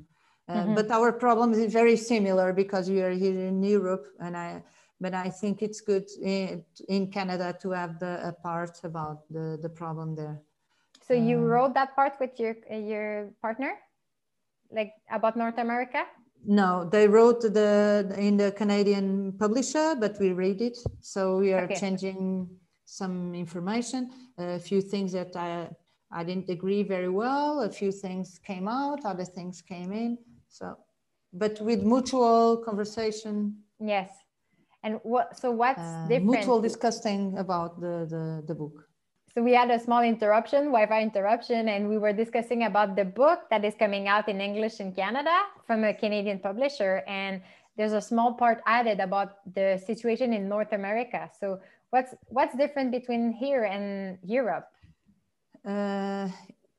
Uh, 0.48 0.54
mm-hmm. 0.54 0.74
But 0.74 0.90
our 0.90 1.12
problem 1.12 1.52
is 1.52 1.72
very 1.72 1.96
similar 1.96 2.52
because 2.52 2.88
we 2.88 3.00
are 3.02 3.10
here 3.10 3.46
in 3.46 3.62
Europe, 3.62 4.06
and 4.20 4.36
I 4.36 4.62
but 5.00 5.14
I 5.14 5.30
think 5.30 5.62
it's 5.62 5.80
good 5.80 6.08
in, 6.22 6.64
in 6.88 7.10
Canada 7.10 7.56
to 7.62 7.70
have 7.70 7.98
the 7.98 8.28
a 8.28 8.32
part 8.32 8.78
about 8.84 9.26
the, 9.30 9.58
the 9.60 9.68
problem 9.68 10.14
there. 10.14 10.40
So 11.06 11.14
you 11.14 11.38
um, 11.38 11.44
wrote 11.44 11.74
that 11.74 11.96
part 11.96 12.14
with 12.20 12.38
your 12.38 12.54
your 12.70 13.30
partner, 13.42 13.72
like 14.70 14.92
about 15.10 15.36
North 15.36 15.58
America? 15.58 16.04
No, 16.44 16.88
they 16.90 17.06
wrote 17.06 17.42
the 17.42 18.14
in 18.16 18.36
the 18.36 18.52
Canadian 18.52 19.32
publisher, 19.38 19.94
but 19.98 20.18
we 20.18 20.32
read 20.32 20.60
it. 20.60 20.78
So 21.00 21.38
we 21.38 21.52
are 21.52 21.64
okay. 21.64 21.74
changing 21.74 22.48
some 22.84 23.34
information, 23.34 24.10
a 24.38 24.58
few 24.58 24.80
things 24.80 25.12
that 25.12 25.36
I 25.36 25.68
I 26.10 26.24
didn't 26.24 26.48
agree 26.48 26.82
very 26.82 27.08
well. 27.08 27.60
A 27.60 27.70
few 27.70 27.92
things 27.92 28.40
came 28.44 28.68
out, 28.68 29.04
other 29.04 29.24
things 29.24 29.62
came 29.62 29.92
in. 29.92 30.18
So, 30.48 30.76
but 31.32 31.60
with 31.60 31.82
mutual 31.82 32.56
conversation. 32.64 33.62
Yes 33.78 34.10
and 34.82 35.00
what? 35.02 35.38
So 35.38 35.50
what's 35.50 35.80
uh, 35.80 36.06
different? 36.08 36.30
Mutual 36.30 36.60
discussing 36.60 37.36
about 37.38 37.80
the, 37.80 38.06
the 38.08 38.42
the 38.46 38.54
book. 38.54 38.86
So 39.34 39.42
we 39.42 39.54
had 39.54 39.70
a 39.70 39.78
small 39.78 40.02
interruption, 40.02 40.66
Wi-Fi 40.66 41.02
interruption, 41.02 41.68
and 41.68 41.88
we 41.88 41.98
were 41.98 42.12
discussing 42.12 42.64
about 42.64 42.96
the 42.96 43.04
book 43.04 43.48
that 43.50 43.64
is 43.64 43.74
coming 43.78 44.08
out 44.08 44.28
in 44.28 44.40
English 44.40 44.80
in 44.80 44.92
Canada 44.92 45.36
from 45.66 45.84
a 45.84 45.94
Canadian 45.94 46.40
publisher, 46.40 47.04
and 47.06 47.40
there's 47.76 47.92
a 47.92 48.00
small 48.00 48.34
part 48.34 48.60
added 48.66 48.98
about 48.98 49.38
the 49.54 49.80
situation 49.86 50.32
in 50.32 50.48
North 50.48 50.72
America. 50.72 51.30
So 51.38 51.60
what's 51.90 52.12
what's 52.26 52.56
different 52.56 52.90
between 52.90 53.32
here 53.32 53.64
and 53.64 54.18
Europe? 54.24 54.66
Uh, 55.64 56.28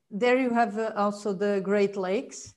there 0.10 0.38
you 0.38 0.50
have 0.50 0.78
uh, 0.78 0.92
also 0.98 1.32
the 1.32 1.62
Great 1.64 1.96
Lakes 1.96 2.54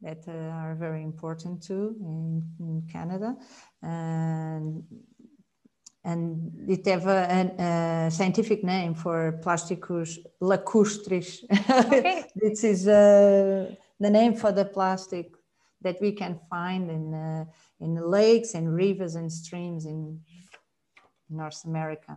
that 0.00 0.26
uh, 0.26 0.32
are 0.32 0.74
very 0.74 1.02
important 1.02 1.62
too 1.62 1.94
in, 2.00 2.42
in 2.58 2.82
Canada 2.92 3.36
and 3.82 4.82
and 6.06 6.52
it 6.68 6.86
have 6.86 7.06
a, 7.08 7.52
a, 7.58 8.10
scientific 8.10 8.62
name 8.62 8.94
for 8.94 9.40
Plasticus 9.44 10.18
lacustris. 10.40 11.30
Okay. 11.68 12.24
this 12.36 12.62
is 12.62 12.86
uh, 12.86 13.74
the 13.98 14.10
name 14.10 14.34
for 14.34 14.52
the 14.52 14.64
plastic 14.64 15.26
that 15.82 16.00
we 16.00 16.12
can 16.12 16.38
find 16.48 16.90
in 16.90 17.04
uh, 17.12 17.44
in 17.80 17.90
lakes 18.18 18.54
and 18.54 18.74
rivers 18.74 19.16
and 19.16 19.30
streams 19.30 19.84
in 19.84 20.20
North 21.28 21.64
America. 21.64 22.16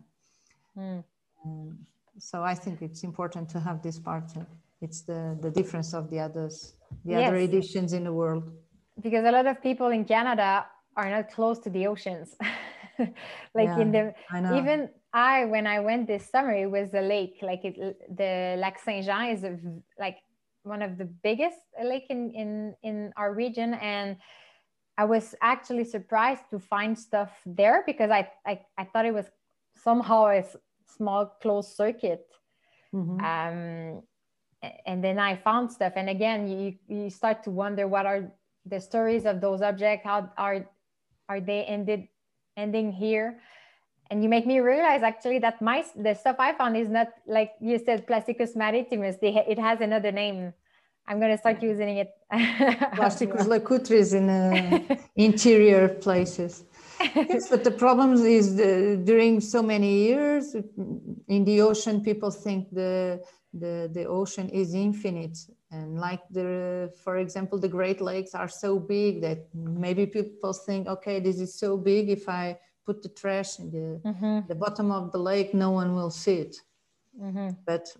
Mm. 0.77 1.03
Um, 1.43 1.79
so 2.19 2.43
I 2.43 2.53
think 2.53 2.81
it's 2.81 3.03
important 3.03 3.49
to 3.49 3.59
have 3.59 3.81
this 3.81 3.97
part. 3.99 4.29
It's 4.81 5.01
the 5.01 5.21
the 5.41 5.49
difference 5.49 5.95
of 5.99 6.03
the 6.11 6.19
others, 6.27 6.75
the 7.05 7.13
yes. 7.13 7.27
other 7.27 7.37
editions 7.37 7.93
in 7.93 8.03
the 8.03 8.13
world. 8.13 8.43
Because 9.01 9.25
a 9.25 9.31
lot 9.31 9.47
of 9.47 9.55
people 9.63 9.89
in 9.97 10.05
Canada 10.05 10.67
are 10.95 11.09
not 11.09 11.31
close 11.31 11.57
to 11.65 11.69
the 11.71 11.87
oceans. 11.87 12.35
like 13.55 13.67
yeah, 13.67 13.79
in 13.79 13.91
the 13.91 14.13
even 14.55 14.89
I 15.13 15.45
when 15.45 15.65
I 15.67 15.79
went 15.79 16.07
this 16.07 16.29
summer, 16.29 16.53
it 16.53 16.69
was 16.69 16.93
a 16.93 17.01
lake. 17.01 17.37
Like 17.41 17.63
it, 17.63 17.75
the 18.15 18.55
Lac 18.59 18.79
Saint 18.79 19.05
Jean 19.05 19.29
is 19.29 19.43
a, 19.43 19.57
like 19.99 20.17
one 20.63 20.81
of 20.81 20.97
the 20.97 21.05
biggest 21.05 21.57
lake 21.81 22.05
in 22.09 22.31
in 22.31 22.75
in 22.83 23.13
our 23.17 23.33
region, 23.33 23.73
and 23.75 24.17
I 24.97 25.05
was 25.05 25.35
actually 25.41 25.85
surprised 25.85 26.43
to 26.51 26.59
find 26.59 26.97
stuff 26.97 27.31
there 27.45 27.83
because 27.85 28.11
I 28.11 28.29
I, 28.45 28.61
I 28.77 28.83
thought 28.85 29.05
it 29.05 29.13
was 29.13 29.25
somehow 29.75 30.27
a 30.27 30.43
small 30.85 31.37
closed 31.41 31.75
circuit. 31.75 32.25
Mm-hmm. 32.93 33.19
Um, 33.23 34.03
and 34.85 35.01
then 35.01 35.19
I 35.19 35.37
found 35.37 35.71
stuff, 35.71 35.93
and 35.95 36.09
again, 36.09 36.47
you 36.47 36.75
you 36.87 37.09
start 37.09 37.43
to 37.43 37.51
wonder 37.51 37.87
what 37.87 38.05
are 38.05 38.31
the 38.65 38.79
stories 38.79 39.25
of 39.25 39.41
those 39.41 39.61
objects 39.61 40.05
how 40.05 40.29
are 40.37 40.67
are 41.27 41.39
they 41.39 41.63
ended 41.63 42.07
ending 42.63 42.91
here. 42.91 43.39
And 44.11 44.23
you 44.23 44.29
make 44.29 44.45
me 44.45 44.59
realize 44.59 45.01
actually 45.03 45.39
that 45.45 45.61
my 45.61 45.79
the 46.05 46.13
stuff 46.21 46.37
i 46.39 46.51
found 46.59 46.73
is 46.83 46.89
not 46.97 47.09
like 47.37 47.51
you 47.69 47.77
said 47.85 48.07
plasticus 48.07 48.55
maritimus. 48.55 49.15
They, 49.21 49.31
it 49.53 49.59
has 49.59 49.77
another 49.89 50.11
name. 50.11 50.53
I'm 51.07 51.19
going 51.19 51.31
to 51.31 51.41
start 51.45 51.63
using 51.63 51.97
it. 52.03 52.09
Plasticus 52.97 53.45
lacustris 53.53 54.09
in 54.19 54.25
uh, 54.29 54.95
interior 55.15 55.89
places. 56.05 56.53
Yes 57.15 57.49
but 57.49 57.63
the 57.63 57.71
problem 57.71 58.13
is 58.39 58.55
the, 58.55 58.99
during 59.11 59.39
so 59.41 59.63
many 59.63 59.91
years 60.07 60.55
in 61.35 61.41
the 61.45 61.61
ocean 61.61 62.01
people 62.01 62.31
think 62.31 62.69
the 62.71 63.21
the, 63.53 63.89
the 63.93 64.05
ocean 64.05 64.47
is 64.49 64.73
infinite 64.73 65.37
and 65.71 65.99
like 65.99 66.21
the 66.31 66.91
for 67.03 67.17
example 67.17 67.59
the 67.59 67.67
great 67.67 68.01
lakes 68.01 68.33
are 68.33 68.47
so 68.47 68.79
big 68.79 69.21
that 69.21 69.45
maybe 69.53 70.05
people 70.05 70.53
think 70.53 70.87
okay 70.87 71.19
this 71.19 71.39
is 71.39 71.53
so 71.53 71.77
big 71.77 72.09
if 72.09 72.27
i 72.27 72.57
put 72.85 73.03
the 73.03 73.09
trash 73.09 73.59
in 73.59 73.69
the, 73.69 74.01
mm-hmm. 74.09 74.39
the 74.47 74.55
bottom 74.55 74.91
of 74.91 75.11
the 75.11 75.17
lake 75.17 75.53
no 75.53 75.71
one 75.71 75.95
will 75.95 76.09
see 76.09 76.35
it 76.35 76.55
mm-hmm. 77.21 77.49
but 77.65 77.95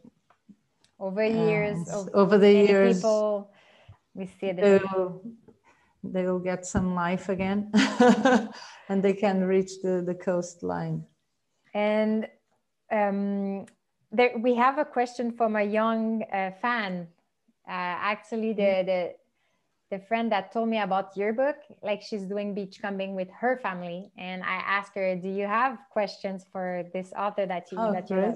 over 1.00 1.24
years 1.24 1.88
over, 1.94 2.10
over 2.14 2.38
the 2.38 2.52
years 2.52 2.98
people 2.98 3.52
we 4.16 4.26
see 4.40 4.52
they 4.52 4.80
will, 4.96 5.22
they 6.04 6.24
will 6.26 6.40
get 6.40 6.66
some 6.66 6.96
life 6.96 7.30
again 7.30 7.72
and 8.90 9.04
they 9.04 9.14
can 9.14 9.44
reach 9.44 9.82
the, 9.84 10.04
the 10.06 10.16
coastline 10.16 11.04
and 11.76 12.28
um, 12.92 13.68
there, 14.12 14.32
we 14.40 14.56
have 14.56 14.80
a 14.80 14.86
question 14.86 15.32
from 15.32 15.56
a 15.56 15.62
young 15.62 16.24
uh, 16.34 16.50
fan 16.60 17.08
actually 17.72 18.54
the, 18.54 18.62
mm-hmm. 18.62 18.88
the 18.88 19.14
the 19.92 20.00
friend 20.00 20.32
that 20.32 20.52
told 20.52 20.70
me 20.70 20.80
about 20.80 21.18
your 21.18 21.34
book 21.34 21.56
like 21.82 22.02
she's 22.02 22.24
doing 22.24 22.54
beachcombing 22.54 23.16
with 23.16 23.30
her 23.32 23.58
family. 23.58 24.12
And 24.18 24.44
i 24.44 24.58
asked 24.78 24.94
her 24.96 25.16
do 25.16 25.30
you 25.30 25.48
have 25.48 25.78
questions 25.92 26.46
for 26.52 26.84
this 26.94 27.12
author 27.18 27.46
that 27.46 27.72
you 27.72 27.78
oh, 27.80 27.92
that 27.92 28.10
you 28.10 28.36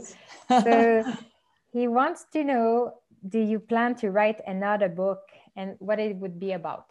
so 0.49 1.03
he 1.72 1.88
wants 1.88 2.26
to 2.34 2.43
know 2.43 2.93
do 3.27 3.39
you 3.39 3.60
plan 3.60 3.95
to 3.95 4.11
write 4.11 4.41
another 4.47 4.89
book 4.89 5.22
and 5.55 5.76
what 5.80 5.99
it 5.99 6.15
would 6.18 6.39
be 6.39 6.53
about? 6.53 6.88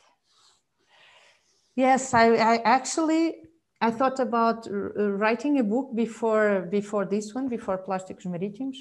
Yes 1.75 2.15
i, 2.15 2.27
I 2.35 2.57
actually 2.65 3.37
i 3.81 3.91
thought 3.91 4.21
about 4.21 4.69
writing 4.71 5.59
a 5.59 5.65
book 5.65 5.95
before 5.95 6.69
before 6.71 7.05
this 7.05 7.35
one 7.35 7.49
before 7.49 7.79
Plasticus 7.79 8.27
Maritimus 8.27 8.79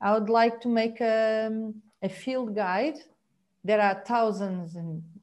i 0.00 0.14
would 0.14 0.30
like 0.30 0.60
to 0.60 0.68
make 0.68 1.00
a 1.00 1.48
um, 1.48 1.82
a 2.02 2.08
field 2.08 2.54
guide. 2.54 2.98
There 3.64 3.80
are 3.80 4.02
thousands 4.06 4.76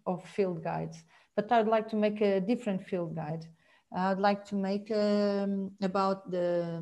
of 0.05 0.23
field 0.25 0.63
guides, 0.63 1.03
but 1.35 1.51
I'd 1.51 1.67
like 1.67 1.87
to 1.89 1.95
make 1.95 2.21
a 2.21 2.41
different 2.41 2.85
field 2.85 3.15
guide 3.15 3.47
I 3.95 4.09
would 4.09 4.19
like 4.19 4.43
to 4.45 4.55
make 4.55 4.91
um, 4.91 5.71
about 5.81 6.29
the 6.29 6.81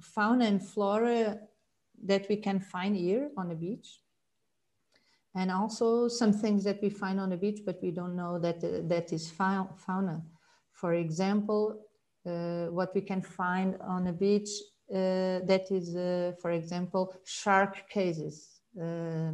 fauna 0.00 0.46
and 0.46 0.60
flora 0.60 1.38
that 2.04 2.26
we 2.28 2.36
can 2.36 2.58
find 2.58 2.96
here 2.96 3.30
on 3.36 3.48
the 3.48 3.54
beach. 3.54 4.00
And 5.34 5.50
also 5.50 6.08
some 6.08 6.32
things 6.32 6.64
that 6.64 6.82
we 6.82 6.90
find 6.90 7.20
on 7.20 7.30
the 7.30 7.36
beach, 7.36 7.60
but 7.64 7.78
we 7.80 7.92
don't 7.92 8.16
know 8.16 8.38
that 8.40 8.56
uh, 8.56 8.82
that 8.88 9.12
is 9.12 9.30
fauna. 9.30 10.22
For 10.72 10.94
example, 10.94 11.86
uh, 12.26 12.66
what 12.66 12.94
we 12.94 13.00
can 13.02 13.22
find 13.22 13.76
on 13.80 14.04
the 14.04 14.12
beach 14.12 14.50
uh, 14.90 15.46
that 15.46 15.68
is, 15.70 15.96
uh, 15.96 16.32
for 16.40 16.50
example, 16.50 17.14
shark 17.24 17.88
cases 17.88 18.51
uh, 18.80 19.32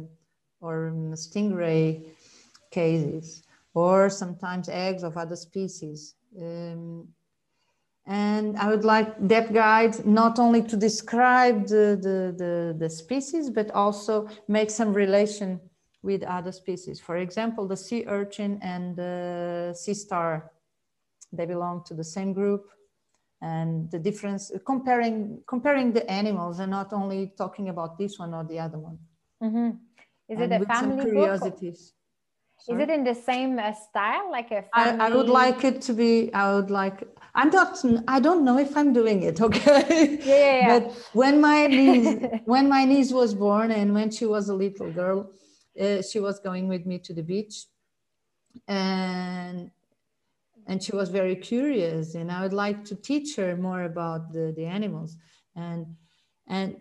or 0.61 0.91
stingray 1.13 2.05
cases, 2.71 3.43
or 3.73 4.09
sometimes 4.09 4.69
eggs 4.69 5.03
of 5.03 5.17
other 5.17 5.35
species. 5.35 6.15
Um, 6.39 7.07
and 8.09 8.57
I 8.57 8.69
would 8.69 8.83
like 8.83 9.15
that 9.27 9.53
guide 9.53 10.03
not 10.03 10.39
only 10.39 10.63
to 10.63 10.75
describe 10.75 11.67
the, 11.67 11.97
the, 12.01 12.33
the, 12.35 12.75
the, 12.77 12.89
species, 12.89 13.51
but 13.51 13.69
also 13.71 14.27
make 14.47 14.71
some 14.71 14.93
relation 14.93 15.59
with 16.01 16.23
other 16.23 16.51
species. 16.51 16.99
For 16.99 17.17
example, 17.17 17.67
the 17.67 17.77
sea 17.77 18.05
urchin 18.07 18.59
and 18.63 18.95
the 18.95 19.75
sea 19.77 19.93
star, 19.93 20.51
they 21.31 21.45
belong 21.45 21.83
to 21.85 21.93
the 21.93 22.03
same 22.03 22.33
group. 22.33 22.65
And 23.41 23.89
the 23.91 23.99
difference, 23.99 24.51
comparing, 24.65 25.41
comparing 25.47 25.93
the 25.93 26.09
animals 26.09 26.59
and 26.59 26.71
not 26.71 26.91
only 26.91 27.31
talking 27.37 27.69
about 27.69 27.97
this 27.97 28.17
one 28.17 28.33
or 28.33 28.43
the 28.43 28.59
other 28.59 28.79
one. 28.79 28.97
Mm-hmm. 29.43 29.69
Is 30.29 30.39
it 30.39 30.51
a 30.51 30.65
family 30.65 31.03
curiosities. 31.05 31.93
Is 32.67 32.77
it 32.77 32.89
in 32.89 33.03
the 33.03 33.15
same 33.15 33.57
uh, 33.57 33.71
style, 33.73 34.29
like 34.29 34.51
a? 34.51 34.63
Family... 34.75 35.01
I, 35.01 35.07
I, 35.07 35.15
would 35.15 35.29
like 35.29 35.63
it 35.63 35.81
to 35.83 35.93
be. 35.93 36.31
I 36.33 36.53
would 36.53 36.69
like. 36.69 37.07
I'm 37.33 37.49
not. 37.49 37.83
I 38.07 38.19
don't 38.19 38.43
know 38.43 38.59
if 38.59 38.75
I'm 38.75 38.91
doing 38.93 39.23
it. 39.23 39.39
Okay. 39.49 40.19
Yeah, 40.21 40.35
yeah, 40.35 40.57
yeah. 40.57 40.79
But 40.79 40.91
when 41.13 41.39
my 41.39 41.67
niece, 41.79 42.17
when 42.45 42.67
my 42.67 42.83
niece 42.85 43.11
was 43.11 43.33
born, 43.33 43.71
and 43.71 43.93
when 43.93 44.11
she 44.11 44.25
was 44.25 44.49
a 44.49 44.53
little 44.53 44.91
girl, 44.91 45.31
uh, 45.79 46.01
she 46.01 46.19
was 46.19 46.39
going 46.39 46.67
with 46.67 46.85
me 46.85 46.99
to 46.99 47.13
the 47.13 47.23
beach, 47.23 47.65
and 48.67 49.71
and 50.67 50.83
she 50.83 50.93
was 50.93 51.09
very 51.09 51.37
curious, 51.37 52.13
and 52.13 52.29
I 52.31 52.41
would 52.43 52.53
like 52.53 52.83
to 52.85 52.95
teach 52.95 53.37
her 53.37 53.55
more 53.55 53.83
about 53.83 54.33
the 54.33 54.53
the 54.55 54.65
animals, 54.65 55.15
and 55.55 55.95
and 56.47 56.75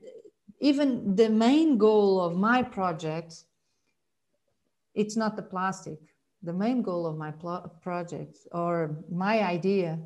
even 0.61 1.15
the 1.15 1.29
main 1.29 1.79
goal 1.79 2.21
of 2.21 2.37
my 2.37 2.63
project 2.63 3.45
it's 4.99 5.17
not 5.17 5.37
the 5.37 5.43
plastic. 5.43 6.01
The 6.43 6.53
main 6.53 6.83
goal 6.83 7.07
of 7.07 7.17
my 7.17 7.33
project 7.83 8.37
or 8.51 9.05
my 9.11 9.45
idea, 9.45 9.99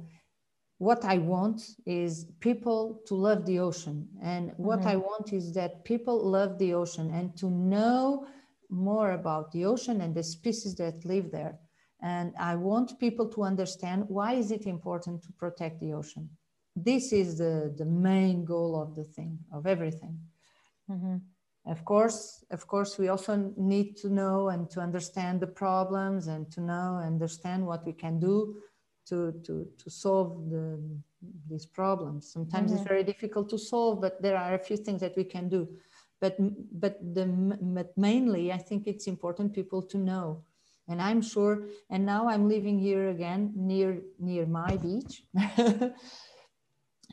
what 0.79 1.03
I 1.05 1.17
want 1.17 1.63
is 1.87 2.27
people 2.41 3.01
to 3.07 3.15
love 3.15 3.47
the 3.47 3.59
ocean. 3.59 4.07
And 4.23 4.53
what 4.59 4.81
mm-hmm. 4.81 4.89
I 4.89 4.97
want 4.97 5.33
is 5.33 5.53
that 5.55 5.85
people 5.85 6.19
love 6.31 6.59
the 6.59 6.75
ocean 6.75 7.11
and 7.15 7.35
to 7.39 7.49
know 7.49 8.27
more 8.69 9.13
about 9.13 9.53
the 9.53 9.65
ocean 9.65 10.03
and 10.03 10.15
the 10.15 10.23
species 10.23 10.75
that 10.77 11.05
live 11.07 11.31
there. 11.31 11.59
And 12.03 12.35
I 12.39 12.57
want 12.57 12.99
people 12.99 13.29
to 13.29 13.45
understand 13.45 14.05
why 14.09 14.35
is 14.35 14.51
it 14.51 14.67
important 14.67 15.23
to 15.23 15.33
protect 15.33 15.81
the 15.81 15.95
ocean. 15.95 16.29
This 16.77 17.13
is 17.13 17.39
the, 17.39 17.75
the 17.79 17.85
main 17.85 18.45
goal 18.45 18.81
of 18.81 18.95
the 18.95 19.05
thing, 19.05 19.39
of 19.53 19.67
everything. 19.67 20.19
Mm-hmm. 20.93 21.17
Of 21.65 21.85
course, 21.85 22.45
of 22.51 22.67
course, 22.67 22.99
we 22.99 23.09
also 23.09 23.53
need 23.57 23.97
to 23.99 24.11
know 24.11 24.49
and 24.49 24.69
to 24.71 24.81
understand 24.81 25.41
the 25.41 25.47
problems 25.47 26.27
and 26.27 26.51
to 26.53 26.61
know 26.61 26.97
and 26.97 27.07
understand 27.15 27.65
what 27.65 27.87
we 27.87 27.93
can 27.93 28.19
do 28.19 28.57
to 29.07 29.33
to 29.45 29.67
to 29.79 29.91
solve 29.91 30.51
the, 30.51 30.79
these 31.49 31.67
problems. 31.67 32.33
Sometimes 32.33 32.71
mm-hmm. 32.71 32.81
it's 32.81 32.89
very 32.89 33.05
difficult 33.05 33.49
to 33.51 33.59
solve, 33.59 34.01
but 34.01 34.21
there 34.21 34.37
are 34.37 34.55
a 34.55 34.59
few 34.59 34.77
things 34.77 35.01
that 35.01 35.17
we 35.17 35.25
can 35.25 35.49
do. 35.49 35.69
But 36.21 36.37
but 36.81 36.99
the 37.15 37.27
but 37.61 37.97
mainly, 37.97 38.53
I 38.53 38.59
think 38.59 38.87
it's 38.87 39.07
important 39.07 39.55
people 39.55 39.83
to 39.83 39.99
know. 39.99 40.43
And 40.89 41.01
I'm 41.01 41.23
sure. 41.23 41.69
And 41.91 42.05
now 42.05 42.29
I'm 42.29 42.49
living 42.49 42.79
here 42.79 43.11
again 43.11 43.53
near 43.55 44.03
near 44.19 44.47
my 44.47 44.77
beach. 44.77 45.23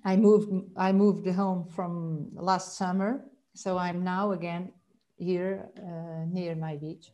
I 0.03 0.15
moved 0.15 0.49
I 0.75 0.91
moved 0.91 1.27
home 1.27 1.65
from 1.65 2.29
last 2.33 2.77
summer 2.77 3.25
so 3.59 3.77
I'm 3.77 4.03
now 4.05 4.31
again 4.31 4.71
here 5.17 5.69
uh, 5.77 6.23
near 6.31 6.55
my 6.55 6.77
beach. 6.77 7.11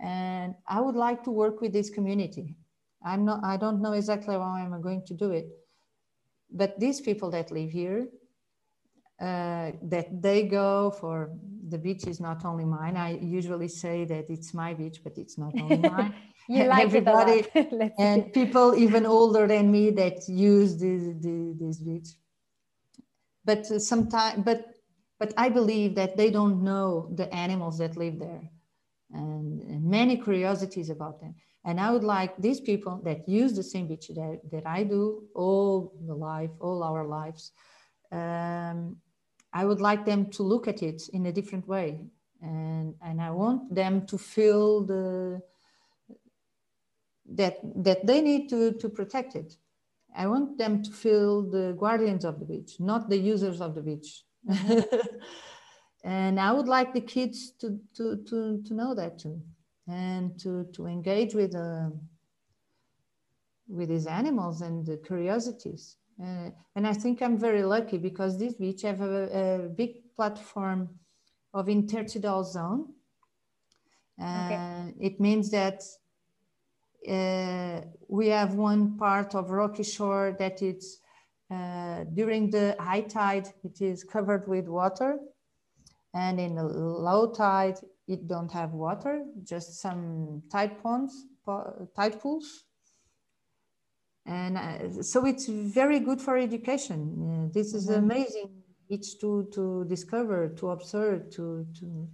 And 0.00 0.54
I 0.66 0.80
would 0.80 0.96
like 0.96 1.22
to 1.24 1.30
work 1.30 1.60
with 1.60 1.72
this 1.74 1.90
community. 1.90 2.56
I'm 3.04 3.24
not, 3.26 3.44
I 3.44 3.58
don't 3.58 3.82
know 3.82 3.92
exactly 3.92 4.34
how 4.34 4.40
I'm 4.40 4.80
going 4.80 5.04
to 5.06 5.14
do 5.14 5.32
it, 5.32 5.46
but 6.50 6.80
these 6.80 7.00
people 7.00 7.30
that 7.32 7.50
live 7.50 7.70
here, 7.70 8.08
uh, 9.20 9.72
that 9.82 10.06
they 10.22 10.44
go 10.44 10.90
for 10.98 11.30
the 11.68 11.78
beach 11.78 12.06
is 12.06 12.20
not 12.20 12.44
only 12.44 12.64
mine. 12.64 12.96
I 12.96 13.18
usually 13.20 13.68
say 13.68 14.04
that 14.06 14.30
it's 14.30 14.54
my 14.54 14.72
beach, 14.74 15.00
but 15.04 15.18
it's 15.18 15.36
not 15.36 15.52
only 15.60 15.76
mine. 15.96 16.14
you 16.48 16.64
like 16.64 16.84
Everybody, 16.84 17.44
and 17.98 18.32
people 18.32 18.74
even 18.74 19.04
older 19.04 19.46
than 19.46 19.70
me 19.70 19.90
that 19.90 20.26
use 20.26 20.76
this, 20.78 21.02
this, 21.20 21.56
this 21.60 21.78
beach. 21.78 22.08
But 23.44 23.70
uh, 23.70 23.78
sometimes, 23.78 24.42
but 24.44 24.71
but 25.22 25.32
I 25.36 25.50
believe 25.50 25.94
that 25.94 26.16
they 26.16 26.30
don't 26.32 26.64
know 26.64 27.08
the 27.14 27.32
animals 27.32 27.78
that 27.78 27.96
live 27.96 28.18
there 28.18 28.42
and, 29.12 29.62
and 29.62 29.84
many 29.84 30.16
curiosities 30.16 30.90
about 30.90 31.20
them. 31.20 31.36
And 31.64 31.78
I 31.78 31.92
would 31.92 32.02
like 32.02 32.36
these 32.38 32.60
people 32.60 33.00
that 33.04 33.28
use 33.28 33.52
the 33.54 33.62
same 33.62 33.86
beach 33.86 34.08
that, 34.08 34.40
that 34.50 34.66
I 34.66 34.82
do 34.82 35.22
all 35.36 35.92
the 36.08 36.16
life, 36.16 36.50
all 36.58 36.82
our 36.82 37.06
lives. 37.06 37.52
Um, 38.10 38.96
I 39.52 39.64
would 39.64 39.80
like 39.80 40.04
them 40.04 40.28
to 40.30 40.42
look 40.42 40.66
at 40.66 40.82
it 40.82 41.00
in 41.12 41.26
a 41.26 41.32
different 41.32 41.68
way. 41.68 42.00
And, 42.40 42.96
and 43.00 43.20
I 43.22 43.30
want 43.30 43.72
them 43.72 44.04
to 44.06 44.18
feel 44.18 44.84
the, 44.84 45.40
that, 47.30 47.58
that 47.76 48.08
they 48.08 48.20
need 48.20 48.48
to, 48.48 48.72
to 48.72 48.88
protect 48.88 49.36
it. 49.36 49.54
I 50.16 50.26
want 50.26 50.58
them 50.58 50.82
to 50.82 50.90
feel 50.90 51.42
the 51.48 51.76
guardians 51.78 52.24
of 52.24 52.40
the 52.40 52.44
beach, 52.44 52.80
not 52.80 53.08
the 53.08 53.18
users 53.18 53.60
of 53.60 53.76
the 53.76 53.82
beach. 53.82 54.24
and 56.04 56.40
I 56.40 56.52
would 56.52 56.68
like 56.68 56.92
the 56.92 57.00
kids 57.00 57.52
to, 57.60 57.78
to, 57.96 58.16
to, 58.28 58.62
to 58.62 58.74
know 58.74 58.94
that 58.94 59.18
too 59.18 59.40
and 59.88 60.38
to, 60.40 60.64
to 60.74 60.86
engage 60.86 61.34
with, 61.34 61.54
uh, 61.54 61.90
with 63.68 63.88
these 63.88 64.06
animals 64.06 64.62
and 64.62 64.86
the 64.86 64.96
curiosities. 64.98 65.96
Uh, 66.22 66.50
and 66.76 66.86
I 66.86 66.92
think 66.92 67.22
I'm 67.22 67.38
very 67.38 67.62
lucky 67.62 67.98
because 67.98 68.38
this 68.38 68.54
beach 68.54 68.82
have 68.82 69.00
a, 69.00 69.64
a 69.64 69.68
big 69.68 70.14
platform 70.14 70.88
of 71.54 71.66
intertidal 71.66 72.44
zone. 72.44 72.86
Uh, 74.20 74.44
okay. 74.44 74.94
It 75.00 75.20
means 75.20 75.50
that 75.50 75.82
uh, 77.08 77.80
we 78.08 78.28
have 78.28 78.54
one 78.54 78.96
part 78.96 79.34
of 79.34 79.50
rocky 79.50 79.82
shore 79.82 80.36
that 80.38 80.62
it's 80.62 80.98
uh, 81.52 82.04
during 82.14 82.50
the 82.50 82.74
high 82.78 83.02
tide, 83.02 83.48
it 83.62 83.80
is 83.80 84.04
covered 84.04 84.48
with 84.48 84.68
water. 84.68 85.18
And 86.14 86.40
in 86.40 86.54
the 86.54 86.64
low 86.64 87.32
tide, 87.32 87.78
it 88.08 88.26
don't 88.26 88.50
have 88.52 88.72
water, 88.72 89.24
just 89.42 89.80
some 89.80 90.42
tide 90.50 90.82
ponds, 90.82 91.26
tide 91.96 92.20
pools. 92.20 92.64
And 94.24 94.56
uh, 94.56 95.02
so 95.02 95.26
it's 95.26 95.46
very 95.48 95.98
good 96.00 96.20
for 96.20 96.36
education. 96.36 97.00
Uh, 97.48 97.52
this 97.52 97.74
is 97.74 97.88
mm-hmm. 97.88 98.04
amazing. 98.04 98.50
It's 98.88 99.14
to, 99.18 99.48
to 99.52 99.84
discover, 99.88 100.48
to 100.58 100.70
observe, 100.70 101.30
to, 101.30 101.66
to, 101.80 102.08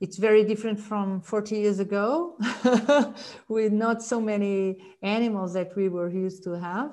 it's 0.00 0.16
very 0.16 0.44
different 0.44 0.80
from 0.80 1.20
40 1.20 1.56
years 1.56 1.80
ago 1.80 2.36
with 3.48 3.72
not 3.72 4.02
so 4.02 4.20
many 4.20 4.78
animals 5.02 5.52
that 5.54 5.76
we 5.76 5.88
were 5.88 6.08
used 6.08 6.44
to 6.44 6.52
have 6.52 6.92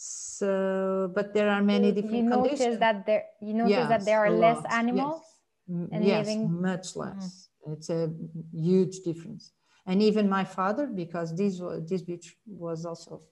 so, 0.00 1.10
but 1.12 1.34
there 1.34 1.50
are 1.50 1.60
many 1.60 1.90
different 1.90 2.14
you 2.14 2.22
notice 2.22 2.50
conditions. 2.50 2.78
that 2.78 3.04
there 3.04 3.24
you 3.40 3.52
notice 3.52 3.70
yes, 3.70 3.88
that 3.88 4.04
there 4.04 4.20
are 4.24 4.30
less 4.30 4.58
lot. 4.58 4.72
animals 4.72 5.22
yes, 5.66 5.88
and 5.90 6.04
yes 6.04 6.26
living... 6.26 6.62
much 6.62 6.94
less. 6.94 7.48
Mm-hmm. 7.66 7.72
It's 7.72 7.90
a 7.90 8.08
huge 8.52 9.00
difference. 9.00 9.50
And 9.86 10.00
even 10.00 10.28
my 10.28 10.44
father, 10.44 10.86
because 10.86 11.34
this 11.34 11.60
this 11.90 12.02
beach 12.02 12.36
was 12.46 12.86
also 12.86 13.22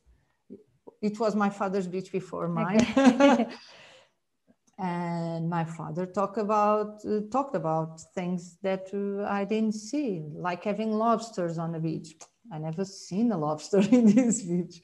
it 1.01 1.21
was 1.21 1.37
my 1.37 1.51
father's 1.51 1.87
beach 1.87 2.11
before 2.11 2.49
mine. 2.49 2.81
Okay. 2.99 3.47
and 4.81 5.49
my 5.49 5.65
father 5.65 6.05
talked 6.05 6.39
about 6.39 7.05
uh, 7.05 7.21
talked 7.31 7.55
about 7.55 8.01
things 8.17 8.59
that 8.63 8.89
uh, 8.93 9.25
I 9.41 9.45
didn't 9.45 9.77
see, 9.77 10.25
like 10.35 10.65
having 10.65 10.91
lobsters 10.91 11.59
on 11.59 11.71
the 11.71 11.79
beach. 11.79 12.17
I 12.53 12.59
never 12.59 12.85
seen 12.85 13.31
a 13.31 13.39
lobster 13.39 13.79
in 13.93 14.13
this 14.13 14.43
beach 14.43 14.83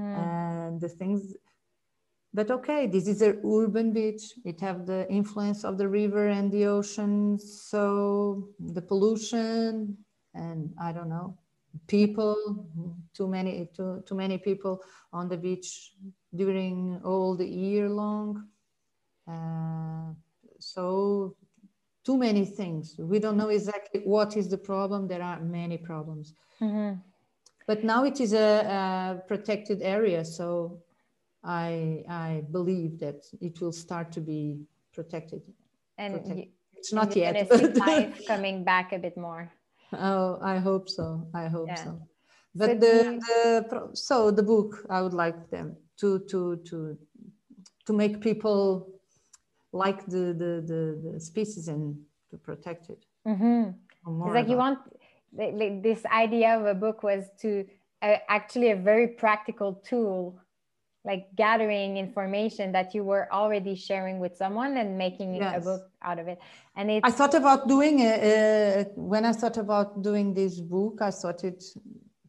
mm. 0.00 0.18
and 0.18 0.80
the 0.80 0.88
things 0.88 1.34
but 2.32 2.50
okay 2.50 2.86
this 2.86 3.06
is 3.06 3.20
an 3.22 3.40
urban 3.44 3.92
beach 3.92 4.24
it 4.44 4.60
have 4.60 4.86
the 4.86 5.00
influence 5.10 5.64
of 5.64 5.76
the 5.78 5.88
river 5.88 6.28
and 6.28 6.50
the 6.50 6.64
ocean 6.64 7.38
so 7.38 8.48
the 8.58 8.82
pollution 8.82 9.96
and 10.34 10.70
i 10.80 10.92
don't 10.92 11.08
know 11.08 11.36
people, 11.86 12.66
too 13.14 13.28
many, 13.28 13.68
too, 13.74 14.02
too 14.06 14.14
many 14.14 14.38
people 14.38 14.82
on 15.12 15.28
the 15.28 15.36
beach 15.36 15.92
during 16.34 17.00
all 17.04 17.36
the 17.36 17.46
year 17.46 17.88
long. 17.88 18.48
Uh, 19.28 20.12
so 20.58 21.36
too 22.04 22.16
many 22.16 22.44
things. 22.44 22.96
We 22.98 23.18
don't 23.18 23.36
know 23.36 23.48
exactly 23.48 24.00
what 24.04 24.36
is 24.36 24.48
the 24.48 24.58
problem. 24.58 25.08
There 25.08 25.22
are 25.22 25.40
many 25.40 25.78
problems. 25.78 26.34
Mm-hmm. 26.60 27.00
But 27.66 27.84
now 27.84 28.04
it 28.04 28.20
is 28.20 28.32
a, 28.32 29.18
a, 29.18 29.28
protected 29.28 29.82
area, 29.82 30.24
so 30.24 30.82
I 31.44 32.04
I 32.08 32.42
believe 32.50 32.98
that 33.00 33.24
it 33.40 33.60
will 33.60 33.72
start 33.72 34.12
to 34.12 34.20
be 34.20 34.66
protected. 34.92 35.42
And 35.98 36.26
You, 36.26 36.46
it's 36.74 36.92
not 36.92 37.14
yet. 37.14 37.48
But 37.48 38.26
coming 38.26 38.64
back 38.64 38.92
a 38.92 38.98
bit 38.98 39.16
more. 39.16 39.52
Oh, 39.92 40.38
I 40.42 40.58
hope 40.58 40.88
so. 40.88 41.26
I 41.34 41.46
hope 41.48 41.68
yeah. 41.68 41.84
so. 41.84 42.02
But 42.54 42.70
so 42.70 42.76
the, 42.78 43.20
the 43.26 43.90
so 43.94 44.30
the 44.30 44.42
book 44.42 44.86
I 44.90 45.02
would 45.02 45.14
like 45.14 45.50
them 45.50 45.76
to 45.98 46.18
to 46.30 46.56
to 46.68 46.98
to 47.86 47.92
make 47.92 48.20
people 48.20 48.88
like 49.72 50.04
the 50.06 50.34
the 50.42 50.52
the, 50.70 51.12
the 51.12 51.20
species 51.20 51.68
and 51.68 51.96
to 52.30 52.36
protect 52.36 52.90
it. 52.90 53.04
Mm-hmm. 53.26 53.70
It's 54.24 54.34
like 54.34 54.48
you 54.48 54.56
want 54.56 54.78
this 55.32 56.04
idea 56.06 56.58
of 56.58 56.66
a 56.66 56.74
book 56.74 57.02
was 57.02 57.24
to 57.40 57.66
uh, 58.02 58.16
actually 58.28 58.70
a 58.70 58.76
very 58.76 59.08
practical 59.08 59.74
tool 59.74 60.40
like 61.04 61.34
gathering 61.34 61.96
information 61.96 62.72
that 62.72 62.94
you 62.94 63.02
were 63.02 63.26
already 63.32 63.74
sharing 63.74 64.18
with 64.18 64.36
someone 64.36 64.76
and 64.76 64.98
making 64.98 65.34
yes. 65.34 65.56
a 65.56 65.60
book 65.60 65.82
out 66.02 66.18
of 66.18 66.28
it. 66.28 66.38
And 66.76 66.90
it 66.90 67.02
i 67.04 67.10
thought 67.10 67.34
about 67.34 67.68
doing 67.68 68.00
it 68.00 68.18
uh, 68.22 68.90
when 68.96 69.24
i 69.24 69.32
thought 69.32 69.56
about 69.56 70.02
doing 70.02 70.34
this 70.34 70.60
book 70.60 70.98
i 71.00 71.10
thought 71.10 71.42
it 71.44 71.64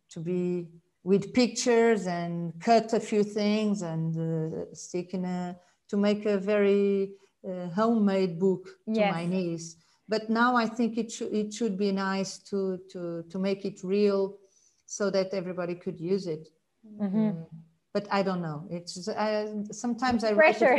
to 0.10 0.20
be 0.20 0.68
with 1.04 1.34
pictures 1.34 2.08
and 2.08 2.54
cut 2.62 2.94
a 2.94 3.00
few 3.00 3.24
things 3.24 3.82
and 3.82 4.16
uh, 4.18 4.66
stick 4.74 5.14
in 5.14 5.26
a 5.26 5.58
to 5.90 5.98
make 5.98 6.26
a 6.26 6.38
very 6.38 7.12
uh, 7.48 7.68
homemade 7.70 8.40
book 8.40 8.70
to 8.94 9.02
my 9.12 9.26
niece 9.26 9.76
but 10.14 10.30
now 10.30 10.52
i 10.64 10.68
think 10.78 10.92
it 11.04 11.10
should 11.16 11.32
it 11.42 11.50
should 11.58 11.76
be 11.86 11.92
nice 11.92 12.32
to 12.50 12.60
to 12.92 13.02
to 13.32 13.38
make 13.48 13.62
it 13.70 13.78
real 13.84 14.22
so 14.98 15.04
that 15.16 15.30
everybody 15.42 15.76
could 15.84 16.00
use 16.14 16.26
it 16.36 16.44
mm-hmm. 17.02 17.30
mm 17.30 17.46
but 17.94 18.08
I 18.10 18.24
don't 18.24 18.42
know. 18.42 18.68
It's 18.70 19.10
I, 19.10 19.48
sometimes 19.72 20.24
I 20.24 20.34
pressure. 20.34 20.78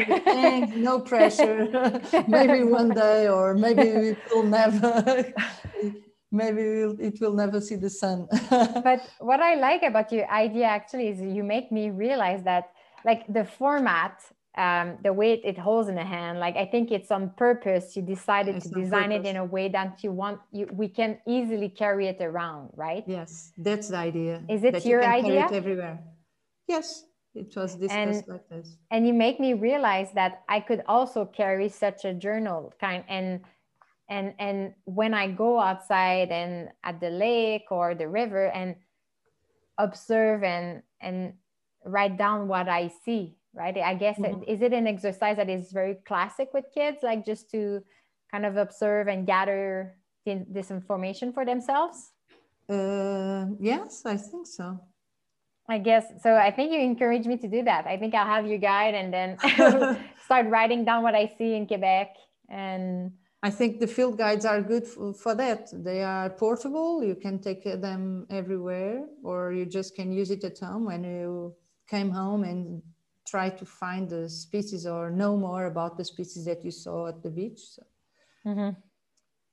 no 0.77 1.01
pressure. 1.01 1.69
maybe 2.29 2.65
one 2.65 2.89
day, 2.89 3.29
or 3.29 3.55
maybe 3.55 3.83
it 3.83 4.19
will 4.31 4.45
never. 4.45 5.33
maybe 6.33 6.63
it 6.99 7.21
will 7.21 7.35
never 7.35 7.61
see 7.61 7.77
the 7.77 7.91
sun. 7.91 8.27
but 8.51 9.07
what 9.21 9.41
I 9.41 9.55
like 9.57 9.83
about 9.83 10.11
your 10.11 10.29
idea 10.31 10.65
actually 10.65 11.09
is 11.09 11.21
you 11.21 11.45
make 11.45 11.71
me 11.71 11.91
realize 11.91 12.43
that 12.45 12.71
like 13.05 13.31
the 13.33 13.45
format 13.45 14.19
um, 14.59 14.99
the 15.03 15.13
weight 15.13 15.41
it 15.45 15.57
holds 15.57 15.89
in 15.89 15.95
the 15.95 16.05
hand. 16.05 16.39
Like 16.39 16.57
i 16.57 16.67
think 16.67 16.91
it's 16.91 17.11
on 17.11 17.31
purpose 17.37 17.97
you 17.97 18.03
decided 18.03 18.57
it's 18.57 18.69
to 18.69 18.75
design 18.75 19.11
purpose. 19.11 19.27
it 19.27 19.31
in 19.31 19.37
a 19.37 19.45
way 19.45 19.69
that 19.69 20.03
you 20.05 20.13
want 20.13 20.41
you 20.51 20.69
we 20.73 20.89
can 20.89 21.19
easily 21.27 21.69
carry 21.69 22.07
it 22.07 22.21
around 22.21 22.71
right? 22.77 23.05
Yes 23.07 23.53
that's 23.59 23.89
the 23.89 23.97
idea. 23.97 24.43
Is 24.49 24.65
it 24.65 24.85
your 24.85 25.01
you 25.01 25.07
can 25.07 25.25
idea? 25.25 25.47
it 25.47 25.53
everywhere. 25.53 25.99
Yes, 26.69 27.05
it 27.35 27.55
was 27.57 27.75
discussed 27.75 27.97
and, 27.97 28.29
like 28.29 28.49
this. 28.49 28.77
And 28.91 29.07
you 29.07 29.15
make 29.15 29.41
me 29.41 29.55
realize 29.55 30.09
that 30.15 30.43
I 30.49 30.61
could 30.61 30.83
also 30.87 31.25
carry 31.25 31.69
such 31.69 32.05
a 32.05 32.13
journal 32.13 32.73
kind 32.81 33.05
and 33.09 33.41
and 34.09 34.35
and 34.39 34.75
when 34.85 35.15
I 35.15 35.29
go 35.29 35.59
outside 35.59 36.31
and 36.31 36.69
at 36.85 37.01
the 37.01 37.11
lake 37.11 37.67
or 37.71 37.95
the 37.95 38.09
river 38.09 38.47
and 38.49 38.77
observe 39.79 40.43
and 40.45 40.83
and 41.01 41.35
write 41.85 42.19
down 42.19 42.49
what 42.49 42.69
I 42.69 42.93
see, 43.05 43.37
right? 43.55 43.77
I 43.77 43.95
guess 43.95 44.19
mm-hmm. 44.19 44.43
it, 44.43 44.49
is 44.49 44.63
it 44.63 44.73
an 44.73 44.87
exercise 44.87 45.37
that 45.37 45.49
is 45.49 45.73
very 45.73 45.97
classic 46.07 46.49
with 46.55 46.65
kids, 46.75 46.99
like 47.03 47.25
just 47.25 47.51
to 47.51 47.81
kind 48.31 48.47
of 48.47 48.57
observe 48.57 49.09
and 49.09 49.27
gather 49.27 49.97
this 50.25 50.71
information 50.71 51.33
for 51.33 51.45
themselves? 51.45 52.13
Uh, 52.69 53.47
yes, 53.61 54.03
I 54.07 54.17
think 54.17 54.47
so. 54.47 54.81
I 55.69 55.79
guess 55.79 56.05
so. 56.23 56.35
I 56.35 56.51
think 56.51 56.73
you 56.73 56.81
encourage 56.81 57.27
me 57.27 57.37
to 57.39 57.49
do 57.49 57.63
that. 57.65 57.87
I 57.87 57.97
think 57.97 58.15
I'll 58.15 58.27
have 58.27 58.47
you 58.47 58.59
guide 58.59 58.95
and 58.95 59.13
then 59.13 59.39
start 60.25 60.47
writing 60.49 60.85
down 60.85 61.03
what 61.03 61.15
I 61.15 61.33
see 61.39 61.55
in 61.55 61.67
Quebec. 61.67 62.17
And 62.49 63.13
I 63.43 63.51
think 63.51 63.81
the 63.81 63.87
field 63.87 64.19
guides 64.19 64.45
are 64.45 64.61
good 64.61 64.87
for, 64.87 65.15
for 65.15 65.35
that. 65.35 65.69
They 65.73 66.03
are 66.03 66.31
portable. 66.31 67.03
You 67.03 67.15
can 67.15 67.41
take 67.41 67.65
them 67.65 68.27
everywhere, 68.31 69.05
or 69.25 69.53
you 69.53 69.67
just 69.67 69.95
can 69.95 70.13
use 70.13 70.31
it 70.31 70.45
at 70.45 70.59
home 70.59 70.85
when 70.87 71.05
you 71.05 71.55
came 71.89 72.11
home 72.11 72.45
and 72.45 72.83
try 73.27 73.49
to 73.51 73.65
find 73.65 74.09
the 74.09 74.29
species 74.29 74.87
or 74.87 75.11
know 75.11 75.37
more 75.37 75.67
about 75.67 75.97
the 75.97 76.05
species 76.05 76.45
that 76.45 76.65
you 76.65 76.71
saw 76.71 77.09
at 77.09 77.23
the 77.23 77.31
beach. 77.31 77.61
So. 77.61 77.83
Mm-hmm. 78.47 78.71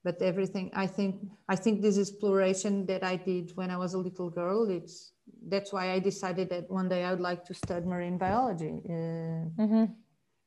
But 0.03 0.21
everything, 0.21 0.71
I 0.73 0.87
think, 0.87 1.29
I 1.47 1.55
think 1.55 1.81
this 1.81 1.97
exploration 1.97 2.85
that 2.85 3.03
I 3.03 3.17
did 3.17 3.51
when 3.55 3.69
I 3.69 3.77
was 3.77 3.93
a 3.93 3.97
little 3.97 4.29
girl, 4.29 4.69
it's 4.69 5.11
that's 5.47 5.71
why 5.71 5.91
I 5.91 5.99
decided 5.99 6.49
that 6.49 6.69
one 6.71 6.89
day 6.89 7.03
I 7.03 7.11
would 7.11 7.19
like 7.19 7.43
to 7.45 7.53
study 7.53 7.85
marine 7.85 8.17
biology 8.17 8.81
uh, 8.85 9.45
mm-hmm. 9.61 9.85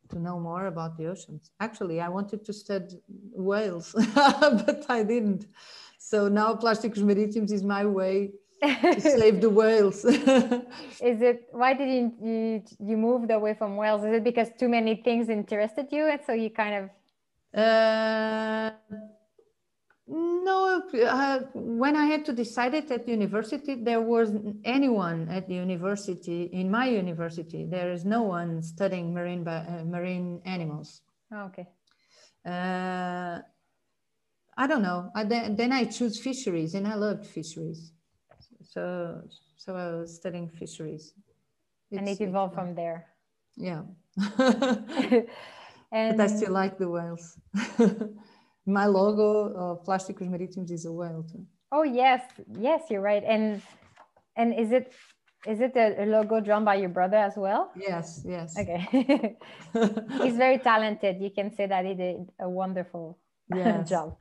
to 0.09 0.19
know 0.19 0.41
more 0.41 0.67
about 0.67 0.97
the 0.97 1.07
oceans. 1.07 1.51
Actually, 1.61 2.01
I 2.01 2.09
wanted 2.09 2.45
to 2.47 2.53
study 2.53 2.99
whales, 3.09 3.93
but 4.15 4.87
I 4.89 5.03
didn't. 5.03 5.47
So 5.99 6.29
now 6.29 6.55
Plasticus 6.55 7.03
Maritimus 7.03 7.53
is 7.53 7.63
my 7.63 7.85
way 7.85 8.33
save 8.99 9.41
the 9.41 9.51
whales. 9.51 10.05
is 10.05 11.21
it 11.23 11.49
why 11.51 11.75
did 11.75 11.89
you, 11.89 12.13
you 12.23 12.63
you 12.79 12.97
moved 12.97 13.31
away 13.31 13.55
from 13.55 13.77
whales? 13.77 14.05
Is 14.05 14.15
it 14.15 14.25
because 14.25 14.49
too 14.59 14.69
many 14.69 14.97
things 14.97 15.29
interested 15.29 15.89
you, 15.91 16.07
and 16.07 16.21
so 16.27 16.33
you 16.33 16.51
kind 16.51 16.75
of? 16.81 16.91
Uh, 17.61 18.71
no, 20.07 20.83
uh, 21.07 21.41
when 21.55 21.97
I 21.97 22.07
had 22.07 22.25
to 22.27 22.33
decide 22.33 22.75
it 22.75 22.91
at 22.91 23.09
university, 23.09 23.75
there 23.75 24.01
was 24.01 24.33
anyone 24.65 25.29
at 25.29 25.49
the 25.49 25.55
university, 25.55 26.45
in 26.53 26.71
my 26.71 26.87
university, 26.87 27.65
there 27.65 27.93
is 27.93 28.05
no 28.05 28.23
one 28.23 28.63
studying 28.63 29.15
marine, 29.15 29.47
uh, 29.47 29.83
marine 29.87 30.43
animals. 30.45 31.03
Oh, 31.33 31.45
okay. 31.45 31.69
Uh, 32.45 33.39
I 34.57 34.67
don't 34.67 34.83
know. 34.83 35.11
I, 35.15 35.25
then, 35.25 35.57
then 35.57 35.73
I 35.73 35.85
choose 35.85 36.21
fisheries 36.21 36.75
and 36.75 36.87
I 36.87 36.95
loved 36.95 37.27
fisheries. 37.27 37.92
So, 38.73 39.21
so 39.57 39.77
I 39.77 40.01
was 40.01 40.15
studying 40.15 40.49
fisheries. 40.49 41.13
It's, 41.91 41.99
and 41.99 42.09
it 42.09 42.21
evolved 42.23 42.55
from 42.55 42.75
there. 42.75 43.07
Yeah. 43.57 43.83
and 45.93 46.17
but 46.17 46.21
I 46.21 46.27
still 46.27 46.53
like 46.53 46.79
the 46.79 46.89
whales. 46.89 47.37
my 48.67 48.87
logo 48.87 49.53
of 49.55 49.85
Plasticus 49.85 50.29
Maritimus 50.29 50.71
is 50.71 50.87
a 50.87 50.93
whale 50.93 51.23
too. 51.31 51.45
Oh 51.71 51.83
yes, 51.83 52.23
yes, 52.59 52.83
you're 52.89 53.03
right. 53.03 53.23
And 53.27 53.61
and 54.37 54.55
is 54.59 54.73
it 54.73 54.95
is 55.47 55.61
it 55.61 55.77
a, 55.77 56.07
logo 56.07 56.41
drawn 56.41 56.65
by 56.65 56.77
your 56.77 56.89
brother 56.89 57.19
as 57.19 57.35
well? 57.37 57.73
Yes, 57.77 58.23
yes. 58.25 58.57
Okay. 58.57 59.37
He's 60.23 60.37
very 60.37 60.59
talented. 60.59 61.21
You 61.21 61.31
can 61.31 61.55
say 61.55 61.67
that 61.67 61.85
he 61.85 61.95
did 61.95 62.31
a 62.41 62.49
wonderful 62.49 63.19
yes. 63.53 63.89
job. 63.89 64.17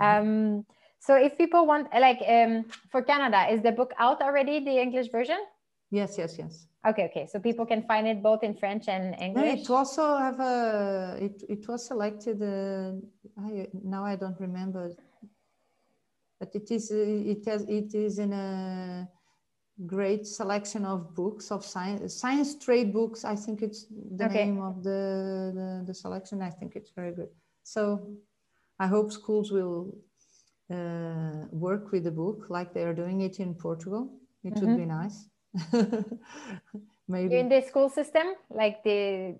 Um, 0.00 0.64
so 1.04 1.16
if 1.16 1.36
people 1.36 1.66
want 1.66 1.92
like 1.92 2.20
um, 2.26 2.64
for 2.90 3.02
Canada, 3.02 3.46
is 3.52 3.62
the 3.62 3.72
book 3.72 3.92
out 3.98 4.22
already, 4.22 4.64
the 4.64 4.80
English 4.80 5.08
version? 5.10 5.38
Yes, 5.90 6.16
yes, 6.16 6.36
yes. 6.38 6.66
Okay, 6.86 7.04
okay. 7.10 7.26
So 7.30 7.38
people 7.38 7.66
can 7.66 7.82
find 7.82 8.06
it 8.06 8.22
both 8.22 8.42
in 8.42 8.54
French 8.54 8.88
and 8.88 9.14
English. 9.20 9.44
Yeah, 9.44 9.60
it 9.60 9.70
also 9.70 10.16
have 10.16 10.40
a 10.40 11.18
it, 11.20 11.42
it 11.48 11.68
was 11.68 11.86
selected. 11.86 12.42
Uh, 12.42 12.92
I, 13.38 13.68
now 13.82 14.02
I 14.04 14.16
don't 14.16 14.40
remember, 14.40 14.92
but 16.40 16.50
it 16.54 16.70
is 16.70 16.90
it 16.90 17.44
has 17.46 17.62
it 17.68 17.94
is 17.94 18.18
in 18.18 18.32
a 18.32 19.06
great 19.86 20.26
selection 20.26 20.86
of 20.86 21.14
books 21.14 21.50
of 21.50 21.64
science 21.64 22.14
science 22.14 22.56
trade 22.56 22.94
books. 22.94 23.26
I 23.26 23.36
think 23.36 23.60
it's 23.60 23.86
the 23.90 24.24
okay. 24.24 24.46
name 24.46 24.62
of 24.62 24.82
the, 24.82 25.52
the 25.54 25.84
the 25.86 25.94
selection. 25.94 26.40
I 26.40 26.50
think 26.50 26.76
it's 26.76 26.92
very 26.96 27.12
good. 27.12 27.28
So 27.62 28.08
I 28.78 28.86
hope 28.86 29.12
schools 29.12 29.52
will 29.52 29.94
uh, 30.74 31.46
work 31.50 31.92
with 31.92 32.04
the 32.04 32.10
book 32.10 32.46
like 32.48 32.74
they 32.74 32.84
are 32.84 32.94
doing 32.94 33.20
it 33.20 33.40
in 33.40 33.54
Portugal. 33.54 34.10
It 34.42 34.54
mm-hmm. 34.54 34.66
would 34.66 34.78
be 34.78 34.86
nice. 34.86 35.18
Maybe 37.08 37.36
in 37.36 37.48
the 37.48 37.60
school 37.62 37.88
system, 37.88 38.26
like 38.50 38.82
the 38.82 39.36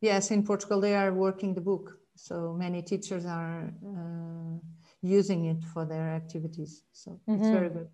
yes, 0.00 0.30
in 0.30 0.42
Portugal 0.44 0.80
they 0.80 0.94
are 0.94 1.12
working 1.12 1.54
the 1.54 1.60
book, 1.60 1.98
so 2.16 2.52
many 2.52 2.82
teachers 2.82 3.24
are 3.24 3.72
uh, 3.86 4.58
using 5.02 5.46
it 5.46 5.62
for 5.72 5.84
their 5.84 6.08
activities. 6.10 6.82
So 6.92 7.12
mm-hmm. 7.12 7.34
it's 7.40 7.48
very 7.48 7.70
good. 7.70 7.88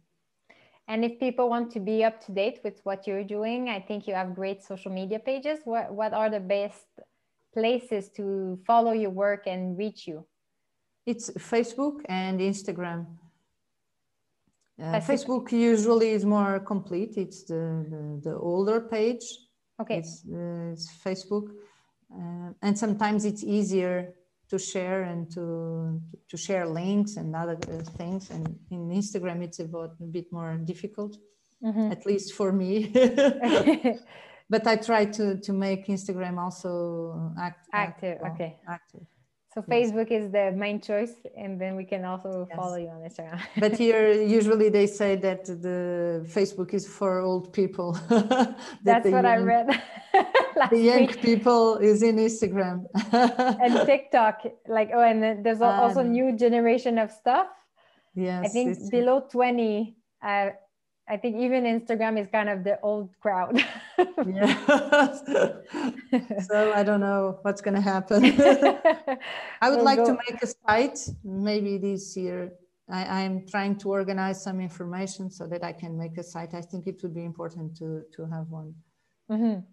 And 0.88 1.04
if 1.04 1.20
people 1.20 1.48
want 1.48 1.70
to 1.72 1.80
be 1.80 2.02
up 2.02 2.24
to 2.26 2.32
date 2.32 2.60
with 2.64 2.80
what 2.82 3.06
you're 3.06 3.22
doing, 3.22 3.68
I 3.68 3.78
think 3.78 4.08
you 4.08 4.14
have 4.14 4.34
great 4.34 4.64
social 4.64 4.90
media 4.90 5.20
pages. 5.20 5.60
What 5.64 5.92
what 5.92 6.12
are 6.12 6.28
the 6.28 6.40
best 6.40 6.86
places 7.52 8.08
to 8.16 8.58
follow 8.66 8.92
your 8.92 9.10
work 9.10 9.46
and 9.46 9.78
reach 9.78 10.06
you? 10.08 10.26
It's 11.06 11.30
Facebook 11.30 12.02
and 12.08 12.40
Instagram. 12.40 13.06
Uh, 14.80 15.00
Facebook 15.00 15.52
usually 15.52 16.10
is 16.10 16.24
more 16.24 16.58
complete. 16.60 17.16
It's 17.16 17.44
the, 17.44 17.84
the, 17.90 18.30
the 18.30 18.36
older 18.36 18.80
page. 18.80 19.24
Okay. 19.80 19.98
It's, 19.98 20.24
uh, 20.32 20.72
it's 20.72 20.90
Facebook. 21.04 21.48
Uh, 22.12 22.52
and 22.62 22.78
sometimes 22.78 23.24
it's 23.24 23.44
easier 23.44 24.14
to 24.48 24.58
share 24.58 25.02
and 25.02 25.30
to, 25.32 26.00
to 26.28 26.36
share 26.36 26.66
links 26.66 27.16
and 27.16 27.36
other 27.36 27.58
uh, 27.68 27.82
things. 27.96 28.30
And 28.30 28.58
in 28.70 28.88
Instagram, 28.90 29.42
it's 29.42 29.60
about 29.60 29.94
a 30.00 30.04
bit 30.04 30.32
more 30.32 30.56
difficult, 30.64 31.16
Mhm. 31.62 31.92
at 31.92 32.04
least 32.06 32.32
for 32.34 32.50
me. 32.52 32.90
but 34.50 34.66
I 34.66 34.76
try 34.76 35.04
to, 35.04 35.38
to 35.38 35.52
make 35.52 35.86
Instagram 35.86 36.38
also 36.38 37.32
act, 37.38 37.68
Active, 37.72 38.18
well, 38.22 38.32
okay. 38.32 38.58
active. 38.66 39.06
So. 39.54 39.62
Facebook 39.62 40.12
is 40.12 40.30
the 40.30 40.52
main 40.52 40.80
choice, 40.80 41.14
and 41.36 41.60
then 41.60 41.74
we 41.74 41.84
can 41.84 42.04
also 42.04 42.46
Yes. 42.48 42.56
follow 42.56 42.76
you 42.76 42.88
on 42.88 43.00
Instagram. 43.08 43.40
But 43.64 43.72
here, 43.76 44.12
usually 44.38 44.68
they 44.68 44.86
say 44.86 45.16
that 45.26 45.44
the 45.44 46.22
Facebook 46.36 46.72
is 46.72 46.86
for 46.86 47.18
old 47.18 47.52
people. 47.52 47.92
that 48.08 48.54
That's 48.84 49.10
what 49.10 49.26
I 49.26 49.36
read 49.38 49.66
The 50.70 50.78
young 50.90 51.06
week. 51.06 51.20
people 51.20 51.78
is 51.78 52.02
in 52.02 52.16
Instagram. 52.28 52.76
And 53.64 53.72
TikTok, 53.86 54.36
like 54.68 54.90
oh, 54.94 55.02
and 55.10 55.44
there's 55.44 55.60
also 55.62 56.00
Ah. 56.00 56.14
new 56.18 56.28
generation 56.36 56.94
of 56.98 57.10
stuff. 57.10 57.48
yes, 58.14 58.44
I 58.46 58.48
think 58.54 58.68
below 58.90 59.16
20, 59.30 59.96
uh, 60.22 60.50
I 61.10 61.16
think 61.16 61.36
even 61.36 61.64
Instagram 61.64 62.18
is 62.20 62.28
kind 62.30 62.48
of 62.48 62.62
the 62.62 62.78
old 62.82 63.10
crowd. 63.20 63.54
Yes. 64.24 65.22
so 66.48 66.72
I 66.72 66.82
don't 66.84 67.00
know 67.00 67.38
what's 67.42 67.60
going 67.60 67.74
to 67.74 67.80
happen. 67.80 68.24
I 69.60 69.68
would 69.68 69.76
We'll 69.76 69.84
like 69.84 70.04
to 70.04 70.16
make 70.24 70.40
a 70.42 70.46
site 70.46 70.98
maybe 71.24 71.78
this 71.78 72.16
year. 72.16 72.52
I, 72.88 73.02
I'm 73.22 73.46
trying 73.46 73.76
to 73.78 73.88
organize 73.90 74.42
some 74.42 74.60
information 74.60 75.30
so 75.30 75.46
that 75.48 75.62
I 75.64 75.72
can 75.72 75.98
make 75.98 76.16
a 76.18 76.22
site. 76.22 76.54
I 76.54 76.62
think 76.62 76.86
it 76.86 77.02
would 77.02 77.14
be 77.14 77.24
important 77.24 77.76
to, 77.78 78.02
to 78.14 78.20
have 78.26 78.46
one, 78.48 78.74
Mhm. 79.30 79.64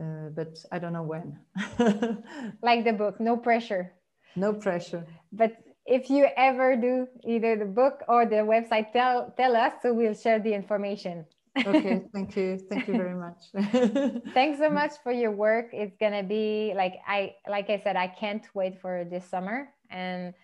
uh, 0.00 0.28
but 0.38 0.52
I 0.72 0.78
don't 0.78 0.92
know 0.92 1.02
when. 1.12 1.38
Like 2.62 2.84
the 2.84 2.92
book, 2.92 3.20
no 3.20 3.36
pressure. 3.36 3.92
no 4.36 4.52
pressure. 4.52 5.04
But 5.32 5.52
if 5.86 6.08
you 6.08 6.26
ever 6.36 6.76
do 6.76 7.06
either 7.24 7.56
the 7.56 7.66
book 7.66 8.02
or 8.08 8.24
the 8.24 8.36
website, 8.36 8.92
tell 8.92 9.34
tell 9.36 9.56
us 9.56 9.72
so 9.82 9.92
we'll 9.92 10.14
share 10.14 10.40
the 10.40 10.54
information. 10.54 11.26
Okay, 11.58 12.02
thank 12.14 12.36
you. 12.36 12.58
Thank 12.70 12.88
you 12.88 12.96
very 12.96 13.14
much. 13.14 14.22
Thanks 14.34 14.58
so 14.58 14.70
much 14.70 14.92
for 15.02 15.12
your 15.12 15.30
work. 15.30 15.68
It's 15.72 15.96
gonna 15.98 16.22
be 16.22 16.72
like 16.74 16.94
I 17.06 17.34
like 17.48 17.70
I 17.70 17.80
said, 17.84 17.96
I 17.96 18.08
can't 18.08 18.46
wait 18.54 18.80
for 18.80 19.04
this 19.04 19.28
summer 19.28 19.68
and 19.90 20.34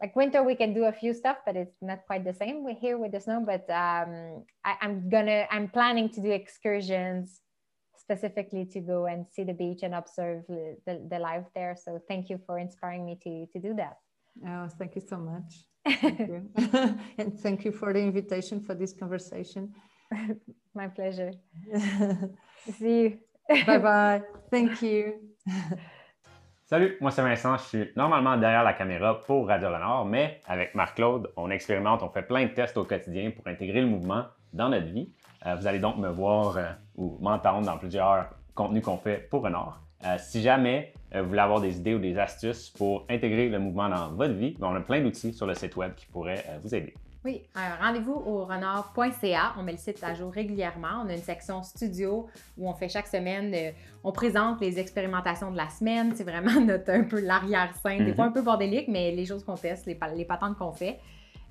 like 0.00 0.14
winter 0.14 0.42
we 0.42 0.54
can 0.54 0.74
do 0.74 0.84
a 0.84 0.92
few 0.92 1.12
stuff, 1.12 1.38
but 1.44 1.56
it's 1.56 1.76
not 1.82 2.06
quite 2.06 2.24
the 2.24 2.32
same 2.32 2.64
we're 2.64 2.74
here 2.74 2.98
with 2.98 3.12
the 3.12 3.20
snow. 3.20 3.42
But 3.44 3.68
um, 3.70 4.44
I, 4.64 4.76
I'm 4.80 5.08
gonna 5.10 5.46
I'm 5.50 5.68
planning 5.68 6.08
to 6.10 6.20
do 6.20 6.30
excursions 6.30 7.40
specifically 7.96 8.64
to 8.64 8.80
go 8.80 9.06
and 9.06 9.26
see 9.30 9.44
the 9.44 9.52
beach 9.52 9.80
and 9.82 9.94
observe 9.94 10.44
the, 10.48 10.76
the, 10.86 11.06
the 11.10 11.18
life 11.18 11.44
there. 11.54 11.76
So 11.76 12.00
thank 12.08 12.30
you 12.30 12.40
for 12.46 12.58
inspiring 12.58 13.04
me 13.04 13.18
to 13.22 13.46
to 13.52 13.58
do 13.60 13.74
that. 13.74 13.98
Oh, 14.46 14.68
thank 14.78 14.94
you 14.96 15.02
so 15.02 15.18
much. 15.18 15.66
Thank 16.00 16.18
you. 16.20 16.50
and 17.18 17.38
thank 17.40 17.64
you 17.64 17.72
for 17.72 17.92
the 17.92 18.00
invitation 18.00 18.60
for 18.60 18.74
this 18.74 18.92
conversation. 18.92 19.74
My 20.74 20.88
pleasure. 20.88 21.32
See 22.78 23.00
you. 23.02 23.18
bye 23.66 23.78
bye. 23.78 24.22
Thank 24.50 24.82
you. 24.82 25.14
Salut, 26.64 26.98
moi 27.00 27.10
c'est 27.10 27.22
Vincent, 27.22 27.56
je 27.56 27.62
suis 27.62 27.90
normalement 27.96 28.36
derrière 28.36 28.62
la 28.62 28.74
caméra 28.74 29.20
pour 29.20 29.48
Radio 29.48 29.68
Renard, 29.68 30.04
mais 30.04 30.42
avec 30.46 30.74
Marc-Claude, 30.74 31.32
on 31.38 31.50
expérimente, 31.50 32.02
on 32.02 32.10
fait 32.10 32.20
plein 32.20 32.44
de 32.44 32.50
tests 32.50 32.76
au 32.76 32.84
quotidien 32.84 33.30
pour 33.30 33.46
intégrer 33.46 33.80
le 33.80 33.86
mouvement 33.86 34.24
dans 34.52 34.68
notre 34.68 34.88
vie. 34.88 35.10
Euh, 35.46 35.54
vous 35.54 35.66
allez 35.66 35.78
donc 35.78 35.96
me 35.96 36.10
voir 36.10 36.58
euh, 36.58 36.70
ou 36.94 37.16
m'entendre 37.22 37.64
dans 37.64 37.78
plusieurs 37.78 38.28
contenus 38.54 38.84
qu'on 38.84 38.98
fait 38.98 39.28
pour 39.30 39.44
Renard. 39.44 39.87
Euh, 40.04 40.16
si 40.18 40.42
jamais 40.42 40.92
euh, 41.14 41.22
vous 41.22 41.28
voulez 41.30 41.40
avoir 41.40 41.60
des 41.60 41.76
idées 41.76 41.94
ou 41.94 41.98
des 41.98 42.16
astuces 42.18 42.70
pour 42.70 43.04
intégrer 43.10 43.48
le 43.48 43.58
mouvement 43.58 43.88
dans 43.88 44.10
votre 44.12 44.34
vie, 44.34 44.56
ben, 44.58 44.68
on 44.70 44.76
a 44.76 44.80
plein 44.80 45.00
d'outils 45.00 45.32
sur 45.32 45.46
le 45.46 45.54
site 45.54 45.74
web 45.76 45.94
qui 45.96 46.06
pourraient 46.06 46.44
euh, 46.48 46.58
vous 46.62 46.74
aider. 46.74 46.94
Oui, 47.24 47.42
rendez-vous 47.82 48.12
au 48.14 48.44
renard.ca. 48.44 49.54
On 49.58 49.64
met 49.64 49.72
le 49.72 49.78
site 49.78 50.02
à 50.04 50.14
jour 50.14 50.32
régulièrement. 50.32 51.02
On 51.04 51.08
a 51.08 51.14
une 51.14 51.18
section 51.22 51.64
studio 51.64 52.28
où 52.56 52.70
on 52.70 52.74
fait 52.74 52.88
chaque 52.88 53.08
semaine, 53.08 53.52
on 54.04 54.12
présente 54.12 54.60
les 54.60 54.78
expérimentations 54.78 55.50
de 55.50 55.56
la 55.56 55.68
semaine. 55.68 56.12
C'est 56.14 56.22
vraiment 56.22 56.60
notre 56.64 56.90
un 56.92 57.02
peu 57.02 57.20
l'arrière-scène. 57.20 58.04
Des 58.04 58.10
Mhm. 58.12 58.14
fois 58.14 58.24
un 58.26 58.32
peu 58.32 58.40
bordélique, 58.42 58.86
mais 58.86 59.10
les 59.10 59.26
choses 59.26 59.44
qu'on 59.44 59.56
teste, 59.56 59.86
les, 59.86 59.98
les 60.14 60.24
patentes 60.24 60.56
qu'on 60.56 60.72
fait. 60.72 61.00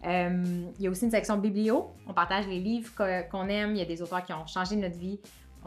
Il 0.06 0.72
y 0.80 0.88
a 0.88 0.90
aussi 0.90 1.04
une 1.06 1.12
section 1.12 1.38
biblio. 1.38 1.88
On 2.08 2.14
partage 2.14 2.48
les 2.48 2.60
livres 2.60 2.92
qu'on 3.30 3.48
aime. 3.50 3.72
Il 3.72 3.78
y 3.78 3.82
a 3.82 3.86
des 3.86 4.02
auteurs 4.02 4.24
qui 4.24 4.32
ont 4.32 4.48
changé 4.48 4.78
notre 4.78 4.98
vie. 4.98 5.20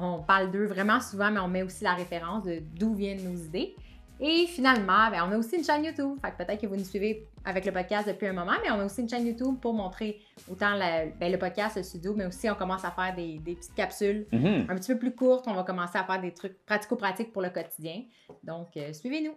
On 0.02 0.22
parle 0.22 0.50
d'eux 0.50 0.66
vraiment 0.66 1.00
souvent, 1.00 1.30
mais 1.30 1.40
on 1.40 1.48
met 1.48 1.62
aussi 1.62 1.84
la 1.84 1.94
référence 1.94 2.44
de 2.44 2.60
d'où 2.78 2.94
viennent 2.94 3.22
nos 3.24 3.36
idées. 3.36 3.74
Et 4.22 4.46
finalement, 4.46 5.10
ben, 5.10 5.24
on 5.26 5.32
a 5.32 5.38
aussi 5.38 5.56
une 5.56 5.64
chaîne 5.64 5.82
YouTube. 5.82 6.18
Fait 6.22 6.30
que 6.32 6.36
peut-être 6.44 6.60
que 6.60 6.66
vous 6.66 6.76
nous 6.76 6.84
suivez 6.84 7.26
avec 7.42 7.64
le 7.64 7.72
podcast 7.72 8.06
depuis 8.06 8.26
un 8.26 8.34
moment, 8.34 8.52
mais 8.62 8.70
on 8.70 8.78
a 8.78 8.84
aussi 8.84 9.00
une 9.00 9.08
chaîne 9.08 9.26
YouTube 9.26 9.56
pour 9.62 9.72
montrer 9.72 10.20
autant 10.50 10.74
la- 10.74 11.06
ben, 11.06 11.32
le 11.32 11.38
podcast, 11.38 11.76
le 11.78 11.82
studio, 11.82 12.12
mais 12.14 12.26
aussi 12.26 12.50
on 12.50 12.54
commence 12.54 12.84
à 12.84 12.90
faire 12.90 13.14
des, 13.16 13.38
des 13.38 13.54
petites 13.54 13.74
capsules 13.74 14.26
Mhm. 14.30 14.66
un 14.68 14.76
petit 14.76 14.92
peu 14.92 14.98
plus 14.98 15.14
courtes. 15.14 15.46
On 15.48 15.54
va 15.54 15.62
commencer 15.62 15.96
à 15.96 16.04
faire 16.04 16.20
des 16.20 16.34
trucs 16.34 16.64
pratico-pratiques 16.66 17.32
pour 17.32 17.40
le 17.40 17.48
quotidien. 17.48 18.02
Donc, 18.44 18.76
euh, 18.76 18.92
suivez-nous. 18.92 19.34